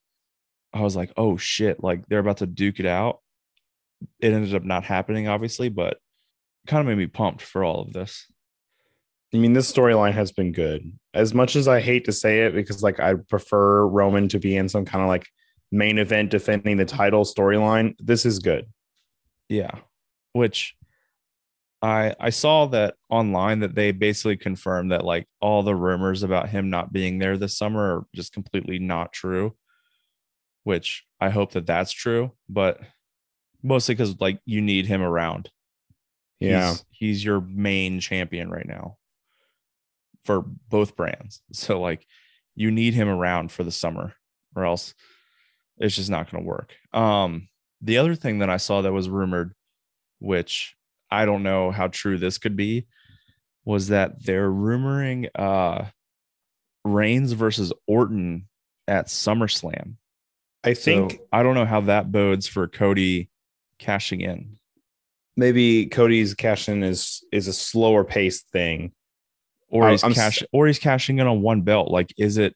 I 0.74 0.82
was 0.82 0.96
like, 0.96 1.12
oh 1.18 1.38
shit, 1.38 1.84
like 1.84 2.08
they're 2.08 2.20
about 2.20 2.38
to 2.38 2.46
duke 2.46 2.80
it 2.80 2.86
out. 2.86 3.20
It 4.20 4.32
ended 4.32 4.54
up 4.54 4.64
not 4.64 4.84
happening, 4.84 5.28
obviously, 5.28 5.70
but 5.70 5.98
kind 6.68 6.82
of 6.82 6.86
made 6.88 6.98
me 6.98 7.08
pumped 7.08 7.42
for 7.42 7.64
all 7.64 7.82
of 7.82 7.94
this. 7.94 8.28
I 9.34 9.38
mean, 9.38 9.54
this 9.54 9.72
storyline 9.72 10.14
has 10.14 10.32
been 10.32 10.52
good. 10.52 10.92
As 11.14 11.34
much 11.34 11.56
as 11.56 11.68
I 11.68 11.82
hate 11.82 12.06
to 12.06 12.12
say 12.12 12.46
it, 12.46 12.54
because 12.54 12.82
like 12.84 13.00
I 13.00 13.16
prefer 13.16 13.86
Roman 13.88 14.28
to 14.30 14.40
be 14.40 14.56
in 14.56 14.70
some 14.70 14.86
kind 14.86 15.04
of 15.04 15.08
like 15.08 15.26
main 15.72 15.98
event 15.98 16.32
defending 16.32 16.78
the 16.78 16.86
title 16.86 17.24
storyline, 17.26 17.96
this 18.00 18.26
is 18.26 18.40
good. 18.40 18.66
Yeah. 19.50 19.80
Which 20.34 20.76
I 21.82 22.16
I 22.20 22.30
saw 22.30 22.68
that 22.68 22.96
online 23.10 23.60
that 23.60 23.76
they 23.76 23.92
basically 23.92 24.38
confirmed 24.38 24.92
that 24.92 25.06
like 25.06 25.28
all 25.42 25.64
the 25.64 25.76
rumors 25.76 26.24
about 26.24 26.50
him 26.50 26.70
not 26.70 26.94
being 26.94 27.20
there 27.20 27.38
this 27.38 27.58
summer 27.58 27.98
are 27.98 28.06
just 28.16 28.34
completely 28.34 28.80
not 28.80 29.14
true. 29.14 29.56
Which 30.64 31.04
I 31.20 31.30
hope 31.30 31.54
that 31.54 31.66
that's 31.66 31.92
true, 31.92 32.32
but 32.48 32.80
mostly 33.64 33.96
because 33.96 34.20
like 34.20 34.40
you 34.46 34.62
need 34.62 34.86
him 34.86 35.02
around. 35.02 35.50
Yeah. 36.40 36.70
he's, 36.70 36.86
he's 36.92 37.26
your 37.26 37.42
main 37.42 38.00
champion 38.00 38.50
right 38.50 38.68
now 38.68 38.98
for 40.24 40.42
both 40.42 40.96
brands. 40.96 41.42
So 41.54 41.80
like 41.82 42.06
you 42.56 42.72
need 42.72 42.94
him 42.94 43.08
around 43.08 43.52
for 43.52 43.64
the 43.64 43.72
summer, 43.72 44.14
or 44.56 44.66
else 44.66 44.94
it's 45.78 45.96
just 45.96 46.10
not 46.10 46.30
going 46.30 46.44
to 46.44 46.48
work. 46.48 46.74
Um, 46.94 47.49
the 47.82 47.98
other 47.98 48.16
thing 48.16 48.40
that 48.40 48.50
I 48.50 48.58
saw 48.58 48.82
that 48.82 48.92
was 48.94 49.10
rumored, 49.10 49.54
which 50.20 50.76
I 51.12 51.26
don't 51.26 51.44
know 51.44 51.72
how 51.72 51.88
true 51.88 52.18
this 52.18 52.38
could 52.38 52.56
be, 52.56 52.88
was 53.66 53.88
that 53.88 54.24
they're 54.24 54.50
rumoring 54.52 55.28
uh 55.36 55.86
Reigns 56.86 57.34
versus 57.34 57.74
Orton 57.88 58.48
at 58.88 59.08
SummerSlam. 59.08 59.96
I 60.64 60.74
So 60.74 60.82
think 60.84 61.20
I 61.32 61.44
don't 61.44 61.56
know 61.56 61.66
how 61.66 61.82
that 61.82 62.12
bodes 62.12 62.48
for 62.48 62.68
Cody 62.68 63.30
cashing 63.78 64.22
in. 64.22 64.58
maybe 65.38 65.86
Cody's 65.86 66.34
cashing 66.34 66.76
in 66.78 66.84
is 66.84 67.24
is 67.32 67.48
a 67.48 67.54
slower 67.54 68.04
paced 68.04 68.50
thing. 68.50 68.92
Or 69.70 69.84
I- 69.86 69.92
he's 69.92 70.04
I'm 70.04 70.14
cash 70.14 70.44
or 70.52 70.68
he's 70.68 70.80
cashing 70.80 71.20
in 71.20 71.28
on 71.28 71.42
one 71.42 71.62
belt. 71.62 71.92
Like, 71.92 72.14
is 72.18 72.38
it 72.38 72.56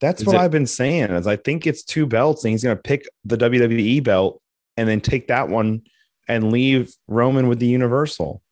That's 0.00 0.20
Is 0.20 0.26
what 0.28 0.36
it- 0.36 0.40
I've 0.40 0.50
been 0.52 0.66
saying. 0.66 1.10
Is 1.10 1.26
I 1.26 1.36
think 1.36 1.66
it's 1.66 1.82
two 1.82 2.06
belts, 2.06 2.44
and 2.44 2.52
he's 2.52 2.62
going 2.64 2.76
to 2.76 2.82
pick 2.82 3.04
the 3.24 3.36
WWE 3.36 4.02
belt 4.02 4.40
and 4.78 4.88
then 4.88 5.00
take 5.00 5.26
that 5.28 5.48
one 5.48 5.82
and 6.28 6.52
leave 6.52 6.94
Roman 7.08 7.48
with 7.48 7.58
the 7.58 7.66
Universal. 7.66 8.42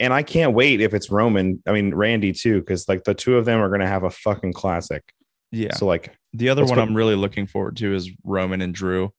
And 0.00 0.12
I 0.12 0.22
can't 0.24 0.52
wait 0.54 0.80
if 0.80 0.92
it's 0.92 1.10
Roman. 1.10 1.62
I 1.66 1.72
mean 1.72 1.94
Randy 1.94 2.32
too, 2.32 2.60
because 2.60 2.88
like 2.88 3.04
the 3.04 3.14
two 3.14 3.36
of 3.36 3.44
them 3.44 3.60
are 3.60 3.68
going 3.68 3.80
to 3.80 3.86
have 3.86 4.02
a 4.02 4.10
fucking 4.10 4.52
classic. 4.52 5.02
yeah. 5.52 5.74
So 5.74 5.86
like, 5.86 6.12
The 6.32 6.48
other 6.48 6.64
one 6.64 6.74
go- 6.74 6.82
I'm 6.82 6.94
really 6.94 7.14
looking 7.14 7.46
forward 7.46 7.76
to 7.76 7.94
is 7.94 8.10
Roman 8.24 8.60
and 8.60 8.74
Drew. 8.74 9.12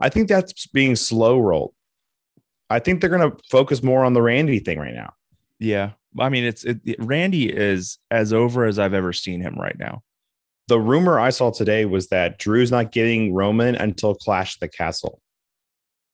I 0.00 0.08
think 0.08 0.28
that's 0.28 0.66
being 0.66 0.96
slow 0.96 1.38
rolled. 1.38 1.72
I 2.68 2.80
think 2.80 3.00
they're 3.00 3.08
going 3.16 3.30
to 3.30 3.36
focus 3.50 3.82
more 3.82 4.04
on 4.04 4.12
the 4.12 4.20
Randy 4.22 4.58
thing 4.58 4.78
right 4.80 4.92
now. 4.94 5.12
Yeah. 5.60 5.92
I 6.18 6.28
mean, 6.30 6.44
it's 6.44 6.64
it, 6.64 6.80
it- 6.84 6.96
Randy 6.98 7.48
is 7.48 7.98
as 8.10 8.32
over 8.32 8.64
as 8.64 8.78
I've 8.80 8.94
ever 8.94 9.12
seen 9.12 9.40
him 9.40 9.54
right 9.54 9.78
now. 9.78 10.02
The 10.68 10.80
rumor 10.80 11.20
I 11.20 11.30
saw 11.30 11.52
today 11.52 11.84
was 11.84 12.08
that 12.08 12.40
Drew's 12.40 12.72
not 12.72 12.90
getting 12.90 13.32
Roman 13.32 13.76
until 13.76 14.16
Clash 14.16 14.58
the 14.58 14.66
Castle. 14.66 15.20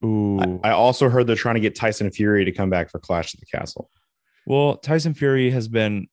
Ooh. 0.04 0.60
I, 0.64 0.70
I 0.70 0.72
also 0.72 1.08
heard 1.08 1.26
they're 1.26 1.36
trying 1.36 1.54
to 1.54 1.60
get 1.60 1.74
Tyson 1.74 2.10
Fury 2.10 2.44
to 2.44 2.52
come 2.52 2.70
back 2.70 2.90
for 2.90 2.98
Clash 2.98 3.34
of 3.34 3.40
the 3.40 3.46
Castle. 3.46 3.90
well, 4.46 4.76
Tyson 4.76 5.14
Fury 5.14 5.50
has 5.50 5.68
been 5.68 6.08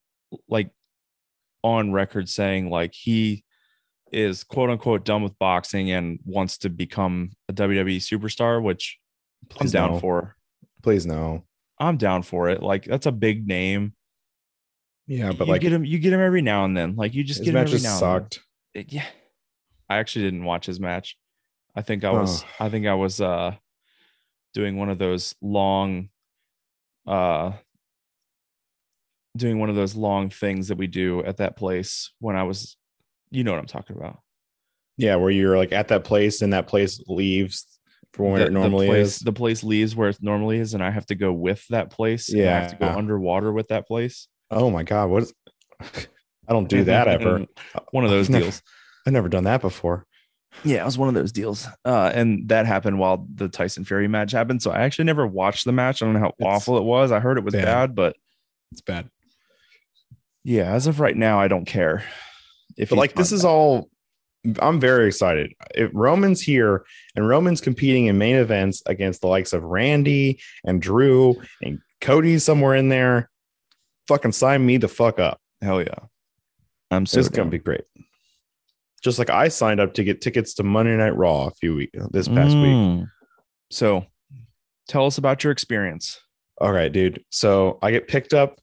like 0.48 0.70
on 1.64 1.92
record 1.92 2.30
saying 2.30 2.70
like 2.70 2.94
he 2.94 3.44
is 4.12 4.44
quote 4.44 4.70
unquote 4.70 5.06
done 5.06 5.24
with 5.24 5.38
boxing 5.40 5.92
and 5.92 6.20
wants 6.26 6.58
to 6.60 6.70
become 6.70 7.32
a 7.48 7.54
WWE 7.54 7.98
superstar, 7.98 8.62
which 8.62 8.98
I'm 9.52 9.58
Please 9.58 9.72
down 9.72 9.92
no. 9.94 10.00
for. 10.00 10.36
Please 10.84 11.06
no. 11.06 11.44
I'm 11.80 11.98
down 11.98 12.24
for 12.24 12.50
it. 12.50 12.62
Like 12.62 12.86
that's 12.86 13.06
a 13.06 13.12
big 13.12 13.48
name. 13.48 13.94
Yeah, 15.08 15.32
but 15.32 15.48
you 15.48 15.54
like 15.54 15.62
get 15.62 15.74
him, 15.74 15.84
you 15.86 15.98
get 15.98 16.14
him 16.14 16.20
every 16.22 16.42
now 16.44 16.66
and 16.66 16.78
then. 16.78 16.96
Like 16.96 17.16
you 17.16 17.24
just 17.24 17.44
get 17.44 17.56
him 17.56 17.58
every 17.58 17.80
now 17.80 17.94
and 17.94 18.02
then. 18.02 18.22
sucked. 18.22 18.40
it- 18.76 18.94
yeah 18.94 19.06
i 19.90 19.98
actually 19.98 20.26
didn't 20.26 20.44
watch 20.44 20.68
his 20.68 20.80
match 20.80 21.18
i 21.76 21.82
think 21.82 22.04
i 22.04 22.12
was 22.12 22.44
Oh. 22.44 22.66
i 22.66 22.70
think 22.70 22.86
i 22.86 22.94
was 22.94 23.20
uh 23.20 23.56
doing 24.54 24.78
one 24.78 24.90
of 24.90 24.98
those 24.98 25.36
long 25.42 26.10
uh 27.08 27.52
doing 29.38 29.60
one 29.60 29.70
of 29.70 29.76
those 29.76 29.96
long 29.96 30.30
things 30.30 30.68
that 30.68 30.78
we 30.78 30.88
do 30.88 31.24
at 31.24 31.38
that 31.38 31.56
place 31.56 32.12
when 32.20 32.36
i 32.36 32.44
was 32.44 32.76
you 33.32 33.44
know 33.44 33.52
what 33.52 33.60
i'm 33.60 33.66
talking 33.68 33.96
about 33.96 34.20
Yeah, 34.98 35.16
where 35.16 35.30
you're 35.32 35.58
like 35.58 35.72
at 35.72 35.90
that 35.90 36.04
place 36.04 36.42
and 36.42 36.54
that 36.54 36.68
place 36.68 37.02
leaves 37.08 37.66
from 38.14 38.26
where 38.32 38.40
the, 38.40 38.46
it 38.48 38.52
normally 38.52 38.88
the 38.88 38.92
place, 38.94 39.08
is. 39.08 39.20
the 39.20 39.32
place 39.34 39.64
leaves 39.64 39.96
where 39.96 40.10
it 40.10 40.18
normally 40.22 40.58
is 40.58 40.74
and 40.74 40.84
i 40.84 40.90
have 40.90 41.06
to 41.08 41.16
go 41.16 41.32
with 41.32 41.64
that 41.70 41.92
place 41.92 42.30
and 42.30 42.42
i 42.42 42.60
have 42.60 42.72
to 42.72 42.78
go 42.78 42.88
underwater 42.88 43.52
with 43.52 43.68
that 43.70 43.88
place 43.88 44.28
Oh 44.52 44.72
my 44.72 44.82
god, 44.82 45.12
what 45.12 45.22
is 45.24 45.34
I 45.80 46.54
don't 46.54 46.68
do 46.68 46.84
that 46.86 47.08
ever. 47.16 47.46
one 47.92 48.04
of 48.04 48.10
those 48.10 48.26
I've 48.26 48.32
never- 48.32 48.44
deals 48.46 48.64
I've 49.06 49.14
never 49.14 49.30
done 49.30 49.44
that 49.46 49.62
before. 49.62 50.06
Yeah, 50.64 50.82
it 50.82 50.86
was 50.86 50.98
one 50.98 51.08
of 51.08 51.14
those 51.16 51.32
deals. 51.32 51.68
Uh, 51.86 52.12
and 52.14 52.50
that 52.50 52.66
happened 52.66 53.00
while 53.00 53.26
the 53.36 53.48
Tyson 53.48 53.86
Fury 53.86 54.08
match 54.08 54.32
happened. 54.32 54.62
So 54.62 54.72
I 54.72 54.80
actually 54.82 55.06
never 55.06 55.26
watched 55.26 55.66
the 55.66 55.72
match. 55.72 56.02
I 56.02 56.06
don't 56.06 56.14
know 56.14 56.20
how 56.20 56.34
It's 56.38 56.46
awful 56.46 56.78
it 56.78 56.84
was. 56.84 57.12
I 57.12 57.20
heard 57.20 57.38
it 57.38 57.44
was 57.44 57.54
bad. 57.54 57.66
bad, 57.66 57.96
but 57.96 58.16
It's 58.72 58.82
bad. 58.82 59.10
yeah, 60.44 60.74
as 60.74 60.88
of 60.88 61.00
right 61.00 61.16
now, 61.16 61.40
I 61.40 61.48
don't 61.48 61.66
care. 61.66 62.04
If 62.78 62.90
But 62.90 62.98
like 62.98 63.14
this 63.16 63.32
is 63.32 63.46
all 63.46 63.90
I'm 64.62 64.80
very 64.80 65.08
excited. 65.08 65.54
If 65.76 65.92
Roman's 65.94 66.42
here 66.42 66.86
and 67.16 67.28
Roman's 67.28 67.60
competing 67.62 68.06
in 68.08 68.18
main 68.18 68.38
events 68.38 68.82
against 68.86 69.22
the 69.22 69.28
likes 69.28 69.52
of 69.54 69.64
Randy 69.64 70.40
and 70.64 70.82
Drew 70.82 71.36
and 71.62 71.80
Cody 72.00 72.40
somewhere 72.40 72.76
in 72.76 72.88
there, 72.90 73.30
fucking 74.08 74.32
sign 74.32 74.66
me 74.66 74.78
the 74.78 74.88
fuck 74.88 75.20
up. 75.20 75.40
hell 75.62 75.82
yeah. 75.82 75.94
I'm 76.90 77.06
so 77.06 77.18
This 77.18 77.28
is 77.28 77.32
gonna 77.32 77.50
be 77.50 77.60
great. 77.60 77.84
Just 79.00 79.20
like 79.20 79.30
I 79.30 79.48
signed 79.48 79.80
up 79.80 79.94
to 79.96 80.04
get 80.04 80.22
tickets 80.22 80.54
to 80.56 80.64
Monday 80.64 80.96
Night 80.98 81.16
Raw 81.16 81.48
a 81.48 81.52
few 81.52 81.76
weeks 81.76 81.98
this 82.12 82.28
past 82.28 82.56
week. 82.56 82.76
Mm. 82.76 83.08
So 83.72 84.06
tell 84.88 85.06
us 85.06 85.18
about 85.18 85.44
your 85.44 85.52
experience. 85.52 86.20
All 86.60 86.72
right, 86.72 86.92
dude. 86.92 87.24
So 87.30 87.80
I 87.82 87.92
get 87.92 88.08
picked 88.08 88.34
up 88.34 88.60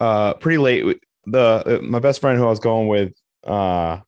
uh 0.00 0.34
pretty 0.34 0.58
late. 0.58 1.00
The 1.26 1.78
uh, 1.80 1.82
my 1.82 1.98
best 1.98 2.20
friend 2.20 2.38
who 2.38 2.46
I 2.46 2.50
was 2.50 2.60
going 2.60 2.88
with 2.88 3.12
uh 3.44 3.98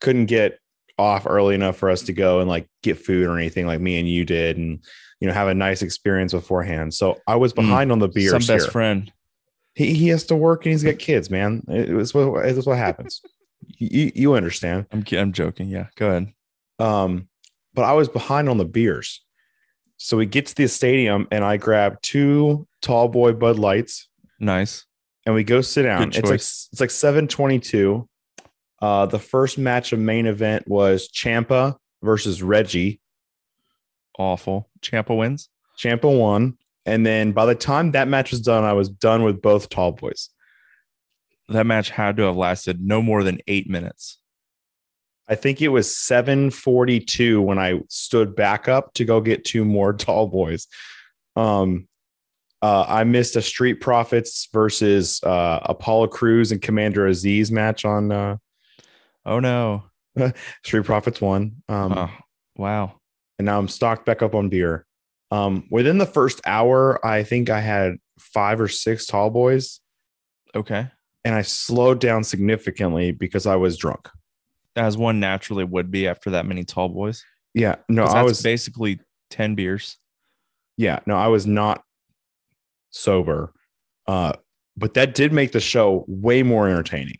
couldn't 0.00 0.26
get 0.26 0.58
off 0.98 1.26
early 1.26 1.54
enough 1.54 1.76
for 1.76 1.90
us 1.90 2.02
to 2.02 2.12
go 2.12 2.40
and 2.40 2.48
like 2.48 2.68
get 2.82 2.98
food 2.98 3.26
or 3.26 3.36
anything 3.38 3.66
like 3.66 3.80
me 3.80 3.98
and 3.98 4.08
you 4.08 4.24
did 4.24 4.56
and 4.58 4.84
you 5.20 5.26
know 5.26 5.34
have 5.34 5.48
a 5.48 5.54
nice 5.54 5.82
experience 5.82 6.32
beforehand. 6.32 6.92
So 6.94 7.20
I 7.26 7.36
was 7.36 7.52
Mm. 7.52 7.56
behind 7.56 7.92
on 7.92 7.98
the 8.00 8.08
beers 8.08 8.30
Some 8.32 8.38
best 8.54 8.66
here. 8.66 8.70
friend. 8.72 9.12
He, 9.74 9.94
he 9.94 10.08
has 10.08 10.24
to 10.26 10.36
work 10.36 10.66
and 10.66 10.72
he's 10.72 10.84
got 10.84 10.98
kids, 11.00 11.30
man. 11.30 11.64
It, 11.68 11.90
it's 11.90 12.14
what 12.14 12.44
it's 12.46 12.66
what 12.66 12.76
happens. 12.78 13.22
you 13.78 14.12
you 14.14 14.34
understand. 14.34 14.86
I'm 14.92 15.04
I'm 15.12 15.32
joking. 15.32 15.68
Yeah, 15.68 15.86
go 15.96 16.08
ahead. 16.08 16.32
Um, 16.78 17.28
but 17.74 17.82
I 17.84 17.92
was 17.92 18.08
behind 18.08 18.48
on 18.48 18.58
the 18.58 18.64
beers. 18.64 19.20
So 19.96 20.16
we 20.16 20.26
get 20.26 20.46
to 20.46 20.54
the 20.54 20.66
stadium 20.68 21.28
and 21.30 21.44
I 21.44 21.56
grab 21.56 22.00
two 22.02 22.66
tall 22.82 23.08
boy 23.08 23.32
Bud 23.32 23.58
Lights 23.58 24.08
Nice. 24.40 24.84
and 25.24 25.34
we 25.34 25.44
go 25.44 25.60
sit 25.60 25.84
down. 25.84 26.08
It's 26.08 26.22
like 26.22 26.34
it's 26.34 26.80
like 26.80 26.90
722. 26.90 28.08
Uh 28.82 29.06
the 29.06 29.18
first 29.20 29.56
match 29.56 29.92
of 29.92 29.98
main 30.00 30.26
event 30.26 30.66
was 30.68 31.08
Ciampa 31.08 31.76
versus 32.02 32.42
Reggie. 32.42 33.00
Awful. 34.18 34.68
Ciampa 34.82 35.16
wins. 35.16 35.48
Ciampa 35.78 36.16
won. 36.18 36.58
And 36.86 37.06
then 37.06 37.32
by 37.32 37.46
the 37.46 37.54
time 37.54 37.92
that 37.92 38.08
match 38.08 38.30
was 38.30 38.40
done, 38.40 38.64
I 38.64 38.74
was 38.74 38.88
done 38.88 39.22
with 39.22 39.40
both 39.40 39.68
tall 39.70 39.92
boys. 39.92 40.28
That 41.48 41.66
match 41.66 41.90
had 41.90 42.16
to 42.16 42.22
have 42.24 42.36
lasted 42.36 42.80
no 42.80 43.02
more 43.02 43.22
than 43.22 43.38
eight 43.46 43.68
minutes. 43.68 44.18
I 45.28 45.34
think 45.34 45.62
it 45.62 45.68
was 45.68 45.94
742 45.96 47.40
when 47.40 47.58
I 47.58 47.80
stood 47.88 48.34
back 48.36 48.68
up 48.68 48.92
to 48.94 49.04
go 49.04 49.20
get 49.20 49.44
two 49.44 49.64
more 49.64 49.92
tall 49.94 50.26
boys. 50.28 50.66
Um 51.36 51.88
uh, 52.62 52.86
I 52.88 53.04
missed 53.04 53.36
a 53.36 53.42
Street 53.42 53.82
Profits 53.82 54.48
versus 54.50 55.22
uh, 55.22 55.58
Apollo 55.64 56.06
Crews 56.06 56.50
and 56.50 56.62
Commander 56.62 57.06
Azeez 57.06 57.50
match 57.50 57.84
on 57.84 58.10
uh, 58.10 58.38
Oh 59.26 59.38
no. 59.38 59.84
Street 60.64 60.84
Profits 60.86 61.20
won. 61.20 61.62
Um, 61.68 61.92
oh, 61.92 62.10
wow. 62.56 63.00
and 63.38 63.44
now 63.44 63.58
I'm 63.58 63.68
stocked 63.68 64.06
back 64.06 64.22
up 64.22 64.34
on 64.34 64.48
beer. 64.48 64.86
Um, 65.30 65.66
within 65.70 65.98
the 65.98 66.06
first 66.06 66.40
hour, 66.46 67.04
I 67.04 67.22
think 67.22 67.50
I 67.50 67.60
had 67.60 67.96
five 68.18 68.60
or 68.62 68.68
six 68.68 69.04
tall 69.04 69.28
boys, 69.28 69.80
Okay. 70.54 70.86
And 71.24 71.34
I 71.34 71.42
slowed 71.42 72.00
down 72.00 72.24
significantly 72.24 73.12
because 73.12 73.46
I 73.46 73.56
was 73.56 73.76
drunk. 73.76 74.08
As 74.76 74.96
one 74.96 75.20
naturally 75.20 75.64
would 75.64 75.90
be 75.90 76.08
after 76.08 76.30
that 76.30 76.46
many 76.46 76.64
tall 76.64 76.88
boys. 76.88 77.24
Yeah, 77.54 77.76
no, 77.88 78.04
I 78.04 78.22
was 78.22 78.42
basically 78.42 79.00
10 79.30 79.54
beers. 79.54 79.96
yeah, 80.76 80.98
no, 81.06 81.16
I 81.16 81.28
was 81.28 81.46
not 81.46 81.82
sober. 82.90 83.52
Uh, 84.06 84.32
but 84.76 84.94
that 84.94 85.14
did 85.14 85.32
make 85.32 85.52
the 85.52 85.60
show 85.60 86.04
way 86.08 86.42
more 86.42 86.68
entertaining. 86.68 87.18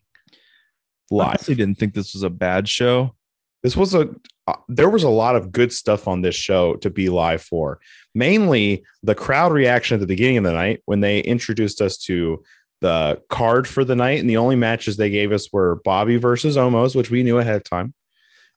I 1.13 1.17
honestly 1.17 1.55
didn't 1.55 1.79
think 1.79 1.95
this 1.95 2.15
was 2.15 2.23
a 2.23 2.31
bad 2.31 2.69
show. 2.69 3.15
This 3.63 3.77
was 3.77 3.95
a 3.95 4.11
uh, 4.47 4.57
there 4.69 4.91
was 4.91 5.05
a 5.05 5.09
lot 5.09 5.37
of 5.37 5.53
good 5.53 5.73
stuff 5.73 6.07
on 6.07 6.21
this 6.21 6.35
show 6.35 6.75
to 6.77 6.91
be 6.91 7.09
live 7.09 7.41
for. 7.41 7.81
Mainly 8.15 8.85
the 9.03 9.15
crowd 9.15 9.53
reaction 9.53 9.95
at 9.95 10.01
the 10.01 10.07
beginning 10.07 10.39
of 10.39 10.45
the 10.45 10.53
night 10.53 10.83
when 10.85 11.01
they 11.01 11.21
introduced 11.21 11.81
us 11.81 11.97
to 11.99 12.43
the 12.85 13.23
card 13.31 13.67
for 13.67 13.83
the 13.83 13.97
night, 13.97 14.21
and 14.21 14.29
the 14.29 14.37
only 14.37 14.57
matches 14.57 14.99
they 14.99 15.09
gave 15.09 15.33
us 15.33 15.51
were 15.51 15.81
Bobby 15.85 16.19
versus 16.19 16.59
Omos, 16.59 16.95
which 16.95 17.11
we 17.11 17.23
knew 17.23 17.39
ahead 17.39 17.57
of 17.57 17.65
time. 17.65 17.95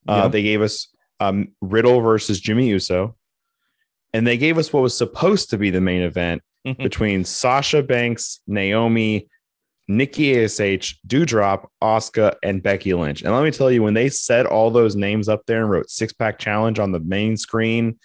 Uh, 0.05 0.23
Yep. 0.23 0.31
They 0.33 0.43
gave 0.43 0.61
us 0.61 0.89
um, 1.21 1.53
Riddle 1.61 2.01
versus 2.01 2.41
Jimmy 2.41 2.67
Uso, 2.67 3.15
and 4.13 4.27
they 4.27 4.37
gave 4.37 4.57
us 4.57 4.73
what 4.73 4.83
was 4.83 4.97
supposed 4.97 5.49
to 5.51 5.57
be 5.57 5.69
the 5.69 5.79
main 5.79 6.01
event 6.01 6.41
between 6.77 7.23
Sasha 7.23 7.81
Banks, 7.81 8.41
Naomi, 8.45 9.29
Nikki 9.87 10.43
ASH, 10.43 10.99
Doudrop, 11.07 11.67
Asuka, 11.81 12.35
and 12.43 12.61
Becky 12.61 12.93
Lynch. 12.93 13.21
And 13.21 13.33
let 13.33 13.45
me 13.45 13.51
tell 13.51 13.71
you, 13.71 13.81
when 13.81 13.93
they 13.93 14.09
said 14.09 14.45
all 14.45 14.69
those 14.71 14.97
names 14.97 15.29
up 15.29 15.45
there 15.47 15.61
and 15.61 15.69
wrote 15.69 15.89
six 15.89 16.11
pack 16.11 16.37
challenge 16.37 16.79
on 16.79 16.91
the 16.91 16.99
main 16.99 17.37
screen, 17.37 17.97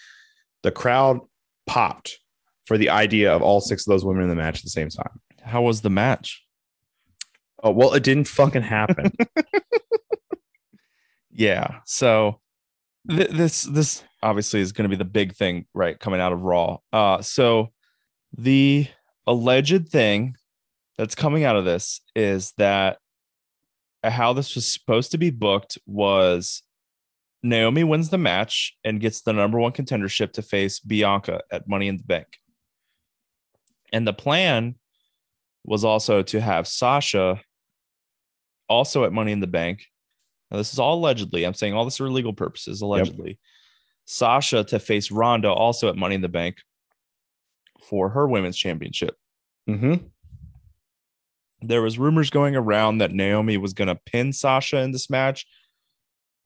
the 0.62 0.70
crowd 0.70 1.19
popped 1.66 2.20
for 2.66 2.78
the 2.78 2.90
idea 2.90 3.35
of 3.35 3.43
all 3.43 3.61
six 3.61 3.85
of 3.85 3.90
those 3.90 4.05
women 4.05 4.23
in 4.23 4.28
the 4.28 4.36
match 4.36 4.59
at 4.59 4.62
the 4.62 4.70
same 4.70 4.89
time. 4.89 5.20
How 5.43 5.62
was 5.62 5.82
the 5.82 5.90
match? 5.90 6.44
Oh, 7.62 7.70
well, 7.70 7.94
it 7.94 8.02
didn't 8.02 8.28
fucking 8.28 8.62
happen. 8.62 9.12
Yeah. 11.32 11.81
So 11.86 12.40
th- 13.09 13.31
this 13.31 13.62
this 13.62 14.05
obviously 14.23 14.60
is 14.60 14.73
going 14.73 14.89
to 14.89 14.94
be 14.94 15.02
the 15.02 15.05
big 15.05 15.35
thing, 15.35 15.66
right, 15.74 15.98
coming 15.98 16.20
out 16.20 16.32
of 16.32 16.43
Raw. 16.43 16.78
Uh, 16.93 17.23
so 17.23 17.73
the 18.36 18.86
alleged 19.27 19.89
thing 19.89 20.36
that's 20.98 21.14
coming 21.14 21.44
out 21.44 21.56
of 21.56 21.64
this 21.64 22.01
is 22.14 22.52
that 22.59 22.98
how 24.05 24.32
this 24.32 24.55
was 24.55 24.70
supposed 24.70 25.12
to 25.12 25.19
be 25.19 25.31
booked 25.31 25.78
was 25.86 26.62
Naomi 27.43 27.82
wins 27.82 28.10
the 28.10 28.19
match 28.19 28.77
and 28.85 29.01
gets 29.01 29.23
the 29.23 29.32
number 29.32 29.59
one 29.59 29.73
contendership 29.73 30.32
to 30.35 30.43
face 30.43 30.81
Bianca 30.81 31.43
at 31.51 31.69
Money 31.69 31.89
in 31.89 31.97
the 31.97 32.05
Bank. 32.05 32.27
And 33.93 34.06
the 34.06 34.12
plan 34.12 34.77
was 35.65 35.85
also 35.85 36.23
to 36.23 36.41
have 36.41 36.67
Sasha 36.67 37.41
also 38.69 39.05
at 39.05 39.13
Money 39.13 39.33
in 39.33 39.41
the 39.41 39.47
Bank. 39.47 39.85
Now, 40.51 40.59
this 40.59 40.73
is 40.73 40.79
all 40.79 40.99
allegedly. 40.99 41.45
I'm 41.45 41.55
saying 41.55 41.75
all 41.75 41.85
this 41.85 41.97
for 41.97 42.11
legal 42.11 42.33
purposes, 42.33 42.83
allegedly. 42.83 43.39
Sasha 44.05 44.65
to 44.65 44.79
face 44.79 45.11
Ronda 45.11 45.51
also 45.51 45.89
at 45.89 45.97
Money 45.97 46.15
in 46.17 46.21
the 46.21 46.29
Bank 46.29 46.57
for 47.89 48.11
her 48.11 48.27
women's 48.27 48.57
championship. 48.57 49.17
hmm 49.67 49.95
There 51.61 51.83
was 51.83 51.99
rumors 51.99 52.31
going 52.31 52.57
around 52.57 52.99
that 52.99 53.13
Naomi 53.13 53.57
was 53.57 53.73
going 53.73 53.89
to 53.89 53.95
pin 53.95 54.33
Sasha 54.33 54.79
in 54.79 54.93
this 54.93 55.09
match. 55.09 55.47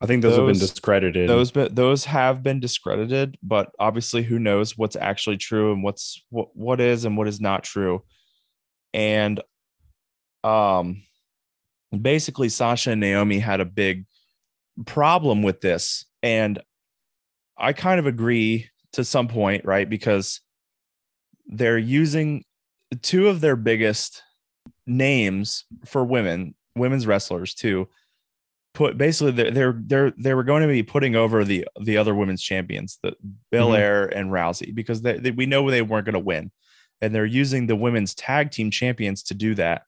I 0.01 0.07
think 0.07 0.23
those, 0.23 0.37
have 0.37 0.47
been 0.47 0.59
discredited. 0.59 1.29
Those 1.29 1.53
those 1.53 2.05
have 2.05 2.43
been 2.43 2.61
discredited, 2.61 3.39
but 3.43 3.71
obviously, 3.79 4.23
who 4.23 4.39
knows 4.39 4.77
what's 4.77 4.95
actually 4.97 5.39
true 5.39 5.73
and 5.73 5.83
what's 5.83 6.23
what 6.29 6.55
what 6.55 6.81
is 6.81 7.07
and 7.07 7.17
what 7.17 7.29
is 7.29 7.41
not 7.41 7.63
true. 7.65 8.05
And 8.97 9.43
um, 10.43 11.03
basically, 11.93 12.49
Sasha 12.49 12.93
and 12.93 13.01
Naomi 13.01 13.39
had 13.39 13.61
a 13.61 13.67
big 13.67 14.07
problem 14.87 15.43
with 15.43 15.61
this, 15.61 16.07
and 16.23 16.59
I 17.59 17.75
kind 17.75 18.01
of 18.01 18.07
agree 18.07 18.71
to 18.95 19.05
some 19.05 19.29
point, 19.29 19.67
right? 19.67 19.89
Because 19.89 20.41
they're 21.47 21.79
using 21.79 22.45
two 23.03 23.29
of 23.29 23.43
their 23.43 23.55
biggest 23.55 24.23
names 24.87 25.67
for 25.85 26.03
women, 26.03 26.55
women's 26.75 27.07
wrestlers, 27.07 27.53
to 27.57 27.89
put 28.73 28.97
basically 28.97 29.33
they're 29.33 29.51
they're 29.51 29.81
they're 29.85 30.13
they 30.17 30.33
were 30.33 30.45
going 30.45 30.63
to 30.63 30.69
be 30.69 30.83
putting 30.83 31.17
over 31.17 31.45
the 31.45 31.67
the 31.83 31.99
other 31.99 32.15
women's 32.15 32.43
champions, 32.43 32.99
the 33.03 33.15
Belair 33.53 34.07
and 34.07 34.31
Rousey, 34.31 34.75
because 34.75 35.03
they, 35.03 35.19
they, 35.19 35.33
we 35.33 35.45
know 35.45 35.71
they 35.71 35.83
weren't 35.83 36.07
going 36.07 36.15
to 36.15 36.19
win, 36.19 36.51
and 37.01 37.15
they're 37.15 37.25
using 37.27 37.67
the 37.67 37.77
women's 37.77 38.15
tag 38.15 38.51
team 38.51 38.71
champions 38.71 39.23
to 39.25 39.35
do 39.35 39.55
that 39.55 39.83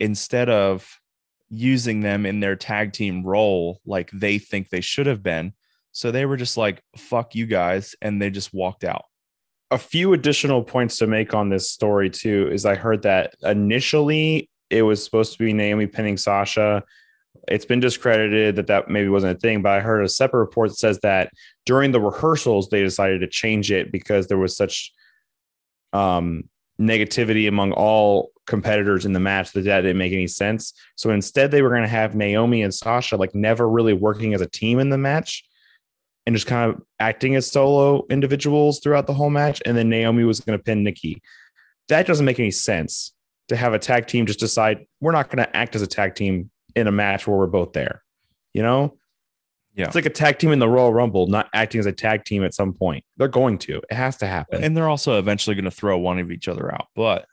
instead 0.00 0.48
of 0.48 1.00
using 1.50 2.00
them 2.00 2.26
in 2.26 2.40
their 2.40 2.56
tag 2.56 2.92
team 2.92 3.24
role 3.24 3.80
like 3.86 4.10
they 4.12 4.38
think 4.38 4.68
they 4.70 4.80
should 4.80 5.06
have 5.06 5.22
been. 5.22 5.52
So 5.92 6.10
they 6.10 6.26
were 6.26 6.36
just 6.36 6.56
like, 6.56 6.82
"Fuck 6.96 7.34
you 7.34 7.46
guys," 7.46 7.94
and 8.02 8.20
they 8.20 8.30
just 8.30 8.52
walked 8.54 8.84
out. 8.84 9.04
a 9.70 9.78
few 9.78 10.12
additional 10.12 10.62
points 10.62 10.98
to 10.98 11.06
make 11.06 11.34
on 11.34 11.48
this 11.48 11.68
story 11.70 12.08
too 12.10 12.48
is 12.52 12.64
I 12.64 12.74
heard 12.76 13.02
that 13.02 13.34
initially 13.42 14.48
it 14.70 14.82
was 14.82 15.02
supposed 15.04 15.32
to 15.32 15.38
be 15.38 15.52
Naomi 15.52 15.86
pinning 15.86 16.16
Sasha. 16.16 16.82
It's 17.48 17.64
been 17.64 17.80
discredited 17.80 18.56
that 18.56 18.68
that 18.68 18.88
maybe 18.88 19.08
wasn't 19.08 19.36
a 19.36 19.40
thing, 19.40 19.62
but 19.62 19.72
I 19.72 19.80
heard 19.80 20.04
a 20.04 20.08
separate 20.08 20.40
report 20.40 20.70
that 20.70 20.76
says 20.76 21.00
that 21.02 21.32
during 21.66 21.90
the 21.92 22.00
rehearsals 22.00 22.68
they 22.68 22.82
decided 22.82 23.20
to 23.22 23.26
change 23.26 23.72
it 23.72 23.90
because 23.90 24.28
there 24.28 24.38
was 24.38 24.56
such 24.56 24.92
um, 25.94 26.48
negativity 26.78 27.48
among 27.48 27.72
all 27.72 28.32
competitors 28.46 29.06
in 29.06 29.12
the 29.12 29.20
match 29.20 29.52
that 29.52 29.62
that 29.62 29.82
didn't 29.82 29.96
make 29.96 30.12
any 30.12 30.26
sense. 30.26 30.74
So 30.96 31.10
instead, 31.10 31.50
they 31.50 31.62
were 31.62 31.70
going 31.70 31.82
to 31.82 31.88
have 31.88 32.14
Naomi 32.14 32.62
and 32.62 32.74
Sasha 32.74 33.16
like 33.16 33.34
never 33.34 33.68
really 33.68 33.94
working 33.94 34.34
as 34.34 34.40
a 34.40 34.46
team 34.46 34.78
in 34.78 34.90
the 34.90 34.98
match 34.98 35.44
and 36.26 36.34
just 36.34 36.46
kind 36.46 36.70
of 36.70 36.82
acting 37.00 37.36
as 37.36 37.50
solo 37.50 38.04
individuals 38.10 38.80
throughout 38.80 39.06
the 39.06 39.14
whole 39.14 39.30
match. 39.30 39.62
And 39.64 39.76
then 39.76 39.88
Naomi 39.88 40.24
was 40.24 40.40
going 40.40 40.58
to 40.58 40.62
pin 40.62 40.82
Nikki. 40.82 41.22
That 41.88 42.06
doesn't 42.06 42.26
make 42.26 42.38
any 42.38 42.50
sense 42.50 43.12
to 43.48 43.56
have 43.56 43.74
a 43.74 43.78
tag 43.78 44.06
team 44.06 44.26
just 44.26 44.40
decide 44.40 44.86
we're 45.00 45.12
not 45.12 45.30
going 45.30 45.44
to 45.44 45.56
act 45.56 45.76
as 45.76 45.82
a 45.82 45.86
tag 45.86 46.14
team 46.14 46.50
in 46.74 46.86
a 46.86 46.92
match 46.92 47.26
where 47.26 47.36
we're 47.36 47.46
both 47.46 47.72
there. 47.72 48.02
You 48.52 48.62
know? 48.62 48.98
Yeah. 49.74 49.86
It's 49.86 49.94
like 49.94 50.06
a 50.06 50.10
tag 50.10 50.38
team 50.38 50.52
in 50.52 50.60
the 50.60 50.68
Royal 50.68 50.92
Rumble, 50.92 51.26
not 51.26 51.48
acting 51.52 51.80
as 51.80 51.86
a 51.86 51.92
tag 51.92 52.24
team 52.24 52.44
at 52.44 52.54
some 52.54 52.72
point. 52.72 53.04
They're 53.16 53.26
going 53.26 53.58
to. 53.58 53.78
It 53.90 53.94
has 53.94 54.16
to 54.18 54.26
happen. 54.26 54.62
And 54.62 54.76
they're 54.76 54.88
also 54.88 55.18
eventually 55.18 55.56
going 55.56 55.64
to 55.64 55.70
throw 55.70 55.98
one 55.98 56.20
of 56.20 56.30
each 56.30 56.46
other 56.46 56.72
out. 56.72 56.86
But 56.94 57.26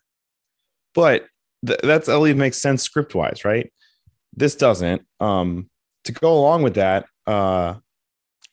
but 0.95 1.27
th- 1.65 1.79
that's 1.83 2.09
at 2.09 2.15
least 2.15 2.37
makes 2.37 2.57
sense 2.57 2.81
script 2.81 3.13
wise, 3.13 3.45
right? 3.45 3.71
This 4.35 4.55
doesn't. 4.55 5.03
Um, 5.19 5.69
to 6.05 6.11
go 6.11 6.33
along 6.33 6.63
with 6.63 6.73
that, 6.75 7.05
uh, 7.27 7.75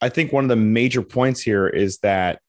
I 0.01 0.09
think 0.11 0.33
one 0.33 0.45
of 0.45 0.49
the 0.49 0.57
major 0.57 1.03
points 1.03 1.41
here 1.41 1.67
is 1.67 1.99
that 1.99 2.41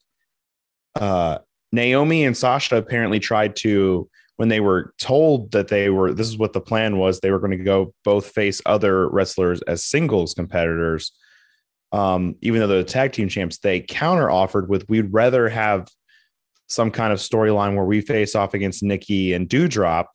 uh, 0.99 1.39
Naomi 1.71 2.25
and 2.25 2.35
Sasha 2.35 2.75
apparently 2.75 3.19
tried 3.19 3.55
to, 3.57 4.09
when 4.35 4.49
they 4.49 4.59
were 4.59 4.93
told 4.99 5.51
that 5.51 5.69
they 5.69 5.89
were, 5.89 6.13
this 6.13 6.27
is 6.27 6.37
what 6.37 6.53
the 6.53 6.61
plan 6.61 6.97
was, 6.97 7.19
they 7.19 7.31
were 7.31 7.39
going 7.39 7.57
to 7.57 7.57
go 7.57 7.93
both 8.03 8.31
face 8.31 8.61
other 8.65 9.07
wrestlers 9.07 9.61
as 9.63 9.85
singles 9.85 10.33
competitors. 10.33 11.13
Um, 11.91 12.35
even 12.41 12.59
though 12.59 12.67
they're 12.67 12.83
the 12.83 12.89
tag 12.89 13.13
team 13.13 13.29
champs, 13.29 13.57
they 13.57 13.81
counter 13.81 14.29
offered 14.29 14.69
with, 14.69 14.87
we'd 14.89 15.11
rather 15.13 15.49
have 15.49 15.87
some 16.67 16.91
kind 16.91 17.11
of 17.11 17.19
storyline 17.19 17.75
where 17.75 17.85
we 17.85 18.01
face 18.01 18.35
off 18.35 18.53
against 18.53 18.83
Nikki 18.83 19.33
and 19.33 19.49
Doudrop 19.49 20.05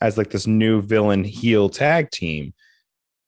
as 0.00 0.18
like 0.18 0.30
this 0.30 0.46
new 0.46 0.82
villain 0.82 1.24
heel 1.24 1.68
tag 1.68 2.10
team. 2.10 2.52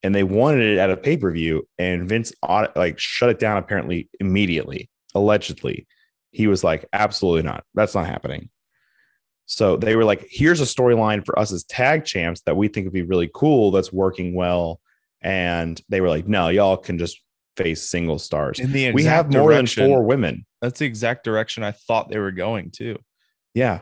And 0.03 0.15
they 0.15 0.25
wanted 0.25 0.61
it 0.61 0.79
at 0.79 0.91
a 0.91 0.97
pay 0.97 1.17
per 1.17 1.31
view, 1.33 1.67
and 1.79 2.09
Vince 2.09 2.33
like 2.77 2.99
shut 2.99 3.31
it 3.31 3.41
down 3.41 3.57
apparently 3.57 4.09
immediately. 4.21 4.89
Allegedly, 5.17 5.87
he 6.31 6.47
was 6.47 6.63
like, 6.63 6.85
"Absolutely 6.93 7.43
not. 7.43 7.65
That's 7.75 7.95
not 7.95 8.07
happening." 8.07 8.51
So 9.47 9.77
they 9.77 9.97
were 9.97 10.05
like, 10.05 10.25
"Here's 10.31 10.61
a 10.61 10.65
storyline 10.65 11.25
for 11.25 11.37
us 11.37 11.51
as 11.51 11.65
tag 11.65 12.05
champs 12.05 12.43
that 12.43 12.57
we 12.57 12.69
think 12.69 12.85
would 12.85 12.93
be 12.93 13.03
really 13.03 13.31
cool. 13.35 13.73
That's 13.73 13.93
working 13.93 14.35
well." 14.35 14.81
And 15.23 15.81
they 15.89 16.01
were 16.01 16.11
like, 16.11 16.29
"No, 16.29 16.49
y'all 16.51 16.77
can 16.77 16.99
just 16.99 17.21
face 17.57 17.83
single 17.83 18.19
stars. 18.19 18.59
in 18.61 18.73
the 18.73 18.93
We 18.93 19.05
have 19.05 19.33
more 19.33 19.51
direction- 19.51 19.85
than 19.85 19.91
four 19.93 20.03
women." 20.05 20.47
That's 20.63 20.79
the 20.79 20.87
exact 20.87 21.25
direction 21.25 21.63
I 21.63 21.73
thought 21.73 22.09
they 22.11 22.19
were 22.19 22.33
going 22.33 22.71
to. 22.77 22.99
Yeah. 23.55 23.81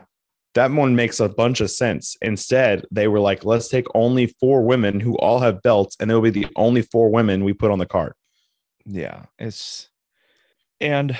That 0.53 0.71
one 0.71 0.95
makes 0.95 1.19
a 1.19 1.27
bunch 1.27 1.59
of 1.59 1.69
sense. 1.69 2.15
Instead, 2.21 2.85
they 2.89 3.09
were 3.09 3.19
like, 3.19 3.43
let's 3.43 3.67
take 3.67 3.87
only 3.93 4.27
four 4.39 4.61
women 4.63 5.01
who 5.01 5.17
all 5.17 5.39
have 5.39 5.61
belts, 5.61 5.97
and 5.99 6.09
they'll 6.09 6.21
be 6.21 6.29
the 6.29 6.47
only 6.55 6.81
four 6.81 7.09
women 7.09 7.43
we 7.43 7.51
put 7.53 7.71
on 7.71 7.79
the 7.79 7.85
card. 7.85 8.13
Yeah, 8.85 9.23
it's 9.37 9.89
and 10.79 11.17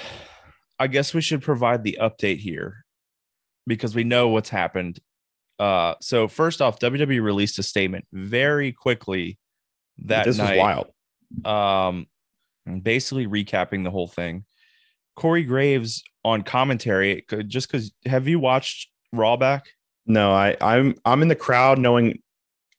I 0.80 0.88
guess 0.88 1.14
we 1.14 1.22
should 1.22 1.42
provide 1.42 1.84
the 1.84 1.98
update 2.00 2.38
here 2.40 2.86
because 3.68 3.94
we 3.96 4.04
know 4.06 4.30
what's 4.30 4.50
happened. 4.50 5.00
Uh 5.60 5.96
so 6.02 6.28
first 6.28 6.62
off, 6.62 6.80
WWE 6.80 7.22
released 7.22 7.60
a 7.60 7.64
statement 7.64 8.06
very 8.14 8.72
quickly 8.72 9.38
that 10.00 10.26
this 10.26 10.38
night. 10.38 10.58
was 10.58 10.88
wild. 11.44 11.46
um 11.46 12.08
basically 12.82 13.28
recapping 13.28 13.84
the 13.84 13.92
whole 13.92 14.08
thing. 14.08 14.46
Corey 15.16 15.44
Graves 15.44 16.04
on 16.24 16.42
commentary, 16.44 17.22
could- 17.28 17.50
just 17.50 17.72
because 17.72 17.92
have 18.06 18.28
you 18.28 18.40
watched 18.40 18.90
Raw 19.14 19.38
back? 19.38 19.66
No, 20.06 20.32
I, 20.32 20.56
I'm 20.62 20.96
I'm 21.06 21.22
in 21.22 21.30
the 21.30 21.36
crowd 21.36 21.80
knowing 21.80 22.20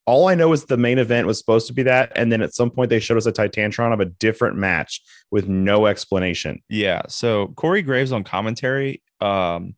all 0.07 0.29
I 0.29 0.37
know 0.37 0.53
is 0.53 0.65
the 0.65 0.77
main 0.77 0.99
event 0.99 1.27
was 1.27 1.39
supposed 1.39 1.67
to 1.67 1.73
be 1.73 1.83
that, 1.83 2.13
and 2.15 2.31
then 2.31 2.41
at 2.41 2.55
some 2.55 2.71
point 2.71 2.91
they 2.91 3.01
showed 3.01 3.17
us 3.17 3.27
a 3.27 3.33
Titantron 3.33 3.93
of 3.93 3.99
a 4.01 4.05
different 4.05 4.57
match 4.57 5.01
with 5.33 5.49
no 5.49 5.87
explanation. 5.87 6.63
Yeah. 6.69 7.03
So 7.09 7.49
Corey 7.57 7.83
Graves 7.83 8.13
on 8.13 8.23
commentary, 8.23 9.03
um, 9.21 9.75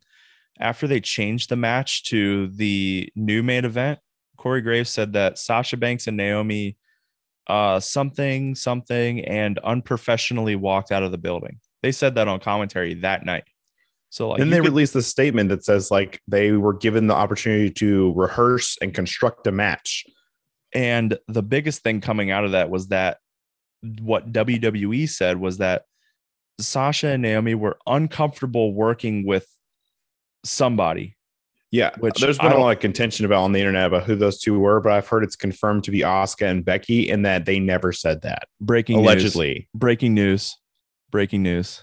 after 0.61 0.87
they 0.87 1.01
changed 1.01 1.49
the 1.49 1.57
match 1.57 2.05
to 2.05 2.49
the 2.49 3.11
new 3.17 3.43
main 3.43 3.65
event, 3.65 4.01
Corey 4.37 4.61
Graves 4.61 4.91
said 4.91 5.15
that 5.15 5.39
Sasha 5.39 5.79
Banks 5.79 6.07
and 6.07 6.17
Naomi 6.17 6.77
uh 7.49 7.81
something 7.81 8.55
something 8.55 9.25
and 9.25 9.59
unprofessionally 9.61 10.57
walked 10.57 10.93
out 10.93 11.03
of 11.03 11.13
the 11.13 11.19
building. 11.19 11.61
They 11.83 11.93
said 11.93 12.15
that 12.17 12.29
on 12.29 12.41
commentary 12.41 12.95
that 12.95 13.25
night. 13.25 13.45
So 14.11 14.31
like 14.31 14.39
then 14.39 14.51
they 14.51 14.59
could- 14.59 14.67
released 14.67 14.95
the 14.95 15.03
statement 15.03 15.51
that 15.51 15.65
says 15.65 15.91
like 15.91 16.21
they 16.27 16.53
were 16.53 16.75
given 16.75 17.07
the 17.07 17.15
opportunity 17.15 17.71
to 17.73 18.13
rehearse 18.15 18.77
and 18.81 18.95
construct 18.95 19.47
a 19.47 19.53
match. 19.53 20.05
And 20.75 21.19
the 21.29 21.43
biggest 21.43 21.83
thing 21.83 22.01
coming 22.01 22.31
out 22.31 22.45
of 22.45 22.53
that 22.53 22.71
was 22.71 22.89
that 22.89 23.19
what 24.01 24.33
WWE 24.33 25.09
said 25.09 25.39
was 25.39 25.59
that 25.59 25.85
Sasha 26.61 27.09
and 27.09 27.23
Naomi 27.23 27.55
were 27.55 27.79
uncomfortable 27.87 28.75
working 28.75 29.25
with 29.25 29.47
somebody 30.45 31.17
Yeah, 31.71 31.91
Which 31.99 32.19
there's 32.21 32.39
I 32.39 32.45
been 32.49 32.53
a 32.57 32.61
lot 32.61 32.75
of 32.75 32.81
contention 32.81 33.27
about 33.27 33.43
on 33.45 33.53
the 33.53 33.59
internet 33.59 33.87
about 33.89 34.05
who 34.05 34.17
those 34.17 34.41
two 34.41 34.59
were, 34.59 34.81
but 34.81 34.93
I've 34.93 35.07
heard 35.07 35.23
it's 35.23 35.37
confirmed 35.37 35.85
to 35.85 35.91
be 35.91 36.01
Asuka 36.01 36.47
and 36.51 36.65
Becky, 36.65 37.11
and 37.11 37.27
that 37.27 37.45
they 37.45 37.59
never 37.61 37.93
said 37.93 38.23
that 38.23 38.45
Breaking 38.59 38.97
news. 38.97 39.05
allegedly. 39.05 39.69
Breaking 39.75 40.15
news. 40.15 40.57
Breaking 41.11 41.43
news. 41.43 41.83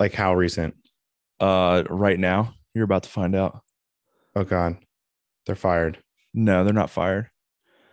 Like 0.00 0.14
how 0.14 0.34
recent? 0.34 0.76
Uh, 1.38 1.82
right 1.90 2.18
now, 2.18 2.54
you're 2.74 2.84
about 2.84 3.02
to 3.02 3.10
find 3.10 3.34
out. 3.34 3.60
Oh 4.34 4.44
God, 4.44 4.78
they're 5.44 5.56
fired. 5.56 5.98
No, 6.32 6.64
they're 6.64 6.72
not 6.72 6.88
fired. 6.88 7.28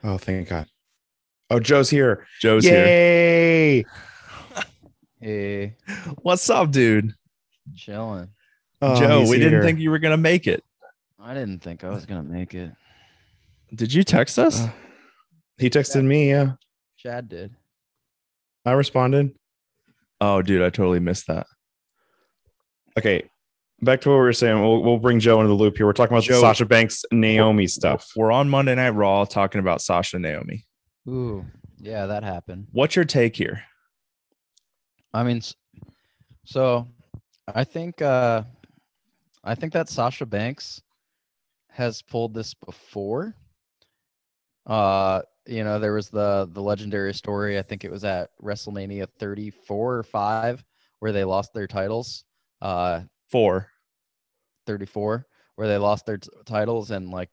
Oh, 0.04 0.18
thank 0.18 0.48
God. 0.48 0.68
Oh, 1.50 1.60
Joe's 1.60 1.90
here. 1.90 2.26
Joe's 2.40 2.64
here. 2.64 2.86
Yay! 2.86 3.86
Hey, 5.22 5.76
What's 6.22 6.50
up, 6.50 6.72
dude? 6.72 7.14
chilling. 7.76 8.30
Oh, 8.82 8.98
Joe, 8.98 9.20
he's 9.20 9.30
we 9.30 9.38
didn't 9.40 9.64
think 9.64 9.80
you 9.80 9.92
were 9.92 10.00
gonna 10.00 10.16
make 10.16 10.48
it. 10.48 10.64
I 11.22 11.34
didn't 11.34 11.60
think 11.60 11.84
I 11.84 11.90
was 11.90 12.06
gonna 12.06 12.24
make 12.24 12.54
it. 12.54 12.72
Did 13.74 13.94
you 13.94 14.04
text 14.04 14.40
us? 14.40 14.62
Uh, 14.62 14.72
he 15.58 15.70
texted 15.70 16.04
me. 16.04 16.30
Yeah, 16.30 16.54
Chad 16.98 17.30
did. 17.30 17.54
I 18.66 18.72
responded. 18.72 19.36
oh, 20.22 20.42
dude, 20.42 20.62
I 20.62 20.70
totally 20.70 21.00
missed 21.00 21.28
that. 21.28 21.48
Okay, 22.98 23.24
back 23.82 24.02
to 24.02 24.10
what 24.10 24.16
we 24.16 24.22
were 24.22 24.34
saying. 24.34 24.62
We'll, 24.62 24.82
we'll 24.82 24.98
bring 24.98 25.20
Joe 25.20 25.40
into 25.40 25.48
the 25.50 25.54
loop 25.56 25.78
here. 25.78 25.86
We're 25.86 25.94
talking 25.94 26.14
about 26.14 26.24
the 26.24 26.34
Joe- 26.34 26.42
Sasha 26.42 26.66
Banks 26.66 27.04
Naomi 27.12 27.68
stuff. 27.68 28.10
We're 28.16 28.32
on 28.32 28.50
Monday 28.50 28.76
Night 28.76 28.90
Raw 28.92 29.26
talking 29.26 29.60
about 29.60 29.82
Sasha 29.82 30.18
and 30.18 30.24
Naomi. 30.24 30.66
Ooh, 31.08 31.46
yeah, 31.78 32.06
that 32.06 32.24
happened. 32.24 32.68
What's 32.72 32.96
your 32.96 33.06
take 33.06 33.36
here? 33.36 33.64
I 35.14 35.24
mean, 35.24 35.42
so 36.46 36.88
I 37.54 37.64
think 37.64 38.02
uh 38.02 38.44
I 39.44 39.56
think 39.56 39.74
that 39.74 39.90
Sasha 39.90 40.26
Banks 40.26 40.82
has 41.70 42.02
pulled 42.02 42.34
this 42.34 42.54
before. 42.54 43.36
Uh, 44.66 45.22
you 45.46 45.64
know, 45.64 45.80
there 45.80 45.94
was 45.94 46.10
the 46.10 46.50
the 46.52 46.62
legendary 46.62 47.14
story. 47.14 47.58
I 47.58 47.62
think 47.62 47.84
it 47.84 47.92
was 47.92 48.04
at 48.04 48.30
WrestleMania 48.42 49.08
34 49.20 49.96
or 49.98 50.04
5 50.04 50.64
where 51.00 51.12
they 51.12 51.24
lost 51.24 51.54
their 51.54 51.68
titles. 51.68 52.24
Uh, 52.62 53.02
Four. 53.30 53.68
34 54.68 55.26
where 55.56 55.68
they 55.68 55.78
lost 55.78 56.06
their 56.06 56.18
t- 56.18 56.30
titles 56.46 56.92
and 56.92 57.10
like 57.10 57.30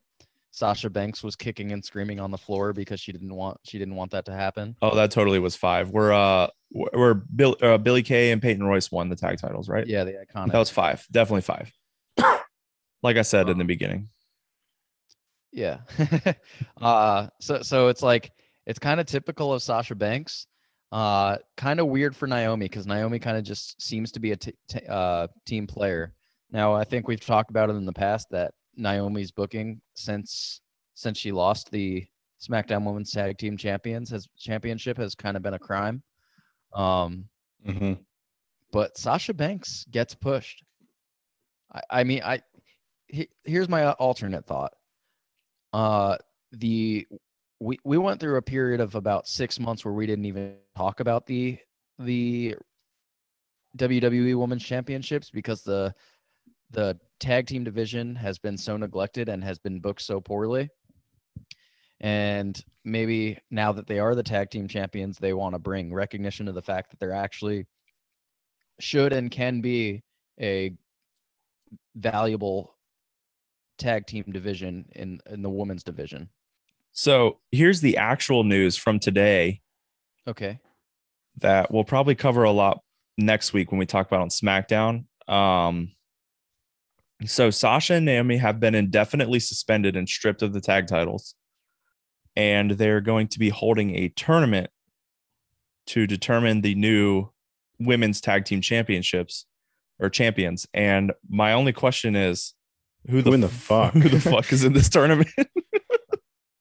Sasha 0.50 0.88
Banks 0.88 1.22
was 1.22 1.36
kicking 1.36 1.72
and 1.72 1.84
screaming 1.84 2.18
on 2.18 2.30
the 2.30 2.38
floor 2.38 2.72
because 2.72 2.98
she 2.98 3.12
didn't 3.12 3.34
want 3.34 3.58
she 3.64 3.78
didn't 3.78 3.94
want 3.94 4.10
that 4.12 4.24
to 4.24 4.32
happen. 4.32 4.74
Oh, 4.80 4.94
that 4.96 5.10
totally 5.10 5.38
was 5.38 5.54
five. 5.54 5.90
We're 5.90 6.12
uh, 6.12 6.48
we're 6.72 7.14
Bill, 7.14 7.56
uh, 7.60 7.76
Billie 7.76 8.02
Kay 8.02 8.30
and 8.30 8.40
Peyton 8.40 8.64
Royce 8.64 8.90
won 8.90 9.10
the 9.10 9.16
tag 9.16 9.38
titles, 9.38 9.68
right? 9.68 9.86
Yeah, 9.86 10.04
the 10.04 10.12
iconic. 10.12 10.52
That 10.52 10.58
was 10.58 10.70
five. 10.70 11.06
Definitely 11.12 11.42
five. 11.42 11.70
like 13.02 13.18
I 13.18 13.22
said 13.22 13.50
in 13.50 13.58
the 13.58 13.64
beginning. 13.64 14.08
Yeah. 15.52 15.78
uh 16.80 17.28
so 17.40 17.62
so 17.62 17.88
it's 17.88 18.02
like 18.02 18.32
it's 18.66 18.78
kind 18.78 19.00
of 19.00 19.06
typical 19.06 19.52
of 19.52 19.62
Sasha 19.62 19.94
Banks. 19.94 20.46
Uh 20.92 21.36
kind 21.56 21.80
of 21.80 21.86
weird 21.86 22.14
for 22.14 22.26
Naomi 22.26 22.68
cuz 22.68 22.86
Naomi 22.86 23.18
kind 23.18 23.36
of 23.36 23.44
just 23.44 23.80
seems 23.80 24.12
to 24.12 24.20
be 24.20 24.32
a 24.32 24.36
t- 24.36 24.54
t- 24.68 24.86
uh 24.88 25.26
team 25.46 25.66
player. 25.66 26.12
Now, 26.50 26.74
I 26.74 26.84
think 26.84 27.08
we've 27.08 27.20
talked 27.20 27.50
about 27.50 27.70
it 27.70 27.74
in 27.76 27.86
the 27.86 27.92
past 27.92 28.28
that 28.30 28.54
Naomi's 28.76 29.32
booking 29.32 29.80
since 29.94 30.60
since 30.94 31.18
she 31.18 31.32
lost 31.32 31.70
the 31.70 32.06
SmackDown 32.40 32.84
Women's 32.84 33.10
Tag 33.10 33.36
Team 33.38 33.56
Champions 33.56 34.10
has 34.10 34.28
championship 34.38 34.96
has 34.98 35.14
kind 35.14 35.36
of 35.36 35.42
been 35.42 35.54
a 35.54 35.58
crime. 35.58 36.02
Um 36.74 37.28
Mhm. 37.66 37.98
but 38.70 38.96
Sasha 38.98 39.32
Banks 39.34 39.84
gets 39.90 40.14
pushed. 40.14 40.62
I, 41.72 41.80
I 41.90 42.04
mean, 42.04 42.22
I 42.22 42.42
he, 43.08 43.28
here's 43.44 43.68
my 43.68 43.92
alternate 43.92 44.46
thought. 44.46 44.72
Uh, 45.76 46.16
the 46.52 47.06
we 47.60 47.78
we 47.84 47.98
went 47.98 48.18
through 48.18 48.38
a 48.38 48.42
period 48.42 48.80
of 48.80 48.94
about 48.94 49.28
six 49.28 49.60
months 49.60 49.84
where 49.84 49.92
we 49.92 50.06
didn't 50.06 50.24
even 50.24 50.54
talk 50.74 51.00
about 51.00 51.26
the 51.26 51.58
the 51.98 52.54
WWE 53.76 54.38
Women's 54.38 54.64
Championships 54.64 55.28
because 55.28 55.62
the 55.62 55.94
the 56.70 56.98
tag 57.20 57.46
team 57.46 57.62
division 57.62 58.14
has 58.14 58.38
been 58.38 58.56
so 58.56 58.78
neglected 58.78 59.28
and 59.28 59.44
has 59.44 59.58
been 59.58 59.78
booked 59.78 60.00
so 60.00 60.18
poorly. 60.18 60.70
And 62.00 62.58
maybe 62.82 63.38
now 63.50 63.72
that 63.72 63.86
they 63.86 63.98
are 63.98 64.14
the 64.14 64.22
tag 64.22 64.48
team 64.48 64.68
champions, 64.68 65.18
they 65.18 65.34
want 65.34 65.54
to 65.54 65.58
bring 65.58 65.92
recognition 65.92 66.48
of 66.48 66.54
the 66.54 66.62
fact 66.62 66.90
that 66.90 67.00
they're 67.00 67.12
actually 67.12 67.66
should 68.80 69.12
and 69.12 69.30
can 69.30 69.60
be 69.60 70.02
a 70.40 70.72
valuable 71.96 72.75
tag 73.78 74.06
team 74.06 74.24
division 74.28 74.86
in 74.94 75.20
in 75.30 75.42
the 75.42 75.50
women's 75.50 75.82
division. 75.84 76.28
So 76.92 77.38
here's 77.52 77.80
the 77.80 77.96
actual 77.98 78.42
news 78.44 78.76
from 78.76 78.98
today 78.98 79.60
Okay. 80.26 80.58
that 81.38 81.70
we'll 81.70 81.84
probably 81.84 82.14
cover 82.14 82.44
a 82.44 82.50
lot 82.50 82.80
next 83.18 83.52
week 83.52 83.70
when 83.70 83.78
we 83.78 83.86
talk 83.86 84.06
about 84.06 84.22
on 84.22 84.28
SmackDown. 84.30 85.04
Um, 85.28 85.92
so 87.24 87.50
Sasha 87.50 87.94
and 87.94 88.04
Naomi 88.06 88.36
have 88.38 88.60
been 88.60 88.74
indefinitely 88.74 89.40
suspended 89.40 89.96
and 89.96 90.08
stripped 90.08 90.42
of 90.42 90.52
the 90.52 90.60
tag 90.60 90.86
titles, 90.86 91.34
and 92.34 92.72
they're 92.72 93.00
going 93.00 93.28
to 93.28 93.38
be 93.38 93.48
holding 93.50 93.94
a 93.94 94.08
tournament 94.08 94.70
to 95.88 96.06
determine 96.06 96.62
the 96.62 96.74
new 96.74 97.28
women's 97.78 98.20
tag 98.20 98.44
team 98.44 98.60
championships 98.60 99.46
or 99.98 100.10
champions. 100.10 100.66
And 100.74 101.12
my 101.28 101.52
only 101.52 101.72
question 101.72 102.16
is, 102.16 102.54
who 103.08 103.22
the, 103.22 103.30
Who 103.30 103.34
in 103.34 103.40
the 103.40 103.48
fuck? 103.48 103.92
Who 103.94 104.08
the 104.08 104.20
fuck 104.20 104.52
is 104.52 104.64
in 104.64 104.72
this 104.72 104.88
tournament? 104.88 105.28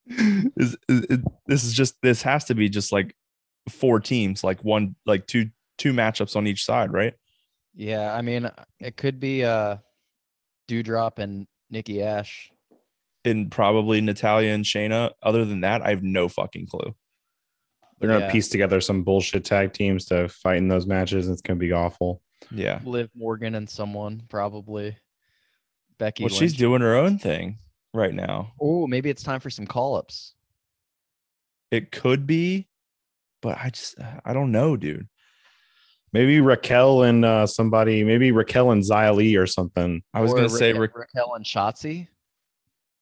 is, 0.07 0.77
is, 0.87 1.01
is- 1.09 1.19
this 1.47 1.63
is 1.63 1.73
just 1.73 1.95
this 2.01 2.21
has 2.23 2.45
to 2.45 2.55
be 2.55 2.69
just 2.69 2.91
like 2.91 3.15
four 3.69 3.99
teams, 3.99 4.43
like 4.43 4.63
one, 4.63 4.95
like 5.05 5.27
two 5.27 5.49
two 5.77 5.93
matchups 5.93 6.35
on 6.35 6.47
each 6.47 6.63
side, 6.65 6.91
right? 6.91 7.13
Yeah, 7.73 8.13
I 8.13 8.21
mean, 8.21 8.49
it 8.79 8.95
could 8.97 9.19
be 9.19 9.43
uh 9.43 9.77
Doudrop 10.69 11.19
and 11.19 11.47
Nikki 11.69 12.01
Ash. 12.01 12.51
And 13.23 13.49
probably 13.51 14.01
Natalya 14.01 14.53
and 14.53 14.63
Shayna. 14.63 15.11
Other 15.23 15.45
than 15.45 15.61
that, 15.61 15.81
I 15.81 15.89
have 15.89 16.03
no 16.03 16.27
fucking 16.27 16.67
clue. 16.67 16.95
They're 17.99 18.09
gonna 18.09 18.25
Yeah. 18.25 18.31
piece 18.31 18.49
together 18.49 18.81
some 18.81 19.03
bullshit 19.03 19.45
tag 19.45 19.73
teams 19.73 20.05
to 20.05 20.29
fight 20.29 20.57
in 20.57 20.67
those 20.67 20.85
matches. 20.85 21.27
It's 21.27 21.41
gonna 21.41 21.57
be 21.59 21.71
awful. 21.71 22.21
Yeah. 22.51 22.79
Liv 22.83 23.09
Morgan 23.15 23.55
and 23.55 23.69
someone 23.69 24.21
probably. 24.29 24.97
Becky. 25.97 26.23
Well, 26.23 26.33
she's 26.33 26.53
doing 26.53 26.81
her 26.81 26.95
own 26.95 27.17
thing 27.17 27.59
right 27.93 28.13
now. 28.13 28.53
Oh, 28.59 28.87
maybe 28.87 29.09
it's 29.09 29.23
time 29.23 29.39
for 29.39 29.49
some 29.49 29.65
call 29.65 29.95
ups. 29.95 30.33
It 31.71 31.91
could 31.91 32.27
be, 32.27 32.67
but 33.41 33.57
I 33.57 33.69
just 33.69 33.95
I 34.23 34.33
don't 34.33 34.51
know, 34.51 34.77
dude. 34.77 35.07
Maybe 36.13 36.39
Raquel 36.39 37.03
and 37.03 37.25
uh, 37.25 37.45
somebody, 37.45 38.03
maybe 38.03 38.31
Raquel 38.31 38.71
and 38.71 38.81
Xia 38.81 39.13
Li 39.13 39.35
or 39.35 39.47
something. 39.47 40.01
I 40.13 40.21
was 40.21 40.33
gonna 40.33 40.49
say 40.49 40.73
Ra- 40.73 40.87
Raquel 40.93 41.35
and 41.35 41.45
Shotzi. 41.45 42.07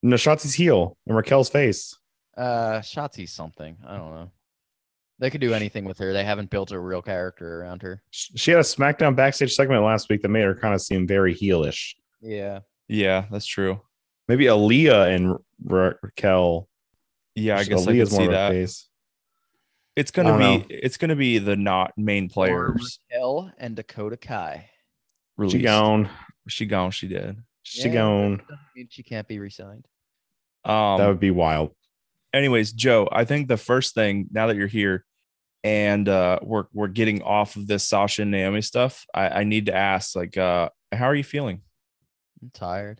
No, 0.01 0.15
Shotzi's 0.15 0.53
heel 0.53 0.97
and 1.07 1.15
Raquel's 1.15 1.49
face. 1.49 1.97
Uh, 2.35 2.79
Shotzi's 2.79 3.31
something. 3.31 3.77
I 3.85 3.97
don't 3.97 4.13
know. 4.13 4.31
They 5.19 5.29
could 5.29 5.41
do 5.41 5.53
anything 5.53 5.85
with 5.85 5.99
her. 5.99 6.11
They 6.11 6.23
haven't 6.25 6.49
built 6.49 6.71
a 6.71 6.79
real 6.79 7.01
character 7.01 7.61
around 7.61 7.83
her. 7.83 8.01
She 8.09 8.51
had 8.51 8.59
a 8.59 8.63
SmackDown 8.63 9.15
backstage 9.15 9.53
segment 9.53 9.83
last 9.83 10.09
week 10.09 10.21
that 10.23 10.29
made 10.29 10.43
her 10.43 10.55
kind 10.55 10.73
of 10.73 10.81
seem 10.81 11.07
very 11.07 11.33
heelish. 11.35 11.93
Yeah. 12.19 12.59
Yeah, 12.93 13.25
that's 13.31 13.47
true. 13.47 13.81
Maybe 14.27 14.45
Aliyah 14.45 15.13
and 15.15 15.35
Ra- 15.63 15.93
Raquel. 16.03 16.69
Yeah, 17.33 17.57
I 17.57 17.63
guess 17.63 17.87
I 17.87 17.95
can 17.95 18.05
see 18.05 18.23
of 18.25 18.29
a 18.29 18.33
that. 18.33 18.51
face. 18.51 18.87
It's 19.95 20.11
gonna 20.11 20.37
don't 20.37 20.67
be 20.67 20.73
it's 20.75 20.97
gonna 20.97 21.15
be 21.15 21.39
the 21.39 21.55
not 21.55 21.91
main 21.97 22.25
Or 22.25 22.29
players 22.29 22.99
Raquel 23.11 23.51
and 23.57 23.75
Dakota 23.75 24.15
Kai. 24.17 24.69
released. 25.37 25.57
She 25.57 25.63
gone. 25.63 26.07
She 26.47 26.65
gone. 26.67 26.91
She 26.91 27.07
did. 27.07 27.37
She 27.63 27.87
Yeah, 27.87 27.93
gone. 27.95 28.41
mean 28.75 28.87
she 28.91 29.01
can't 29.01 29.27
be 29.27 29.39
resigned. 29.39 29.87
Um, 30.63 30.99
that 30.99 31.07
would 31.07 31.19
be 31.19 31.31
wild. 31.31 31.71
anyways, 32.31 32.73
Joe, 32.73 33.09
I 33.11 33.25
think 33.25 33.47
the 33.47 33.57
first 33.57 33.95
thing 33.95 34.27
now 34.31 34.47
that 34.47 34.55
you're 34.55 34.67
here 34.67 35.03
and 35.63 36.07
uh 36.07 36.39
we're 36.43 36.65
we're 36.73 36.87
getting 36.89 37.23
off 37.23 37.55
of 37.55 37.65
this 37.65 37.87
Sasha 37.87 38.21
and 38.21 38.29
Naomi 38.31 38.61
stuff, 38.61 39.05
I, 39.15 39.29
I 39.29 39.43
need 39.45 39.65
to 39.65 39.73
ask, 39.75 40.15
like, 40.15 40.37
uh, 40.37 40.69
how 40.91 41.05
are 41.05 41.15
you 41.15 41.23
feeling? 41.23 41.61
I'm 42.43 42.51
tired. 42.53 42.99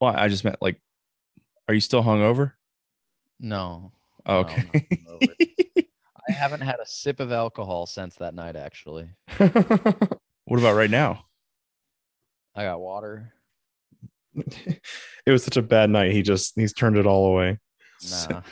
Well, 0.00 0.12
I 0.16 0.26
just 0.26 0.42
meant 0.44 0.60
like, 0.60 0.80
are 1.68 1.74
you 1.74 1.80
still 1.80 2.02
hungover? 2.02 2.52
No. 3.38 3.92
Oh, 4.26 4.32
No, 4.32 4.38
okay. 4.40 4.62
hungover. 4.62 5.28
I 6.28 6.32
haven't 6.32 6.62
had 6.62 6.80
a 6.82 6.86
sip 6.86 7.20
of 7.20 7.30
alcohol 7.30 7.86
since 7.86 8.16
that 8.16 8.34
night, 8.34 8.56
actually. 8.56 9.08
what 9.38 10.58
about 10.58 10.74
right 10.74 10.90
now? 10.90 11.26
I 12.56 12.64
got 12.64 12.80
water. 12.80 13.32
it 14.34 15.30
was 15.30 15.44
such 15.44 15.56
a 15.56 15.62
bad 15.62 15.90
night. 15.90 16.10
He 16.10 16.22
just 16.22 16.54
he's 16.56 16.72
turned 16.72 16.96
it 16.96 17.06
all 17.06 17.26
away. 17.28 17.60
Nah. 18.28 18.42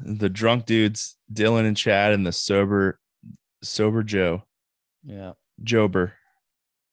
The 0.00 0.28
drunk 0.28 0.66
dudes, 0.66 1.16
Dylan 1.32 1.66
and 1.66 1.76
Chad, 1.76 2.12
and 2.12 2.24
the 2.24 2.30
sober, 2.32 3.00
sober 3.62 4.04
Joe, 4.04 4.44
yeah. 5.04 5.32
Jober. 5.64 6.12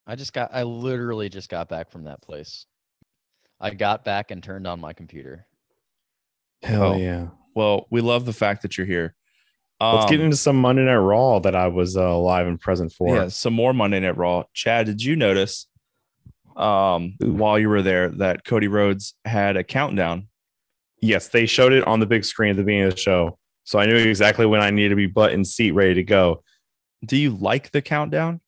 I 0.06 0.16
just 0.16 0.34
got 0.34 0.52
I 0.54 0.64
literally 0.64 1.30
just 1.30 1.50
got 1.50 1.70
back 1.70 1.90
from 1.90 2.04
that 2.06 2.22
place. 2.22 2.66
I 3.60 3.72
got 3.72 4.04
back 4.04 4.32
and 4.32 4.44
turned 4.44 4.68
on 4.68 4.80
my 4.82 4.94
computer. 4.94 5.46
Hell 6.62 6.94
Oh. 6.94 6.98
yeah. 6.98 7.28
Well, 7.56 7.88
we 7.92 8.02
love 8.02 8.26
the 8.26 8.34
fact 8.34 8.64
that 8.64 8.78
you're 8.78 8.88
here. 8.88 9.16
Let's 9.80 10.10
get 10.10 10.20
Um, 10.20 10.26
into 10.26 10.38
some 10.38 10.56
Monday 10.56 10.84
Night 10.84 10.96
Raw 10.96 11.40
that 11.40 11.56
I 11.56 11.68
was 11.68 11.98
uh, 11.98 12.18
live 12.18 12.48
and 12.48 12.60
present 12.60 12.92
for. 12.94 13.16
Yeah, 13.16 13.28
some 13.28 13.54
more 13.54 13.74
Monday 13.74 14.00
Night 14.00 14.18
Raw. 14.18 14.44
Chad, 14.54 14.86
did 14.86 15.04
you 15.04 15.16
notice 15.16 15.68
um 16.56 17.16
while 17.20 17.58
you 17.58 17.68
were 17.68 17.82
there 17.82 18.10
that 18.10 18.46
Cody 18.46 18.68
Rhodes 18.68 19.14
had 19.26 19.58
a 19.58 19.64
countdown? 19.64 20.28
Yes, 21.02 21.28
they 21.30 21.46
showed 21.46 21.74
it 21.74 21.86
on 21.86 22.00
the 22.00 22.06
big 22.06 22.24
screen 22.26 22.52
at 22.52 22.58
the 22.58 22.64
beginning 22.64 22.88
of 22.88 22.92
the 22.96 22.98
show. 23.00 23.38
So 23.66 23.80
I 23.80 23.86
knew 23.86 23.96
exactly 23.96 24.46
when 24.46 24.62
I 24.62 24.70
needed 24.72 24.90
to 24.90 24.96
be 24.96 25.08
butt 25.08 25.32
in 25.34 25.44
seat 25.46 25.72
ready 25.72 25.94
to 25.96 26.04
go. 26.04 26.44
Do 27.06 27.18
you 27.18 27.32
like 27.32 27.72
the 27.72 27.82
countdown? 27.82 28.40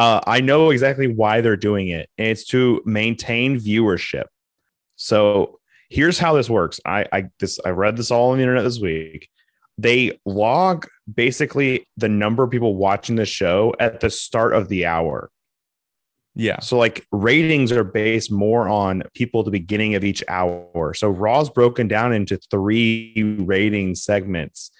Uh, 0.00 0.18
I 0.26 0.40
know 0.40 0.70
exactly 0.70 1.08
why 1.08 1.42
they're 1.42 1.58
doing 1.58 1.88
it, 1.88 2.08
and 2.16 2.28
it's 2.28 2.46
to 2.46 2.80
maintain 2.86 3.60
viewership. 3.60 4.24
So 4.96 5.60
here's 5.90 6.18
how 6.18 6.32
this 6.32 6.48
works. 6.48 6.80
I, 6.86 7.04
I 7.12 7.24
this 7.38 7.60
I 7.66 7.68
read 7.68 7.98
this 7.98 8.10
all 8.10 8.30
on 8.30 8.38
the 8.38 8.42
internet 8.42 8.64
this 8.64 8.80
week. 8.80 9.28
They 9.76 10.18
log 10.24 10.86
basically 11.12 11.86
the 11.98 12.08
number 12.08 12.42
of 12.42 12.50
people 12.50 12.76
watching 12.76 13.16
the 13.16 13.26
show 13.26 13.74
at 13.78 14.00
the 14.00 14.08
start 14.08 14.54
of 14.54 14.70
the 14.70 14.86
hour. 14.86 15.30
Yeah. 16.34 16.60
So 16.60 16.78
like 16.78 17.06
ratings 17.12 17.70
are 17.70 17.84
based 17.84 18.32
more 18.32 18.70
on 18.70 19.02
people 19.14 19.40
at 19.40 19.44
the 19.44 19.50
beginning 19.50 19.96
of 19.96 20.04
each 20.04 20.24
hour. 20.28 20.94
So 20.94 21.10
Raw's 21.10 21.50
broken 21.50 21.88
down 21.88 22.14
into 22.14 22.38
three 22.50 23.36
rating 23.38 23.96
segments 23.96 24.70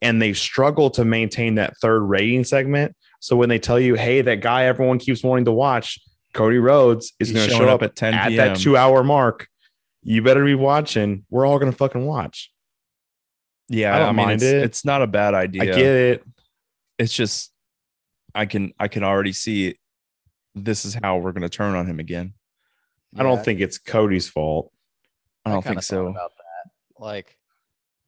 and 0.00 0.22
they 0.22 0.32
struggle 0.32 0.88
to 0.90 1.04
maintain 1.04 1.56
that 1.56 1.76
third 1.82 2.00
rating 2.00 2.44
segment. 2.44 2.94
So 3.20 3.36
when 3.36 3.48
they 3.48 3.58
tell 3.58 3.80
you, 3.80 3.94
hey, 3.94 4.22
that 4.22 4.40
guy 4.40 4.64
everyone 4.64 4.98
keeps 4.98 5.22
wanting 5.22 5.44
to 5.46 5.52
watch, 5.52 5.98
Cody 6.34 6.58
Rhodes 6.58 7.12
is 7.18 7.32
going 7.32 7.48
to 7.48 7.54
show 7.54 7.64
up 7.64 7.76
up 7.76 7.82
at 7.82 7.96
10 7.96 8.14
at 8.14 8.28
p.m.. 8.28 8.36
that 8.36 8.58
two 8.58 8.76
hour 8.76 9.02
mark. 9.02 9.48
You 10.02 10.22
better 10.22 10.44
be 10.44 10.54
watching. 10.54 11.24
We're 11.30 11.46
all 11.46 11.58
going 11.58 11.70
to 11.70 11.76
fucking 11.76 12.04
watch. 12.06 12.52
Yeah, 13.68 13.94
I 13.94 13.98
don't 13.98 14.16
mean, 14.16 14.26
mind 14.26 14.42
it's, 14.42 14.44
it. 14.44 14.62
it's 14.62 14.84
not 14.84 15.02
a 15.02 15.06
bad 15.06 15.34
idea. 15.34 15.62
I 15.62 15.66
get 15.66 15.78
it. 15.78 16.24
It's 16.98 17.12
just 17.12 17.52
I 18.34 18.46
can 18.46 18.72
I 18.78 18.88
can 18.88 19.04
already 19.04 19.32
see 19.32 19.68
it. 19.68 19.76
this 20.54 20.84
is 20.84 20.94
how 20.94 21.18
we're 21.18 21.32
gonna 21.32 21.48
turn 21.48 21.74
on 21.74 21.86
him 21.86 22.00
again. 22.00 22.34
I 23.16 23.22
don't 23.22 23.44
think 23.44 23.60
it's 23.60 23.78
Cody's 23.78 24.28
fault. 24.28 24.72
I 25.44 25.50
don't 25.50 25.62
kinda 25.62 25.76
think 25.76 25.82
so. 25.84 26.08
About 26.08 26.32
that, 26.36 27.02
like, 27.02 27.36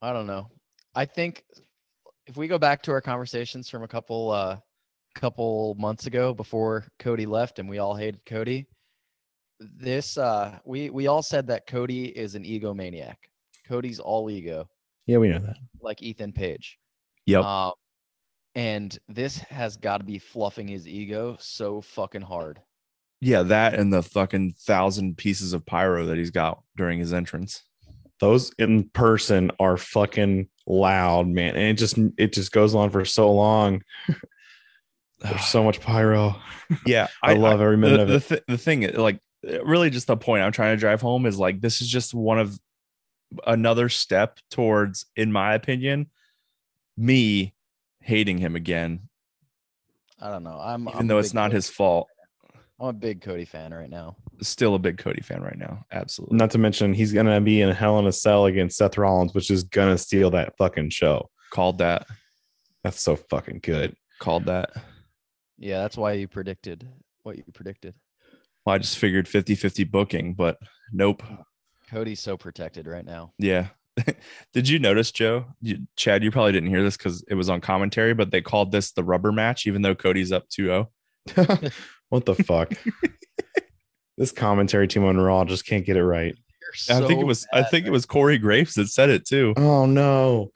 I 0.01 0.13
don't 0.13 0.27
know. 0.27 0.49
I 0.95 1.05
think 1.05 1.43
if 2.27 2.37
we 2.37 2.47
go 2.47 2.57
back 2.57 2.83
to 2.83 2.91
our 2.91 3.01
conversations 3.01 3.69
from 3.69 3.83
a 3.83 3.87
couple 3.87 4.31
uh 4.31 4.57
couple 5.15 5.75
months 5.79 6.05
ago 6.07 6.33
before 6.33 6.85
Cody 6.99 7.25
left 7.25 7.59
and 7.59 7.69
we 7.69 7.77
all 7.79 7.95
hated 7.95 8.21
Cody, 8.25 8.67
this 9.59 10.17
uh 10.17 10.57
we 10.65 10.89
we 10.89 11.07
all 11.07 11.21
said 11.21 11.47
that 11.47 11.67
Cody 11.67 12.05
is 12.05 12.35
an 12.35 12.43
egomaniac. 12.43 13.15
Cody's 13.67 13.99
all 13.99 14.29
ego, 14.29 14.67
Yeah, 15.05 15.17
we 15.17 15.29
know 15.29 15.39
that. 15.39 15.57
like 15.81 16.01
Ethan 16.01 16.33
Page. 16.33 16.77
Yep. 17.27 17.43
Um, 17.43 17.71
and 18.55 18.97
this 19.07 19.37
has 19.37 19.77
got 19.77 19.99
to 19.99 20.03
be 20.03 20.19
fluffing 20.19 20.67
his 20.67 20.87
ego 20.87 21.37
so 21.39 21.79
fucking 21.81 22.21
hard. 22.23 22.59
Yeah, 23.21 23.43
that 23.43 23.75
and 23.75 23.93
the 23.93 24.01
fucking 24.01 24.55
thousand 24.65 25.15
pieces 25.17 25.53
of 25.53 25.65
pyro 25.65 26.05
that 26.07 26.17
he's 26.17 26.31
got 26.31 26.61
during 26.75 26.99
his 26.99 27.13
entrance. 27.13 27.63
those 28.19 28.51
in 28.59 28.89
person 28.89 29.51
are 29.59 29.77
fucking 29.77 30.47
loud, 30.67 31.27
man. 31.27 31.55
And 31.55 31.65
it 31.69 31.73
just 31.77 31.97
it 32.17 32.33
just 32.33 32.51
goes 32.51 32.73
on 32.75 32.89
for 32.89 33.05
so 33.05 33.31
long. 33.31 33.81
There's 35.21 35.45
so 35.45 35.63
much 35.63 35.79
pyro. 35.81 36.35
yeah, 36.85 37.07
I, 37.21 37.33
love 37.33 37.61
every 37.61 37.77
minute 37.77 37.97
the, 37.97 38.03
of 38.03 38.07
the, 38.09 38.15
it. 38.15 38.27
th- 38.27 38.43
the 38.47 38.57
thing 38.57 38.93
like 38.95 39.19
really 39.63 39.89
just 39.89 40.07
the 40.07 40.17
point 40.17 40.43
I'm 40.43 40.51
trying 40.51 40.75
to 40.75 40.79
drive 40.79 41.01
home 41.01 41.25
is 41.25 41.37
like 41.39 41.61
this 41.61 41.81
is 41.81 41.87
just 41.87 42.13
one 42.13 42.39
of 42.39 42.59
another 43.47 43.89
step 43.89 44.37
towards 44.49 45.05
in 45.15 45.31
my 45.31 45.53
opinion 45.53 46.07
me 46.97 47.53
hating 48.01 48.37
him 48.37 48.55
again 48.55 49.07
I 50.19 50.29
don't 50.29 50.43
know. 50.43 50.59
I'm 50.61 50.87
even 50.87 50.99
I'm 50.99 51.07
though 51.07 51.17
it's 51.17 51.33
not 51.33 51.45
Cody- 51.45 51.55
his 51.55 51.69
fault 51.69 52.07
I'm 52.79 52.87
a 52.87 52.93
big 52.93 53.21
Cody 53.21 53.45
fan 53.45 53.73
right 53.73 53.89
now. 53.89 54.15
still 54.41 54.75
a 54.75 54.79
big 54.79 54.97
Cody 54.97 55.21
fan 55.21 55.41
right 55.41 55.57
now 55.57 55.85
absolutely 55.91 56.37
Not 56.37 56.51
to 56.51 56.57
mention 56.57 56.93
he's 56.93 57.13
gonna 57.13 57.39
be 57.41 57.61
in 57.61 57.69
Hell 57.69 57.97
in 57.99 58.05
a 58.07 58.11
Cell 58.11 58.45
against 58.45 58.77
Seth 58.77 58.97
Rollins, 58.97 59.33
which 59.33 59.49
is 59.49 59.63
gonna 59.63 59.97
steal 59.97 60.29
that 60.31 60.55
fucking 60.57 60.89
show. 60.89 61.29
called 61.51 61.77
that 61.79 62.05
That's 62.83 63.01
so 63.01 63.15
fucking 63.15 63.59
good. 63.63 63.95
called 64.19 64.45
that 64.45 64.71
Yeah, 65.61 65.81
that's 65.81 65.95
why 65.95 66.13
you 66.13 66.27
predicted 66.27 66.87
what 67.23 67.37
you 67.37 67.43
predicted. 67.53 67.93
well, 68.65 68.75
I 68.75 68.79
just 68.79 68.97
figured 68.97 69.27
50-50 69.27 69.89
booking 69.89 70.33
but 70.33 70.57
nope 70.91 71.21
oh, 71.29 71.43
Cody's 71.89 72.19
so 72.19 72.35
protected 72.35 72.87
right 72.87 73.05
now. 73.05 73.31
yeah 73.37 73.67
did 74.53 74.67
you 74.67 74.79
notice 74.79 75.11
Joe 75.11 75.45
you, 75.61 75.85
Chad 75.95 76.23
you 76.23 76.31
probably 76.31 76.51
didn't 76.53 76.69
hear 76.69 76.81
this 76.83 76.97
because 76.97 77.23
it 77.29 77.35
was 77.35 77.49
on 77.49 77.61
commentary 77.61 78.13
but 78.13 78.31
they 78.31 78.41
called 78.41 78.71
this 78.71 78.91
the 78.93 79.03
rubber 79.03 79.31
match 79.31 79.67
even 79.67 79.81
though 79.83 79.93
Cody's 79.95 80.31
up 80.31 80.45
oh. 80.59 80.87
2-0 81.37 81.71
what 82.09 82.25
the 82.25 82.35
fuck? 82.35 82.73
this 84.17 84.31
commentary 84.31 84.87
team 84.87 85.03
on 85.05 85.17
Raw 85.17 85.45
just 85.45 85.65
can't 85.65 85.85
get 85.85 85.97
it 85.97 86.03
right. 86.03 86.35
They're 86.87 86.97
I 86.97 87.07
think 87.07 87.19
it 87.19 87.23
so 87.23 87.27
was 87.27 87.47
I 87.53 87.61
bad, 87.61 87.69
think 87.71 87.85
it 87.85 87.91
was 87.91 88.05
Corey 88.05 88.37
Graves 88.37 88.73
that 88.75 88.87
said 88.87 89.09
it 89.09 89.25
too. 89.27 89.53
Oh 89.57 89.85
no. 89.85 90.51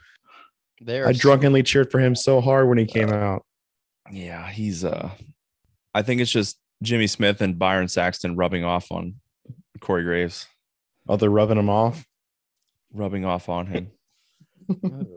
They're 0.81 1.07
I 1.07 1.11
so- 1.13 1.19
drunkenly 1.19 1.61
cheered 1.63 1.91
for 1.91 1.99
him 1.99 2.15
so 2.15 2.41
hard 2.41 2.67
when 2.67 2.77
he 2.77 2.85
came 2.85 3.11
out. 3.11 3.45
Yeah, 4.11 4.49
he's 4.49 4.83
uh 4.85 5.09
I 5.93 6.01
think 6.01 6.21
it's 6.21 6.31
just 6.31 6.57
Jimmy 6.83 7.07
Smith 7.07 7.41
and 7.41 7.57
Byron 7.57 7.87
Saxton 7.87 8.35
rubbing 8.35 8.63
off 8.63 8.91
on 8.91 9.15
Corey 9.79 10.03
Graves, 10.03 10.47
Oh, 11.07 11.15
they're 11.17 11.29
rubbing 11.29 11.57
him 11.57 11.69
off. 11.69 12.05
rubbing 12.93 13.25
off 13.25 13.49
on 13.49 13.67
him. 13.67 13.91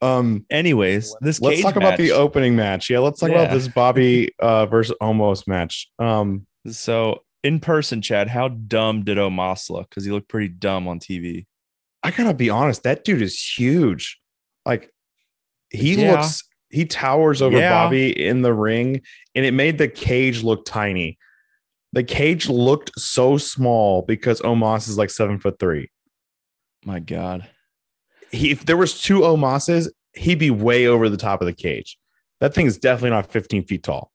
Um, 0.00 0.44
Anyways, 0.50 1.14
this 1.20 1.40
let's 1.40 1.62
talk 1.62 1.76
about 1.76 1.96
the 1.96 2.10
opening 2.10 2.56
match. 2.56 2.90
Yeah, 2.90 2.98
let's 2.98 3.20
talk 3.20 3.30
about 3.30 3.52
this 3.52 3.68
Bobby 3.68 4.32
uh 4.40 4.66
versus 4.66 4.96
Omos 5.00 5.46
match. 5.46 5.88
Um, 6.00 6.44
So 6.66 7.22
in 7.44 7.60
person, 7.60 8.02
Chad, 8.02 8.28
how 8.28 8.48
dumb 8.48 9.04
did 9.04 9.16
Omos 9.18 9.70
look? 9.70 9.88
Because 9.88 10.04
he 10.04 10.10
looked 10.10 10.28
pretty 10.28 10.48
dumb 10.48 10.88
on 10.88 10.98
TV. 10.98 11.46
I 12.02 12.10
gotta 12.10 12.34
be 12.34 12.50
honest, 12.50 12.82
that 12.82 13.04
dude 13.04 13.22
is 13.22 13.40
huge. 13.40 14.18
Like 14.66 14.90
he 15.70 15.94
Yeah. 15.94 16.12
looks 16.12 16.42
he 16.72 16.84
towers 16.86 17.42
over 17.42 17.58
Yeah. 17.58 17.70
Bobby 17.70 18.10
in 18.10 18.42
the 18.42 18.52
ring, 18.52 19.02
and 19.34 19.44
it 19.44 19.52
made 19.52 19.78
the 19.78 19.88
cage 19.88 20.42
look 20.42 20.64
tiny. 20.64 21.18
The 21.92 22.02
cage 22.02 22.48
looked 22.48 22.90
so 22.98 23.36
small 23.36 24.02
because 24.02 24.40
Omos 24.40 24.88
is 24.88 24.96
like 24.96 25.10
seven 25.10 25.38
foot 25.38 25.58
three. 25.58 25.90
My 26.84 26.98
God. 26.98 27.48
He, 28.30 28.50
if 28.50 28.64
there 28.64 28.78
was 28.78 29.00
two 29.00 29.20
Omoses, 29.20 29.88
he'd 30.14 30.38
be 30.38 30.50
way 30.50 30.86
over 30.86 31.08
the 31.10 31.18
top 31.18 31.42
of 31.42 31.46
the 31.46 31.52
cage. 31.52 31.98
That 32.40 32.54
thing 32.54 32.66
is 32.66 32.78
definitely 32.78 33.10
not 33.10 33.30
15 33.30 33.64
feet 33.66 33.82
tall. 33.82 34.10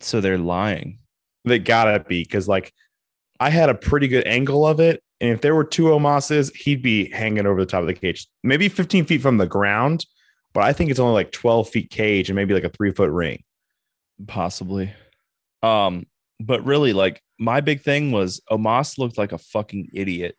So 0.00 0.20
they're 0.20 0.38
lying. 0.38 0.98
They 1.44 1.58
gotta 1.58 2.00
be 2.00 2.22
because 2.22 2.46
like 2.46 2.72
I 3.40 3.50
had 3.50 3.68
a 3.70 3.74
pretty 3.74 4.06
good 4.06 4.26
angle 4.26 4.66
of 4.66 4.78
it, 4.78 5.02
and 5.20 5.30
if 5.30 5.40
there 5.40 5.54
were 5.54 5.64
two 5.64 5.84
Omoses, 5.84 6.54
he'd 6.54 6.82
be 6.82 7.10
hanging 7.10 7.46
over 7.46 7.60
the 7.60 7.70
top 7.70 7.80
of 7.80 7.86
the 7.86 7.94
cage, 7.94 8.28
maybe 8.44 8.68
15 8.68 9.06
feet 9.06 9.22
from 9.22 9.38
the 9.38 9.46
ground. 9.46 10.06
But 10.54 10.64
I 10.64 10.72
think 10.72 10.90
it's 10.90 11.00
only 11.00 11.14
like 11.14 11.32
12 11.32 11.68
feet 11.68 11.90
cage 11.90 12.28
and 12.28 12.36
maybe 12.36 12.54
like 12.54 12.64
a 12.64 12.68
three 12.68 12.92
foot 12.92 13.10
ring. 13.10 13.42
Possibly. 14.26 14.92
Um, 15.62 16.06
but 16.40 16.64
really, 16.64 16.92
like 16.92 17.22
my 17.38 17.60
big 17.60 17.80
thing 17.82 18.12
was 18.12 18.40
Omos 18.50 18.98
looked 18.98 19.18
like 19.18 19.32
a 19.32 19.38
fucking 19.38 19.90
idiot 19.92 20.36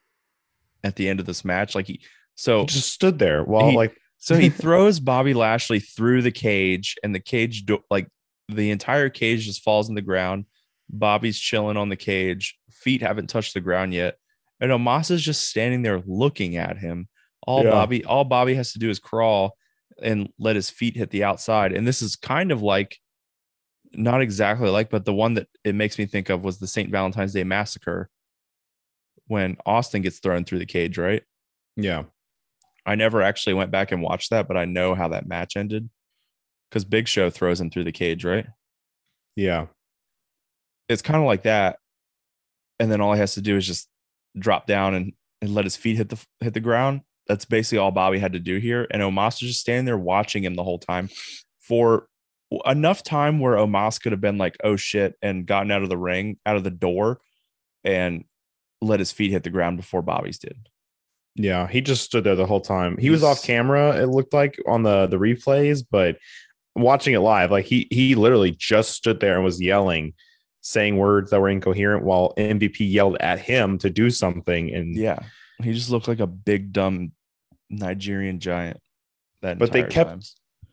at 0.83 0.95
the 0.95 1.09
end 1.09 1.19
of 1.19 1.25
this 1.25 1.43
match. 1.45 1.75
Like 1.75 1.87
he 1.87 2.01
so 2.35 2.61
He 2.61 2.65
just 2.67 2.91
stood 2.91 3.19
there 3.19 3.43
while 3.43 3.69
He- 3.69 3.75
like 3.75 3.97
So 4.17 4.35
he 4.35 4.49
throws 4.63 4.99
Bobby 4.99 5.33
Lashley 5.33 5.79
through 5.79 6.21
the 6.21 6.31
cage, 6.31 6.95
and 7.03 7.13
the 7.15 7.19
cage, 7.19 7.65
do- 7.65 7.83
like 7.89 8.07
the 8.49 8.71
entire 8.71 9.09
cage, 9.09 9.45
just 9.45 9.63
falls 9.63 9.89
in 9.89 9.95
the 9.95 10.01
ground. 10.01 10.45
Bobby's 10.89 11.39
chilling 11.39 11.77
on 11.77 11.89
the 11.89 11.95
cage, 11.95 12.57
feet 12.71 13.01
haven't 13.01 13.27
touched 13.27 13.53
the 13.53 13.61
ground 13.61 13.93
yet, 13.93 14.17
and 14.59 14.71
Omos 14.71 15.09
is 15.11 15.21
just 15.23 15.47
standing 15.49 15.81
there 15.81 16.01
looking 16.05 16.55
at 16.57 16.77
him. 16.77 17.07
All 17.47 17.63
Yeah. 17.63 17.71
Bobby, 17.71 18.05
all 18.05 18.23
Bobby 18.25 18.53
has 18.55 18.73
to 18.73 18.79
do 18.79 18.89
is 18.89 18.99
crawl 18.99 19.57
and 20.01 20.29
let 20.39 20.55
his 20.55 20.69
feet 20.69 20.95
hit 20.95 21.09
the 21.09 21.23
outside. 21.23 21.73
And 21.73 21.87
this 21.87 22.01
is 22.01 22.15
kind 22.15 22.51
of 22.51 22.61
like, 22.61 22.97
not 23.93 24.21
exactly 24.21 24.69
like, 24.69 24.89
but 24.89 25.05
the 25.05 25.13
one 25.13 25.35
that 25.35 25.47
it 25.63 25.75
makes 25.75 25.97
me 25.99 26.05
think 26.05 26.29
of 26.29 26.43
was 26.43 26.57
the 26.57 26.67
St. 26.67 26.89
Valentine's 26.89 27.33
Day 27.33 27.43
massacre 27.43 28.09
when 29.27 29.57
Austin 29.65 30.01
gets 30.01 30.19
thrown 30.19 30.43
through 30.43 30.59
the 30.59 30.65
cage, 30.65 30.97
right? 30.97 31.23
yeah. 31.75 32.03
I 32.85 32.95
never 32.95 33.21
actually 33.21 33.53
went 33.53 33.71
back 33.71 33.91
and 33.91 34.01
watched 34.01 34.31
that, 34.31 34.47
but 34.47 34.57
I 34.57 34.65
know 34.65 34.93
how 34.93 35.07
that 35.09 35.25
match 35.25 35.55
ended 35.55 35.89
because 36.69 36.83
Big 36.83 37.07
Show 37.07 37.29
throws 37.29 37.61
him 37.61 37.69
through 37.69 37.85
the 37.85 37.93
cage, 37.93 38.25
right? 38.25 38.45
Yeah. 39.35 39.67
It's 40.89 41.01
kind 41.01 41.19
of 41.19 41.25
like 41.25 41.43
that, 41.43 41.79
and 42.79 42.91
then 42.91 42.99
all 42.99 43.13
he 43.13 43.19
has 43.19 43.35
to 43.35 43.41
do 43.41 43.55
is 43.55 43.65
just 43.65 43.87
drop 44.37 44.67
down 44.67 44.95
and, 44.95 45.13
and 45.41 45.53
let 45.53 45.63
his 45.63 45.77
feet 45.77 45.95
hit 45.95 46.09
the 46.09 46.19
hit 46.41 46.53
the 46.53 46.59
ground. 46.59 47.01
That's 47.27 47.45
basically 47.45 47.77
all 47.77 47.91
Bobby 47.91 48.19
had 48.19 48.33
to 48.33 48.39
do 48.39 48.57
here, 48.57 48.87
and 48.91 49.01
Omos 49.01 49.41
was 49.41 49.49
just 49.49 49.61
standing 49.61 49.85
there 49.85 49.97
watching 49.97 50.43
him 50.43 50.55
the 50.55 50.63
whole 50.63 50.79
time 50.79 51.09
for 51.59 52.07
enough 52.65 53.03
time 53.03 53.39
where 53.39 53.55
Omos 53.55 54.01
could 54.01 54.11
have 54.11 54.21
been 54.21 54.37
like, 54.37 54.57
"Oh 54.63 54.75
shit," 54.75 55.15
and 55.21 55.45
gotten 55.45 55.71
out 55.71 55.83
of 55.83 55.89
the 55.89 55.97
ring, 55.97 56.37
out 56.45 56.57
of 56.57 56.63
the 56.63 56.71
door, 56.71 57.21
and 57.83 58.25
let 58.81 58.99
his 58.99 59.11
feet 59.11 59.31
hit 59.31 59.43
the 59.43 59.49
ground 59.49 59.77
before 59.77 60.01
Bobby's 60.01 60.37
did. 60.39 60.69
Yeah, 61.35 61.67
he 61.67 61.81
just 61.81 62.03
stood 62.03 62.23
there 62.23 62.35
the 62.35 62.45
whole 62.45 62.61
time. 62.61 62.97
He 62.97 63.09
was 63.09 63.23
off 63.23 63.43
camera, 63.43 64.01
it 64.01 64.07
looked 64.07 64.33
like 64.33 64.57
on 64.67 64.83
the 64.83 65.07
the 65.07 65.17
replays, 65.17 65.83
but 65.89 66.17
watching 66.75 67.13
it 67.13 67.19
live, 67.19 67.51
like 67.51 67.65
he 67.65 67.87
he 67.89 68.15
literally 68.15 68.51
just 68.51 68.91
stood 68.91 69.19
there 69.19 69.35
and 69.35 69.43
was 69.43 69.61
yelling, 69.61 70.13
saying 70.61 70.97
words 70.97 71.31
that 71.31 71.41
were 71.41 71.49
incoherent 71.49 72.03
while 72.03 72.33
MVP 72.37 72.91
yelled 72.91 73.17
at 73.19 73.39
him 73.39 73.77
to 73.79 73.89
do 73.89 74.09
something. 74.09 74.73
And 74.73 74.95
Yeah, 74.95 75.19
he 75.63 75.73
just 75.73 75.89
looked 75.89 76.07
like 76.07 76.19
a 76.19 76.27
big 76.27 76.71
dumb 76.73 77.11
Nigerian 77.69 78.39
giant. 78.39 78.79
That 79.41 79.57
But 79.59 79.71
they 79.71 79.83
kept- 79.83 80.09
time. 80.09 80.19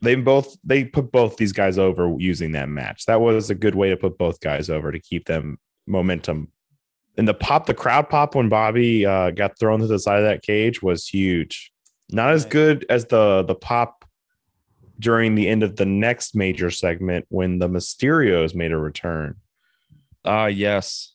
they 0.03 0.15
both 0.15 0.57
they 0.65 0.85
put 0.85 1.11
both 1.13 1.37
these 1.37 1.53
guys 1.53 1.79
over 1.79 2.15
using 2.19 2.53
that 2.53 2.69
match. 2.69 3.07
That 3.07 3.21
was 3.21 3.51
a 3.51 3.55
good 3.55 3.75
way 3.75 3.89
to 3.91 3.97
put 3.97 4.19
both 4.19 4.41
guys 4.41 4.71
over 4.71 4.93
to 4.93 4.99
keep 5.01 5.27
them 5.27 5.59
momentum. 5.87 6.53
And 7.17 7.27
the 7.27 7.35
pop, 7.35 7.67
the 7.67 7.75
crowd 7.75 8.09
pop 8.09 8.35
when 8.35 8.49
Bobby 8.49 9.05
uh, 9.05 9.31
got 9.33 9.59
thrown 9.59 9.81
to 9.81 9.87
the 9.87 9.99
side 9.99 10.19
of 10.19 10.25
that 10.25 10.43
cage 10.43 10.81
was 10.83 11.07
huge. 11.09 11.73
Not 12.11 12.31
as 12.33 12.45
good 12.45 12.87
as 12.89 13.07
the 13.07 13.43
the 13.43 13.55
pop 13.55 14.05
during 14.99 15.35
the 15.35 15.49
end 15.49 15.63
of 15.63 15.77
the 15.77 15.87
next 15.87 16.35
major 16.37 16.71
segment 16.71 17.25
when 17.31 17.59
the 17.59 17.69
Mysterios 17.69 18.55
made 18.55 18.71
a 18.73 18.77
return. 18.79 19.37
Ah, 20.25 20.47
yes. 20.47 21.13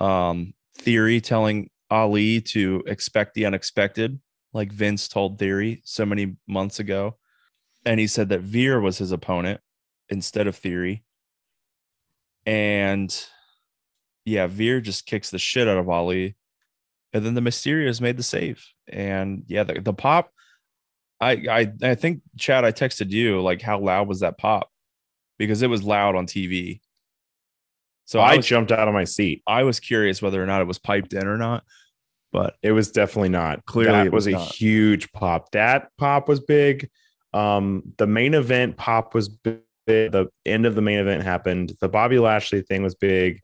Um, 0.00 0.54
Theory 0.78 1.20
telling 1.20 1.70
Ali 1.90 2.40
to 2.40 2.82
expect 2.86 3.34
the 3.34 3.46
unexpected, 3.46 4.20
like 4.52 4.72
Vince 4.72 5.08
told 5.08 5.38
Theory 5.38 5.82
so 5.84 6.06
many 6.06 6.36
months 6.46 6.78
ago. 6.78 7.16
And 7.84 8.00
he 8.00 8.06
said 8.06 8.30
that 8.30 8.40
Veer 8.40 8.80
was 8.80 8.98
his 8.98 9.12
opponent 9.12 9.60
instead 10.08 10.46
of 10.46 10.56
Theory. 10.56 11.04
And 12.46 13.14
yeah, 14.24 14.46
Veer 14.46 14.80
just 14.80 15.06
kicks 15.06 15.30
the 15.30 15.38
shit 15.38 15.68
out 15.68 15.78
of 15.78 15.88
Ali. 15.88 16.36
And 17.12 17.24
then 17.24 17.34
the 17.34 17.40
Mysterios 17.40 18.00
made 18.00 18.16
the 18.16 18.22
save. 18.22 18.66
And 18.88 19.44
yeah, 19.46 19.64
the, 19.64 19.80
the 19.80 19.92
pop, 19.92 20.30
I, 21.20 21.32
I 21.48 21.72
I 21.82 21.94
think 21.94 22.22
Chad, 22.36 22.64
I 22.64 22.72
texted 22.72 23.10
you 23.10 23.40
like 23.40 23.62
how 23.62 23.78
loud 23.78 24.08
was 24.08 24.20
that 24.20 24.38
pop? 24.38 24.68
Because 25.38 25.62
it 25.62 25.70
was 25.70 25.82
loud 25.82 26.16
on 26.16 26.26
TV. 26.26 26.80
So 28.06 28.20
I 28.20 28.32
I 28.34 28.36
was 28.36 28.46
jumped 28.46 28.70
out 28.72 28.86
of 28.88 28.94
my 28.94 29.04
seat. 29.04 29.42
I 29.46 29.62
was 29.62 29.80
curious 29.80 30.20
whether 30.20 30.42
or 30.42 30.46
not 30.46 30.60
it 30.60 30.66
was 30.66 30.78
piped 30.78 31.14
in 31.14 31.26
or 31.26 31.36
not. 31.36 31.64
But 32.32 32.56
It 32.62 32.72
was 32.72 32.90
definitely 32.90 33.28
not. 33.28 33.64
Clearly 33.64 33.92
that 33.92 34.06
it 34.06 34.12
was, 34.12 34.26
was 34.26 34.34
a 34.34 34.38
huge 34.38 35.10
pop. 35.12 35.52
That 35.52 35.88
pop 35.98 36.28
was 36.28 36.40
big. 36.40 36.90
Um, 37.32 37.82
the 37.96 38.06
main 38.06 38.34
event 38.34 38.76
pop 38.76 39.14
was 39.14 39.28
big. 39.28 39.60
The 39.86 40.28
end 40.44 40.66
of 40.66 40.74
the 40.74 40.82
main 40.82 40.98
event 40.98 41.22
happened. 41.22 41.72
The 41.80 41.88
Bobby 41.88 42.18
Lashley 42.18 42.62
thing 42.62 42.82
was 42.82 42.94
big. 42.94 43.40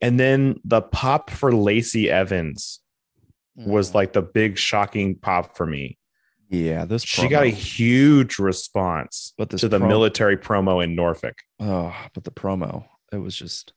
And 0.00 0.18
then 0.20 0.60
the 0.64 0.82
pop 0.82 1.30
for 1.30 1.52
Lacey 1.52 2.10
Evans 2.10 2.80
was 3.56 3.90
Mm. 3.90 3.94
like 3.94 4.12
the 4.12 4.22
big 4.22 4.58
shocking 4.58 5.14
pop 5.16 5.56
for 5.56 5.66
me. 5.66 5.98
yeah, 6.50 6.84
this 6.84 7.02
She 7.02 7.26
got 7.28 7.44
a 7.44 7.48
huge 7.48 8.38
response 8.38 9.32
But 9.38 9.50
this 9.50 9.62
to 9.62 9.68
the 9.68 9.78
pro- 9.78 9.88
military 9.88 10.36
promo 10.36 10.82
in 10.84 10.94
Norfolk. 10.94 11.34
oh, 11.60 11.94
but 12.14 12.22
the 12.24 12.30
promo 12.30 12.84
it 13.14 13.18
was 13.18 13.36
just 13.36 13.72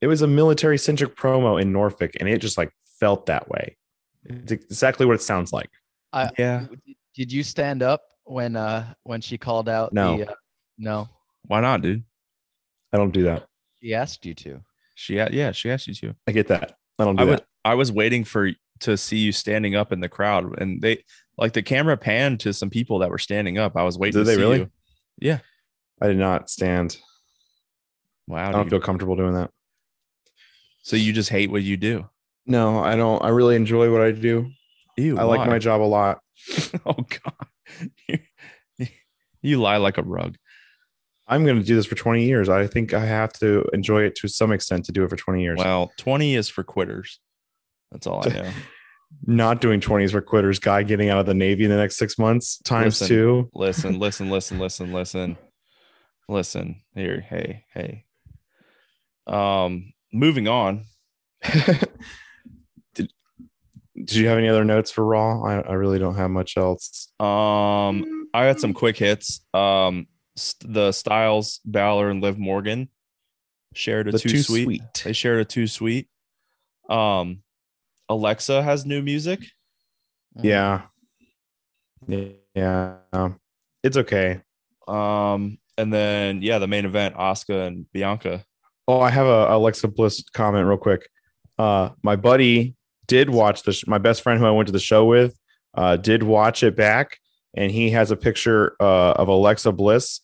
It 0.00 0.06
was 0.06 0.22
a 0.22 0.26
military 0.26 0.78
centric 0.78 1.16
promo 1.16 1.60
in 1.60 1.72
Norfolk, 1.72 2.12
and 2.20 2.28
it 2.28 2.38
just 2.38 2.56
like 2.58 2.70
felt 3.00 3.26
that 3.26 3.48
way. 3.48 3.76
It's 4.24 4.52
exactly 4.52 5.06
what 5.06 5.14
it 5.14 5.22
sounds 5.22 5.52
like. 5.52 5.70
I, 6.12 6.30
yeah. 6.38 6.66
Did 7.14 7.32
you 7.32 7.42
stand 7.42 7.82
up 7.82 8.02
when 8.24 8.56
uh 8.56 8.94
when 9.02 9.20
she 9.20 9.38
called 9.38 9.68
out 9.68 9.92
No. 9.92 10.16
the 10.18 10.30
uh, 10.30 10.34
no. 10.78 11.08
Why 11.46 11.60
not, 11.60 11.82
dude? 11.82 12.04
I 12.92 12.96
don't 12.96 13.12
do 13.12 13.24
that. 13.24 13.46
She 13.82 13.94
asked 13.94 14.24
you 14.26 14.34
to. 14.34 14.60
She 14.94 15.18
a- 15.18 15.30
yeah, 15.30 15.52
she 15.52 15.70
asked 15.70 15.86
you 15.86 15.94
to. 15.94 16.14
I 16.26 16.32
get 16.32 16.48
that. 16.48 16.76
I 16.98 17.04
don't 17.04 17.16
do 17.16 17.22
I 17.22 17.26
was. 17.26 17.40
I 17.64 17.74
was 17.74 17.92
waiting 17.92 18.24
for 18.24 18.50
to 18.80 18.96
see 18.96 19.18
you 19.18 19.32
standing 19.32 19.74
up 19.74 19.92
in 19.92 20.00
the 20.00 20.08
crowd, 20.08 20.60
and 20.60 20.80
they 20.80 21.04
like 21.36 21.52
the 21.52 21.62
camera 21.62 21.96
panned 21.96 22.40
to 22.40 22.52
some 22.52 22.70
people 22.70 22.98
that 23.00 23.10
were 23.10 23.18
standing 23.18 23.58
up. 23.58 23.76
I 23.76 23.82
was 23.82 23.98
waiting. 23.98 24.20
Did 24.20 24.24
to 24.24 24.30
they 24.30 24.34
see 24.36 24.40
really? 24.40 24.70
you. 25.20 25.38
I 26.00 26.06
did 26.06 26.16
not 26.18 26.48
stand. 26.50 26.96
Wow. 28.28 28.48
I 28.48 28.52
don't 28.52 28.64
dude. 28.64 28.70
feel 28.70 28.80
comfortable 28.80 29.16
doing 29.16 29.34
that. 29.34 29.50
so 30.82 30.96
you 30.96 31.12
just 31.12 31.30
hate 31.30 31.50
what 31.50 31.62
you 31.62 31.76
do. 31.76 32.08
No, 32.46 32.78
I 32.78 32.94
don't. 32.96 33.22
I 33.24 33.28
really 33.28 33.56
enjoy 33.56 33.90
what 33.92 34.02
I 34.02 34.12
do. 34.12 34.50
Ew. 34.96 35.18
I 35.18 35.24
like 35.24 35.48
my 35.48 35.58
job 35.58 35.80
a 35.80 35.84
lot. 35.84 36.20
oh 36.86 36.94
god. 36.94 38.20
you 39.42 39.60
lie 39.60 39.78
like 39.78 39.98
a 39.98 40.02
rug. 40.02 40.36
I'm 41.26 41.44
going 41.44 41.58
to 41.58 41.62
do 41.62 41.76
this 41.76 41.84
for 41.84 41.94
20 41.94 42.24
years. 42.24 42.48
I 42.48 42.66
think 42.66 42.94
I 42.94 43.04
have 43.04 43.32
to 43.34 43.68
enjoy 43.74 44.04
it 44.04 44.14
to 44.16 44.28
some 44.28 44.50
extent 44.50 44.86
to 44.86 44.92
do 44.92 45.04
it 45.04 45.10
for 45.10 45.16
20 45.16 45.42
years. 45.42 45.58
Well, 45.58 45.92
20 45.98 46.34
is 46.34 46.48
for 46.48 46.64
quitters. 46.64 47.20
That's 47.92 48.06
all 48.06 48.26
I 48.26 48.28
know. 48.32 48.50
Not 49.26 49.60
doing 49.60 49.80
20s 49.80 50.10
for 50.12 50.22
quitters. 50.22 50.58
Guy 50.58 50.82
getting 50.84 51.10
out 51.10 51.18
of 51.18 51.26
the 51.26 51.34
Navy 51.34 51.64
in 51.64 51.70
the 51.70 51.76
next 51.76 51.96
six 51.96 52.18
months 52.18 52.58
times 52.62 53.00
Listen. 53.00 53.08
two. 53.08 53.50
listen, 53.54 53.98
listen, 53.98 54.30
listen, 54.30 54.58
listen, 54.58 54.92
listen, 54.92 55.36
listen. 56.28 56.82
Here, 56.94 57.20
hey, 57.20 57.64
hey. 57.74 58.04
Um, 59.28 59.92
moving 60.12 60.48
on. 60.48 60.84
did, 62.94 63.12
did 63.94 64.14
you 64.14 64.28
have 64.28 64.38
any 64.38 64.48
other 64.48 64.64
notes 64.64 64.90
for 64.90 65.04
Raw? 65.04 65.42
I, 65.42 65.60
I 65.60 65.72
really 65.74 65.98
don't 65.98 66.16
have 66.16 66.30
much 66.30 66.56
else. 66.56 67.12
Um, 67.20 68.28
I 68.34 68.44
had 68.44 68.60
some 68.60 68.72
quick 68.72 68.96
hits. 68.96 69.40
Um, 69.54 70.06
st- 70.36 70.72
the 70.72 70.92
Styles, 70.92 71.60
Balor, 71.64 72.10
and 72.10 72.22
Liv 72.22 72.38
Morgan 72.38 72.88
shared 73.74 74.08
a 74.08 74.12
The 74.12 74.18
two, 74.18 74.28
Too 74.30 74.42
sweet. 74.42 74.64
Sweet. 74.64 74.82
They 75.04 75.12
shared 75.12 75.40
a 75.40 75.44
two 75.44 75.66
sweet. 75.66 76.08
Um, 76.88 77.42
Alexa 78.08 78.62
has 78.62 78.86
new 78.86 79.02
music. 79.02 79.40
Yeah. 80.42 80.82
Yeah. 82.06 82.96
It's 83.82 83.96
okay. 83.96 84.40
Um, 84.86 85.58
and 85.76 85.92
then 85.92 86.42
yeah, 86.42 86.58
the 86.58 86.66
main 86.66 86.84
event, 86.84 87.14
Asuka 87.16 87.66
and 87.66 87.90
Bianca. 87.92 88.44
Oh, 88.88 89.00
I 89.00 89.10
have 89.10 89.26
a 89.26 89.48
Alexa 89.50 89.86
Bliss 89.88 90.24
comment 90.32 90.66
real 90.66 90.78
quick. 90.78 91.10
Uh, 91.58 91.90
my 92.02 92.16
buddy 92.16 92.74
did 93.06 93.28
watch 93.28 93.62
the 93.62 93.72
sh- 93.72 93.86
my 93.86 93.98
best 93.98 94.22
friend 94.22 94.40
who 94.40 94.46
I 94.46 94.50
went 94.50 94.66
to 94.68 94.72
the 94.72 94.78
show 94.78 95.04
with 95.04 95.38
uh, 95.74 95.96
did 95.96 96.22
watch 96.22 96.62
it 96.62 96.74
back, 96.74 97.18
and 97.54 97.70
he 97.70 97.90
has 97.90 98.10
a 98.10 98.16
picture 98.16 98.76
uh, 98.80 99.12
of 99.12 99.28
Alexa 99.28 99.72
Bliss 99.72 100.20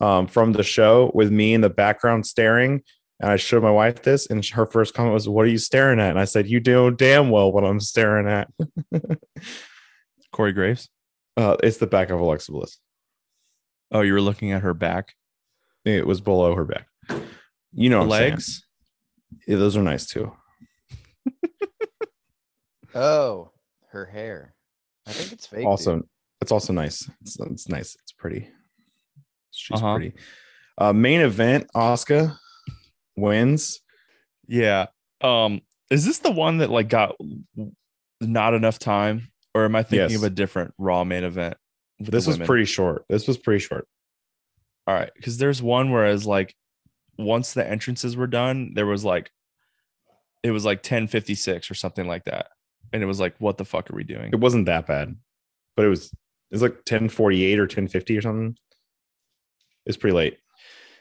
um, 0.00 0.26
from 0.26 0.52
the 0.52 0.62
show 0.62 1.10
with 1.14 1.30
me 1.30 1.52
in 1.52 1.60
the 1.60 1.68
background 1.68 2.26
staring. 2.26 2.82
And 3.20 3.30
I 3.30 3.36
showed 3.36 3.62
my 3.62 3.70
wife 3.70 4.02
this, 4.02 4.26
and 4.26 4.42
her 4.46 4.64
first 4.64 4.94
comment 4.94 5.12
was, 5.12 5.28
"What 5.28 5.44
are 5.44 5.50
you 5.50 5.58
staring 5.58 6.00
at?" 6.00 6.10
And 6.10 6.18
I 6.18 6.24
said, 6.24 6.48
"You 6.48 6.60
know 6.60 6.90
damn 6.90 7.28
well 7.28 7.52
what 7.52 7.64
I'm 7.64 7.80
staring 7.80 8.26
at." 8.26 8.48
Corey 10.32 10.52
Graves. 10.52 10.88
uh, 11.36 11.56
it's 11.62 11.76
the 11.76 11.86
back 11.86 12.08
of 12.08 12.20
Alexa 12.20 12.52
Bliss. 12.52 12.78
Oh, 13.92 14.00
you 14.00 14.14
were 14.14 14.20
looking 14.22 14.52
at 14.52 14.62
her 14.62 14.72
back. 14.72 15.14
It 15.84 16.06
was 16.06 16.22
below 16.22 16.54
her 16.54 16.64
back. 16.64 16.86
You 17.72 17.90
know, 17.90 18.02
The 18.02 18.08
what 18.08 18.14
I'm 18.16 18.20
saying. 18.20 18.32
legs. 18.32 18.64
Yeah, 19.46 19.56
those 19.56 19.76
are 19.76 19.82
nice 19.82 20.06
too. 20.06 20.32
Oh, 22.94 23.50
her 23.90 24.06
hair. 24.06 24.54
I 25.06 25.12
think 25.12 25.32
it's 25.32 25.46
fake. 25.46 25.60
dude. 25.60 25.66
also 25.68 26.02
it's 26.40 26.52
also 26.52 26.72
nice 26.72 27.08
it's, 27.22 27.38
it's 27.40 27.68
nice 27.68 27.96
it's 28.00 28.12
pretty 28.12 28.48
she's 29.50 29.78
Uh-huh. 29.80 29.94
pretty 29.96 30.12
uh 30.78 30.92
main 30.92 31.20
event 31.20 31.66
Asuka 31.74 32.36
wins 33.16 33.80
Yeah. 34.46 34.86
Um, 35.20 35.60
is 35.90 36.04
this 36.04 36.18
the 36.18 36.30
one 36.30 36.58
that 36.58 36.70
like 36.70 36.88
got 36.88 37.16
not 38.20 38.54
enough 38.54 38.78
time, 38.78 39.28
or 39.54 39.64
am 39.64 39.74
I 39.76 39.82
thinking 39.82 40.10
Yes. 40.10 40.18
of 40.18 40.24
a 40.24 40.30
different 40.30 40.74
Raw 40.78 41.04
main 41.04 41.24
event? 41.24 41.56
this 42.00 42.26
was 42.26 42.38
pretty 42.38 42.64
short 42.64 43.04
this 43.08 43.26
was 43.26 43.36
pretty 43.38 43.58
short 43.58 43.86
all 44.86 44.94
right 44.94 45.10
because 45.16 45.36
there's 45.38 45.60
one 45.60 45.90
whereas 45.90 46.24
like 46.26 46.54
once 47.18 47.52
the 47.54 47.68
entrances 47.68 48.16
were 48.16 48.26
done, 48.26 48.72
there 48.74 48.86
was 48.86 49.04
like 49.04 49.30
it 50.42 50.50
was 50.52 50.64
like 50.64 50.78
1056 50.78 51.70
or 51.70 51.74
something 51.74 52.06
like 52.06 52.24
that, 52.24 52.48
and 52.92 53.02
it 53.02 53.06
was 53.06 53.18
like, 53.20 53.34
what 53.38 53.58
the 53.58 53.64
fuck 53.64 53.90
are 53.90 53.96
we 53.96 54.04
doing? 54.04 54.30
it 54.32 54.40
wasn't 54.40 54.66
that 54.66 54.86
bad 54.86 55.16
but 55.76 55.84
it 55.84 55.88
was 55.88 56.06
it 56.06 56.54
was 56.54 56.62
like 56.62 56.72
1048 56.72 57.58
or 57.58 57.62
1050 57.62 58.16
or 58.18 58.20
something 58.22 58.56
it's 59.86 59.96
pretty 59.96 60.14
late 60.16 60.38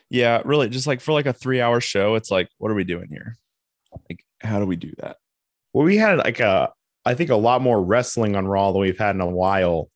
Yeah, 0.09 0.41
really, 0.45 0.69
just 0.69 0.87
like 0.87 1.01
for 1.01 1.11
like 1.13 1.25
a 1.25 1.33
three 1.33 1.61
hour 1.61 1.81
show, 1.81 2.15
it's 2.15 2.31
like, 2.31 2.49
what 2.59 2.71
are 2.71 2.75
we 2.75 2.83
doing 2.83 3.07
here? 3.09 3.37
Like, 4.09 4.23
how 4.39 4.59
do 4.59 4.65
we 4.65 4.75
do 4.75 4.91
that? 4.99 5.17
well 5.73 5.85
we 5.85 5.97
had 5.97 6.17
like 6.19 6.39
a 6.39 6.71
i 7.05 7.13
think 7.13 7.29
a 7.29 7.35
lot 7.35 7.61
more 7.61 7.81
wrestling 7.83 8.35
on 8.35 8.47
raw 8.47 8.71
than 8.71 8.81
we've 8.81 8.97
had 8.97 9.15
in 9.15 9.21
a 9.21 9.27
while 9.27 9.89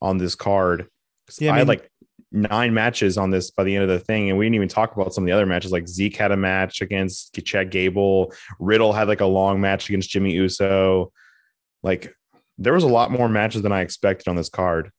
on 0.00 0.16
this 0.18 0.34
card. 0.34 0.86
Yeah, 1.40 1.50
I 1.52 1.54
I, 1.54 1.58
had 1.58 1.68
mean- 1.68 1.78
like 1.78 1.90
nine 2.30 2.74
matches 2.74 3.16
on 3.16 3.30
this 3.30 3.50
by 3.50 3.64
the 3.64 3.74
end 3.74 3.84
of 3.84 3.88
the 3.88 4.04
thing, 4.04 4.28
and 4.28 4.38
we 4.38 4.44
didn't 4.44 4.56
even 4.56 4.68
talk 4.68 4.94
about 4.94 5.14
some 5.14 5.24
of 5.24 5.26
the 5.26 5.32
other 5.32 5.46
matches. 5.46 5.72
Like 5.72 5.88
Zeke 5.88 6.16
had 6.16 6.32
a 6.32 6.36
match 6.36 6.80
against 6.80 7.34
Chad 7.44 7.70
Gable, 7.70 8.32
Riddle 8.58 8.92
had 8.92 9.08
like 9.08 9.20
a 9.20 9.26
long 9.26 9.60
match 9.60 9.88
against 9.88 10.10
Jimmy 10.10 10.32
Uso. 10.32 11.12
Like 11.82 12.14
there 12.58 12.72
was 12.72 12.84
a 12.84 12.88
lot 12.88 13.10
more 13.10 13.28
matches 13.28 13.62
than 13.62 13.72
I 13.72 13.80
expected 13.80 14.28
on 14.28 14.36
this 14.36 14.48
card. 14.48 14.90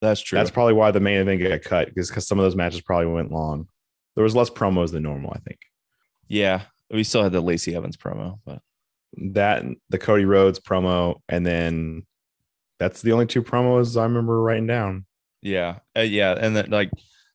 That's 0.00 0.20
true. 0.20 0.36
That's 0.36 0.50
probably 0.50 0.74
why 0.74 0.90
the 0.90 1.00
main 1.00 1.18
event 1.20 1.42
got 1.42 1.62
cut 1.62 1.88
because 1.88 2.08
because 2.08 2.26
some 2.26 2.38
of 2.38 2.44
those 2.44 2.56
matches 2.56 2.80
probably 2.80 3.06
went 3.06 3.30
long. 3.32 3.68
There 4.16 4.24
was 4.24 4.36
less 4.36 4.50
promos 4.50 4.92
than 4.92 5.02
normal, 5.02 5.32
I 5.34 5.40
think. 5.40 5.58
yeah, 6.28 6.62
we 6.90 7.04
still 7.04 7.22
had 7.22 7.32
the 7.32 7.40
Lacey 7.40 7.74
Evans 7.74 7.96
promo, 7.96 8.38
but 8.44 8.60
that 9.32 9.62
and 9.62 9.76
the 9.90 9.98
Cody 9.98 10.24
Rhodes 10.24 10.60
promo, 10.60 11.20
and 11.28 11.46
then 11.46 12.06
that's 12.78 13.02
the 13.02 13.12
only 13.12 13.26
two 13.26 13.42
promos 13.42 13.98
I 13.98 14.04
remember 14.04 14.40
writing 14.42 14.66
down. 14.66 15.06
Yeah, 15.44 15.78
uh, 15.96 16.00
yeah, 16.00 16.34
and 16.40 16.56
then 16.56 16.70
like 16.70 16.90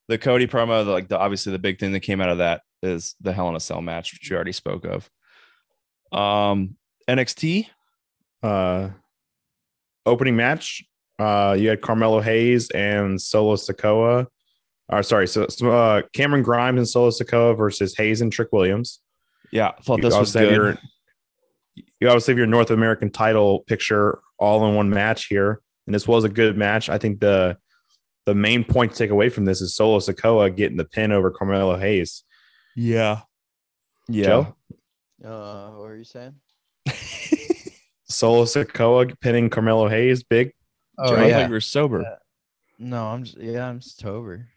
the 0.10 0.18
Cody 0.18 0.48
promo, 0.48 0.84
the, 0.84 0.92
like 0.92 1.08
the 1.08 1.18
obviously 1.18 1.52
the 1.54 1.60
big 1.60 1.80
thing 1.80 1.92
that 1.94 2.00
came 2.02 2.20
out 2.20 2.30
of 2.30 2.40
that 2.40 2.62
is 2.84 3.16
the 3.22 3.32
Hell 3.32 3.48
in 3.50 3.56
a 3.56 3.60
Cell 3.60 3.82
match, 3.82 4.12
which 4.14 4.30
you 4.30 4.36
already 4.36 4.52
spoke 4.52 4.86
of. 4.86 5.10
Um, 6.12 6.76
NXT, 7.08 7.68
Uh, 8.42 8.90
opening 10.06 10.36
match, 10.36 10.84
uh, 11.20 11.56
you 11.60 11.70
had 11.70 11.82
Carmelo 11.82 12.20
Hayes 12.22 12.70
and 12.72 13.22
Solo 13.22 13.56
Sikoa. 13.56 14.26
Or 14.92 15.04
sorry, 15.04 15.28
so, 15.28 15.46
so, 15.50 15.70
uh, 15.72 16.02
Cameron 16.14 16.42
Grimes 16.42 16.80
and 16.80 16.88
Solo 16.88 17.10
Sikoa 17.12 17.56
versus 17.56 17.96
Hayes 17.98 18.22
and 18.22 18.32
Trick 18.32 18.48
Williams. 18.52 19.02
yeah, 19.52 19.70
I 19.78 19.82
thought 19.82 19.98
You 19.98 20.04
this 20.10 20.18
was 20.18 20.34
good. 20.34 20.52
your- 20.52 20.78
you 22.02 22.08
obviously 22.08 22.32
have 22.34 22.38
your 22.40 22.48
North 22.48 22.72
American 22.72 23.12
title 23.12 23.60
picture 23.68 24.20
all 24.40 24.68
in 24.68 24.76
one 24.76 24.90
match 24.90 25.26
here, 25.28 25.62
and 25.86 25.94
this 25.94 26.08
was 26.08 26.24
a 26.24 26.30
good 26.30 26.58
match. 26.58 26.90
I 26.90 26.98
think 26.98 27.20
the 27.20 27.58
the 28.30 28.36
main 28.36 28.64
point 28.64 28.92
to 28.92 28.98
take 28.98 29.10
away 29.10 29.28
from 29.30 29.46
this 29.46 29.60
is 29.60 29.74
Solo 29.74 29.98
Sikoa 29.98 30.56
getting 30.56 30.78
the 30.78 30.86
pin 30.86 31.12
over 31.12 31.32
Carmelo 31.32 31.78
Hayes. 31.78 32.24
yeah, 32.76 33.22
yeah. 34.08 34.26
Joe? 34.26 34.56
Uh, 35.26 35.70
what 35.72 35.86
are 35.86 35.98
you 35.98 36.04
saying? 36.04 36.36
Solo 38.08 38.46
Sikoa 38.46 39.20
pinning 39.20 39.50
Carmelo 39.50 39.88
Hayes, 39.88 40.22
big. 40.22 40.54
Joe, 41.04 41.16
I 41.16 41.32
thought 41.32 41.48
you 41.48 41.54
were 41.54 41.62
sober. 41.62 42.02
Yeah. 42.02 42.16
No, 42.78 43.08
I'm 43.08 43.24
just 43.24 43.38
yeah, 43.40 43.68
I'm 43.68 43.80
just 43.80 44.06
over. 44.06 44.48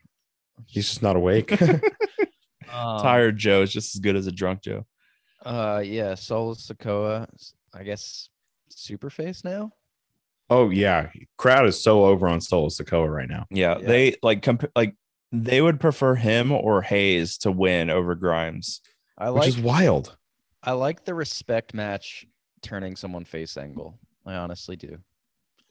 He's 0.66 0.88
just 0.88 1.02
not 1.02 1.16
awake. 1.16 1.58
Um, 2.72 3.02
Tired 3.02 3.36
Joe 3.36 3.60
is 3.60 3.70
just 3.70 3.94
as 3.94 4.00
good 4.00 4.16
as 4.16 4.26
a 4.26 4.32
drunk 4.32 4.62
Joe. 4.62 4.86
Uh, 5.44 5.82
yeah, 5.84 6.14
Solo 6.14 6.54
Sikoa, 6.54 7.26
I 7.74 7.82
guess 7.82 8.30
Superface 8.70 9.44
now. 9.44 9.72
Oh 10.52 10.68
yeah, 10.68 11.08
crowd 11.38 11.66
is 11.66 11.82
so 11.82 12.04
over 12.04 12.28
on 12.28 12.42
Solo 12.42 12.68
Sikoa 12.68 13.08
right 13.10 13.28
now. 13.28 13.46
Yeah, 13.50 13.78
Yeah. 13.78 13.86
they 13.86 14.16
like 14.22 14.42
comp- 14.42 14.70
like 14.76 14.94
they 15.32 15.62
would 15.62 15.80
prefer 15.80 16.14
him 16.14 16.52
or 16.52 16.82
Hayes 16.82 17.38
to 17.38 17.50
win 17.50 17.88
over 17.88 18.14
Grimes. 18.14 18.82
I 19.16 19.30
like, 19.30 19.44
Which 19.46 19.50
like 19.54 19.58
is 19.58 19.64
wild. 19.64 20.16
I 20.62 20.72
like 20.72 21.06
the 21.06 21.14
respect 21.14 21.72
match 21.72 22.26
turning 22.60 22.96
someone 22.96 23.24
face 23.24 23.56
angle. 23.56 23.98
I 24.26 24.34
honestly 24.34 24.76
do. 24.76 24.98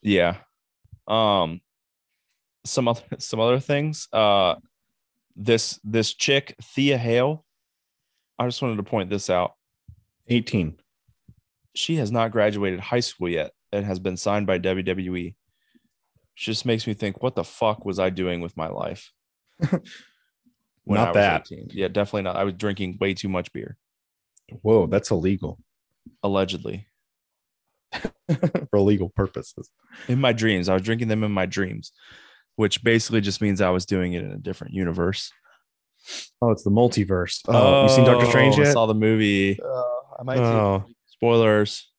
Yeah. 0.01 0.37
Um 1.07 1.61
some 2.65 2.87
other 2.87 3.03
some 3.19 3.39
other 3.39 3.59
things. 3.59 4.07
Uh 4.11 4.55
this 5.35 5.79
this 5.83 6.15
chick, 6.15 6.55
Thea 6.63 6.97
Hail. 6.97 7.45
I 8.39 8.47
just 8.47 8.63
wanted 8.63 8.77
to 8.77 8.83
point 8.83 9.11
this 9.11 9.29
out. 9.29 9.53
18. 10.27 10.75
She 11.75 11.97
has 11.97 12.11
not 12.11 12.31
graduated 12.31 12.79
high 12.79 12.99
school 13.01 13.29
yet 13.29 13.51
and 13.71 13.85
has 13.85 13.99
been 13.99 14.17
signed 14.17 14.47
by 14.47 14.59
WWE. 14.59 15.35
Just 16.35 16.65
makes 16.65 16.87
me 16.87 16.93
think, 16.93 17.21
what 17.21 17.35
the 17.35 17.43
fuck 17.43 17.85
was 17.85 17.99
I 17.99 18.09
doing 18.09 18.41
with 18.41 18.55
my 18.57 18.67
life? 18.67 19.11
When 20.83 20.97
Not 20.97 21.09
I 21.09 21.11
was 21.11 21.15
that. 21.15 21.41
18? 21.51 21.67
Yeah, 21.73 21.87
definitely 21.89 22.23
not. 22.23 22.35
I 22.37 22.43
was 22.43 22.55
drinking 22.55 22.97
way 22.99 23.13
too 23.13 23.29
much 23.29 23.53
beer, 23.53 23.77
Whoa, 24.63 24.87
that's 24.87 25.11
illegal 25.11 25.59
allegedly. 26.23 26.87
for 28.71 28.79
legal 28.79 29.09
purposes. 29.09 29.69
In 30.07 30.19
my 30.19 30.33
dreams. 30.33 30.69
I 30.69 30.73
was 30.73 30.81
drinking 30.81 31.07
them 31.09 31.23
in 31.23 31.31
my 31.31 31.45
dreams, 31.45 31.91
which 32.55 32.83
basically 32.83 33.21
just 33.21 33.41
means 33.41 33.61
I 33.61 33.69
was 33.69 33.85
doing 33.85 34.13
it 34.13 34.23
in 34.23 34.31
a 34.31 34.37
different 34.37 34.73
universe. 34.73 35.31
Oh, 36.41 36.49
it's 36.49 36.63
the 36.63 36.71
multiverse. 36.71 37.41
Oh, 37.47 37.83
you 37.83 37.89
seen 37.89 38.05
Doctor 38.05 38.25
Strange 38.25 38.55
I 38.57 38.63
yet? 38.63 38.73
saw 38.73 38.87
the 38.87 38.95
movie. 38.95 39.59
Uh, 39.61 39.83
I 40.19 40.23
might 40.23 40.39
Oh, 40.39 40.85
Spoilers. 41.07 41.90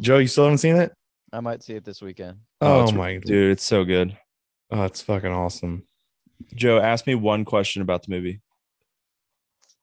Joe, 0.00 0.18
you 0.18 0.26
still 0.28 0.44
haven't 0.44 0.58
seen 0.58 0.76
it? 0.76 0.92
I 1.32 1.40
might 1.40 1.62
see 1.62 1.74
it 1.74 1.84
this 1.84 2.00
weekend. 2.00 2.38
Oh, 2.60 2.82
it's- 2.84 2.94
my 2.94 3.14
dude. 3.14 3.24
Dude, 3.24 3.52
it's 3.52 3.64
so 3.64 3.84
good. 3.84 4.16
Oh, 4.70 4.84
it's 4.84 5.02
fucking 5.02 5.32
awesome. 5.32 5.86
Joe, 6.54 6.78
ask 6.78 7.06
me 7.06 7.14
one 7.14 7.44
question 7.44 7.82
about 7.82 8.04
the 8.04 8.10
movie. 8.10 8.40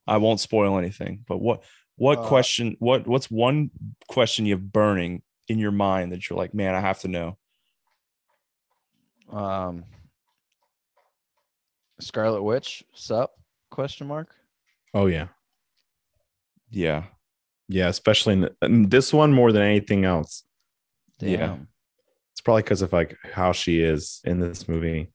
I 0.07 0.17
won't 0.17 0.39
spoil 0.39 0.77
anything, 0.77 1.25
but 1.27 1.37
what 1.39 1.63
what 1.97 2.19
Uh, 2.19 2.27
question 2.27 2.75
what 2.79 3.07
what's 3.07 3.31
one 3.31 3.71
question 4.07 4.45
you 4.45 4.53
have 4.55 4.71
burning 4.71 5.23
in 5.47 5.57
your 5.59 5.71
mind 5.71 6.11
that 6.11 6.29
you're 6.29 6.37
like, 6.37 6.53
man, 6.53 6.75
I 6.75 6.79
have 6.81 6.99
to 7.01 7.07
know? 7.07 7.37
Um, 9.29 9.85
Scarlet 11.99 12.43
Witch, 12.43 12.83
sup? 12.93 13.33
Question 13.71 14.07
mark. 14.07 14.33
Oh 14.93 15.07
yeah, 15.07 15.27
Yeah. 16.69 17.05
Yeah. 17.67 17.87
Especially 17.87 18.33
in, 18.33 18.41
the, 18.41 18.55
in 18.61 18.89
this 18.89 19.13
one 19.13 19.33
more 19.33 19.51
than 19.51 19.61
anything 19.63 20.05
else. 20.05 20.43
Yeah. 21.19 21.57
It's 22.33 22.41
probably 22.41 22.63
because 22.63 22.81
of 22.81 22.91
like 22.93 23.17
how 23.33 23.51
she 23.53 23.81
is 23.81 24.21
in 24.25 24.39
this 24.39 24.67
movie. 24.67 25.11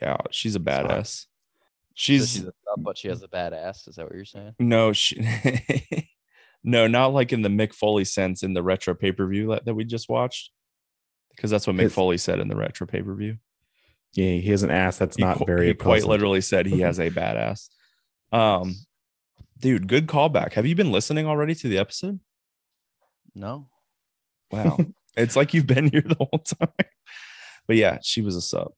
Yeah. 0.00 0.16
She's 0.30 0.56
a 0.56 0.58
fine. 0.60 0.86
badass. 0.86 1.06
So 1.22 1.26
She's, 1.94 2.32
she's 2.32 2.42
a 2.44 2.46
sup, 2.46 2.54
but 2.78 2.96
she 2.96 3.08
has 3.08 3.22
a 3.22 3.28
bad 3.28 3.52
ass. 3.52 3.86
Is 3.86 3.96
that 3.96 4.06
what 4.06 4.14
you're 4.14 4.24
saying? 4.24 4.54
no, 4.58 4.94
she 4.94 5.22
no, 6.64 6.86
not 6.86 7.12
like 7.12 7.32
in 7.34 7.42
the 7.42 7.50
Mick 7.50 7.74
Foley 7.74 8.04
sense 8.06 8.42
in 8.42 8.54
the 8.54 8.62
retro 8.62 8.94
pay-per-view 8.94 9.48
that, 9.48 9.66
that 9.66 9.74
we 9.74 9.84
just 9.84 10.08
watched. 10.08 10.50
Because 11.36 11.50
that's 11.50 11.66
what 11.66 11.76
Mick 11.76 11.80
It's- 11.80 11.92
Foley 11.94 12.16
said 12.18 12.38
in 12.40 12.48
the 12.48 12.56
retro 12.56 12.86
payper-view. 12.86 13.36
Yeah, 14.14 14.32
he 14.32 14.50
has 14.50 14.62
an 14.62 14.70
ass 14.70 14.96
that's 14.98 15.16
He 15.16 15.22
not 15.22 15.38
qu- 15.38 15.44
very 15.46 15.68
he 15.68 15.74
quite 15.74 16.04
literally 16.04 16.40
said 16.42 16.66
he 16.66 16.80
has 16.80 16.98
a 16.98 17.10
badass. 17.10 17.68
Um, 18.32 18.74
dude, 19.62 19.88
good 19.88 20.06
callback. 20.06 20.52
Have 20.52 20.66
you 20.66 20.74
been 20.74 20.92
listening 20.92 21.26
already 21.26 21.54
to 21.54 21.68
the 21.68 21.78
episode? 21.78 22.20
No. 23.34 23.68
Wow, 24.50 24.78
it's 25.16 25.36
like 25.36 25.54
you've 25.54 25.66
been 25.66 25.88
here 25.90 26.02
the 26.02 26.16
whole 26.16 26.42
time. 26.44 26.68
But 27.66 27.76
yeah, 27.76 27.98
she 28.02 28.20
was 28.20 28.36
a 28.36 28.42
sub. 28.42 28.72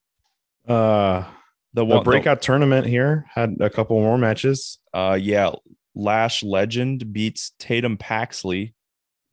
Uh, 0.68 1.24
The 1.72 1.80
the 1.80 1.84
one 1.84 2.04
breakout 2.04 2.40
tournament 2.42 2.86
here 2.86 3.26
had 3.34 3.56
a 3.60 3.68
couple 3.70 3.98
more 3.98 4.18
matches, 4.18 4.78
uh, 4.92 5.18
yeah, 5.20 5.50
Lash 5.96 6.42
Legend 6.44 7.12
beats 7.12 7.52
Tatum 7.58 7.96
Paxley, 7.96 8.74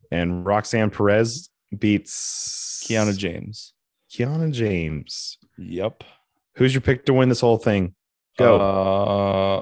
and 0.09 0.45
Roxanne 0.45 0.89
Perez 0.89 1.49
beats 1.77 2.83
Kiana 2.87 3.15
James. 3.15 3.73
Kiana 4.11 4.51
James. 4.51 5.37
Yep. 5.57 6.03
Who's 6.55 6.73
your 6.73 6.81
pick 6.81 7.05
to 7.05 7.13
win 7.13 7.29
this 7.29 7.41
whole 7.41 7.57
thing? 7.57 7.93
Go. 8.37 8.59
Uh, 8.59 9.61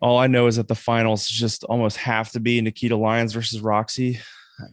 all 0.00 0.18
I 0.18 0.26
know 0.26 0.46
is 0.46 0.56
that 0.56 0.68
the 0.68 0.74
finals 0.74 1.26
just 1.26 1.64
almost 1.64 1.96
have 1.98 2.30
to 2.32 2.40
be 2.40 2.60
Nikita 2.60 2.96
Lyons 2.96 3.32
versus 3.32 3.60
Roxy, 3.60 4.20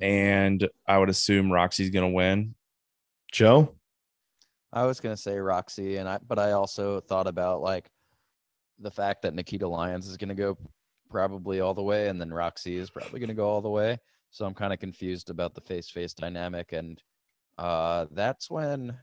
and 0.01 0.67
I 0.87 0.97
would 0.97 1.09
assume 1.09 1.51
Roxy's 1.51 1.89
gonna 1.89 2.09
win. 2.09 2.55
Joe. 3.31 3.75
I 4.71 4.85
was 4.85 4.99
gonna 4.99 5.17
say 5.17 5.37
Roxy, 5.37 5.97
and 5.97 6.07
I 6.07 6.19
but 6.25 6.39
I 6.39 6.51
also 6.51 6.99
thought 6.99 7.27
about 7.27 7.61
like 7.61 7.89
the 8.79 8.91
fact 8.91 9.21
that 9.23 9.33
Nikita 9.33 9.67
Lyons 9.67 10.07
is 10.07 10.17
gonna 10.17 10.35
go 10.35 10.57
probably 11.09 11.59
all 11.59 11.73
the 11.73 11.83
way, 11.83 12.09
and 12.09 12.19
then 12.19 12.33
Roxy 12.33 12.77
is 12.77 12.89
probably 12.89 13.19
gonna 13.19 13.33
go 13.33 13.47
all 13.47 13.61
the 13.61 13.69
way. 13.69 13.97
So 14.31 14.45
I'm 14.45 14.53
kind 14.53 14.73
of 14.73 14.79
confused 14.79 15.29
about 15.29 15.55
the 15.55 15.61
face-face 15.61 16.13
dynamic, 16.13 16.73
and 16.73 17.01
uh, 17.57 18.05
that's 18.11 18.51
when 18.51 18.97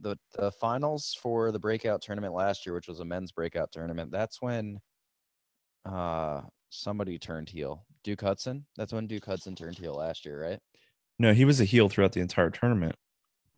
the 0.00 0.16
the 0.38 0.50
finals 0.52 1.16
for 1.20 1.52
the 1.52 1.58
breakout 1.58 2.02
tournament 2.02 2.34
last 2.34 2.64
year, 2.64 2.74
which 2.74 2.88
was 2.88 3.00
a 3.00 3.04
men's 3.04 3.32
breakout 3.32 3.72
tournament. 3.72 4.10
That's 4.10 4.40
when 4.40 4.80
uh 5.84 6.42
somebody 6.70 7.18
turned 7.18 7.48
heel. 7.48 7.84
Duke 8.02 8.20
Hudson. 8.20 8.64
That's 8.76 8.92
when 8.92 9.06
Duke 9.06 9.24
Hudson 9.24 9.54
turned 9.54 9.78
heel 9.78 9.94
last 9.94 10.24
year, 10.26 10.42
right? 10.42 10.60
No, 11.18 11.32
he 11.32 11.44
was 11.44 11.60
a 11.60 11.64
heel 11.64 11.88
throughout 11.88 12.12
the 12.12 12.20
entire 12.20 12.50
tournament. 12.50 12.96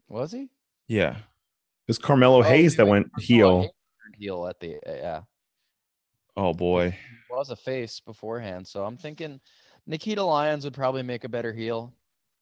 Was 0.09 0.33
he? 0.33 0.49
Yeah. 0.89 1.17
It 1.17 1.89
was 1.89 1.99
Carmelo 1.99 2.39
Oh, 2.41 2.43
Hayes 2.43 2.77
that 2.77 2.87
went 2.87 3.07
heel. 3.19 3.63
Hayes 3.63 3.71
heel 4.19 4.47
at 4.47 4.61
the 4.61 4.79
yeah. 4.87 5.23
Oh 6.37 6.53
boy. 6.53 6.97
was 7.31 7.51
a 7.51 7.57
face 7.57 8.01
beforehand. 8.01 8.67
So 8.67 8.85
I'm 8.85 8.97
thinking 8.97 9.41
Nikita 9.87 10.23
Lyons 10.23 10.65
would 10.65 10.75
probably 10.75 11.03
make 11.03 11.25
a 11.25 11.29
better 11.29 11.53
heel 11.53 11.95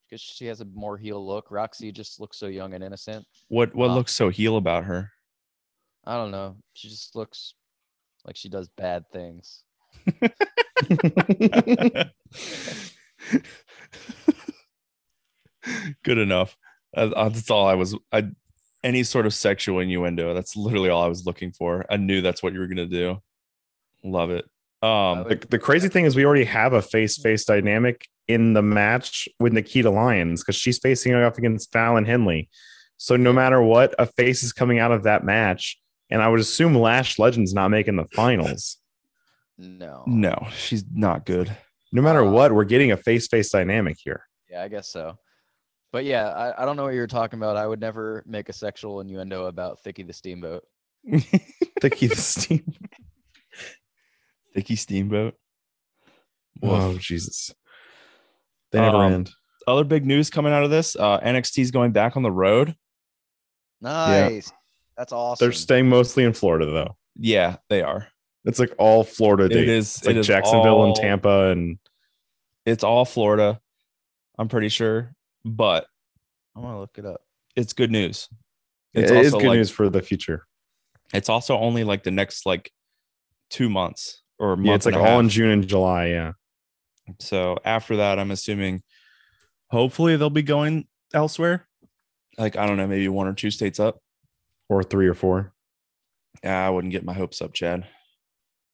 because 0.09 0.21
she 0.21 0.47
has 0.47 0.61
a 0.61 0.65
more 0.67 0.97
heel 0.99 1.25
look. 1.25 1.51
Roxy 1.51 1.93
just 1.93 2.21
looks 2.21 2.37
so 2.39 2.47
young 2.47 2.75
and 2.75 2.83
innocent. 2.85 3.25
What 3.49 3.75
what 3.75 3.91
Wow. 3.91 3.95
looks 3.95 4.13
so 4.13 4.29
heel 4.31 4.57
about 4.57 4.85
her? 4.85 5.11
I 6.05 6.17
don't 6.17 6.31
know. 6.33 6.57
She 6.75 6.89
just 6.89 7.15
looks 7.17 7.55
like 8.27 8.37
she 8.37 8.49
does 8.49 8.69
bad 8.77 9.05
things. 9.13 9.63
Good 16.05 16.19
enough. 16.19 16.57
Uh, 16.97 17.29
That's 17.29 17.51
all 17.51 17.67
I 17.67 17.75
was. 17.75 17.97
I 18.13 18.29
any 18.85 19.03
sort 19.03 19.27
of 19.27 19.35
sexual 19.35 19.81
innuendo. 19.81 20.35
That's 20.35 20.57
literally 20.57 20.91
all 20.91 21.03
I 21.03 21.09
was 21.09 21.27
looking 21.27 21.53
for. 21.53 21.87
I 21.91 21.97
knew 21.97 22.21
that's 22.21 22.43
what 22.43 22.53
you 22.53 22.61
were 22.61 22.67
gonna 22.67 22.87
do. 22.87 23.21
Love 24.05 24.31
it. 24.31 24.45
Um, 24.83 25.25
the, 25.27 25.43
the 25.49 25.59
crazy 25.59 25.89
thing 25.89 26.05
is 26.05 26.15
we 26.15 26.27
already 26.27 26.45
have 26.45 26.75
a 26.75 26.83
face 26.83 27.17
face 27.17 27.47
dynamic 27.47 28.07
in 28.29 28.53
the 28.53 28.63
match 28.63 29.27
with 29.41 29.55
Nikita 29.55 29.91
Lyons 29.91 30.43
because 30.43 30.57
she's 30.57 30.79
facing 30.79 31.15
off 31.15 31.39
against 31.39 31.73
Fallon 31.73 32.05
Henley. 32.05 32.51
So 32.99 33.17
no 33.17 33.33
matter 33.33 33.63
what, 33.63 33.95
a 33.99 34.07
face 34.07 34.43
is 34.43 34.53
coming 34.53 34.79
out 34.79 34.93
of 34.93 35.05
that 35.05 35.25
match. 35.25 35.79
And 36.11 36.23
I 36.23 36.29
would 36.29 36.41
assume 36.41 36.75
Lash 36.75 37.19
Legend's 37.19 37.55
not 37.55 37.69
making 37.69 37.97
the 37.97 38.05
finals. 38.15 38.77
No. 39.59 40.03
no, 40.07 40.49
she's 40.57 40.85
not 40.93 41.25
good. 41.27 41.57
No 41.93 42.03
matter 42.03 42.25
Uh, 42.25 42.31
what, 42.31 42.53
we're 42.53 42.65
getting 42.65 42.91
a 42.93 42.97
face 42.97 43.29
face 43.29 43.51
dynamic 43.51 43.97
here. 44.03 44.25
Yeah, 44.51 44.63
I 44.63 44.69
guess 44.69 44.89
so. 44.91 45.17
But 45.93 46.05
yeah, 46.05 46.29
I, 46.29 46.63
I 46.63 46.65
don't 46.65 46.77
know 46.77 46.83
what 46.85 46.95
you're 46.95 47.07
talking 47.07 47.39
about. 47.39 47.57
I 47.57 47.67
would 47.67 47.81
never 47.81 48.25
make 48.27 48.49
a 48.49 48.53
sexual 48.53 49.01
innuendo 49.01 49.47
about 49.47 49.81
Thicky 49.81 50.03
the 50.03 50.13
Steamboat. 50.13 50.65
Thicky 51.81 52.09
the 52.09 52.17
steam. 52.17 52.65
Thicky 54.55 54.77
Steamboat. 54.77 55.35
Oh 56.63 56.97
Jesus. 56.99 57.53
They 58.73 58.81
never 58.81 58.97
Um, 58.97 59.13
end. 59.13 59.31
Other 59.67 59.85
big 59.85 60.05
news 60.05 60.31
coming 60.31 60.53
out 60.53 60.65
of 60.65 60.71
this: 60.71 60.97
uh, 60.97 61.21
NXT 61.21 61.59
is 61.63 61.71
going 61.71 61.93
back 61.93 62.17
on 62.17 62.23
the 62.23 62.33
road. 62.33 62.75
Nice. 63.81 64.53
That's 64.97 65.13
awesome. 65.13 65.45
They're 65.45 65.53
staying 65.53 65.89
mostly 65.89 66.25
in 66.25 66.33
Florida 66.33 66.67
though. 66.67 66.97
Yeah, 67.17 67.57
they 67.69 67.83
are. 67.83 68.09
It's 68.45 68.59
like 68.59 68.75
all 68.79 69.05
Florida 69.05 69.49
dates. 69.49 69.69
is. 69.71 69.97
It's 69.97 70.07
like 70.07 70.17
it 70.17 70.19
is 70.21 70.27
Jacksonville 70.27 70.75
all- 70.77 70.87
and 70.87 70.95
Tampa 70.95 71.49
and 71.51 71.79
It's 72.67 72.85
all 72.85 73.05
Florida. 73.05 73.61
I'm 74.39 74.49
pretty 74.49 74.69
sure, 74.69 75.15
but 75.45 75.87
I'm 76.57 76.63
gonna 76.63 76.81
look 76.81 76.99
it 76.99 77.07
up. 77.07 77.21
it's 77.57 77.73
good 77.73 77.91
news. 77.91 78.29
it's 78.93 79.05
It's 79.05 79.11
it 79.13 79.17
is 79.19 79.33
also 79.35 79.41
good 79.43 79.49
like, 79.51 79.57
news 79.59 79.71
for 79.71 79.89
the 79.89 80.03
future. 80.03 80.47
It's 81.13 81.29
also 81.29 81.57
only 81.59 81.85
like 81.85 82.03
the 82.03 82.11
next 82.11 82.45
like 82.47 82.71
two 83.51 83.69
months 83.71 84.23
or 84.39 84.57
month. 84.57 84.67
Yeah, 84.67 84.75
it's 84.75 84.87
like 84.87 84.97
all 84.97 85.21
in. 85.21 85.29
June 85.29 85.51
and 85.51 85.67
July. 85.69 86.09
Yeah. 86.09 86.33
So 87.21 87.57
after 87.65 87.97
that, 87.97 88.19
I'm 88.19 88.31
assuming 88.31 88.83
hopefully 89.71 90.17
they'll 90.17 90.31
be 90.31 90.43
going 90.43 90.87
elsewhere. 91.13 91.69
Like 92.39 92.57
I 92.57 92.67
don't 92.67 92.77
know, 92.77 92.87
maybe 92.87 93.09
one 93.09 93.27
or 93.29 93.35
two 93.35 93.51
states 93.51 93.79
up. 93.79 94.01
Or 94.69 94.83
three 94.83 95.07
or 95.07 95.15
four. 95.15 95.53
Yeah, 96.43 96.67
I 96.67 96.71
wouldn't 96.71 96.91
get 96.93 97.05
my 97.05 97.13
hopes 97.13 97.41
up, 97.43 97.53
Chad. 97.53 97.87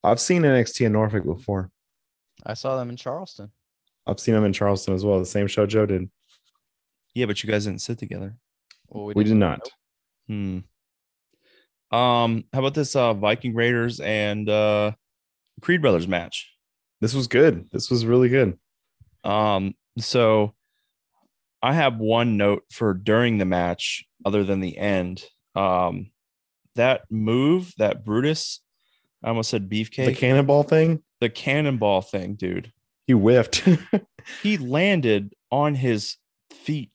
I've 0.02 0.20
seen 0.20 0.42
NXT 0.42 0.86
in 0.86 0.92
Norfolk 0.92 1.24
before. 1.24 1.70
I 2.44 2.54
saw 2.54 2.76
them 2.76 2.88
in 2.90 2.96
Charleston. 2.96 3.50
I've 4.06 4.20
seen 4.20 4.34
them 4.34 4.44
in 4.44 4.52
Charleston 4.52 4.94
as 4.94 5.04
well. 5.04 5.18
The 5.18 5.26
same 5.26 5.46
show 5.46 5.66
Joe 5.66 5.86
did. 5.86 6.10
Yeah, 7.14 7.26
but 7.26 7.42
you 7.42 7.50
guys 7.50 7.66
didn't 7.66 7.82
sit 7.82 7.98
together. 7.98 8.36
Well, 8.88 9.06
We 9.06 9.14
did 9.14 9.30
didn't- 9.30 9.40
not. 9.40 9.68
Hmm. 10.28 10.58
Um, 11.92 12.44
how 12.52 12.60
about 12.60 12.74
this 12.74 12.94
uh 12.94 13.14
Viking 13.14 13.54
Raiders 13.54 13.98
and 14.00 14.48
uh 14.48 14.92
Creed 15.60 15.82
Brothers 15.82 16.06
match? 16.06 16.50
This 17.00 17.14
was 17.14 17.26
good. 17.26 17.68
This 17.72 17.90
was 17.90 18.06
really 18.06 18.28
good. 18.28 18.58
Um, 19.24 19.74
so 19.98 20.54
I 21.62 21.74
have 21.74 21.98
one 21.98 22.36
note 22.36 22.62
for 22.70 22.94
during 22.94 23.38
the 23.38 23.44
match, 23.44 24.04
other 24.24 24.44
than 24.44 24.60
the 24.60 24.78
end. 24.78 25.24
Um, 25.54 26.10
that 26.76 27.02
move, 27.10 27.74
that 27.78 28.04
Brutus, 28.04 28.60
I 29.22 29.28
almost 29.28 29.50
said 29.50 29.68
beefcake, 29.68 30.06
The 30.06 30.14
cannonball 30.14 30.62
thing, 30.62 31.02
the 31.20 31.28
cannonball 31.28 32.02
thing, 32.02 32.34
dude. 32.34 32.72
he 33.06 33.12
whiffed. 33.12 33.66
He 34.42 34.58
landed 34.58 35.32
on 35.50 35.74
his 35.74 36.16
feet 36.52 36.90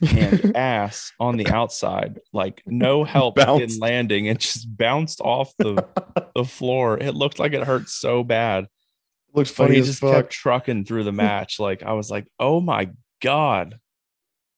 and 0.00 0.56
ass 0.56 1.12
on 1.20 1.36
the 1.36 1.48
outside, 1.48 2.20
like 2.32 2.62
no 2.66 3.04
help 3.04 3.38
in 3.38 3.68
landing, 3.78 4.28
and 4.28 4.38
just 4.38 4.74
bounced 4.76 5.20
off 5.20 5.52
the, 5.58 5.84
the 6.36 6.44
floor. 6.44 6.98
It 6.98 7.14
looked 7.14 7.38
like 7.38 7.52
it 7.52 7.64
hurt 7.64 7.88
so 7.88 8.22
bad. 8.24 8.66
Looks 9.34 9.50
funny. 9.50 9.70
but 9.70 9.76
he 9.76 9.82
just 9.82 10.00
fuck. 10.00 10.14
kept 10.14 10.32
trucking 10.32 10.84
through 10.84 11.04
the 11.04 11.12
match. 11.12 11.58
Like 11.58 11.82
I 11.82 11.94
was 11.94 12.10
like, 12.10 12.26
oh 12.38 12.60
my 12.60 12.90
god, 13.20 13.78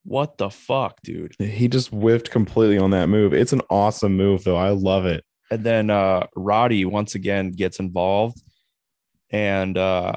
what 0.05 0.37
the 0.37 0.51
fuck, 0.51 1.01
dude? 1.03 1.35
He 1.39 1.69
just 1.69 1.89
whiffed 1.89 2.31
completely 2.31 2.79
on 2.79 2.91
that 2.91 3.09
move. 3.09 3.33
It's 3.33 3.53
an 3.53 3.63
awesome 3.71 4.17
move, 4.17 4.45
though. 4.45 4.57
I 4.57 4.71
love 4.71 5.07
it. 5.07 5.25
And 5.55 5.65
then 5.65 5.91
uh 5.91 6.27
Roddy 6.35 6.85
once 6.85 7.15
again 7.15 7.53
gets 7.53 7.79
involved, 7.79 8.43
and 9.31 9.79
uh 9.79 10.15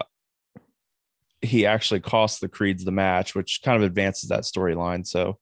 he 1.42 1.66
actually 1.66 2.00
costs 2.00 2.40
the 2.40 2.48
Creeds 2.48 2.84
the 2.84 2.92
match, 2.92 3.36
which 3.36 3.62
kind 3.64 3.78
of 3.78 3.84
advances 3.84 4.30
that 4.30 4.42
storyline. 4.42 5.06
So, 5.06 5.38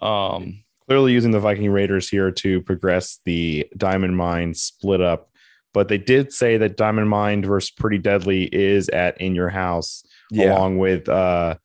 um, 0.00 0.64
Clearly 0.86 1.12
using 1.12 1.32
the 1.32 1.40
Viking 1.40 1.70
Raiders 1.70 2.08
here 2.08 2.30
to 2.30 2.62
progress 2.62 3.18
the 3.24 3.66
Diamond 3.76 4.16
Mine 4.16 4.54
split 4.54 5.00
up. 5.00 5.30
But 5.74 5.88
they 5.88 5.98
did 5.98 6.32
say 6.32 6.58
that 6.58 6.76
Diamond 6.76 7.10
Mine 7.10 7.42
versus 7.42 7.72
Pretty 7.72 7.98
Deadly 7.98 8.44
is 8.44 8.88
at 8.88 9.20
In 9.20 9.34
Your 9.34 9.48
House, 9.48 10.04
yeah, 10.30 10.52
along 10.52 10.78
with 10.78 11.08
uh, 11.08 11.56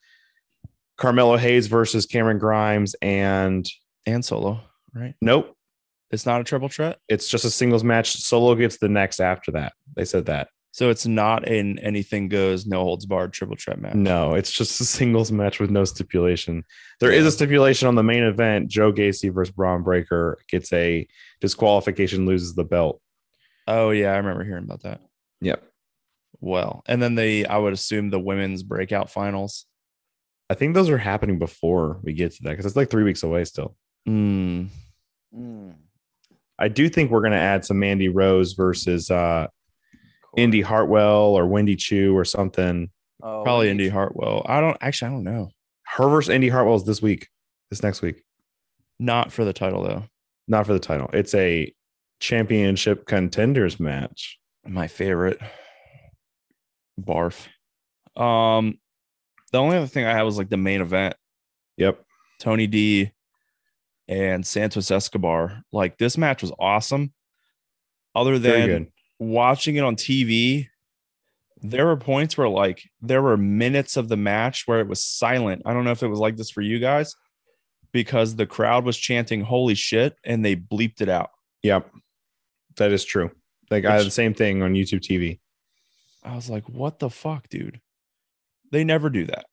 Carmelo 0.98 1.38
Hayes 1.38 1.68
versus 1.68 2.08
Cameron 2.08 2.40
Grimes. 2.40 2.96
And 3.02 3.66
and 4.08 4.26
solo, 4.26 4.62
right? 4.94 5.14
nope, 5.22 5.56
It's 6.12 6.26
not 6.26 6.42
a 6.42 6.44
triple 6.44 6.70
threat, 6.70 7.00
it's 7.10 7.28
just 7.30 7.46
a 7.46 7.50
singles 7.50 7.84
match. 7.84 8.14
Solo 8.18 8.56
gets 8.56 8.78
the 8.78 8.90
next 8.90 9.20
after 9.20 9.52
that. 9.52 9.74
They 9.96 10.06
said 10.06 10.26
that. 10.28 10.50
so 10.74 10.90
it's 10.90 11.06
not 11.06 11.46
an 11.48 11.80
anything 11.80 12.30
goes, 12.30 12.66
no 12.66 12.84
holds 12.84 13.06
barred 13.06 13.34
triple 13.34 13.58
threat 13.60 13.80
match. 13.80 13.94
No, 13.96 14.34
it's 14.36 14.52
just 14.52 14.80
a 14.80 14.86
singles 14.86 15.32
match 15.32 15.60
with 15.60 15.70
no 15.70 15.84
stipulation. 15.86 16.64
There 17.02 17.12
is 17.12 17.24
Yeah. 17.24 17.28
a 17.28 17.32
stipulation 17.32 17.88
on 17.90 17.96
the 17.96 18.04
main 18.04 18.24
event. 18.24 18.70
Joe 18.70 18.94
Gacy 18.94 19.34
versus 19.34 19.54
Bron 19.54 19.84
Breakker 19.84 20.38
gets 20.50 20.72
a 20.72 21.08
disqualification, 21.42 22.26
loses 22.26 22.56
the 22.56 22.64
belt. 22.64 23.02
Oh 23.68 23.90
yeah, 23.92 24.14
I 24.14 24.18
remember 24.18 24.44
hearing 24.44 24.64
about 24.64 24.84
that. 24.84 25.02
Yep. 25.42 25.64
Well, 26.40 26.84
and 26.88 27.02
then 27.02 27.16
the 27.16 27.46
I 27.48 27.58
would 27.58 27.74
assume 27.74 28.10
the 28.10 28.20
women's 28.20 28.64
breakout 28.64 29.10
finals. 29.10 29.66
I 30.50 30.54
think 30.56 30.74
those 30.74 30.90
are 30.90 30.98
happening 30.98 31.38
before 31.40 32.00
we 32.04 32.14
get 32.14 32.32
to 32.34 32.44
that 32.44 32.50
because 32.52 32.66
it's 32.66 32.76
like 32.76 32.90
three 32.90 33.04
weeks 33.04 33.24
away 33.24 33.44
still. 33.46 33.76
Mm, 34.08 34.68
Mm, 35.36 35.76
I 36.62 36.68
do 36.68 36.88
think 36.90 37.10
we're 37.10 37.22
going 37.22 37.32
to 37.32 37.40
add 37.40 37.66
some 37.66 37.80
Mandy 37.80 38.08
Rose 38.08 38.54
versus 38.54 39.10
uh, 39.10 39.48
Indi 40.38 40.62
Hartwell 40.62 41.36
or 41.36 41.48
Wendy 41.48 41.76
Choo 41.76 42.16
or 42.16 42.24
something. 42.24 42.92
Oh, 43.24 43.42
probably 43.44 43.68
Wendy 43.68 43.86
Indi 43.86 43.90
Hartwell. 43.90 44.46
I 44.46 44.62
don't 44.62 44.78
actually. 44.80 45.10
I 45.10 45.12
don't 45.12 45.24
know. 45.24 45.50
Her 45.88 46.08
versus 46.08 46.30
Indi 46.30 46.50
Hartwell 46.50 46.76
is 46.76 46.86
this 46.86 47.02
week, 47.02 47.28
this 47.72 47.82
next 47.82 48.04
week. 48.04 48.24
Not 49.00 49.32
for 49.32 49.44
the 49.44 49.54
title 49.54 49.84
though. 49.84 50.04
Not 50.48 50.68
for 50.68 50.74
the 50.74 50.80
title. 50.80 51.10
It's 51.14 51.34
a 51.34 51.74
championship 52.20 53.08
contenders 53.08 53.80
match. 53.80 54.40
My 54.64 54.88
favorite. 54.88 55.40
Barf. 57.00 57.48
Um, 58.16 58.78
the 59.52 59.58
only 59.58 59.78
other 59.78 59.88
thing 59.88 60.06
I 60.06 60.14
had 60.14 60.22
was 60.22 60.38
like 60.38 60.50
the 60.50 60.58
main 60.58 60.82
event. 60.82 61.16
Yep. 61.78 62.04
Tony 62.40 62.68
D 62.68 63.12
and 64.12 64.46
Santos 64.46 64.92
Escobar. 64.92 65.64
Like 65.72 65.98
this 65.98 66.18
match 66.18 66.42
was 66.42 66.52
awesome. 66.60 67.14
Other 68.14 68.38
than 68.38 68.92
watching 69.20 69.78
it 69.78 69.84
on 69.86 69.96
TV, 69.96 70.68
there 71.62 71.86
were 71.86 71.96
points 71.96 72.38
where 72.38 72.50
like 72.50 72.84
there 73.02 73.22
were 73.22 73.38
minutes 73.38 73.96
of 73.96 74.10
the 74.10 74.18
match 74.18 74.64
where 74.66 74.82
it 74.82 74.88
was 74.88 75.04
silent. 75.04 75.62
I 75.66 75.74
don't 75.74 75.86
know 75.86 75.92
if 75.92 76.04
it 76.04 76.10
was 76.10 76.20
like 76.20 76.36
this 76.36 76.50
for 76.52 76.62
you 76.62 76.78
guys 76.78 77.16
because 77.94 78.36
the 78.36 78.46
crowd 78.46 78.84
was 78.84 78.98
chanting 78.98 79.42
holy 79.42 79.76
shit 79.76 80.18
and 80.26 80.44
they 80.44 80.58
bleeped 80.58 81.00
it 81.00 81.08
out. 81.10 81.30
Yep. 81.64 81.90
That 82.76 82.92
is 82.92 83.06
true. 83.06 83.32
Like 83.70 83.86
I 83.86 83.96
had 83.96 84.06
the 84.06 84.12
same 84.12 84.34
thing 84.34 84.62
on 84.62 84.74
YouTube 84.74 85.00
TV. 85.02 85.40
I 86.24 86.36
was 86.36 86.50
like, 86.50 86.68
what 86.68 87.00
the 87.00 87.10
fuck, 87.10 87.48
dude? 87.48 87.80
They 88.72 88.84
never 88.84 89.10
do 89.10 89.26
that. 89.28 89.46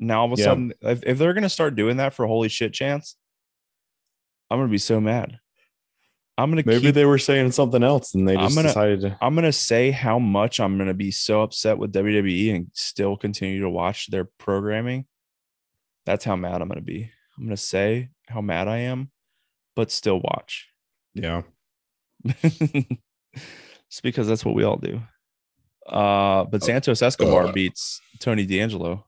Now 0.00 0.20
all 0.20 0.32
of 0.32 0.38
a 0.38 0.40
Yeah. 0.40 0.44
sudden, 0.46 0.72
if, 0.80 1.02
if 1.02 1.18
they're 1.18 1.34
gonna 1.34 1.50
start 1.50 1.76
doing 1.76 1.98
that 1.98 2.14
for 2.14 2.26
holy 2.26 2.48
shit 2.48 2.72
chance, 2.72 3.16
I'm 4.50 4.58
gonna 4.58 4.70
be 4.70 4.78
so 4.78 5.00
mad. 5.00 5.38
I'm 6.38 6.50
gonna 6.50 6.62
Maybe 6.66 6.80
keep, 6.80 6.94
they 6.94 7.04
were 7.06 7.16
saying 7.18 7.52
something 7.52 7.82
else 7.82 8.14
and 8.14 8.28
they 8.28 8.36
I'm 8.36 8.44
just 8.44 8.56
gonna- 8.56 8.68
decided 8.68 9.00
to. 9.02 9.18
I'm 9.22 9.34
gonna 9.34 9.52
say 9.52 9.90
how 9.90 10.18
much 10.18 10.60
I'm 10.60 10.76
gonna 10.78 10.94
be 10.94 11.10
so 11.10 11.42
upset 11.42 11.78
with 11.78 11.92
WWE 11.92 12.54
and 12.54 12.70
still 12.74 13.16
continue 13.16 13.60
to 13.62 13.70
watch 13.70 14.08
their 14.10 14.24
programming. 14.38 15.06
That's 16.04 16.24
how 16.24 16.36
mad 16.36 16.60
I'm 16.62 16.68
gonna 16.68 16.80
be. 16.82 17.10
I'm 17.38 17.44
gonna 17.44 17.56
say 17.56 18.10
how 18.28 18.40
mad 18.40 18.68
I 18.68 18.78
am, 18.78 19.10
but 19.74 19.90
still 19.90 20.20
watch. 20.20 20.68
Yeah. 21.14 21.42
It's 23.88 24.00
because 24.00 24.26
that's 24.26 24.44
what 24.44 24.54
we 24.54 24.64
all 24.64 24.76
do. 24.78 25.00
Uh, 25.88 26.44
but 26.44 26.62
Santos 26.62 27.02
Escobar 27.02 27.44
Uh. 27.46 27.52
beats 27.52 28.00
Tony 28.18 28.44
D'Angelo. 28.44 29.06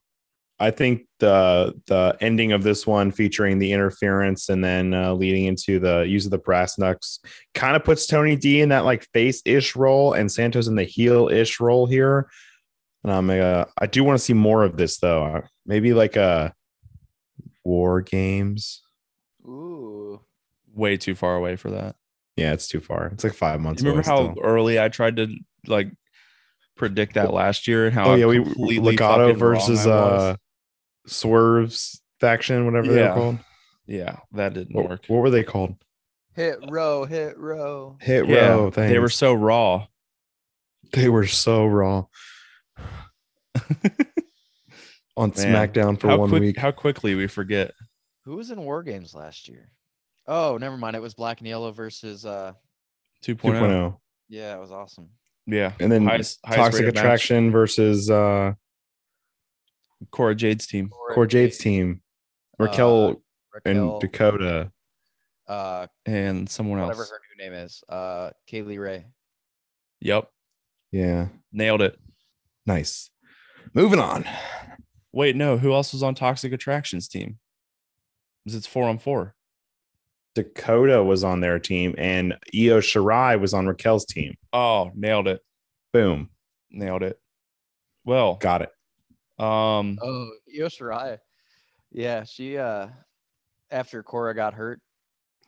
I 0.60 0.70
think 0.70 1.06
the 1.20 1.74
the 1.86 2.16
ending 2.20 2.52
of 2.52 2.62
this 2.62 2.86
one 2.86 3.12
featuring 3.12 3.59
the 3.59 3.72
interference 3.72 4.48
and 4.48 4.64
then 4.64 4.93
uh, 4.93 5.14
leading 5.14 5.44
into 5.44 5.78
the 5.78 6.01
use 6.01 6.24
of 6.24 6.30
the 6.30 6.39
brass 6.39 6.78
knucks 6.78 7.20
kind 7.55 7.76
of 7.76 7.85
puts 7.85 8.06
Tony 8.06 8.35
D 8.35 8.60
in 8.60 8.70
that 8.70 8.85
like 8.85 9.06
face 9.12 9.40
ish 9.44 9.76
role 9.76 10.14
and 10.14 10.30
Santos 10.30 10.66
in 10.66 10.74
the 10.74 10.85
heel 10.85 11.28
ish 11.28 11.60
role 11.60 11.86
here. 11.86 12.28
And 13.05 13.12
I'm 13.12 13.30
uh, 13.30 13.66
I 13.78 13.86
do 13.86 14.02
want 14.02 14.18
to 14.18 14.24
see 14.24 14.32
more 14.32 14.64
of 14.64 14.76
this 14.76 14.98
though. 14.98 15.24
Uh, 15.24 15.40
Maybe 15.64 15.93
like 15.93 16.16
a 16.16 16.55
war 17.62 18.01
games. 18.01 18.82
Ooh. 19.44 20.20
Way 20.74 20.97
too 20.97 21.14
far 21.14 21.36
away 21.36 21.56
for 21.56 21.70
that. 21.70 21.97
Yeah, 22.36 22.52
it's 22.52 22.68
too 22.68 22.80
far. 22.80 23.06
It's 23.09 23.22
like 23.22 23.35
five 23.35 23.60
months. 23.60 23.82
You 23.82 23.90
remember 23.90 24.09
how 24.09 24.32
still. 24.32 24.43
early 24.43 24.80
I 24.80 24.89
tried 24.89 25.16
to 25.16 25.28
like 25.66 25.90
predict 26.76 27.14
that 27.14 27.35
last 27.35 27.68
year 27.68 27.86
and 27.86 27.94
how 27.94 28.12
Oh 28.12 28.14
yeah, 28.14 28.26
we 28.26 28.43
completely 28.43 28.97
Legado 28.97 29.36
versus 29.36 29.86
I 29.86 29.90
was? 29.90 30.22
uh 30.22 30.36
Swerves 31.09 32.01
faction, 32.20 32.64
whatever 32.64 32.89
they 32.93 33.01
Yeah. 33.01 33.09
were 33.10 33.14
called. 33.14 33.39
yeah, 33.86 34.16
that 34.32 34.55
didn't 34.55 34.74
What, 34.74 34.89
work. 34.89 35.05
what 35.09 35.18
were 35.22 35.30
they 35.30 35.43
called? 35.44 35.74
Hit 36.35 36.59
row, 36.70 37.05
hit 37.05 37.36
row. 37.39 37.97
Hit 38.01 38.28
Yeah, 38.28 38.48
row. 38.51 38.70
they 38.70 38.98
were 38.98 39.09
so 39.09 39.35
raw. 39.35 39.86
they 40.93 41.09
were 41.09 41.26
so 41.26 41.66
raw. 41.66 42.05
on 45.16 45.30
Man, 45.30 45.30
SmackDown 45.30 45.98
for 46.01 46.09
how 46.09 46.18
one 46.18 46.28
quick, 46.30 46.40
week. 46.43 46.56
How 46.59 46.70
quickly 46.70 47.14
we 47.14 47.26
forget. 47.26 47.72
Who 48.24 48.36
was 48.36 48.51
in 48.51 48.62
War 48.62 48.82
Games 48.82 49.14
last 49.14 49.48
year? 49.48 49.70
Oh, 50.26 50.59
never 50.59 50.76
mind. 50.76 50.94
It 50.97 51.02
was 51.02 51.14
Black 51.14 51.40
and 51.40 51.48
Yellow 51.48 51.72
versus. 51.72 52.24
uh 52.24 52.52
2.0. 53.24 53.40
2.0. 53.59 53.97
Yeah, 54.28 54.55
it 54.56 54.60
was 54.60 54.70
awesome. 54.70 55.09
Yeah. 55.47 55.72
And 55.80 55.90
then 55.90 56.05
Highest- 56.06 56.39
highest 56.44 56.59
Toxic 56.59 56.80
rated 56.80 56.94
match. 56.94 57.02
Attraction 57.05 57.51
versus 57.51 58.10
uh 58.10 58.52
Cora 60.11 60.35
Jade's 60.35 60.66
team. 60.66 60.91
Core 61.15 61.27
Jade's 61.27 61.59
team. 61.59 62.03
Raquel 62.59 63.23
and 63.65 63.79
Raquel, 63.79 63.99
Dakota. 64.01 64.73
uh, 65.47 65.87
and 66.07 66.49
someone 66.49 66.79
whatever 66.81 67.03
else. 67.03 67.11
Whatever 67.11 67.20
her 67.39 67.45
new 67.45 67.51
name 67.51 67.65
is, 67.65 67.83
uh, 67.89 68.31
Kay 68.47 68.62
Lee 68.62 68.79
Ray. 68.79 69.07
Yep. 70.01 70.29
Yeah. 70.93 71.29
Nailed 71.53 71.83
it. 71.83 71.99
Nice. 72.66 73.11
Moving 73.75 73.99
on. 73.99 74.25
Wait, 75.12 75.37
no. 75.37 75.57
Who 75.59 75.73
else 75.73 75.93
was 75.93 76.03
on 76.03 76.15
Toxic 76.15 76.53
Attractions 76.53 77.09
team? 77.09 77.39
Because 78.45 78.57
it's 78.57 78.66
four 78.66 78.85
on 78.89 78.99
four. 78.99 79.35
Dakota 80.35 81.03
was 81.03 81.25
on 81.25 81.41
their 81.41 81.59
team 81.59 81.95
and 81.99 82.33
Io 82.55 82.81
Shirai 82.81 83.41
was 83.41 83.53
on 83.55 83.66
Raquel's 83.66 84.05
team. 84.07 84.35
Oh, 84.53 84.91
nailed 84.95 85.27
it. 85.29 85.41
Boom. 85.93 86.31
Nailed 86.70 87.03
it. 87.03 87.19
Well, 88.05 88.37
Got 88.37 88.62
it. 88.62 88.70
Um, 89.39 89.98
Oh, 90.02 90.31
Io 90.56 90.66
Shirai. 90.66 91.19
Yeah, 91.90 92.24
she 92.24 92.59
uh 92.59 92.89
after 93.70 94.02
Cora 94.02 94.35
got 94.35 94.55
hurt, 94.55 94.81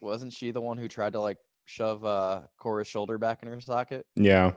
wasn't 0.00 0.32
she 0.32 0.50
the 0.52 0.60
one 0.60 0.78
who 0.78 0.88
tried 0.88 1.12
to 1.14 1.20
like 1.20 1.36
shove 1.66 2.04
uh 2.04 2.42
Cora's 2.58 2.88
shoulder 2.88 3.18
back 3.18 3.42
in 3.42 3.48
her 3.48 3.60
socket? 3.60 4.06
Yeah. 4.16 4.52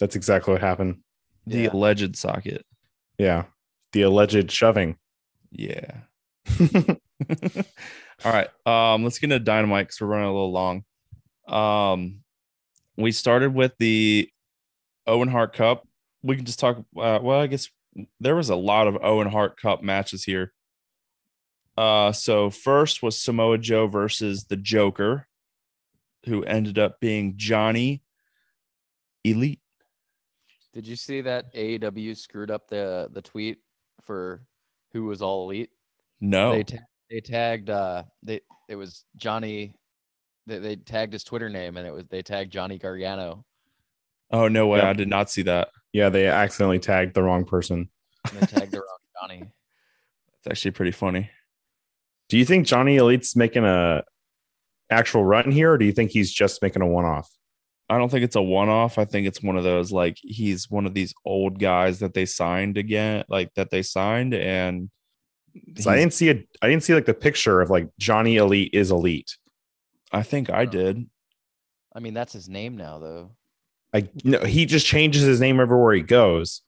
That's 0.00 0.16
exactly 0.16 0.52
what 0.52 0.60
happened. 0.60 0.98
the 1.46 1.62
Yeah. 1.62 1.72
alleged 1.72 2.16
socket. 2.16 2.64
Yeah. 3.18 3.44
The 3.92 4.02
alleged 4.02 4.50
shoving. 4.50 4.96
Yeah. 5.52 6.00
All 8.24 8.32
right. 8.32 8.48
Um, 8.66 9.04
let's 9.04 9.18
get 9.18 9.24
into 9.30 9.38
dynamite 9.44 9.86
because 9.86 10.00
we're 10.00 10.08
running 10.08 10.28
a 10.28 10.32
little 10.32 10.52
long. 10.52 10.84
Um, 11.46 12.20
we 12.96 13.12
started 13.12 13.54
with 13.54 13.72
the 13.78 14.28
Owen 15.06 15.28
Hart 15.28 15.52
Cup. 15.54 15.86
We 16.22 16.36
can 16.36 16.44
just 16.44 16.58
talk. 16.58 16.78
Uh, 16.96 17.18
well, 17.22 17.40
I 17.40 17.46
guess 17.46 17.68
there 18.20 18.36
was 18.36 18.50
a 18.50 18.56
lot 18.56 18.86
of 18.86 18.98
Owen 19.02 19.28
Hart 19.28 19.60
Cup 19.60 19.82
matches 19.82 20.24
here. 20.24 20.52
Uh, 21.76 22.12
so 22.12 22.50
first 22.50 23.02
was 23.02 23.20
Samoa 23.20 23.58
Joe 23.58 23.86
versus 23.86 24.44
the 24.44 24.56
Joker, 24.56 25.26
who 26.26 26.44
ended 26.44 26.78
up 26.78 27.00
being 27.00 27.34
Johnny 27.36 28.02
Elite. 29.24 29.60
Did 30.72 30.86
you 30.86 30.96
see 30.96 31.20
that 31.20 31.54
AEW 31.54 32.16
screwed 32.16 32.50
up 32.50 32.68
the 32.68 33.08
the 33.12 33.22
tweet 33.22 33.58
for 34.02 34.42
who 34.92 35.04
was 35.04 35.22
all 35.22 35.44
elite? 35.44 35.70
No, 36.20 36.52
They 36.52 36.64
ta- 36.64 36.84
they 37.10 37.20
tagged 37.20 37.70
uh 37.70 38.04
they 38.22 38.40
it 38.68 38.76
was 38.76 39.04
Johnny 39.16 39.76
they, 40.46 40.58
they 40.58 40.76
tagged 40.76 41.12
his 41.12 41.24
Twitter 41.24 41.48
name 41.48 41.76
and 41.76 41.86
it 41.86 41.92
was 41.92 42.04
they 42.10 42.22
tagged 42.22 42.52
Johnny 42.52 42.78
Gargano 42.78 43.44
oh 44.30 44.48
no 44.48 44.66
way! 44.66 44.78
Yeah. 44.78 44.90
I 44.90 44.92
did 44.92 45.08
not 45.08 45.30
see 45.30 45.42
that. 45.42 45.68
Yeah, 45.94 46.08
they 46.10 46.26
accidentally 46.26 46.80
tagged 46.80 47.14
the 47.14 47.22
wrong 47.22 47.44
person. 47.46 47.88
and 48.28 48.40
they 48.40 48.46
tagged 48.46 48.72
the 48.72 48.78
wrong 48.78 48.98
Johnny. 49.22 49.42
It's 50.38 50.46
actually 50.50 50.72
pretty 50.72 50.90
funny. 50.90 51.30
Do 52.28 52.36
you 52.36 52.44
think 52.44 52.66
Johnny 52.66 52.96
Elite's 52.96 53.36
making 53.36 53.64
a 53.64 54.02
actual 54.90 55.24
run 55.24 55.50
here, 55.52 55.72
or 55.72 55.78
do 55.78 55.84
you 55.86 55.92
think 55.92 56.10
he's 56.10 56.32
just 56.32 56.60
making 56.60 56.82
a 56.82 56.86
one 56.86 57.04
off? 57.04 57.30
I 57.88 57.96
don't 57.96 58.10
think 58.10 58.24
it's 58.24 58.34
a 58.34 58.42
one 58.42 58.68
off. 58.68 58.98
I 58.98 59.04
think 59.04 59.26
it's 59.26 59.42
one 59.42 59.56
of 59.56 59.62
those 59.62 59.92
like 59.92 60.18
he's 60.20 60.68
one 60.68 60.84
of 60.84 60.94
these 60.94 61.14
old 61.24 61.60
guys 61.60 62.00
that 62.00 62.12
they 62.12 62.26
signed 62.26 62.76
again, 62.76 63.24
like 63.28 63.54
that 63.54 63.70
they 63.70 63.82
signed, 63.82 64.34
and 64.34 64.90
So 65.78 65.90
I 65.90 65.96
didn't 65.96 66.14
see 66.14 66.30
a 66.30 66.44
I 66.60 66.68
didn't 66.68 66.82
see 66.82 66.94
like 66.94 67.06
the 67.06 67.14
picture 67.14 67.60
of 67.60 67.70
like 67.70 67.88
Johnny 68.00 68.36
Elite 68.36 68.70
is 68.72 68.90
elite. 68.90 69.36
I 70.12 70.22
think 70.22 70.50
I 70.50 70.64
did. 70.64 71.08
I 71.94 72.00
mean 72.00 72.14
that's 72.14 72.32
his 72.32 72.48
name 72.48 72.76
now 72.76 72.98
though. 72.98 73.30
Like 73.94 74.10
no, 74.24 74.40
he 74.40 74.66
just 74.66 74.86
changes 74.86 75.22
his 75.22 75.40
name 75.40 75.60
everywhere 75.60 75.94
he 75.94 76.02
goes. 76.02 76.60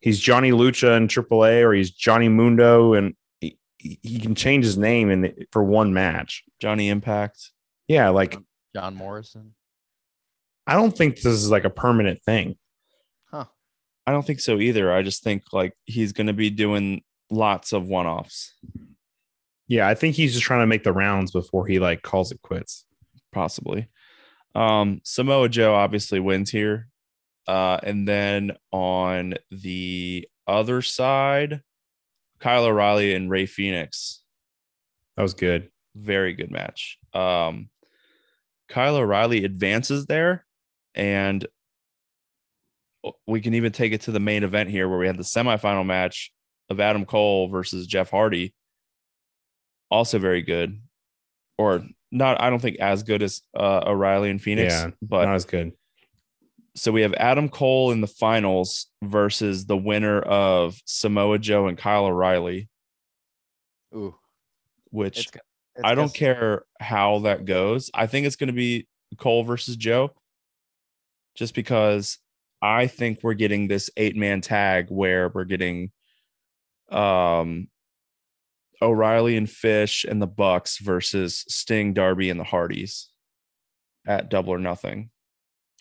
He's 0.00 0.18
Johnny 0.18 0.50
Lucha 0.50 0.96
in 0.96 1.06
AAA, 1.08 1.62
or 1.62 1.74
he's 1.74 1.90
Johnny 1.90 2.28
Mundo, 2.28 2.94
and 2.94 3.14
he, 3.40 3.58
he 3.78 3.98
he 4.02 4.18
can 4.18 4.34
change 4.34 4.64
his 4.64 4.76
name 4.78 5.10
in 5.10 5.46
for 5.52 5.62
one 5.62 5.92
match. 5.94 6.42
Johnny 6.60 6.88
Impact. 6.88 7.50
Yeah, 7.86 8.08
like 8.08 8.36
John 8.74 8.94
Morrison. 8.96 9.54
I 10.66 10.74
don't 10.74 10.96
think 10.96 11.16
this 11.16 11.26
is 11.26 11.50
like 11.50 11.64
a 11.64 11.70
permanent 11.70 12.22
thing. 12.22 12.56
Huh. 13.30 13.44
I 14.06 14.12
don't 14.12 14.26
think 14.26 14.40
so 14.40 14.58
either. 14.58 14.90
I 14.90 15.02
just 15.02 15.22
think 15.22 15.42
like 15.52 15.74
he's 15.84 16.12
going 16.14 16.28
to 16.28 16.32
be 16.32 16.48
doing 16.48 17.02
lots 17.30 17.72
of 17.74 17.86
one 17.86 18.06
offs, 18.06 18.54
Yeah, 19.68 19.86
I 19.88 19.94
think 19.94 20.14
he's 20.14 20.32
just 20.32 20.44
trying 20.44 20.60
to 20.62 20.66
make 20.66 20.84
the 20.84 20.92
rounds 20.92 21.32
before 21.32 21.66
he 21.66 21.78
like 21.78 22.00
calls 22.02 22.32
it 22.32 22.40
quits. 22.42 22.86
possibly. 23.32 23.88
Um, 24.54 25.00
Samoa 25.04 25.48
Joe 25.48 25.74
obviously 25.74 26.20
wins 26.20 26.50
here. 26.50 26.88
Uh, 27.46 27.78
and 27.82 28.08
then 28.08 28.52
on 28.72 29.34
the 29.50 30.28
other 30.46 30.80
side, 30.80 31.62
Kyle 32.38 32.64
O'Reilly 32.64 33.14
and 33.14 33.30
Rey 33.30 33.46
Fenix. 33.46 34.22
That 35.16 35.22
was 35.22 35.34
good. 35.34 35.70
very 35.94 36.34
good 36.34 36.50
match. 36.50 36.98
Um, 37.12 37.68
Kyle 38.68 38.96
O'Reilly 38.96 39.44
advances 39.44 40.06
there, 40.06 40.44
and 40.94 41.46
we 43.26 43.40
can 43.40 43.54
even 43.54 43.72
take 43.72 43.92
it 43.92 44.02
to 44.02 44.10
the 44.10 44.20
main 44.20 44.42
event 44.42 44.70
here, 44.70 44.88
where 44.88 44.98
we 44.98 45.06
had 45.06 45.16
the 45.16 45.22
semifinal 45.22 45.84
match 45.86 46.32
of 46.70 46.80
Adam 46.80 47.04
Cole 47.04 47.48
versus 47.48 47.86
Jeff 47.86 48.10
Hardy. 48.10 48.54
Also 49.90 50.18
very 50.18 50.42
good, 50.42 50.80
or 51.58 51.84
not. 52.14 52.40
I 52.40 52.48
don't 52.48 52.60
think 52.62 52.78
as 52.78 53.02
good 53.02 53.22
as 53.22 53.42
uh, 53.54 53.82
O'Reilly 53.86 54.30
and 54.30 54.40
Fenix, 54.40 54.72
Yeah, 54.72 54.90
but 55.02 55.26
Not 55.26 55.34
as 55.34 55.44
good. 55.44 55.72
so 56.76 56.90
we 56.92 57.02
have 57.02 57.12
Adam 57.14 57.48
Cole 57.50 57.90
in 57.92 58.00
the 58.00 58.06
finals 58.06 58.86
versus 59.02 59.66
the 59.66 59.76
winner 59.76 60.20
of 60.20 60.80
Samoa 60.86 61.38
Joe 61.38 61.66
and 61.66 61.76
Kyle 61.76 62.06
O'Reilly, 62.06 62.68
Ooh. 63.94 64.14
which 64.90 65.18
It's, 65.18 65.30
it's 65.76 65.84
I 65.84 65.94
don't 65.94 66.06
guess- 66.06 66.16
care 66.16 66.64
how 66.80 67.18
that 67.20 67.44
goes. 67.44 67.90
I 67.92 68.06
think 68.06 68.26
it's 68.26 68.36
going 68.36 68.48
to 68.48 68.52
be 68.54 68.86
Cole 69.18 69.44
versus 69.44 69.76
Joe, 69.76 70.10
just 71.36 71.54
because 71.54 72.18
I 72.62 72.86
think 72.86 73.18
we're 73.22 73.34
getting 73.34 73.68
this 73.68 73.90
eight 73.96 74.16
man 74.16 74.40
tag 74.40 74.86
where 74.88 75.28
we're 75.28 75.44
getting 75.44 75.90
um 76.90 77.68
O'Reilly 78.82 79.36
and 79.36 79.48
Fish 79.48 80.04
and 80.04 80.20
the 80.20 80.26
Bucks 80.26 80.78
versus 80.78 81.44
Sting, 81.48 81.92
Darby, 81.94 82.30
and 82.30 82.38
the 82.38 82.44
Hardys 82.44 83.08
at 84.06 84.28
Double 84.30 84.52
or 84.52 84.58
Nothing. 84.58 85.10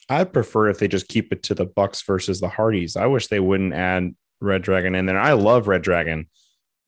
I'd 0.10 0.34
prefer 0.34 0.70
if 0.70 0.80
they 0.80 0.88
just 0.88 1.08
keep 1.08 1.32
it 1.32 1.44
to 1.44 1.56
the 1.56 1.66
Bucks 1.66 2.02
versus 2.04 2.40
the 2.42 2.50
Hardys. 2.50 2.96
I 2.98 3.06
wish 3.06 3.28
they 3.28 3.40
wouldn't 3.40 3.74
add 3.74 4.16
Red 4.42 4.62
Dragon 4.62 4.96
in 4.96 5.06
there. 5.06 5.18
I 5.20 5.34
love 5.34 5.68
Red 5.68 5.82
Dragon, 5.82 6.28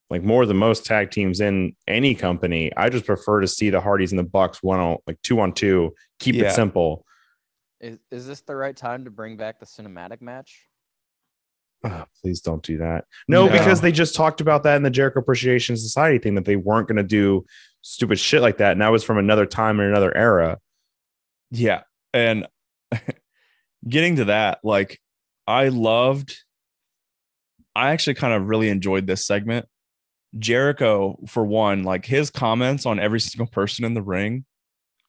like 0.09 0.21
more 0.21 0.45
than 0.45 0.57
most 0.57 0.85
tag 0.85 1.11
teams 1.11 1.39
in 1.39 1.75
any 1.87 2.13
company. 2.15 2.71
I 2.75 2.89
just 2.89 3.05
prefer 3.05 3.39
to 3.41 3.47
see 3.47 3.69
the 3.69 3.79
Hardys 3.81 4.11
and 4.11 4.19
the 4.19 4.23
Bucks 4.23 4.61
one 4.61 4.79
on 4.79 4.97
like 5.07 5.21
two 5.23 5.39
on 5.39 5.53
two. 5.53 5.93
Keep 6.19 6.35
Yeah. 6.35 6.49
it 6.49 6.51
simple. 6.53 7.05
Is, 7.79 7.99
is 8.11 8.27
this 8.27 8.41
the 8.41 8.55
right 8.55 8.75
time 8.75 9.05
to 9.05 9.11
bring 9.11 9.37
back 9.37 9.59
the 9.59 9.65
cinematic 9.65 10.21
match? 10.21 10.67
Ah, 11.85 12.05
please 12.21 12.41
don't 12.41 12.63
do 12.63 12.77
that. 12.79 13.05
No, 13.27 13.45
No. 13.45 13.51
because 13.51 13.79
they 13.81 13.91
just 13.91 14.15
talked 14.15 14.41
about 14.41 14.63
that 14.63 14.75
in 14.75 14.83
the 14.83 14.89
Jericho 14.89 15.19
Appreciation 15.19 15.77
Society 15.77 16.17
thing 16.17 16.35
that 16.35 16.45
they 16.45 16.55
weren't 16.55 16.87
going 16.87 16.97
to 16.97 17.03
do 17.03 17.45
stupid 17.81 18.17
shit 18.19 18.41
like 18.41 18.57
that. 18.57 18.71
And 18.71 18.81
that 18.81 18.91
was 18.91 19.03
from 19.03 19.17
another 19.19 19.45
time 19.45 19.79
and 19.79 19.89
another 19.89 20.15
era. 20.17 20.57
Yeah. 21.51 21.83
And 22.13 22.47
getting 23.87 24.15
to 24.17 24.25
that, 24.25 24.59
like, 24.63 24.99
I 25.47 25.67
loved, 25.67 26.35
I 27.75 27.91
actually 27.91 28.15
kind 28.15 28.33
of 28.33 28.47
really 28.47 28.69
enjoyed 28.69 29.05
this 29.05 29.25
segment. 29.25 29.67
Jericho, 30.39 31.19
for 31.27 31.45
one, 31.45 31.83
like 31.83 32.05
his 32.05 32.29
comments 32.31 32.85
on 32.85 32.99
every 32.99 33.19
single 33.19 33.47
person 33.47 33.85
in 33.85 33.93
the 33.93 34.01
ring 34.01 34.45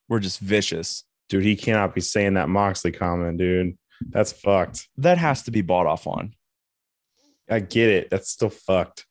were 0.07 0.19
just 0.19 0.39
vicious. 0.39 1.03
Dude, 1.27 1.43
he 1.43 1.55
cannot 1.55 1.93
be 1.95 2.01
saying 2.01 2.35
that 2.35 2.47
Moxley 2.49 2.91
comment, 2.91 3.37
dude. 3.37 3.77
That's 4.09 4.31
fucked. 4.31 4.87
That 4.97 5.17
has 5.17 5.41
to 5.43 5.51
be 5.51 5.61
bought 5.61 5.87
off 5.87 6.05
on. 6.07 6.33
I 7.49 7.59
get 7.59 7.89
it. 7.89 8.09
That's 8.09 8.29
still 8.29 8.49
fucked. 8.49 9.05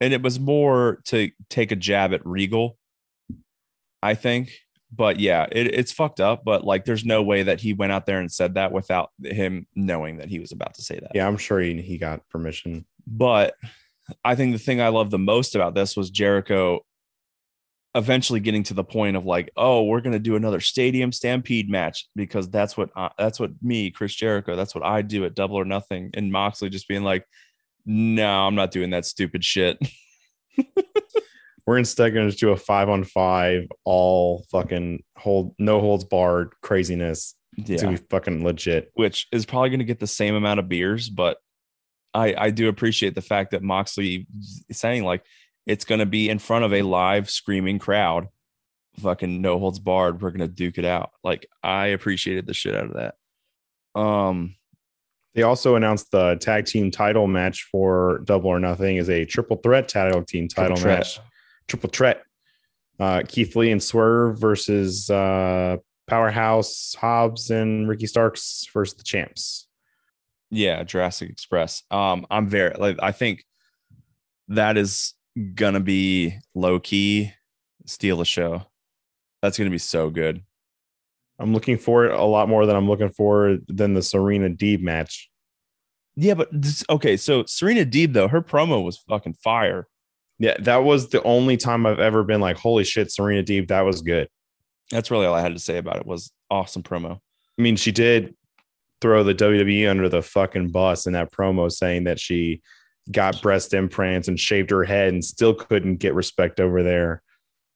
And 0.00 0.12
it 0.12 0.22
was 0.22 0.38
more 0.38 1.00
to 1.06 1.30
take 1.50 1.72
a 1.72 1.76
jab 1.76 2.12
at 2.12 2.24
Regal, 2.24 2.76
I 4.02 4.14
think. 4.14 4.52
But 4.90 5.20
yeah, 5.20 5.46
it, 5.52 5.74
it's 5.74 5.92
fucked 5.92 6.20
up. 6.20 6.44
But 6.44 6.64
like, 6.64 6.84
there's 6.84 7.04
no 7.04 7.22
way 7.22 7.42
that 7.42 7.60
he 7.60 7.72
went 7.72 7.92
out 7.92 8.06
there 8.06 8.20
and 8.20 8.30
said 8.30 8.54
that 8.54 8.72
without 8.72 9.10
him 9.22 9.66
knowing 9.74 10.18
that 10.18 10.28
he 10.28 10.38
was 10.38 10.52
about 10.52 10.74
to 10.74 10.82
say 10.82 10.98
that. 10.98 11.12
Yeah, 11.14 11.26
I'm 11.26 11.36
sure 11.36 11.60
he, 11.60 11.80
he 11.82 11.98
got 11.98 12.26
permission. 12.30 12.86
But 13.06 13.54
I 14.24 14.34
think 14.34 14.52
the 14.52 14.58
thing 14.58 14.80
I 14.80 14.88
love 14.88 15.10
the 15.10 15.18
most 15.18 15.54
about 15.54 15.74
this 15.74 15.96
was 15.96 16.10
Jericho 16.10 16.80
eventually 17.94 18.40
getting 18.40 18.62
to 18.64 18.74
the 18.74 18.84
point 18.84 19.16
of 19.16 19.24
like, 19.24 19.50
oh, 19.56 19.84
we're 19.84 20.00
gonna 20.00 20.18
do 20.18 20.36
another 20.36 20.60
stadium 20.60 21.12
stampede 21.12 21.68
match 21.68 22.08
because 22.14 22.48
that's 22.48 22.76
what 22.76 22.90
I, 22.96 23.10
that's 23.18 23.40
what 23.40 23.50
me, 23.62 23.90
Chris 23.90 24.14
Jericho, 24.14 24.56
that's 24.56 24.74
what 24.74 24.84
I 24.84 25.02
do 25.02 25.24
at 25.24 25.34
Double 25.34 25.56
or 25.56 25.64
Nothing, 25.64 26.10
and 26.14 26.32
Moxley 26.32 26.68
just 26.70 26.88
being 26.88 27.04
like, 27.04 27.26
no, 27.86 28.46
I'm 28.46 28.54
not 28.54 28.70
doing 28.70 28.90
that 28.90 29.06
stupid 29.06 29.44
shit. 29.44 29.78
We're 31.66 31.78
instead 31.78 32.14
going 32.14 32.30
to 32.30 32.36
do 32.36 32.50
a 32.50 32.56
five 32.56 32.88
on 32.88 33.04
five, 33.04 33.66
all 33.84 34.46
fucking 34.50 35.02
hold, 35.16 35.54
no 35.58 35.80
holds 35.80 36.04
barred 36.04 36.54
craziness. 36.62 37.34
Yeah, 37.56 37.78
gonna 37.78 37.98
be 37.98 38.04
fucking 38.10 38.44
legit. 38.44 38.90
which 38.94 39.26
is 39.32 39.44
probably 39.44 39.70
gonna 39.70 39.84
get 39.84 39.98
the 39.98 40.06
same 40.06 40.34
amount 40.34 40.60
of 40.60 40.68
beers, 40.68 41.08
but 41.08 41.38
I 42.14 42.34
I 42.38 42.50
do 42.50 42.68
appreciate 42.68 43.14
the 43.14 43.22
fact 43.22 43.50
that 43.50 43.62
Moxley 43.62 44.26
saying 44.70 45.04
like 45.04 45.24
it's 45.68 45.84
gonna 45.84 46.06
be 46.06 46.28
in 46.28 46.38
front 46.40 46.64
of 46.64 46.72
a 46.72 46.82
live 46.82 47.30
screaming 47.30 47.78
crowd. 47.78 48.28
Fucking 49.00 49.40
no 49.40 49.58
holds 49.60 49.78
barred. 49.78 50.20
We're 50.20 50.32
gonna 50.32 50.48
duke 50.48 50.78
it 50.78 50.84
out. 50.84 51.10
Like 51.22 51.46
I 51.62 51.86
appreciated 51.88 52.46
the 52.46 52.54
shit 52.54 52.74
out 52.74 52.86
of 52.86 52.94
that. 52.94 54.00
Um, 54.00 54.56
They 55.34 55.42
also 55.42 55.76
announced 55.76 56.10
the 56.10 56.34
tag 56.36 56.66
team 56.66 56.90
title 56.90 57.26
match 57.28 57.68
for 57.70 58.22
Double 58.24 58.48
or 58.50 58.58
Nothing 58.58 58.96
is 58.96 59.08
a 59.08 59.24
triple 59.24 59.58
threat 59.58 59.86
tag 59.88 60.26
team 60.26 60.48
title 60.48 60.76
triple 60.76 60.82
threat. 60.82 60.98
match. 60.98 61.20
Triple 61.68 61.90
threat. 61.90 62.22
Uh, 62.98 63.22
Keith 63.28 63.54
Lee 63.54 63.70
and 63.70 63.80
Swerve 63.82 64.38
versus 64.40 65.08
uh, 65.08 65.76
Powerhouse 66.08 66.96
Hobbs 66.98 67.50
and 67.50 67.88
Ricky 67.88 68.06
Starks 68.08 68.66
versus 68.74 68.96
the 68.96 69.04
champs. 69.04 69.68
yeah, 70.50 70.82
Jurassic 70.82 71.30
Express. 71.30 71.82
Um, 71.92 72.26
I'm 72.30 72.48
very 72.48 72.74
like 72.76 72.96
I 73.00 73.12
think 73.12 73.44
that 74.48 74.76
is 74.76 75.14
gonna 75.54 75.80
be 75.80 76.38
low 76.54 76.80
key 76.80 77.32
steal 77.86 78.18
the 78.18 78.24
show. 78.24 78.66
That's 79.42 79.58
gonna 79.58 79.70
be 79.70 79.78
so 79.78 80.10
good. 80.10 80.42
I'm 81.38 81.52
looking 81.52 81.78
for 81.78 82.04
it 82.04 82.12
a 82.12 82.24
lot 82.24 82.48
more 82.48 82.66
than 82.66 82.76
I'm 82.76 82.88
looking 82.88 83.10
for 83.10 83.58
than 83.68 83.94
the 83.94 84.02
Serena 84.02 84.50
Deeb 84.50 84.80
match. 84.80 85.30
Yeah, 86.16 86.34
but 86.34 86.48
this, 86.50 86.84
okay, 86.90 87.16
so 87.16 87.44
Serena 87.46 87.84
Deeb 87.84 88.12
though, 88.12 88.28
her 88.28 88.42
promo 88.42 88.84
was 88.84 88.98
fucking 88.98 89.34
fire. 89.34 89.86
Yeah, 90.38 90.56
that 90.60 90.78
was 90.78 91.08
the 91.08 91.22
only 91.22 91.56
time 91.56 91.86
I've 91.86 92.00
ever 92.00 92.24
been 92.24 92.40
like, 92.40 92.56
holy 92.56 92.84
shit, 92.84 93.12
Serena 93.12 93.42
Deeb, 93.42 93.68
that 93.68 93.82
was 93.82 94.02
good. 94.02 94.28
That's 94.90 95.10
really 95.10 95.26
all 95.26 95.34
I 95.34 95.42
had 95.42 95.54
to 95.54 95.60
say 95.60 95.78
about 95.78 95.96
it. 95.96 96.06
Was 96.06 96.32
awesome 96.50 96.82
promo. 96.82 97.20
I 97.58 97.62
mean, 97.62 97.76
she 97.76 97.92
did 97.92 98.34
throw 99.00 99.22
the 99.22 99.34
WWE 99.34 99.88
under 99.88 100.08
the 100.08 100.22
fucking 100.22 100.70
bus 100.70 101.06
in 101.06 101.12
that 101.12 101.32
promo 101.32 101.70
saying 101.70 102.04
that 102.04 102.18
she 102.18 102.62
got 103.10 103.40
breast 103.42 103.74
implants 103.74 104.28
and 104.28 104.38
shaved 104.38 104.70
her 104.70 104.84
head 104.84 105.12
and 105.12 105.24
still 105.24 105.54
couldn't 105.54 105.96
get 105.96 106.14
respect 106.14 106.60
over 106.60 106.82
there. 106.82 107.22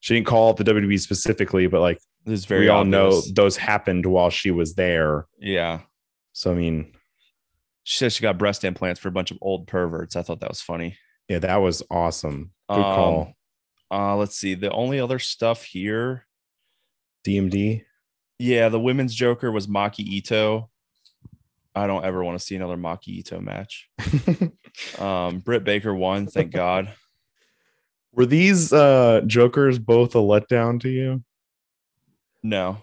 She 0.00 0.14
didn't 0.14 0.26
call 0.26 0.48
out 0.50 0.56
the 0.56 0.64
WWE 0.64 0.98
specifically, 1.00 1.66
but 1.68 1.80
like 1.80 1.98
very 2.26 2.62
we 2.62 2.68
all 2.68 2.84
know 2.84 3.20
those 3.32 3.56
happened 3.56 4.06
while 4.06 4.30
she 4.30 4.50
was 4.50 4.74
there. 4.74 5.26
Yeah, 5.38 5.80
So 6.32 6.52
I 6.52 6.54
mean, 6.54 6.92
she 7.84 7.98
said 7.98 8.12
she 8.12 8.22
got 8.22 8.38
breast 8.38 8.64
implants 8.64 9.00
for 9.00 9.08
a 9.08 9.12
bunch 9.12 9.30
of 9.30 9.38
old 9.40 9.66
perverts. 9.66 10.14
I 10.16 10.22
thought 10.22 10.40
that 10.40 10.48
was 10.48 10.60
funny. 10.60 10.96
yeah, 11.28 11.38
that 11.40 11.56
was 11.56 11.82
awesome. 11.90 12.52
Good 12.68 12.76
Um, 12.78 12.82
call. 12.82 13.32
Uh, 13.90 14.16
let's 14.16 14.36
see. 14.36 14.54
The 14.54 14.70
only 14.70 14.98
other 15.00 15.18
stuff 15.18 15.64
here, 15.64 16.26
DMD. 17.26 17.84
yeah, 18.38 18.68
the 18.68 18.80
women's 18.80 19.14
Joker 19.14 19.52
was 19.52 19.66
Maki 19.66 20.00
Ito. 20.00 20.70
I 21.74 21.86
don't 21.86 22.04
ever 22.04 22.22
want 22.22 22.38
to 22.38 22.44
see 22.44 22.54
another 22.56 22.76
Maki 22.76 23.08
Ito 23.08 23.40
match. 23.40 23.88
Um, 24.98 25.40
Britt 25.40 25.64
Baker 25.64 25.94
won, 25.94 26.26
thank 26.26 26.50
God. 26.54 26.94
Were 28.12 28.24
these 28.24 28.72
uh 28.72 29.20
jokers 29.26 29.78
both 29.78 30.14
a 30.14 30.18
letdown 30.18 30.80
to 30.80 30.88
you? 30.88 31.22
No, 32.42 32.78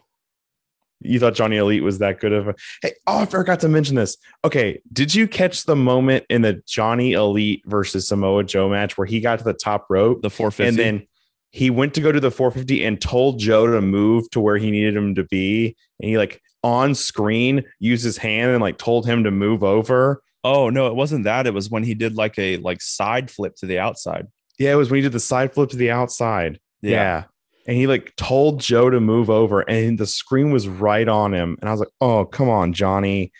You 1.02 1.20
thought 1.20 1.34
Johnny 1.34 1.58
Elite 1.58 1.84
was 1.84 1.98
that 1.98 2.20
good 2.20 2.32
of 2.32 2.48
a 2.50 2.56
hey? 2.84 2.94
Oh, 3.08 3.22
I 3.22 3.26
forgot 3.26 3.60
to 3.62 3.70
mention 3.70 3.96
this. 3.96 4.18
Okay, 4.46 4.82
did 4.94 5.16
you 5.16 5.28
catch 5.28 5.66
the 5.66 5.76
moment 5.76 6.26
in 6.30 6.44
the 6.44 6.62
Johnny 6.68 7.14
Elite 7.14 7.64
versus 7.66 8.08
Samoa 8.08 8.44
Joe 8.44 8.70
match 8.70 8.96
where 8.98 9.08
he 9.08 9.20
got 9.20 9.40
to 9.40 9.46
the 9.46 9.54
top 9.54 9.88
rope 9.90 10.22
the 10.22 10.30
450. 10.30 10.68
and 10.68 10.78
then 10.78 11.08
he 11.52 11.72
went 11.72 11.96
to 11.96 12.02
go 12.02 12.12
to 12.12 12.20
the 12.20 12.30
450 12.30 12.86
and 12.86 13.02
told 13.02 13.40
Joe 13.40 13.66
to 13.66 13.82
move 13.82 14.30
to 14.30 14.40
where 14.40 14.58
he 14.58 14.70
needed 14.70 14.96
him 14.96 15.16
to 15.16 15.24
be, 15.24 15.76
and 16.00 16.08
he 16.10 16.20
like 16.20 16.42
on 16.64 16.94
screen 16.96 17.64
used 17.80 18.04
his 18.04 18.18
hand 18.18 18.52
and 18.52 18.62
like 18.62 18.78
told 18.78 19.06
him 19.06 19.24
to 19.24 19.32
move 19.32 19.64
over. 19.64 20.22
oh 20.44 20.70
no, 20.70 20.88
it 20.88 20.96
wasn't 20.96 21.24
that. 21.26 21.48
It 21.48 21.54
was 21.54 21.70
when 21.70 21.84
he 21.84 21.94
did 21.94 22.16
like 22.16 22.38
a 22.40 22.58
like 22.58 22.82
side 22.82 23.30
flip 23.32 23.56
to 23.58 23.66
the 23.66 23.80
outside. 23.80 24.28
Yeah, 24.58 24.74
it 24.74 24.76
was 24.76 24.90
when 24.90 24.98
he 24.98 25.02
did 25.04 25.12
the 25.14 25.20
side 25.20 25.54
flip 25.54 25.70
to 25.70 25.78
the 25.78 25.92
outside. 25.92 26.60
Yeah. 26.82 27.26
And 27.68 27.78
he 27.78 27.88
like 27.88 28.14
told 28.16 28.60
Joe 28.62 28.90
to 28.90 29.00
move 29.00 29.30
over, 29.30 29.62
and 29.62 29.98
the 30.00 30.08
screen 30.08 30.52
was 30.52 30.68
right 30.68 31.08
on 31.08 31.34
him. 31.34 31.56
And 31.62 31.70
I 31.70 31.72
was 31.72 31.80
like, 31.80 31.92
oh, 32.02 32.26
come 32.26 32.50
on, 32.50 32.74
Johnny. 32.74 33.32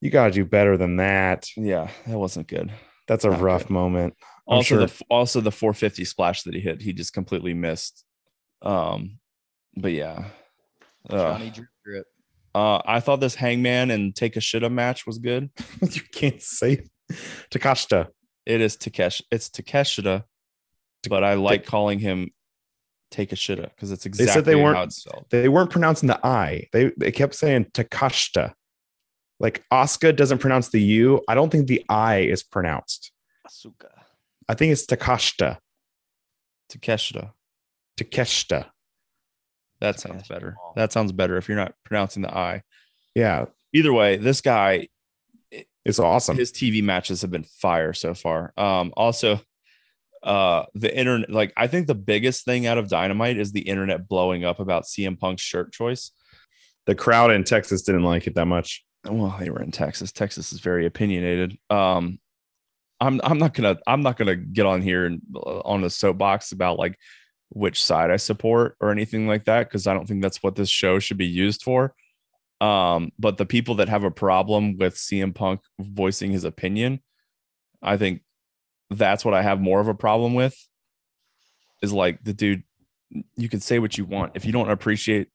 You 0.00 0.10
got 0.10 0.26
to 0.26 0.30
do 0.32 0.44
better 0.44 0.76
than 0.76 0.96
that. 0.96 1.48
yeah, 1.56 1.88
that 2.06 2.18
wasn't 2.18 2.46
good. 2.46 2.70
That's 3.08 3.24
a 3.24 3.30
Not 3.30 3.40
rough 3.40 3.62
good. 3.62 3.70
moment. 3.70 4.14
I'm 4.48 4.56
also 4.58 4.76
sure. 4.76 4.86
the 4.86 4.92
also 5.08 5.40
the 5.40 5.50
450 5.52 6.04
splash 6.04 6.42
that 6.42 6.54
he 6.54 6.60
hit, 6.60 6.82
he 6.82 6.92
just 6.92 7.12
completely 7.12 7.54
missed. 7.54 8.04
Um, 8.62 9.18
but 9.76 9.92
yeah, 9.92 10.24
Ugh. 11.08 11.18
Johnny 11.18 11.50
Drip 11.50 11.54
Drip. 11.54 11.68
Uh, 12.54 12.80
I 12.84 13.00
thought 13.00 13.20
this 13.20 13.34
Hangman 13.34 13.90
and 13.90 14.14
Take 14.14 14.36
a 14.36 14.40
Shitta 14.40 14.70
match 14.70 15.06
was 15.06 15.18
good. 15.18 15.50
you 15.82 16.02
can't 16.12 16.42
say 16.42 16.86
Takashita. 17.50 18.08
It 18.46 18.60
is 18.60 18.76
Takesh, 18.76 19.22
it's 19.30 19.48
Takeshita, 19.48 20.24
but 21.08 21.22
I 21.22 21.34
like 21.34 21.66
calling 21.66 21.98
him 21.98 22.30
Take 23.10 23.32
a 23.32 23.36
Shitta 23.36 23.70
because 23.74 23.90
it's 23.92 24.06
exactly 24.06 24.26
they 24.26 24.32
said 24.32 24.44
they 24.44 24.56
weren't- 24.56 24.76
how 24.76 24.82
it's 24.84 24.96
spelled. 24.96 25.26
They 25.30 25.48
weren't 25.48 25.70
pronouncing 25.70 26.06
the 26.08 26.24
I. 26.26 26.66
They 26.72 26.92
they 26.96 27.12
kept 27.12 27.34
saying 27.34 27.66
Takashita. 27.72 28.52
Like 29.38 29.64
Asuka 29.72 30.14
doesn't 30.14 30.38
pronounce 30.38 30.68
the 30.68 30.80
U. 30.82 31.22
I 31.26 31.34
don't 31.34 31.50
think 31.50 31.66
the 31.66 31.84
I 31.88 32.18
is 32.18 32.42
pronounced. 32.42 33.10
Asuka. 33.48 33.88
I 34.48 34.54
think 34.54 34.72
it's 34.72 34.86
Takashita. 34.86 35.58
Takeshita. 36.70 37.32
Takeshita. 37.98 38.66
That 39.80 39.98
sounds 40.00 40.22
Takeshita. 40.24 40.28
better. 40.28 40.56
That 40.76 40.92
sounds 40.92 41.12
better 41.12 41.36
if 41.36 41.48
you're 41.48 41.56
not 41.56 41.74
pronouncing 41.84 42.22
the 42.22 42.34
I. 42.36 42.62
Yeah, 43.14 43.46
Either 43.72 43.92
way, 43.92 44.16
this 44.16 44.40
guy 44.40 44.88
it's 45.84 45.98
awesome. 45.98 46.36
his 46.36 46.52
TV 46.52 46.82
matches 46.82 47.22
have 47.22 47.30
been 47.30 47.44
fire 47.44 47.92
so 47.92 48.14
far. 48.14 48.52
Um, 48.56 48.92
also, 48.96 49.40
uh, 50.22 50.64
the 50.74 50.94
internet, 50.94 51.30
like 51.30 51.52
I 51.56 51.66
think 51.68 51.86
the 51.86 51.94
biggest 51.94 52.44
thing 52.44 52.66
out 52.66 52.76
of 52.78 52.88
Dynamite 52.88 53.38
is 53.38 53.52
the 53.52 53.60
internet 53.62 54.06
blowing 54.08 54.44
up 54.44 54.60
about 54.60 54.84
CM 54.84 55.18
Punk's 55.18 55.42
shirt 55.42 55.72
choice. 55.72 56.10
the 56.86 56.94
crowd 56.94 57.30
in 57.30 57.44
Texas 57.44 57.82
didn't 57.82 58.02
like 58.02 58.26
it 58.26 58.34
that 58.34 58.46
much. 58.46 58.84
Well, 59.08 59.34
they 59.40 59.48
were 59.48 59.62
in 59.62 59.70
Texas. 59.70 60.12
Texas 60.12 60.52
is 60.52 60.60
very 60.60 60.84
opinionated. 60.84 61.56
Um, 61.70 62.18
I'm 63.00 63.20
I'm 63.24 63.38
not 63.38 63.54
gonna 63.54 63.78
I'm 63.86 64.02
not 64.02 64.18
gonna 64.18 64.36
get 64.36 64.66
on 64.66 64.82
here 64.82 65.06
and 65.06 65.22
uh, 65.34 65.60
on 65.60 65.80
the 65.80 65.88
soapbox 65.88 66.52
about 66.52 66.78
like 66.78 66.98
which 67.50 67.82
side 67.82 68.10
I 68.10 68.16
support 68.16 68.76
or 68.80 68.90
anything 68.90 69.26
like 69.26 69.44
that 69.44 69.68
because 69.68 69.86
I 69.86 69.94
don't 69.94 70.06
think 70.06 70.22
that's 70.22 70.42
what 70.42 70.56
this 70.56 70.68
show 70.68 70.98
should 70.98 71.18
be 71.18 71.26
used 71.26 71.62
for. 71.62 71.94
Um, 72.60 73.10
but 73.18 73.38
the 73.38 73.46
people 73.46 73.76
that 73.76 73.88
have 73.88 74.04
a 74.04 74.10
problem 74.10 74.76
with 74.76 74.94
CM 74.94 75.34
Punk 75.34 75.60
voicing 75.78 76.30
his 76.30 76.44
opinion, 76.44 77.00
I 77.82 77.96
think 77.96 78.22
that's 78.90 79.24
what 79.24 79.34
I 79.34 79.42
have 79.42 79.60
more 79.60 79.80
of 79.80 79.88
a 79.88 79.94
problem 79.94 80.34
with. 80.34 80.56
Is 81.82 81.92
like 81.92 82.22
the 82.22 82.34
dude, 82.34 82.62
you 83.36 83.48
can 83.48 83.60
say 83.60 83.78
what 83.78 83.96
you 83.96 84.04
want 84.04 84.32
if 84.34 84.44
you 84.44 84.52
don't 84.52 84.70
appreciate, 84.70 85.28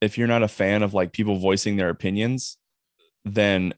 if 0.00 0.16
you're 0.16 0.28
not 0.28 0.42
a 0.42 0.48
fan 0.48 0.82
of 0.82 0.94
like 0.94 1.12
people 1.12 1.36
voicing 1.36 1.76
their 1.76 1.88
opinions, 1.88 2.56
then 3.24 3.74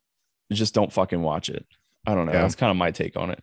just 0.52 0.74
don't 0.74 0.92
fucking 0.92 1.22
watch 1.22 1.48
it. 1.48 1.66
I 2.06 2.14
don't 2.14 2.26
know. 2.26 2.32
Yeah. 2.32 2.42
That's 2.42 2.54
kind 2.54 2.70
of 2.70 2.76
my 2.76 2.90
take 2.90 3.16
on 3.16 3.30
it. 3.30 3.42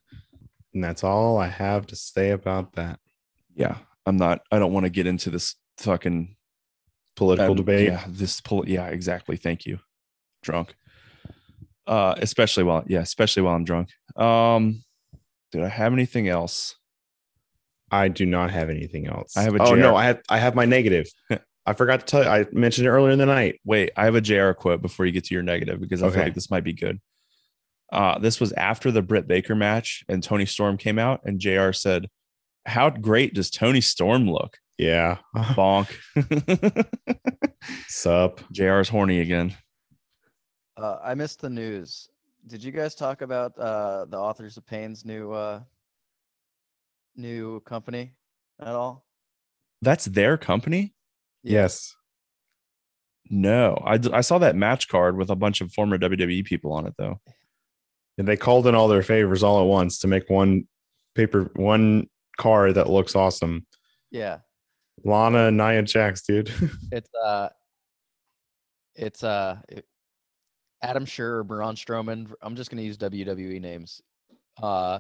And 0.74 0.84
that's 0.84 1.04
all 1.04 1.38
I 1.38 1.48
have 1.48 1.88
to 1.88 1.96
say 1.96 2.30
about 2.30 2.74
that 2.74 3.00
Yeah, 3.56 3.78
I'm 4.06 4.18
not. 4.18 4.42
I 4.52 4.60
don't 4.60 4.74
want 4.74 4.86
to 4.86 4.90
get 4.90 5.08
into 5.08 5.30
this 5.30 5.56
fucking 5.78 6.36
political 7.16 7.52
um, 7.52 7.58
debate. 7.58 7.88
Yeah, 7.88 8.04
this 8.08 8.42
pol- 8.42 8.68
Yeah, 8.68 8.88
exactly. 8.88 9.38
Thank 9.38 9.66
you. 9.66 9.80
Drunk. 10.44 10.76
Uh, 11.88 12.16
especially 12.18 12.64
while 12.64 12.84
yeah, 12.88 13.02
especially 13.02 13.44
while 13.44 13.56
I'm 13.56 13.66
drunk. 13.66 13.90
Um, 14.16 14.84
did 15.52 15.64
I 15.64 15.68
have 15.68 15.94
anything 15.94 16.28
else? 16.30 16.76
I 17.92 18.08
do 18.08 18.26
not 18.26 18.52
have 18.52 18.70
anything 18.70 19.08
else. 19.08 19.36
I 19.36 19.42
have 19.42 19.56
a 19.56 19.62
oh 19.62 19.76
JR. 19.76 19.82
no, 19.82 19.96
I 19.96 20.06
have 20.06 20.22
I 20.30 20.38
have 20.38 20.56
my 20.56 20.66
negative. 20.66 21.08
I 21.66 21.74
forgot 21.74 22.00
to 22.00 22.06
tell 22.06 22.24
you. 22.24 22.30
I 22.30 22.46
mentioned 22.52 22.88
it 22.88 22.90
earlier 22.90 23.12
in 23.12 23.20
the 23.20 23.26
night. 23.26 23.60
Wait, 23.66 23.92
I 23.96 24.06
have 24.06 24.16
a 24.16 24.22
JR 24.22 24.52
quote 24.52 24.82
before 24.82 25.06
you 25.06 25.12
get 25.12 25.26
to 25.26 25.34
your 25.34 25.44
negative 25.44 25.80
because 25.80 26.02
I 26.02 26.10
feel 26.10 26.24
like 26.24 26.34
this 26.34 26.50
might 26.50 26.64
be 26.64 26.74
good. 26.74 27.00
Uh, 27.92 28.18
this 28.18 28.40
was 28.40 28.52
after 28.54 28.90
the 28.90 29.02
Britt 29.02 29.28
Baker 29.28 29.54
match, 29.54 30.04
and 30.08 30.24
Toni 30.24 30.46
Storm 30.46 30.78
came 30.78 30.98
out, 30.98 31.22
and 31.26 31.40
JR 31.40 31.72
said, 31.72 32.08
"How 32.66 32.90
great 32.90 33.34
does 33.34 33.50
Toni 33.50 33.82
Storm 33.82 34.30
look?" 34.30 34.58
Yeah. 34.78 35.18
Bonk. 35.36 35.88
Sup. 37.88 38.42
JR's 38.52 38.90
horny 38.90 39.20
again. 39.20 39.56
Uh, 40.76 40.98
I 41.04 41.14
missed 41.14 41.42
the 41.42 41.50
news. 41.50 42.10
Did 42.48 42.64
you 42.64 42.72
guys 42.72 42.96
talk 42.96 43.22
about 43.22 43.56
uh, 43.60 44.06
the 44.06 44.18
Authors 44.18 44.58
of 44.58 44.66
Pain's 44.66 45.06
new 45.06 45.32
uh, 45.32 45.62
new 47.16 47.60
company 47.62 48.14
at 48.60 48.70
all? 48.70 49.06
That's 49.82 50.06
their 50.06 50.38
company? 50.38 50.94
Yes. 51.44 51.96
No, 53.30 53.82
I, 53.86 53.98
d- 53.98 54.12
I 54.12 54.22
saw 54.22 54.40
that 54.40 54.56
match 54.56 54.88
card 54.88 55.16
with 55.16 55.30
a 55.30 55.36
bunch 55.36 55.62
of 55.62 55.72
former 55.72 55.98
WWE 55.98 56.44
people 56.44 56.74
on 56.74 56.86
it 56.86 56.94
though. 56.98 57.20
And 58.18 58.28
they 58.28 58.36
called 58.36 58.68
in 58.68 58.76
all 58.76 58.88
their 58.88 59.04
favors 59.04 59.42
all 59.44 59.62
at 59.62 59.68
once 59.68 60.00
to 60.00 60.08
make 60.08 60.30
one 60.30 60.68
paper 61.16 61.52
one 61.56 62.10
card 62.38 62.76
that 62.76 62.90
looks 62.90 63.16
awesome. 63.16 63.66
Yeah. 64.12 64.40
Lana 65.04 65.48
and 65.48 65.58
Nia 65.58 65.82
Jax, 65.84 66.22
dude. 66.24 66.52
It's 66.92 67.10
uh 67.24 67.50
it's 68.96 69.24
uh 69.24 69.58
Adam 70.84 71.06
Scherr 71.06 71.38
or 71.40 71.44
Braun 71.44 71.76
Strowman. 71.76 72.32
I'm 72.42 72.56
just 72.56 72.70
gonna 72.70 72.82
use 72.82 72.98
WWE 72.98 73.62
names. 73.62 74.02
Uh 74.62 75.00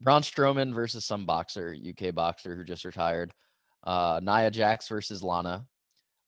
Braun 0.00 0.22
Strowman 0.22 0.72
versus 0.72 1.04
some 1.04 1.26
boxer, 1.26 1.74
UK 1.76 2.14
boxer 2.14 2.54
who 2.54 2.64
just 2.64 2.84
retired. 2.84 3.32
Uh 3.84 4.20
Nia 4.22 4.50
Jax 4.50 4.88
versus 4.88 5.22
Lana. 5.22 5.66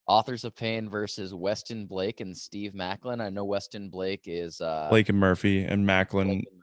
Authors 0.07 0.45
of 0.45 0.57
Pain 0.57 0.91
versus 0.91 1.33
Weston 1.33 1.87
Blake 1.87 2.21
and 2.21 2.37
Steve 2.37 2.73
Maclin. 2.73 3.21
I 3.21 3.31
know 3.31 3.45
Weston 3.45 3.89
Blake 3.91 4.23
is 4.27 4.61
uh 4.61 4.89
Blake 4.91 5.09
and 5.09 5.19
Murphy 5.19 5.63
and 5.65 5.87
Maclin. 5.87 6.25
Blake 6.27 6.49
and- 6.51 6.61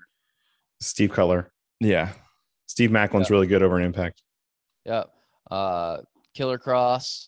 Steve 0.81 1.11
Cutler. 1.11 1.51
Yeah. 1.79 2.11
Steve 2.67 2.91
Maclin's 2.91 3.29
really 3.29 3.47
good 3.47 3.63
over 3.63 3.77
an 3.77 3.83
impact. 3.85 4.21
Yep. 4.85 5.09
Uh, 5.49 5.97
Killer 6.35 6.59
Kross, 6.59 7.27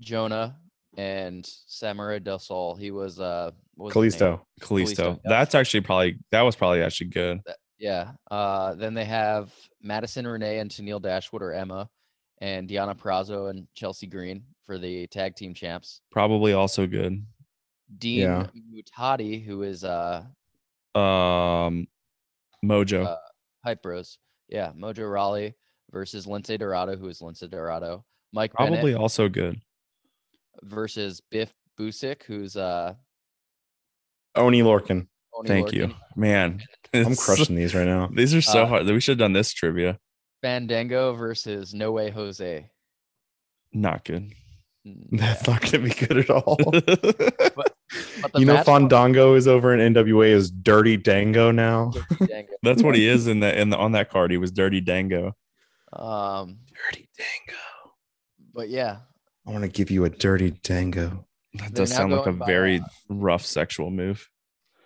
Jonah, 0.00 0.56
and 0.96 1.48
Samuray 1.66 2.18
Del 2.18 2.38
Sol. 2.38 2.74
He 2.74 2.90
was 2.90 3.20
uh, 3.20 3.52
what 3.74 3.94
was? 3.94 4.14
Kalisto. 4.14 4.40
Kalisto. 4.60 4.96
Kalisto, 4.96 5.20
yeah. 5.24 5.30
That's 5.30 5.54
actually 5.54 5.82
probably 5.82 6.18
that 6.32 6.42
was 6.42 6.56
probably 6.56 6.82
actually 6.82 7.08
good. 7.08 7.40
Yeah. 7.78 8.12
Uh, 8.30 8.74
then 8.74 8.94
they 8.94 9.04
have 9.04 9.52
Madison 9.80 10.26
Renee 10.26 10.58
and 10.58 10.70
Tennille 10.70 11.00
Dashwood 11.00 11.42
or 11.42 11.52
Emma, 11.52 11.88
and 12.40 12.68
Deonna 12.68 12.96
Purrazzo 12.96 13.50
and 13.50 13.68
Chelsea 13.74 14.06
Green 14.06 14.42
for 14.64 14.78
the 14.78 15.06
tag 15.06 15.36
team 15.36 15.54
champs. 15.54 16.00
Probably 16.10 16.52
also 16.54 16.86
good. 16.86 17.24
Dean 17.98 18.20
Yeah. 18.20 18.46
Muhtadi, 18.74 19.44
who 19.44 19.62
is 19.62 19.84
uh, 19.84 20.24
Um 20.94 21.86
Mojo. 22.64 23.06
Uh, 23.06 23.16
Hype 23.64 23.82
Bros. 23.82 24.18
Yeah, 24.48 24.72
Mojo 24.76 25.10
Rawley 25.10 25.54
versus 25.90 26.26
Lince 26.26 26.58
Dorado, 26.58 26.96
who 26.96 27.08
is 27.08 27.20
Lince 27.20 27.48
Dorado. 27.50 28.04
Mike 28.32 28.52
probably 28.52 28.92
Bennett 28.92 28.96
also 28.96 29.28
good. 29.28 29.60
versus 30.62 31.20
Biff 31.30 31.52
Busick, 31.78 32.22
who's 32.24 32.56
uh, 32.56 32.94
Oney 34.34 34.62
Lorcan. 34.62 35.06
Oney 35.34 35.48
Thank 35.48 35.72
you. 35.72 35.94
Man. 36.16 36.62
I'm 36.94 37.16
crushing 37.16 37.54
these 37.54 37.74
right 37.74 37.86
now. 37.86 38.08
These 38.12 38.34
are 38.34 38.40
so 38.40 38.62
Uh, 38.62 38.66
hard. 38.66 38.86
We 38.86 39.00
should 39.00 39.12
have 39.12 39.18
done 39.26 39.34
this 39.34 39.52
trivia. 39.52 39.98
Fandango 40.42 41.12
versus 41.14 41.74
No 41.74 41.92
Way 41.92 42.10
Jose. 42.10 42.70
Not 43.72 44.04
good. 44.04 44.32
That's 45.12 45.46
yeah. 45.46 45.52
not 45.52 45.60
going 45.60 45.70
to 45.72 45.78
be 45.80 45.90
good 46.06 46.18
at 46.18 46.30
all. 46.30 46.56
But 46.62 46.86
the 46.86 47.72
you 48.36 48.44
know, 48.46 48.54
match- 48.54 48.66
Fandango 48.66 49.34
is 49.34 49.48
over 49.48 49.74
in 49.76 49.94
NWA 49.94 50.28
is 50.28 50.50
Dirty 50.50 50.96
Dango 50.96 51.50
now. 51.50 51.92
Dango. 52.26 52.52
That's 52.62 52.82
what 52.82 52.94
he 52.94 53.06
is 53.06 53.26
in 53.26 53.40
that 53.40 53.56
in 53.58 53.70
the 53.70 53.76
on 53.78 53.92
that 53.92 54.10
card. 54.10 54.30
He 54.30 54.36
was 54.36 54.50
Dirty 54.50 54.80
Dango. 54.80 55.34
Um, 55.92 56.58
Dirty 56.90 57.08
Dango. 57.16 57.58
but 58.52 58.68
yeah, 58.68 58.98
I 59.46 59.50
want 59.50 59.62
to 59.62 59.68
give 59.68 59.90
you 59.90 60.04
a 60.04 60.10
Dirty 60.10 60.50
Dango. 60.62 61.24
That 61.54 61.74
They're 61.74 61.84
does 61.86 61.94
sound 61.94 62.12
like 62.12 62.26
a 62.26 62.32
by, 62.32 62.46
very 62.46 62.78
uh, 62.80 62.84
rough 63.08 63.44
sexual 63.44 63.90
move. 63.90 64.28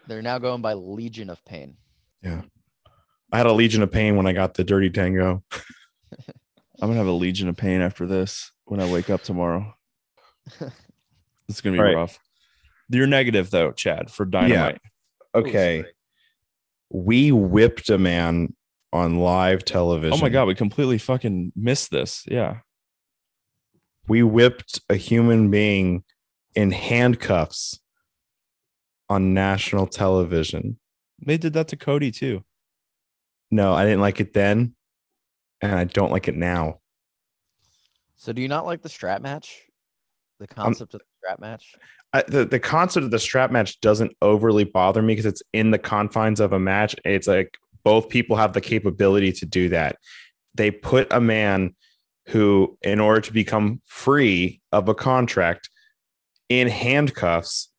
they're 0.06 0.22
now 0.22 0.38
going 0.38 0.62
by 0.62 0.74
Legion 0.74 1.28
of 1.28 1.44
Pain. 1.44 1.76
Yeah, 2.22 2.42
I 3.32 3.36
had 3.38 3.46
a 3.46 3.52
Legion 3.52 3.82
of 3.82 3.90
Pain 3.90 4.16
when 4.16 4.26
I 4.28 4.32
got 4.32 4.54
the 4.54 4.62
Dirty 4.64 4.88
Dango. 4.88 5.42
I'm 6.80 6.88
gonna 6.88 6.94
have 6.98 7.06
a 7.06 7.12
legion 7.12 7.48
of 7.48 7.56
pain 7.56 7.80
after 7.80 8.06
this 8.06 8.50
when 8.64 8.80
I 8.80 8.90
wake 8.90 9.08
up 9.10 9.22
tomorrow. 9.22 9.72
It's 11.48 11.60
gonna 11.60 11.74
be 11.74 11.80
All 11.80 11.84
right. 11.84 11.94
rough. 11.96 12.18
You're 12.88 13.06
negative 13.06 13.50
though, 13.50 13.72
Chad, 13.72 14.10
for 14.10 14.24
dynamite. 14.24 14.80
Yeah. 14.82 15.40
Okay. 15.40 15.84
We 16.90 17.32
whipped 17.32 17.88
a 17.88 17.98
man 17.98 18.54
on 18.92 19.18
live 19.18 19.64
television. 19.64 20.18
Oh 20.18 20.20
my 20.20 20.28
god, 20.28 20.46
we 20.46 20.54
completely 20.54 20.98
fucking 20.98 21.52
missed 21.56 21.90
this. 21.90 22.24
Yeah. 22.28 22.58
We 24.08 24.22
whipped 24.22 24.80
a 24.90 24.96
human 24.96 25.50
being 25.50 26.04
in 26.54 26.72
handcuffs 26.72 27.80
on 29.08 29.32
national 29.32 29.86
television. 29.86 30.78
They 31.24 31.38
did 31.38 31.52
that 31.54 31.68
to 31.68 31.76
Cody 31.76 32.10
too. 32.10 32.44
No, 33.50 33.72
I 33.72 33.84
didn't 33.84 34.00
like 34.00 34.20
it 34.20 34.32
then. 34.32 34.74
And 35.60 35.72
I 35.72 35.84
don't 35.84 36.10
like 36.10 36.26
it 36.26 36.34
now. 36.34 36.80
So, 38.16 38.32
do 38.32 38.42
you 38.42 38.48
not 38.48 38.66
like 38.66 38.82
the 38.82 38.88
strap 38.88 39.22
match? 39.22 39.62
The 40.40 40.48
concept 40.48 40.94
of 40.94 41.00
the 41.00 41.06
strap 41.22 41.40
match? 41.40 41.74
I, 42.12 42.22
the, 42.28 42.44
the 42.44 42.60
concept 42.60 43.04
of 43.04 43.10
the 43.10 43.18
strap 43.18 43.50
match 43.50 43.80
doesn't 43.80 44.12
overly 44.20 44.64
bother 44.64 45.00
me 45.02 45.12
because 45.12 45.26
it's 45.26 45.42
in 45.52 45.70
the 45.70 45.78
confines 45.78 46.40
of 46.40 46.52
a 46.52 46.58
match. 46.58 46.94
It's 47.04 47.26
like 47.26 47.56
both 47.84 48.08
people 48.08 48.36
have 48.36 48.52
the 48.52 48.60
capability 48.60 49.32
to 49.32 49.46
do 49.46 49.68
that. 49.70 49.96
They 50.54 50.70
put 50.70 51.12
a 51.12 51.20
man 51.20 51.74
who, 52.28 52.76
in 52.82 53.00
order 53.00 53.20
to 53.22 53.32
become 53.32 53.80
free 53.86 54.60
of 54.72 54.88
a 54.88 54.94
contract, 54.94 55.70
in 56.48 56.68
handcuffs 56.68 57.70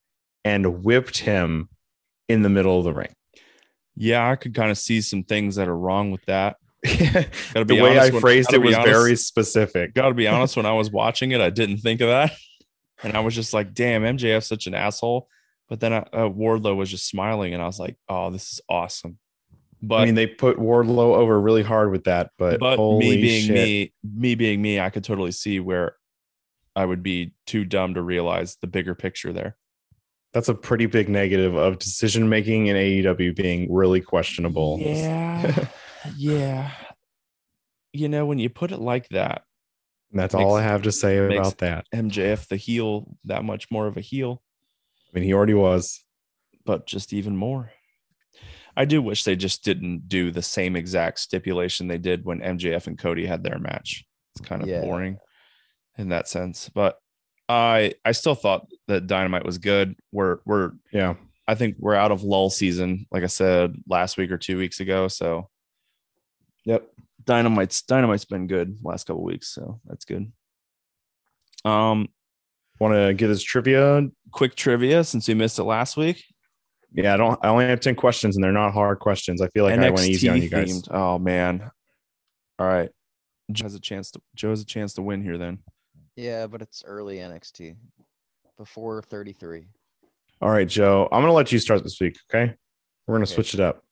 and 0.44 0.84
whipped 0.84 1.20
him 1.20 1.70
in 2.28 2.42
the 2.42 2.50
middle 2.50 2.80
of 2.80 2.86
the 2.86 2.94
ring. 2.94 3.14
Yeah, 3.96 4.28
I 4.28 4.36
could 4.36 4.56
kind 4.56 4.72
of 4.72 4.78
see 4.78 5.02
some 5.02 5.24
things 5.24 5.56
that 5.56 5.68
are 5.68 5.78
wrong 5.78 6.10
with 6.12 6.26
that. 6.26 6.58
Gotta 6.84 7.66
the 7.66 7.80
way 7.80 7.92
I 7.92 8.00
honest 8.00 8.14
when- 8.14 8.22
phrased 8.22 8.50
gotta 8.50 8.62
it 8.62 8.66
was 8.66 8.76
honest- 8.76 8.92
very 8.92 9.16
specific. 9.16 9.94
Gotta 9.94 10.16
be 10.16 10.28
honest, 10.28 10.58
when 10.58 10.66
I 10.66 10.74
was 10.74 10.90
watching 10.90 11.32
it, 11.32 11.40
I 11.40 11.50
didn't 11.52 11.78
think 11.78 12.02
of 12.02 12.08
that. 12.10 12.32
And 13.04 13.16
I 13.16 13.20
was 13.20 13.36
just 13.36 13.54
like, 13.54 13.74
damn, 13.74 14.04
MJF's 14.04 14.48
such 14.48 14.68
an 14.68 14.74
asshole. 14.74 15.28
But 15.70 15.80
then 15.80 15.94
uh, 15.94 16.06
uh, 16.12 16.30
Wardlow 16.30 16.76
was 16.76 16.90
just 16.90 17.08
smiling, 17.08 17.54
and 17.54 17.62
I 17.62 17.66
was 17.66 17.80
like, 17.80 17.98
oh, 18.10 18.30
this 18.30 18.54
is 18.54 18.62
awesome. 18.70 19.18
But 19.82 20.02
I 20.02 20.06
mean, 20.06 20.16
they 20.16 20.28
put 20.28 20.58
Wardlow 20.58 21.16
over 21.18 21.40
really 21.40 21.64
hard 21.64 21.92
with 21.92 22.06
that, 22.06 22.32
but, 22.38 22.60
but 22.60 22.78
me 22.78 23.22
being 23.22 23.46
shit. 23.48 23.54
me, 23.54 23.94
me 24.04 24.36
being 24.36 24.62
me, 24.62 24.80
I 24.80 24.90
could 24.90 25.04
totally 25.04 25.32
see 25.32 25.60
where 25.60 25.96
I 26.76 26.86
would 26.86 27.04
be 27.04 27.34
too 27.46 27.66
dumb 27.66 27.94
to 27.96 28.02
realize 28.02 28.58
the 28.62 28.68
bigger 28.68 28.96
picture 28.96 29.34
there. 29.34 29.58
that's 30.34 30.50
a 30.50 30.56
pretty 30.56 30.88
big 30.88 31.10
negative 31.10 31.56
of 31.56 31.78
decision 31.80 32.28
making 32.28 32.68
in 32.68 32.76
AEW 32.76 33.36
being 33.36 33.72
really 33.72 34.02
questionable. 34.02 34.80
Yeah, 34.80 35.68
yeah. 36.18 36.72
You 37.94 38.10
know, 38.10 38.26
when 38.26 38.40
you 38.40 38.50
put 38.50 38.72
it 38.72 38.80
like 38.80 39.08
that, 39.10 39.44
And 40.14 40.20
that's 40.22 40.36
all 40.36 40.54
I 40.56 40.62
have 40.62 40.84
to 40.84 40.92
say 40.92 41.18
about 41.18 41.58
that. 41.58 41.88
MJF 41.92 42.48
the 42.48 42.56
heel 42.56 43.18
that 43.26 43.44
much 43.44 43.72
more 43.72 43.88
of 43.88 43.98
a 43.98 44.02
heel, 44.02 44.44
I 45.10 45.18
mean, 45.20 45.24
he 45.26 45.34
already 45.34 45.56
was. 45.56 46.04
but 46.66 46.86
just 46.88 47.12
even 47.12 47.36
more. 47.36 47.72
I 48.78 48.86
do 48.86 49.02
wish 49.02 49.24
they 49.26 49.36
just 49.36 49.64
didn't 49.66 50.08
do 50.08 50.32
the 50.32 50.42
same 50.42 50.76
exact 50.78 51.20
stipulation 51.20 51.88
they 51.88 51.98
did 51.98 52.24
when 52.24 52.40
MJF 52.40 52.88
and 52.88 52.98
Cody 52.98 53.26
had 53.26 53.44
their 53.44 53.60
match. 53.60 54.06
It's 54.36 54.48
kind 54.48 54.62
of 54.64 54.70
Yeah. 54.70 54.82
boring 54.82 55.18
in 55.98 56.10
that 56.10 56.28
sense, 56.30 56.70
but 56.70 57.00
I 57.50 57.96
I 58.06 58.14
still 58.14 58.36
thought 58.36 58.68
that 58.88 59.08
Dynamite 59.08 59.46
was 59.46 59.58
good. 59.58 59.96
We're 60.12 60.38
we're 60.46 60.72
Yeah. 60.92 61.16
I 61.48 61.56
think 61.56 61.76
we're 61.80 61.96
out 61.96 62.12
of 62.12 62.24
lull 62.24 62.50
season, 62.50 63.06
like 63.12 63.24
I 63.24 63.28
said 63.28 63.76
last 63.88 64.16
week 64.16 64.32
or 64.32 64.38
two 64.38 64.58
weeks 64.58 64.80
ago. 64.80 65.08
So 65.10 65.50
Yep. 66.66 66.88
Dynamite's 67.26 67.82
Dynamite's 67.84 68.26
been 68.26 68.48
good 68.48 68.78
last 68.84 69.08
couple 69.08 69.24
weeks, 69.24 69.54
so 69.54 69.80
that's 69.86 70.06
good. 70.06 70.32
Um, 71.66 72.10
Want 72.80 72.96
to 72.96 73.14
get 73.14 73.30
his 73.30 73.44
trivia? 73.44 74.08
quick 74.32 74.56
trivia 74.56 75.04
since 75.04 75.28
we 75.28 75.34
missed 75.36 75.60
it 75.60 75.64
last 75.64 75.96
week. 75.96 76.24
Yeah, 76.92 77.14
I 77.14 77.18
don't. 77.18 77.40
I 77.44 77.48
only 77.50 77.66
have 77.66 77.80
ten 77.80 77.96
questions, 77.96 78.36
and 78.36 78.44
they're 78.44 78.52
not 78.52 78.74
hard 78.74 79.00
questions. 79.00 79.42
I 79.42 79.48
feel 79.50 79.64
like 79.64 79.80
I 79.80 79.90
went 79.90 80.08
easy 80.08 80.28
on 80.30 80.42
you 80.42 80.50
guys. 80.50 80.82
themed. 80.82 80.88
Oh 80.94 81.18
man. 81.20 81.70
All 82.60 82.68
right. 82.68 82.90
Joe 83.52 83.66
has 83.66 83.76
a 83.76 83.80
chance 83.80 84.12
to 84.12 84.22
Joe 84.36 84.50
has 84.50 84.62
a 84.62 84.66
chance 84.66 84.94
to 84.96 85.02
win 85.02 85.24
here 85.24 85.38
then. 85.38 85.60
Yeah, 86.16 86.48
but 86.48 86.62
it's 86.62 86.84
early 86.86 87.18
NXT 87.18 87.76
before 88.58 89.02
33. 89.04 89.66
All 90.42 90.50
right, 90.50 90.68
Joe. 90.68 91.08
I'm 91.12 91.22
gonna 91.22 91.34
let 91.34 91.52
you 91.52 91.60
start 91.60 91.84
this 91.84 92.00
week. 92.02 92.18
Okay, 92.34 92.54
we're 93.08 93.16
gonna 93.16 93.24
Okay. 93.24 93.34
switch 93.36 93.54
it 93.54 93.60
up. 93.60 93.84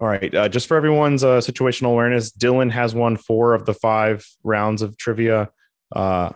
All 0.00 0.08
right, 0.08 0.34
uh, 0.34 0.48
just 0.48 0.66
for 0.66 0.76
everyone's 0.76 1.22
uh, 1.22 1.38
situational 1.38 1.92
awareness, 1.92 2.32
Dylan 2.32 2.70
has 2.72 2.94
won 2.94 3.16
four 3.16 3.54
of 3.54 3.64
the 3.64 3.74
five 3.74 4.26
rounds 4.42 4.82
of 4.82 4.96
trivia. 4.96 5.50
Uh, 5.94 6.30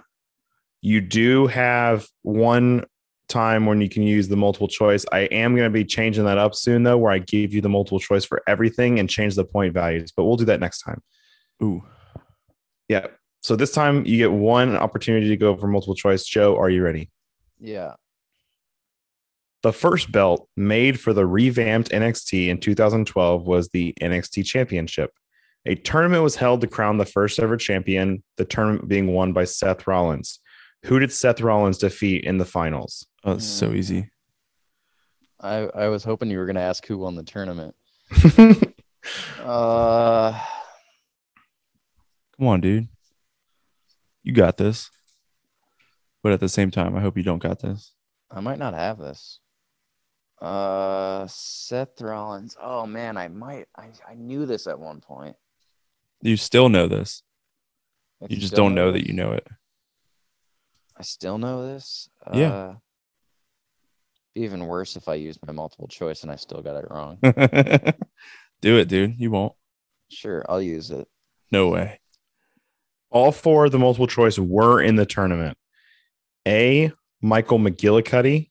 you 0.80 1.00
do 1.00 1.48
have 1.48 2.06
one 2.22 2.84
time 3.28 3.66
when 3.66 3.80
you 3.80 3.88
can 3.88 4.02
use 4.02 4.28
the 4.28 4.36
multiple 4.36 4.68
choice. 4.68 5.04
I 5.12 5.20
am 5.20 5.54
going 5.54 5.66
to 5.66 5.72
be 5.72 5.84
changing 5.84 6.24
that 6.24 6.38
up 6.38 6.54
soon, 6.54 6.82
though, 6.82 6.98
where 6.98 7.12
I 7.12 7.18
give 7.18 7.52
you 7.52 7.60
the 7.60 7.68
multiple 7.68 8.00
choice 8.00 8.24
for 8.24 8.42
everything 8.46 8.98
and 8.98 9.10
change 9.10 9.34
the 9.34 9.44
point 9.44 9.74
values. 9.74 10.12
But 10.16 10.24
we'll 10.24 10.36
do 10.36 10.46
that 10.46 10.60
next 10.60 10.82
time. 10.82 11.02
Ooh. 11.62 11.82
Yeah. 12.88 13.08
So 13.42 13.56
this 13.56 13.72
time 13.72 14.06
you 14.06 14.16
get 14.16 14.32
one 14.32 14.76
opportunity 14.76 15.28
to 15.28 15.36
go 15.36 15.56
for 15.56 15.66
multiple 15.66 15.94
choice. 15.94 16.24
Joe, 16.24 16.56
are 16.56 16.70
you 16.70 16.82
ready? 16.82 17.10
Yeah. 17.60 17.94
The 19.62 19.72
first 19.72 20.12
belt 20.12 20.48
made 20.56 21.00
for 21.00 21.12
the 21.12 21.26
revamped 21.26 21.90
NXT 21.90 22.48
in 22.48 22.60
2012 22.60 23.46
was 23.46 23.68
the 23.70 23.94
NXT 24.00 24.44
Championship. 24.44 25.10
A 25.66 25.74
tournament 25.74 26.22
was 26.22 26.36
held 26.36 26.60
to 26.60 26.66
crown 26.68 26.98
the 26.98 27.04
first 27.04 27.40
ever 27.40 27.56
champion, 27.56 28.22
the 28.36 28.44
tournament 28.44 28.88
being 28.88 29.08
won 29.12 29.32
by 29.32 29.44
Seth 29.44 29.86
Rollins. 29.86 30.38
Who 30.84 31.00
did 31.00 31.12
Seth 31.12 31.40
Rollins 31.40 31.78
defeat 31.78 32.24
in 32.24 32.38
the 32.38 32.44
finals? 32.44 33.04
Oh, 33.24 33.32
it's 33.32 33.44
so 33.46 33.72
easy. 33.72 34.10
I, 35.40 35.66
I 35.74 35.88
was 35.88 36.04
hoping 36.04 36.30
you 36.30 36.38
were 36.38 36.46
going 36.46 36.56
to 36.56 36.62
ask 36.62 36.86
who 36.86 36.98
won 36.98 37.16
the 37.16 37.24
tournament. 37.24 37.74
Uh, 39.42 40.38
Come 42.36 42.46
on, 42.46 42.60
dude. 42.60 42.88
You 44.22 44.32
got 44.32 44.56
this. 44.56 44.90
But 46.22 46.32
at 46.32 46.40
the 46.40 46.48
same 46.48 46.70
time, 46.70 46.96
I 46.96 47.00
hope 47.00 47.16
you 47.16 47.22
don't 47.22 47.42
got 47.42 47.60
this. 47.60 47.92
I 48.30 48.40
might 48.40 48.58
not 48.58 48.74
have 48.74 48.98
this. 48.98 49.40
Uh, 50.40 51.26
Seth 51.28 52.00
Rollins. 52.00 52.56
Oh 52.60 52.86
man, 52.86 53.16
I 53.16 53.28
might. 53.28 53.66
I, 53.76 53.88
I 54.08 54.14
knew 54.14 54.46
this 54.46 54.66
at 54.66 54.78
one 54.78 55.00
point. 55.00 55.36
You 56.22 56.36
still 56.36 56.68
know 56.68 56.86
this. 56.88 57.22
If 58.20 58.30
You 58.30 58.36
just 58.36 58.54
don't 58.54 58.74
know 58.74 58.92
that 58.92 59.06
you 59.06 59.14
know 59.14 59.32
it. 59.32 59.46
I 60.96 61.02
still 61.02 61.38
know 61.38 61.66
this. 61.66 62.08
Yeah. 62.32 62.52
Uh, 62.52 62.74
be 64.34 64.42
even 64.42 64.66
worse 64.66 64.96
if 64.96 65.08
I 65.08 65.14
used 65.14 65.40
my 65.46 65.52
multiple 65.52 65.86
choice 65.88 66.22
and 66.22 66.32
I 66.32 66.36
still 66.36 66.60
got 66.62 66.76
it 66.76 66.86
wrong. 66.90 67.18
Do 68.60 68.78
it, 68.78 68.88
dude. 68.88 69.18
You 69.18 69.30
won't. 69.30 69.52
sure, 70.10 70.44
I'll 70.48 70.62
use 70.62 70.90
it. 70.90 71.06
No 71.52 71.68
way. 71.68 72.00
All 73.10 73.32
four 73.32 73.66
of 73.66 73.72
the 73.72 73.78
multiple 73.78 74.06
choice 74.06 74.38
were 74.38 74.80
in 74.82 74.96
the 74.96 75.06
tournament. 75.06 75.56
A. 76.46 76.92
Michael 77.22 77.58
McGillicutty. 77.58 78.50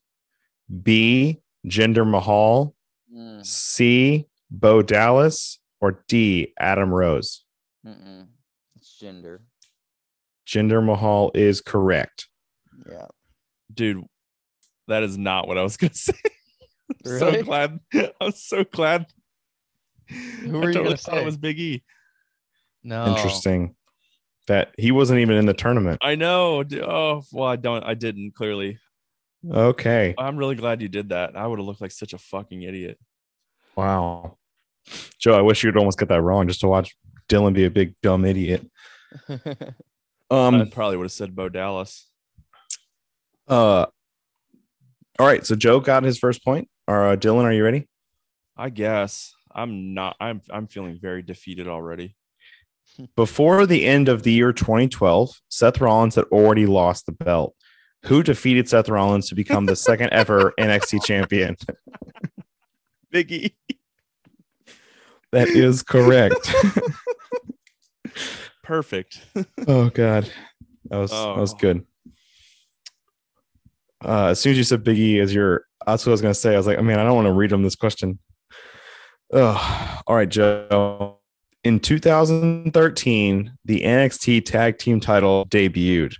B. 0.82 1.40
Jinder 1.68 2.08
Mahal. 2.08 2.74
Mm, 3.14 3.44
C. 3.44 4.26
Bo 4.50 4.82
Dallas. 4.82 5.58
Or 5.80 6.02
D. 6.08 6.52
Adam 6.58 6.92
Rose. 6.92 7.44
mm-mm. 7.86 8.26
It's 8.76 8.98
gender. 8.98 9.42
Jinder 10.44 10.84
Mahal 10.84 11.30
is 11.34 11.60
correct. 11.60 12.26
Yeah. 12.90 13.06
Dude, 13.72 14.04
that 14.88 15.04
is 15.04 15.16
not 15.16 15.46
what 15.46 15.56
I 15.56 15.62
was 15.62 15.76
gonna 15.76 15.94
say. 15.94 16.14
I'm 17.06 17.18
so 17.18 17.42
glad. 17.44 17.78
I'm 18.20 18.32
so 18.32 18.64
glad. 18.64 19.06
Who 20.08 20.56
I 20.56 20.60
were 20.60 20.66
you 20.68 20.72
totally 20.72 20.84
gonna 20.84 20.96
thought 20.96 21.14
say? 21.14 21.22
it 21.22 21.24
was 21.24 21.36
Big 21.36 21.60
E. 21.60 21.84
No. 22.82 23.06
Interesting. 23.14 23.76
That 24.48 24.74
he 24.78 24.90
wasn't 24.90 25.20
even 25.20 25.36
in 25.36 25.46
the 25.46 25.54
tournament. 25.54 26.00
I 26.02 26.14
know. 26.16 26.64
Oh, 26.82 27.22
well, 27.30 27.46
I 27.48 27.56
don't. 27.56 27.84
I 27.84 27.94
didn't 27.94 28.34
clearly. 28.34 28.78
Okay. 29.48 30.14
I'm 30.18 30.36
really 30.36 30.56
glad 30.56 30.82
you 30.82 30.88
did 30.88 31.10
that. 31.10 31.36
I 31.36 31.46
would 31.46 31.58
have 31.58 31.66
looked 31.66 31.80
like 31.80 31.92
such 31.92 32.12
a 32.12 32.18
fucking 32.18 32.62
idiot. 32.62 32.98
Wow. 33.76 34.38
Joe, 35.18 35.38
I 35.38 35.42
wish 35.42 35.62
you'd 35.62 35.76
almost 35.76 35.98
get 35.98 36.08
that 36.08 36.22
wrong 36.22 36.48
just 36.48 36.60
to 36.60 36.68
watch 36.68 36.96
Dylan 37.28 37.54
be 37.54 37.64
a 37.64 37.70
big 37.70 37.94
dumb 38.02 38.24
idiot. 38.24 38.66
Um 40.30 40.56
I 40.56 40.66
probably 40.66 40.98
would 40.98 41.04
have 41.04 41.12
said 41.12 41.34
Bo 41.34 41.48
Dallas. 41.48 42.06
uh 43.46 43.86
all 45.18 45.26
right, 45.26 45.44
so 45.44 45.56
Joe 45.56 45.80
got 45.80 46.04
his 46.04 46.18
first 46.18 46.44
point. 46.44 46.68
Or 46.86 47.08
uh, 47.08 47.16
Dylan, 47.16 47.42
are 47.42 47.52
you 47.52 47.64
ready? 47.64 47.88
I 48.56 48.70
guess. 48.70 49.34
I'm 49.52 49.94
not. 49.94 50.16
I'm. 50.20 50.40
I'm 50.50 50.68
feeling 50.68 50.98
very 51.00 51.22
defeated 51.22 51.66
already. 51.66 52.14
Before 53.16 53.66
the 53.66 53.84
end 53.84 54.08
of 54.08 54.22
the 54.22 54.32
year 54.32 54.52
2012, 54.52 55.30
Seth 55.48 55.80
Rollins 55.80 56.14
had 56.14 56.24
already 56.26 56.66
lost 56.66 57.06
the 57.06 57.12
belt. 57.12 57.54
Who 58.04 58.22
defeated 58.22 58.68
Seth 58.68 58.88
Rollins 58.88 59.28
to 59.28 59.34
become 59.34 59.66
the 59.66 59.76
second 59.76 60.10
ever 60.12 60.52
NXT 60.58 61.04
champion? 61.04 61.56
Big 63.10 63.32
E. 63.32 63.56
That 65.32 65.48
is 65.48 65.82
correct. 65.82 66.54
Perfect. 68.62 69.24
oh 69.66 69.88
god. 69.90 70.30
That 70.86 70.98
was 70.98 71.10
that 71.10 71.36
was 71.36 71.54
Oh. 71.54 71.56
good. 71.58 71.84
Uh, 74.04 74.26
as 74.26 74.40
soon 74.40 74.52
as 74.52 74.58
you 74.58 74.64
said 74.64 74.84
Biggie 74.84 75.20
as 75.20 75.34
your 75.34 75.64
that's 75.86 76.04
what 76.06 76.10
I 76.10 76.12
was 76.12 76.22
gonna 76.22 76.34
say. 76.34 76.54
I 76.54 76.58
was 76.58 76.66
like, 76.66 76.78
I 76.78 76.82
mean, 76.82 76.98
I 76.98 77.04
don't 77.04 77.14
want 77.16 77.26
to 77.26 77.32
read 77.32 77.50
him 77.52 77.62
this 77.62 77.76
question. 77.76 78.18
Oh, 79.32 80.00
all 80.06 80.16
right, 80.16 80.28
Joe. 80.28 81.16
In 81.64 81.80
2013, 81.80 83.52
the 83.64 83.80
NXT 83.80 84.44
Tag 84.44 84.78
Team 84.78 85.00
title 85.00 85.44
debuted. 85.46 86.14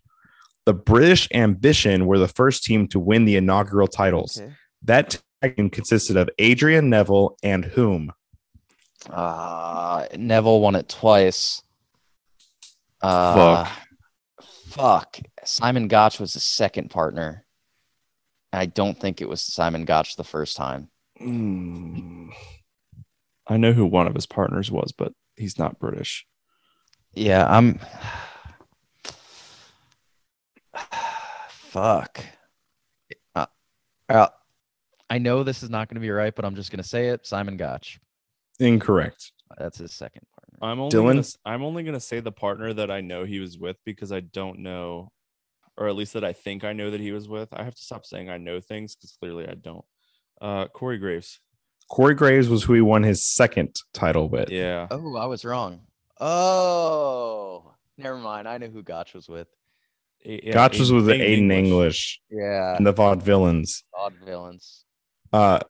The 0.69 0.74
British 0.74 1.28
Ambition 1.32 2.05
were 2.05 2.19
the 2.19 2.28
first 2.28 2.62
team 2.62 2.89
to 2.89 3.01
win 3.01 3.24
the 3.24 3.36
inaugural 3.36 3.89
titles. 3.89 4.39
Okay. 4.39 4.53
That 4.82 5.19
tag 5.40 5.57
team 5.57 5.70
consisted 5.70 6.19
of 6.19 6.28
Adrian 6.39 6.90
Neville 6.90 7.39
and 7.43 7.65
whom? 7.65 8.12
Uh, 9.09 10.07
Neville 10.15 10.61
won 10.61 10.74
it 10.74 10.86
twice. 10.86 11.62
Uh, 13.01 13.65
Fuck. 13.65 13.73
Fuck. 14.66 15.20
Simon 15.43 15.89
Gotch 15.89 16.20
was 16.20 16.35
the 16.35 16.40
second 16.40 16.90
partner. 16.90 17.47
I 18.53 18.66
don't 18.66 19.01
think 19.01 19.23
it 19.23 19.28
was 19.31 19.40
Simon 19.40 19.86
Gotch 19.86 20.16
the 20.16 20.23
first 20.23 20.55
time. 20.55 20.90
Mm. 21.19 22.28
I 23.47 23.57
know 23.57 23.73
who 23.73 23.86
one 23.86 24.07
of 24.07 24.15
his 24.15 24.27
partners 24.27 24.70
was, 24.70 24.93
but 24.93 25.15
he's 25.35 25.59
not 25.59 25.78
British. 25.78 26.27
Yeah, 27.15 27.47
I'm. 27.49 27.81
Fuck. 31.51 32.21
Uh, 33.35 33.47
uh, 34.09 34.29
I 35.11 35.19
know 35.19 35.43
this 35.43 35.63
is 35.63 35.71
not 35.71 35.89
going 35.89 35.97
to 35.97 36.01
be 36.01 36.11
right, 36.11 36.35
but 36.35 36.45
I'm 36.45 36.55
just 36.55 36.71
going 36.71 36.83
to 36.83 36.89
say 36.89 37.09
it. 37.09 37.27
Simon 37.27 37.57
Gotch. 37.57 38.01
Incorrect. 38.61 39.33
That's 39.59 39.79
his 39.79 39.93
second 39.93 40.23
partner. 40.35 40.59
I'm 40.61 40.81
only 40.81 40.95
Dylan? 40.97 41.05
gonna, 41.11 41.19
s- 41.21 41.39
I'm 41.45 41.63
only 41.63 41.83
gonna 41.85 42.01
say 42.01 42.19
the 42.21 42.33
partner 42.33 42.73
that 42.75 42.91
I 42.91 43.01
know 43.01 43.25
he 43.25 43.39
was 43.39 43.57
with 43.57 43.77
because 43.85 44.11
I 44.13 44.21
don't 44.21 44.59
know, 44.59 45.13
or 45.77 45.87
at 45.89 45.95
least 45.95 46.15
that 46.15 46.25
I 46.25 46.33
think 46.33 46.65
I 46.65 46.73
know 46.73 46.91
that 46.91 47.01
he 47.01 47.13
was 47.13 47.29
with. 47.29 47.49
I 47.53 47.63
have 47.63 47.77
to 47.77 47.81
stop 47.83 48.05
saying 48.05 48.29
I 48.29 48.37
know 48.39 48.61
things 48.61 48.97
because 48.97 49.13
clearly 49.13 49.47
I 49.49 49.55
don't. 49.55 49.85
Uh, 50.41 50.67
Corey 50.67 50.99
Graves. 50.99 51.39
Corey 51.89 52.15
Graves 52.17 52.49
was 52.49 52.65
who 52.65 52.75
he 52.75 52.81
won 52.81 53.05
his 53.05 53.25
second 53.25 53.77
title 53.95 54.29
with. 54.29 54.51
Yeah. 54.51 54.89
Oh, 54.91 55.17
I 55.17 55.27
was 55.27 55.45
wrong. 55.45 55.81
Oh, 56.21 57.73
never 57.97 58.19
mind. 58.19 58.49
I 58.49 58.59
know 58.59 58.67
who 58.69 58.83
Gotch 58.83 59.15
was 59.15 59.29
with. 59.29 59.47
A- 60.24 60.47
yeah, 60.47 60.53
Gotch 60.53 60.78
was 60.78 60.90
Aiden- 60.90 60.97
with 60.97 61.07
Aiden 61.09 61.47
Aiden 61.47 61.53
English 61.53 62.20
Yeah, 62.31 62.77
and 62.77 62.86
the 62.86 62.93
Vaudevillains. 62.93 63.82
odd 63.95 64.15
villains. 64.24 64.85
Uh, 65.32 65.61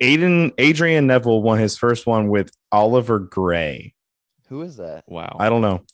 Aiden 0.00 0.52
Adrian 0.58 1.06
Neville 1.06 1.42
won 1.42 1.58
his 1.58 1.76
first 1.78 2.06
one 2.06 2.28
with 2.28 2.50
Oliver 2.72 3.18
Grey. 3.20 3.94
Who 4.48 4.62
is 4.62 4.76
that? 4.76 5.04
Wow. 5.06 5.36
I 5.38 5.48
don't 5.48 5.60
know. 5.60 5.84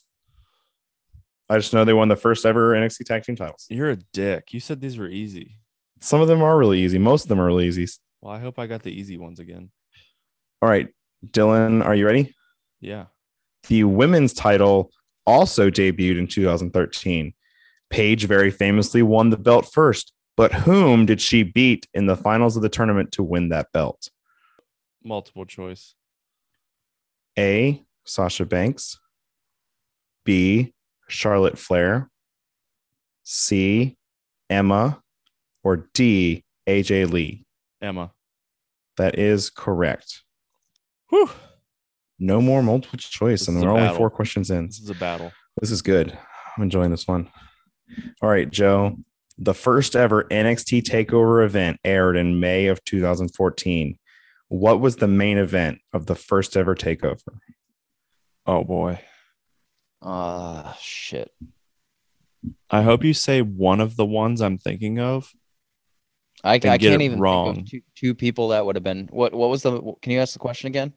I 1.49 1.57
just 1.57 1.73
know 1.73 1.85
they 1.85 1.93
won 1.93 2.07
the 2.07 2.15
first 2.15 2.45
ever 2.45 2.73
NXT 2.73 3.05
tag 3.05 3.23
team 3.23 3.35
titles. 3.35 3.67
You're 3.69 3.91
a 3.91 3.95
dick. 4.13 4.53
You 4.53 4.59
said 4.59 4.81
these 4.81 4.97
were 4.97 5.09
easy. 5.09 5.59
Some 5.99 6.21
of 6.21 6.27
them 6.27 6.41
are 6.41 6.57
really 6.57 6.79
easy. 6.79 6.97
Most 6.97 7.23
of 7.23 7.29
them 7.29 7.39
are 7.39 7.45
really 7.45 7.67
easy. 7.67 7.87
Well, 8.21 8.33
I 8.33 8.39
hope 8.39 8.57
I 8.57 8.67
got 8.67 8.81
the 8.83 8.91
easy 8.91 9.17
ones 9.17 9.39
again. 9.39 9.69
All 10.61 10.69
right, 10.69 10.87
Dylan, 11.27 11.85
are 11.85 11.93
you 11.93 12.05
ready? 12.05 12.33
Yeah. 12.79 13.05
The 13.67 13.83
women's 13.83 14.33
title 14.33 14.91
also 15.25 15.69
debuted 15.69 16.19
in 16.19 16.27
2013. 16.27 17.33
Paige 17.89 18.25
very 18.25 18.51
famously 18.51 19.01
won 19.01 19.29
the 19.29 19.37
belt 19.37 19.69
first, 19.71 20.13
but 20.35 20.53
whom 20.53 21.05
did 21.05 21.21
she 21.21 21.43
beat 21.43 21.87
in 21.93 22.07
the 22.07 22.17
finals 22.17 22.55
of 22.55 22.63
the 22.63 22.69
tournament 22.69 23.11
to 23.13 23.23
win 23.23 23.49
that 23.49 23.71
belt? 23.71 24.09
Multiple 25.03 25.45
choice. 25.45 25.95
A. 27.37 27.83
Sasha 28.05 28.45
Banks. 28.45 28.99
B. 30.25 30.73
Charlotte 31.07 31.57
Flair. 31.57 32.09
C. 33.23 33.97
Emma. 34.49 35.01
Or 35.63 35.87
D. 35.93 36.43
AJ 36.67 37.11
Lee. 37.11 37.45
Emma. 37.81 38.11
That 38.97 39.17
is 39.17 39.49
correct. 39.49 40.23
Whew. 41.09 41.29
No 42.23 42.39
more 42.41 42.63
multiple 42.63 42.97
choice, 42.97 43.41
This 43.41 43.47
and 43.49 43.57
is 43.57 43.63
a 43.63 43.65
we're 43.65 43.71
only 43.73 43.83
battle. 43.83 43.97
four 43.97 44.09
questions 44.09 44.49
in. 44.49 44.67
This 44.67 44.79
is 44.79 44.89
a 44.89 44.95
battle. 44.95 45.31
This 45.59 45.71
is 45.71 45.81
good. 45.81 46.17
I'm 46.55 46.63
enjoying 46.63 46.89
this 46.89 47.05
one. 47.05 47.29
All 48.21 48.29
right, 48.29 48.49
Joe. 48.49 48.95
The 49.37 49.53
first 49.53 49.93
ever 49.95 50.23
NXT 50.31 50.83
takeover 50.83 51.43
event 51.43 51.79
aired 51.83 52.15
in 52.15 52.39
May 52.39 52.67
of 52.67 52.81
2014. 52.85 53.97
What 54.47 54.79
was 54.79 54.95
the 54.95 55.07
main 55.07 55.37
event 55.37 55.79
of 55.91 56.05
the 56.05 56.15
first 56.15 56.55
ever 56.55 56.75
takeover? 56.75 57.17
Oh 58.45 58.63
boy. 58.63 59.01
Ah, 60.01 60.77
shit. 60.79 61.29
I 62.69 62.83
hope 62.83 63.03
you 63.03 63.13
say 63.13 63.41
one 63.41 63.81
of 63.81 63.95
the 63.97 64.05
ones 64.05 64.41
I'm 64.41 64.57
thinking 64.57 64.99
of. 64.99 65.29
I, 66.43 66.53
I 66.55 66.59
can't 66.59 66.83
it 66.83 67.01
even 67.01 67.19
wrong. 67.19 67.55
think 67.55 67.65
of 67.65 67.71
two, 67.71 67.81
two 67.95 68.15
people 68.15 68.49
that 68.49 68.65
would 68.65 68.75
have 68.75 68.83
been. 68.83 69.09
What 69.11 69.33
What 69.33 69.49
was 69.49 69.63
the? 69.63 69.81
Can 70.01 70.11
you 70.13 70.19
ask 70.19 70.31
the 70.33 70.39
question 70.39 70.67
again? 70.67 70.93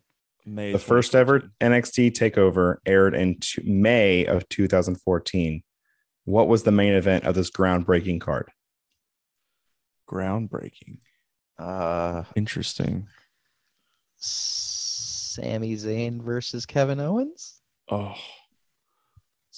May 0.49 0.71
The 0.73 0.79
first 0.79 1.15
ever 1.17 1.51
NXT 1.61 2.13
takeover 2.13 2.77
aired 2.87 3.15
in 3.15 3.41
t- 3.41 3.63
May 3.65 4.25
of 4.27 4.49
2014. 4.49 5.63
What 6.25 6.47
was 6.49 6.63
the 6.63 6.71
main 6.73 6.93
event 6.95 7.25
of 7.25 7.35
this 7.35 7.51
groundbreaking 7.51 8.21
card? 8.21 8.51
groundbreaking. 10.09 10.99
Uh, 11.59 12.23
Interesting. 12.37 13.09
Sami 14.19 15.75
Zayn 15.75 16.23
versus 16.23 16.65
Kevin 16.65 17.01
Owens. 17.01 17.61
Oh, 17.91 18.15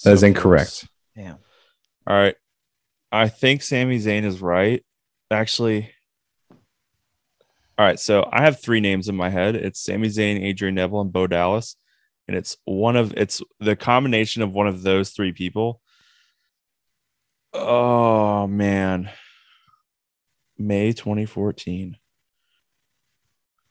That 0.04 0.12
is 0.14 0.20
so 0.20 0.26
incorrect. 0.26 0.70
close. 0.70 0.88
Damn. 1.16 1.38
All 2.06 2.16
right. 2.16 2.34
I 3.12 3.28
think 3.28 3.62
Sami 3.62 3.98
Zayn 3.98 4.24
is 4.24 4.40
right. 4.40 4.82
Actually, 5.30 5.90
all 7.78 7.84
right. 7.84 8.00
So 8.00 8.28
I 8.32 8.42
have 8.42 8.60
three 8.60 8.80
names 8.80 9.08
in 9.08 9.14
my 9.14 9.30
head. 9.30 9.54
It's 9.54 9.80
Sami 9.80 10.08
Zayn, 10.08 10.42
Adrian 10.42 10.74
Neville, 10.74 11.00
and 11.00 11.12
Bo 11.12 11.28
Dallas. 11.28 11.76
And 12.26 12.36
it's 12.36 12.56
one 12.64 12.96
of 12.96 13.14
it's 13.16 13.40
the 13.60 13.76
combination 13.76 14.42
of 14.42 14.52
one 14.52 14.66
of 14.66 14.82
those 14.82 15.10
three 15.10 15.32
people. 15.32 15.80
Oh 17.54 18.48
man. 18.48 19.10
May 20.58 20.92
2014. 20.92 21.96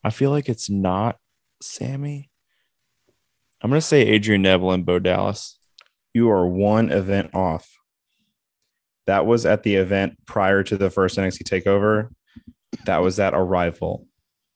I 0.06 0.10
feel 0.10 0.32
like 0.32 0.48
it's 0.48 0.70
not 0.70 1.18
Sammy. 1.62 2.32
I'm 3.62 3.70
gonna 3.70 3.82
say 3.82 4.04
Adrian 4.04 4.42
Neville 4.42 4.72
and 4.72 4.86
Bo 4.86 5.00
Dallas. 5.00 5.60
You 6.14 6.30
are 6.30 6.48
one 6.48 6.92
event 6.92 7.36
off. 7.36 7.78
That 9.06 9.26
was 9.26 9.46
at 9.46 9.64
the 9.64 9.76
event 9.76 10.26
prior 10.26 10.64
to 10.64 10.78
the 10.78 10.90
first 10.90 11.18
NXT 11.18 11.44
takeover. 11.44 12.10
That 12.86 13.00
was 13.00 13.20
at 13.20 13.34
Arrival, 13.34 14.08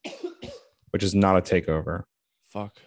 which 0.92 1.04
is 1.04 1.14
not 1.16 1.38
a 1.38 1.42
takeover. 1.42 2.04
Fuck. 2.46 2.78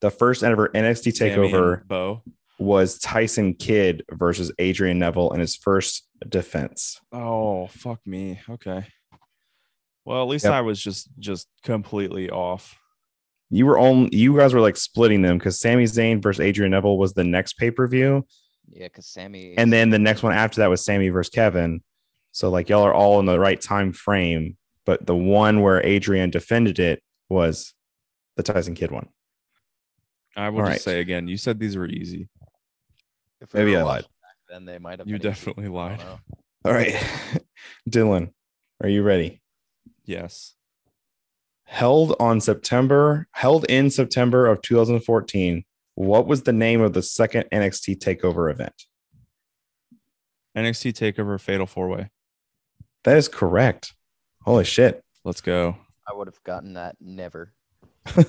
The 0.00 0.10
first 0.10 0.42
ever 0.42 0.68
NXT 0.68 1.12
takeover 1.18 1.86
Bo. 1.86 2.22
was 2.58 2.98
Tyson 2.98 3.54
Kidd 3.54 4.02
versus 4.10 4.52
Adrian 4.58 4.98
Neville 4.98 5.32
in 5.32 5.40
his 5.40 5.56
first 5.56 6.06
defense. 6.28 7.00
Oh 7.12 7.66
fuck 7.68 8.00
me. 8.06 8.40
Okay. 8.48 8.86
Well, 10.04 10.22
at 10.22 10.28
least 10.28 10.44
Yep. 10.44 10.52
I 10.52 10.60
was 10.60 10.80
just 10.80 11.08
just 11.18 11.48
completely 11.62 12.28
off. 12.30 12.78
You 13.50 13.66
were 13.66 13.78
on. 13.78 14.08
You 14.12 14.36
guys 14.36 14.52
were 14.52 14.60
like 14.60 14.76
splitting 14.76 15.22
them 15.22 15.38
because 15.38 15.58
Sami 15.60 15.84
Zayn 15.84 16.22
versus 16.22 16.40
Adrian 16.40 16.72
Neville 16.72 16.98
was 16.98 17.14
the 17.14 17.24
next 17.24 17.54
pay 17.54 17.70
per 17.70 17.86
view, 17.86 18.26
Yeah, 18.70 18.86
because 18.88 19.06
Sammy. 19.06 19.54
and 19.56 19.72
then 19.72 19.90
the 19.90 19.98
next 19.98 20.22
one 20.22 20.32
after 20.34 20.60
that 20.60 20.70
was 20.70 20.84
Sammy 20.84 21.08
versus 21.08 21.30
Kevin. 21.30 21.82
So 22.34 22.50
like 22.50 22.68
y'all 22.68 22.82
are 22.82 22.92
all 22.92 23.20
in 23.20 23.26
the 23.26 23.38
right 23.38 23.60
time 23.60 23.92
frame, 23.92 24.56
but 24.84 25.06
the 25.06 25.14
one 25.14 25.62
where 25.62 25.80
Adrian 25.86 26.30
defended 26.30 26.80
it 26.80 27.00
was 27.28 27.74
the 28.36 28.42
Tyson 28.42 28.74
Kidd 28.74 28.90
one. 28.90 29.08
I 30.36 30.48
will 30.48 30.62
All 30.62 30.66
just 30.66 30.70
right. 30.72 30.80
say 30.80 31.00
again, 31.00 31.28
you 31.28 31.36
said 31.36 31.60
these 31.60 31.76
were 31.76 31.86
easy. 31.86 32.28
if 33.40 33.54
maybe 33.54 33.76
I 33.76 33.82
lied. 33.84 34.06
Then 34.48 34.64
they 34.64 34.78
might 34.80 34.98
have. 34.98 35.06
You 35.06 35.14
been 35.16 35.20
easy. 35.20 35.28
definitely 35.28 35.68
lied. 35.68 36.02
All 36.64 36.72
right, 36.72 36.92
Dylan, 37.88 38.32
are 38.82 38.88
you 38.88 39.04
ready? 39.04 39.40
Yes. 40.04 40.56
Held 41.66 42.16
on 42.18 42.40
September, 42.40 43.28
held 43.30 43.64
in 43.66 43.90
September 43.90 44.46
of 44.46 44.60
2014. 44.62 45.64
What 45.94 46.26
was 46.26 46.42
the 46.42 46.52
name 46.52 46.80
of 46.80 46.94
the 46.94 47.02
second 47.02 47.44
NXT 47.52 47.98
Takeover 47.98 48.50
event? 48.50 48.74
NXT 50.56 50.94
Takeover 50.94 51.40
Fatal 51.40 51.66
Four 51.66 51.88
Way. 51.88 52.10
That 53.04 53.16
is 53.16 53.28
correct. 53.28 53.94
Holy 54.42 54.64
shit. 54.64 55.02
Let's 55.24 55.40
go. 55.40 55.76
I 56.10 56.14
would 56.14 56.28
have 56.28 56.42
gotten 56.44 56.74
that 56.74 56.96
never. 57.00 57.52
All 58.16 58.24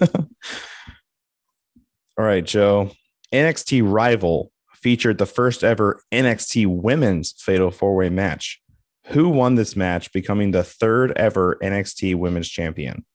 right, 2.18 2.46
Joe. 2.46 2.92
NXT 3.34 3.90
Rival 3.90 4.52
featured 4.74 5.18
the 5.18 5.26
first 5.26 5.64
ever 5.64 6.02
NXT 6.14 6.68
Women's 6.68 7.34
Fatal 7.38 7.72
Four 7.72 7.96
Way 7.96 8.10
match. 8.10 8.62
Who 9.08 9.30
won 9.30 9.56
this 9.56 9.76
match, 9.76 10.12
becoming 10.12 10.52
the 10.52 10.64
third 10.64 11.12
ever 11.18 11.58
NXT 11.62 12.16
Women's 12.16 12.50
Champion? 12.50 13.06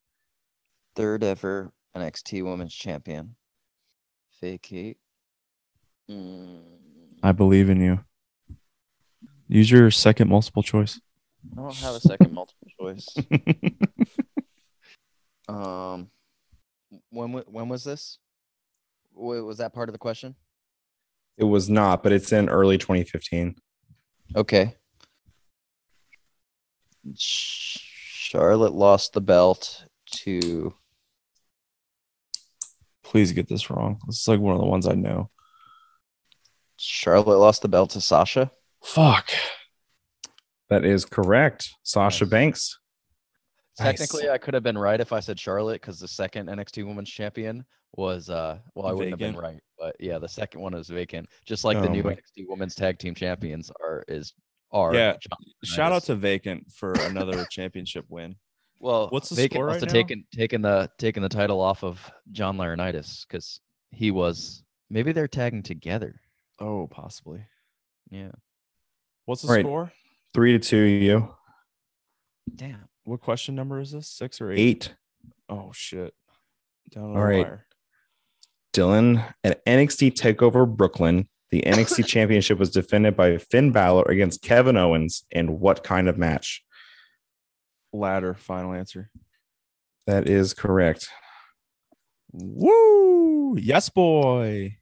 Third 0.94 1.24
ever 1.24 1.72
NXT 1.96 2.44
Women's 2.44 2.74
Champion. 2.74 3.36
Vacate. 4.40 4.98
Mm, 6.10 6.60
I 7.22 7.32
believe 7.32 7.70
in 7.70 7.80
you. 7.80 8.00
Use 9.48 9.70
your 9.70 9.90
second 9.90 10.28
multiple 10.28 10.62
choice. 10.62 11.00
I 11.52 11.62
don't 11.62 11.74
have 11.76 11.94
a 11.94 12.00
second 12.00 12.32
multiple 12.32 12.68
choice. 12.78 13.08
Um, 15.48 16.10
when 17.10 17.32
when 17.32 17.68
was 17.68 17.82
this? 17.82 18.18
Was 19.12 19.58
that 19.58 19.74
part 19.74 19.88
of 19.88 19.92
the 19.92 19.98
question? 19.98 20.36
It 21.36 21.44
was 21.44 21.68
not, 21.68 22.04
but 22.04 22.12
it's 22.12 22.30
in 22.30 22.48
early 22.48 22.78
2015. 22.78 23.56
Okay. 24.36 24.76
Charlotte 27.16 28.74
lost 28.74 29.12
the 29.12 29.20
belt 29.20 29.86
to 30.12 30.72
Please 33.02 33.32
get 33.32 33.48
this 33.48 33.70
wrong. 33.70 33.98
This 34.06 34.20
is 34.20 34.28
like 34.28 34.38
one 34.38 34.54
of 34.54 34.60
the 34.60 34.68
ones 34.68 34.86
I 34.86 34.94
know. 34.94 35.30
Charlotte 36.76 37.38
lost 37.38 37.60
the 37.60 37.66
belt 37.66 37.90
to 37.90 38.00
Sasha. 38.00 38.52
Fuck. 38.84 39.30
That 40.70 40.84
is 40.84 41.04
correct. 41.04 41.68
Sasha 41.82 42.24
Nice. 42.24 42.30
Banks. 42.30 42.78
Nice. 43.78 43.98
Technically, 43.98 44.30
I 44.30 44.38
could 44.38 44.54
have 44.54 44.62
been 44.62 44.78
right 44.78 45.00
if 45.00 45.12
I 45.12 45.20
said 45.20 45.38
Charlotte 45.38 45.80
because 45.80 45.98
the 45.98 46.08
second 46.08 46.48
NXT 46.48 46.86
Women's 46.86 47.10
Champion 47.10 47.64
was 47.96 48.30
uh 48.30 48.58
well, 48.74 48.86
I 48.86 48.92
wouldn't 48.92 49.10
have 49.10 49.18
been 49.18 49.36
right, 49.36 49.60
but 49.78 49.96
yeah, 49.98 50.18
the 50.18 50.28
second 50.28 50.60
one 50.60 50.74
is 50.74 50.88
vacant. 50.88 51.28
Just 51.44 51.64
like 51.64 51.80
the 51.80 51.88
Oh 51.88 51.92
new 51.92 52.02
my- 52.04 52.14
NXT 52.14 52.46
Women's 52.48 52.74
Tag 52.76 52.98
Team 52.98 53.14
Champions 53.14 53.70
are 53.80 54.04
is 54.06 54.32
are 54.70 54.94
Yeah, 54.94 55.12
John 55.12 55.38
Shout 55.64 55.92
out 55.92 56.04
to 56.04 56.14
Vacant 56.14 56.70
for 56.72 56.92
another 57.00 57.44
championship 57.50 58.04
win. 58.08 58.36
well, 58.78 59.08
what's 59.10 59.28
the 59.28 59.34
vacant 59.34 59.54
score 59.56 59.66
must 59.66 59.74
right 59.76 59.80
have 59.82 59.88
now? 59.94 60.00
taken 60.00 60.24
taken 60.32 60.62
the 60.62 60.88
taking 60.98 61.22
the 61.24 61.28
title 61.28 61.60
off 61.60 61.82
of 61.82 61.98
John 62.30 62.56
Laurinaitis 62.56 63.26
because 63.26 63.60
he 63.90 64.12
was 64.12 64.62
maybe 64.88 65.10
they're 65.10 65.26
tagging 65.26 65.64
together. 65.64 66.20
Oh, 66.60 66.86
possibly. 66.86 67.40
Yeah, 68.10 68.30
What's 69.24 69.42
the 69.42 69.48
Right. 69.48 69.64
score? 69.64 69.92
Three 70.34 70.52
to 70.52 70.58
two, 70.58 70.76
you. 70.82 71.28
damn. 72.54 72.88
What 73.04 73.20
question 73.20 73.54
number 73.54 73.80
is 73.80 73.90
this? 73.90 74.08
Six 74.08 74.40
or 74.40 74.52
eight? 74.52 74.58
Eight. 74.58 74.94
Oh 75.48 75.72
shit. 75.72 76.14
Down 76.90 77.04
on 77.04 77.10
All 77.10 77.16
the 77.16 77.20
right. 77.22 77.46
wire. 77.46 77.66
Dylan 78.72 79.34
at 79.42 79.64
NXT 79.66 80.12
Takeover 80.12 80.68
Brooklyn. 80.68 81.28
The 81.50 81.62
NXT 81.66 82.06
Championship 82.06 82.58
was 82.58 82.70
defended 82.70 83.16
by 83.16 83.38
Finn 83.38 83.72
Balor 83.72 84.04
against 84.04 84.42
Kevin 84.42 84.76
Owens 84.76 85.24
in 85.32 85.58
what 85.58 85.82
kind 85.82 86.08
of 86.08 86.16
match? 86.16 86.62
Ladder. 87.92 88.34
Final 88.34 88.72
answer. 88.72 89.10
That 90.06 90.28
is 90.28 90.54
correct. 90.54 91.08
Woo! 92.32 93.56
Yes, 93.58 93.88
boy. 93.88 94.76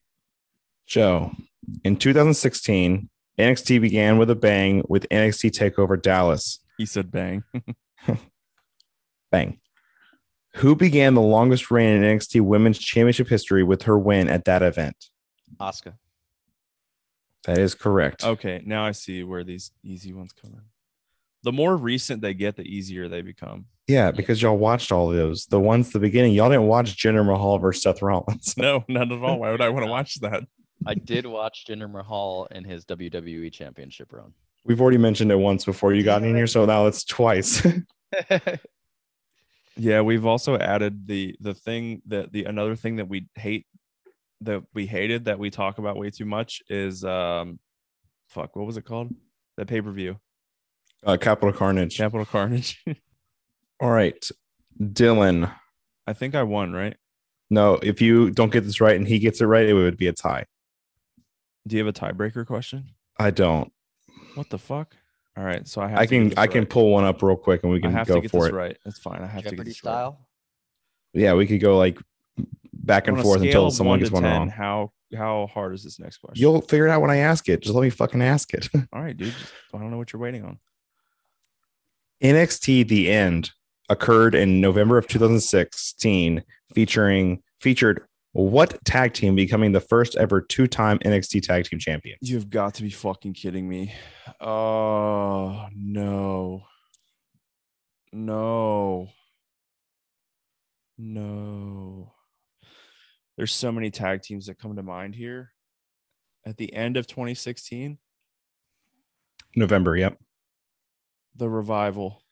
Joe, 0.86 1.32
in 1.84 1.96
2016, 1.96 3.08
NXT 3.38 3.80
began 3.80 4.18
with 4.18 4.30
a 4.30 4.34
bang 4.34 4.82
with 4.88 5.08
NXT 5.10 5.50
Takeover 5.50 6.00
Dallas. 6.00 6.58
He 6.76 6.86
said 6.86 7.10
bang. 7.10 7.44
Bang. 9.30 9.60
Who 10.54 10.74
began 10.74 11.14
the 11.14 11.20
longest 11.20 11.70
reign 11.70 12.02
in 12.02 12.18
NXT 12.18 12.40
Women's 12.40 12.78
Championship 12.78 13.28
history 13.28 13.62
with 13.62 13.82
her 13.82 13.98
win 13.98 14.28
at 14.28 14.46
that 14.46 14.62
event? 14.62 14.96
Asuka. 15.60 15.94
That 17.44 17.58
is 17.58 17.74
correct. 17.74 18.24
Okay, 18.24 18.62
now 18.64 18.84
I 18.84 18.92
see 18.92 19.22
where 19.22 19.44
these 19.44 19.70
easy 19.82 20.12
ones 20.12 20.32
come 20.32 20.52
in. 20.54 20.62
The 21.44 21.52
more 21.52 21.76
recent 21.76 22.20
they 22.22 22.34
get, 22.34 22.56
the 22.56 22.64
easier 22.64 23.08
they 23.08 23.22
become. 23.22 23.66
Yeah, 23.86 24.10
because 24.10 24.42
y'all 24.42 24.58
watched 24.58 24.90
all 24.90 25.10
of 25.10 25.16
those. 25.16 25.46
The 25.46 25.60
ones 25.60 25.86
at 25.88 25.92
the 25.92 26.00
beginning, 26.00 26.32
y'all 26.32 26.50
didn't 26.50 26.66
watch 26.66 26.96
Jinder 26.96 27.24
Mahal 27.24 27.58
versus 27.58 27.82
Seth 27.82 28.02
Rollins. 28.02 28.54
No, 28.56 28.84
not 28.88 29.12
at 29.12 29.22
all. 29.22 29.38
Why 29.40 29.50
would 29.50 29.60
I 29.60 29.68
want 29.68 29.86
to 29.86 29.90
watch 29.90 30.16
that? 30.20 30.44
I 30.88 30.94
did 30.94 31.26
watch 31.26 31.66
Jinder 31.68 31.90
Mahal 31.90 32.48
in 32.50 32.64
his 32.64 32.84
WWE 32.86 33.52
Championship 33.52 34.12
run. 34.12 34.32
We've 34.64 34.80
already 34.80 34.98
mentioned 34.98 35.30
it 35.30 35.36
once 35.38 35.64
before 35.64 35.92
you 35.92 36.02
got 36.02 36.22
in 36.24 36.34
here, 36.34 36.46
so 36.46 36.64
now 36.64 36.86
it's 36.86 37.04
twice. 37.04 37.66
Yeah, 39.78 40.00
we've 40.00 40.26
also 40.26 40.58
added 40.58 41.06
the 41.06 41.36
the 41.40 41.54
thing 41.54 42.02
that 42.06 42.32
the 42.32 42.44
another 42.44 42.74
thing 42.74 42.96
that 42.96 43.08
we 43.08 43.28
hate 43.36 43.64
that 44.40 44.64
we 44.74 44.86
hated 44.86 45.26
that 45.26 45.38
we 45.38 45.50
talk 45.50 45.78
about 45.78 45.96
way 45.96 46.10
too 46.10 46.24
much 46.24 46.62
is 46.68 47.04
um 47.04 47.60
fuck, 48.28 48.56
what 48.56 48.66
was 48.66 48.76
it 48.76 48.84
called? 48.84 49.14
The 49.56 49.64
pay-per-view. 49.64 50.18
uh, 51.04 51.16
Capital 51.16 51.52
Carnage. 51.52 51.96
Capital 51.96 52.26
Carnage. 52.26 52.84
All 53.80 53.90
right, 53.90 54.28
Dylan. 54.80 55.52
I 56.06 56.12
think 56.12 56.34
I 56.34 56.42
won, 56.42 56.72
right? 56.72 56.96
No, 57.48 57.74
if 57.74 58.02
you 58.02 58.30
don't 58.30 58.52
get 58.52 58.64
this 58.64 58.80
right 58.80 58.96
and 58.96 59.06
he 59.06 59.20
gets 59.20 59.40
it 59.40 59.46
right, 59.46 59.68
it 59.68 59.74
would 59.74 59.96
be 59.96 60.08
a 60.08 60.12
tie. 60.12 60.44
Do 61.68 61.76
you 61.76 61.84
have 61.84 61.94
a 61.94 61.98
tiebreaker 61.98 62.46
question? 62.46 62.90
I 63.18 63.30
don't. 63.30 63.72
What 64.34 64.50
the 64.50 64.58
fuck? 64.58 64.96
All 65.36 65.44
right, 65.44 65.66
so 65.68 65.80
I 65.80 65.88
have 65.88 65.98
I 65.98 66.06
can 66.06 66.30
this 66.30 66.38
I 66.38 66.48
can 66.48 66.66
pull 66.66 66.90
one 66.90 67.04
up 67.04 67.22
real 67.22 67.36
quick 67.36 67.62
and 67.62 67.70
we 67.70 67.78
I 67.78 67.82
can 67.82 67.92
have 67.92 68.08
go 68.08 68.16
to 68.16 68.20
get 68.22 68.30
for 68.30 68.44
this 68.44 68.48
it. 68.48 68.54
right. 68.54 68.76
It's 68.84 68.98
fine. 68.98 69.22
I 69.22 69.26
have 69.26 69.42
to 69.44 69.50
get 69.50 69.50
Jeopardy 69.50 69.70
this 69.70 69.84
right. 69.84 69.92
style. 69.92 70.28
Yeah, 71.12 71.34
we 71.34 71.46
could 71.46 71.60
go 71.60 71.78
like 71.78 71.98
back 72.72 73.06
and 73.06 73.20
forth 73.20 73.42
until 73.42 73.70
someone 73.70 73.92
one 73.92 73.98
gets 74.00 74.10
to 74.10 74.14
one 74.14 74.22
10, 74.24 74.32
wrong. 74.32 74.48
How 74.48 74.92
how 75.16 75.48
hard 75.52 75.74
is 75.74 75.84
this 75.84 76.00
next 76.00 76.18
question? 76.18 76.40
You'll 76.40 76.60
figure 76.62 76.86
it 76.86 76.90
out 76.90 77.00
when 77.00 77.10
I 77.10 77.18
ask 77.18 77.48
it. 77.48 77.60
Just 77.60 77.74
let 77.74 77.82
me 77.82 77.90
fucking 77.90 78.22
ask 78.22 78.52
it. 78.52 78.68
All 78.92 79.00
right, 79.00 79.16
dude. 79.16 79.32
Just, 79.32 79.52
I 79.72 79.78
don't 79.78 79.90
know 79.90 79.98
what 79.98 80.12
you're 80.12 80.20
waiting 80.20 80.44
on. 80.44 80.58
NXT 82.22 82.88
The 82.88 83.10
End 83.10 83.52
occurred 83.88 84.34
in 84.34 84.60
November 84.60 84.98
of 84.98 85.06
2016, 85.06 86.42
featuring 86.74 87.42
featured 87.60 88.06
what 88.38 88.84
tag 88.84 89.14
team 89.14 89.34
becoming 89.34 89.72
the 89.72 89.80
first 89.80 90.16
ever 90.16 90.40
two-time 90.40 90.98
NXT 91.00 91.42
tag 91.42 91.64
team 91.64 91.78
champion? 91.78 92.18
You've 92.20 92.50
got 92.50 92.74
to 92.74 92.82
be 92.82 92.90
fucking 92.90 93.34
kidding 93.34 93.68
me. 93.68 93.92
Oh 94.40 95.66
no. 95.74 96.62
No. 98.12 99.08
No. 100.96 102.12
There's 103.36 103.52
so 103.52 103.70
many 103.72 103.90
tag 103.90 104.22
teams 104.22 104.46
that 104.46 104.58
come 104.58 104.76
to 104.76 104.82
mind 104.82 105.14
here. 105.14 105.52
At 106.46 106.56
the 106.56 106.72
end 106.72 106.96
of 106.96 107.06
2016, 107.06 107.98
November. 109.54 109.96
Yep, 109.96 110.18
the 111.36 111.48
revival. 111.48 112.22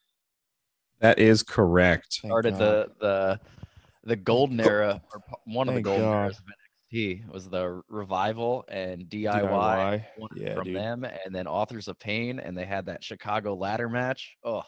that 1.01 1.19
is 1.19 1.43
correct. 1.43 2.21
Thank 2.23 2.31
started 2.31 2.53
God. 2.53 2.61
the 2.61 2.89
the 3.01 3.41
the 4.07 4.17
golden 4.17 4.61
era 4.61 5.03
or 5.13 5.21
p- 5.21 5.35
one 5.45 5.69
of 5.69 5.75
the 5.75 5.83
golden 5.83 6.05
God. 6.05 6.25
eras 6.25 6.39
of 6.39 6.45
NXT 6.95 7.29
was 7.29 7.49
the 7.49 7.83
revival 7.89 8.65
and 8.69 9.03
DIY, 9.07 9.43
DIY. 9.43 10.05
Yeah, 10.37 10.55
from 10.55 10.65
dude. 10.65 10.77
them 10.77 11.05
and 11.05 11.35
then 11.35 11.47
authors 11.47 11.89
of 11.89 11.99
pain 11.99 12.39
and 12.39 12.57
they 12.57 12.65
had 12.65 12.87
that 12.87 13.05
Chicago 13.05 13.55
ladder 13.55 13.89
match. 13.89 14.37
Oh. 14.45 14.63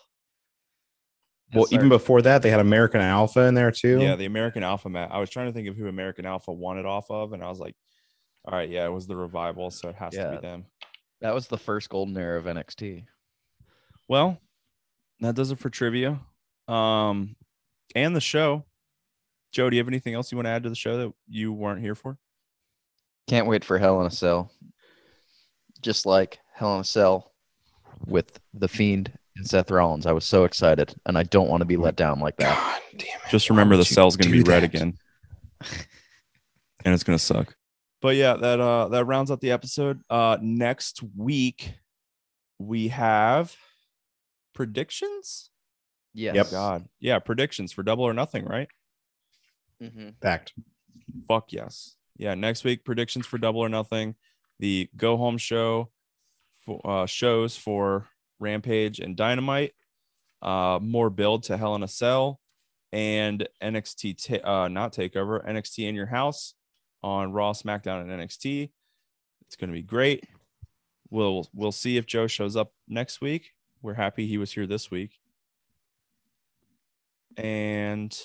Well, 1.54 1.66
even 1.70 1.88
before 1.88 2.20
that, 2.22 2.42
they 2.42 2.50
had 2.50 2.60
American 2.60 3.00
Alpha 3.00 3.40
in 3.44 3.54
there 3.54 3.70
too. 3.70 4.00
Yeah, 4.00 4.16
the 4.16 4.26
American 4.26 4.62
Alpha 4.62 4.90
mat. 4.90 5.08
I 5.10 5.18
was 5.18 5.30
trying 5.30 5.46
to 5.46 5.52
think 5.52 5.68
of 5.68 5.76
who 5.76 5.86
American 5.88 6.26
Alpha 6.26 6.52
won 6.52 6.78
it 6.78 6.84
off 6.84 7.10
of, 7.10 7.32
and 7.32 7.42
I 7.42 7.48
was 7.48 7.58
like, 7.58 7.74
all 8.44 8.52
right, 8.52 8.68
yeah, 8.68 8.84
it 8.84 8.92
was 8.92 9.06
the 9.06 9.16
revival, 9.16 9.70
so 9.70 9.88
it 9.88 9.94
has 9.94 10.12
to 10.12 10.30
be 10.30 10.46
them. 10.46 10.66
that 11.22 11.32
was 11.34 11.46
the 11.46 11.56
first 11.56 11.88
golden 11.88 12.16
era 12.18 12.38
of 12.38 12.44
NXT. 12.44 13.04
Well, 14.08 14.38
that 15.20 15.36
does 15.36 15.50
it 15.50 15.58
for 15.58 15.70
trivia. 15.70 16.20
Um, 16.66 17.34
and 17.94 18.14
the 18.14 18.20
show. 18.20 18.64
Joe, 19.52 19.70
do 19.70 19.76
you 19.76 19.80
have 19.80 19.88
anything 19.88 20.14
else 20.14 20.30
you 20.30 20.36
want 20.36 20.46
to 20.46 20.50
add 20.50 20.62
to 20.64 20.68
the 20.68 20.76
show 20.76 20.98
that 20.98 21.12
you 21.28 21.52
weren't 21.52 21.80
here 21.80 21.94
for? 21.94 22.18
Can't 23.26 23.46
wait 23.46 23.64
for 23.64 23.78
Hell 23.78 24.00
in 24.00 24.06
a 24.06 24.10
Cell. 24.10 24.50
Just 25.80 26.06
like 26.06 26.38
Hell 26.54 26.74
in 26.74 26.80
a 26.80 26.84
Cell 26.84 27.32
with 28.06 28.40
The 28.54 28.68
Fiend 28.68 29.12
and 29.36 29.46
Seth 29.46 29.70
Rollins. 29.70 30.06
I 30.06 30.12
was 30.12 30.24
so 30.24 30.44
excited 30.44 30.94
and 31.06 31.16
I 31.16 31.22
don't 31.22 31.48
want 31.48 31.60
to 31.62 31.66
be 31.66 31.76
let 31.76 31.96
down 31.96 32.20
like 32.20 32.36
that. 32.36 32.56
God 32.56 32.98
damn 32.98 33.20
it. 33.24 33.30
Just 33.30 33.50
remember 33.50 33.76
the 33.76 33.84
cell's 33.84 34.16
gonna 34.16 34.34
do 34.34 34.42
be 34.42 34.50
red 34.50 34.64
again. 34.64 34.94
and 36.84 36.94
it's 36.94 37.04
gonna 37.04 37.18
suck. 37.18 37.54
But 38.00 38.16
yeah, 38.16 38.34
that 38.34 38.60
uh 38.60 38.88
that 38.88 39.04
rounds 39.06 39.30
out 39.30 39.40
the 39.40 39.52
episode. 39.52 40.00
Uh 40.10 40.36
next 40.40 41.02
week 41.16 41.74
we 42.58 42.88
have 42.88 43.54
predictions. 44.54 45.50
Yes. 46.14 46.34
Yep. 46.34 46.50
God. 46.50 46.88
Yeah, 46.98 47.18
predictions 47.20 47.72
for 47.72 47.82
double 47.82 48.04
or 48.04 48.12
nothing, 48.12 48.44
right? 48.44 48.68
Mhm. 49.82 50.20
Fact. 50.20 50.54
Fuck 51.28 51.52
yes. 51.52 51.96
Yeah, 52.16 52.34
next 52.34 52.64
week 52.64 52.84
predictions 52.84 53.26
for 53.26 53.38
double 53.38 53.60
or 53.60 53.68
nothing. 53.68 54.16
The 54.58 54.90
go 54.96 55.16
home 55.16 55.38
show 55.38 55.90
for 56.64 56.80
uh, 56.84 57.06
shows 57.06 57.56
for 57.56 58.08
Rampage 58.40 58.98
and 58.98 59.16
Dynamite. 59.16 59.74
Uh, 60.42 60.78
more 60.82 61.10
build 61.10 61.44
to 61.44 61.56
Hell 61.56 61.74
in 61.74 61.82
a 61.82 61.88
Cell 61.88 62.40
and 62.92 63.48
NXT 63.62 64.40
ta- 64.42 64.64
uh, 64.64 64.68
not 64.68 64.92
takeover 64.92 65.46
NXT 65.46 65.88
in 65.88 65.94
your 65.94 66.06
house 66.06 66.54
on 67.02 67.32
Raw, 67.32 67.52
SmackDown, 67.52 68.02
and 68.02 68.10
NXT. 68.10 68.70
It's 69.46 69.56
going 69.56 69.70
to 69.70 69.74
be 69.74 69.82
great. 69.82 70.24
We'll 71.10 71.48
we'll 71.54 71.72
see 71.72 71.96
if 71.96 72.06
Joe 72.06 72.26
shows 72.26 72.56
up 72.56 72.72
next 72.88 73.20
week. 73.20 73.52
We're 73.80 73.94
happy 73.94 74.26
he 74.26 74.38
was 74.38 74.52
here 74.52 74.66
this 74.66 74.90
week. 74.90 75.20
And 77.36 78.16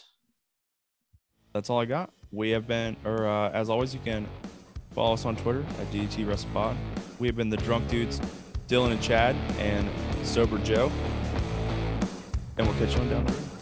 that's 1.54 1.70
all 1.70 1.80
I 1.80 1.86
got. 1.86 2.12
We 2.32 2.50
have 2.50 2.68
been, 2.68 2.98
or 3.06 3.28
uh, 3.28 3.52
as 3.52 3.70
always, 3.70 3.94
you 3.94 4.00
can 4.04 4.28
follow 4.94 5.14
us 5.14 5.26
on 5.26 5.36
Twitter 5.36 5.64
at 5.80 5.92
DDT 5.92 6.26
WrestlePod. 6.26 6.76
We 7.20 7.28
have 7.28 7.36
been 7.36 7.50
the 7.50 7.58
Drunk 7.58 7.88
Dudes, 7.88 8.20
Dylan 8.68 8.92
and 8.92 9.02
Chad, 9.02 9.36
and 9.60 9.88
Sober 10.24 10.58
Joe. 10.60 10.92
And 12.58 12.68
we'll 12.68 12.78
catch 12.78 12.96
you 12.96 13.02
on 13.02 13.10
down 13.10 13.26
the 13.26 13.34
road. 13.34 13.53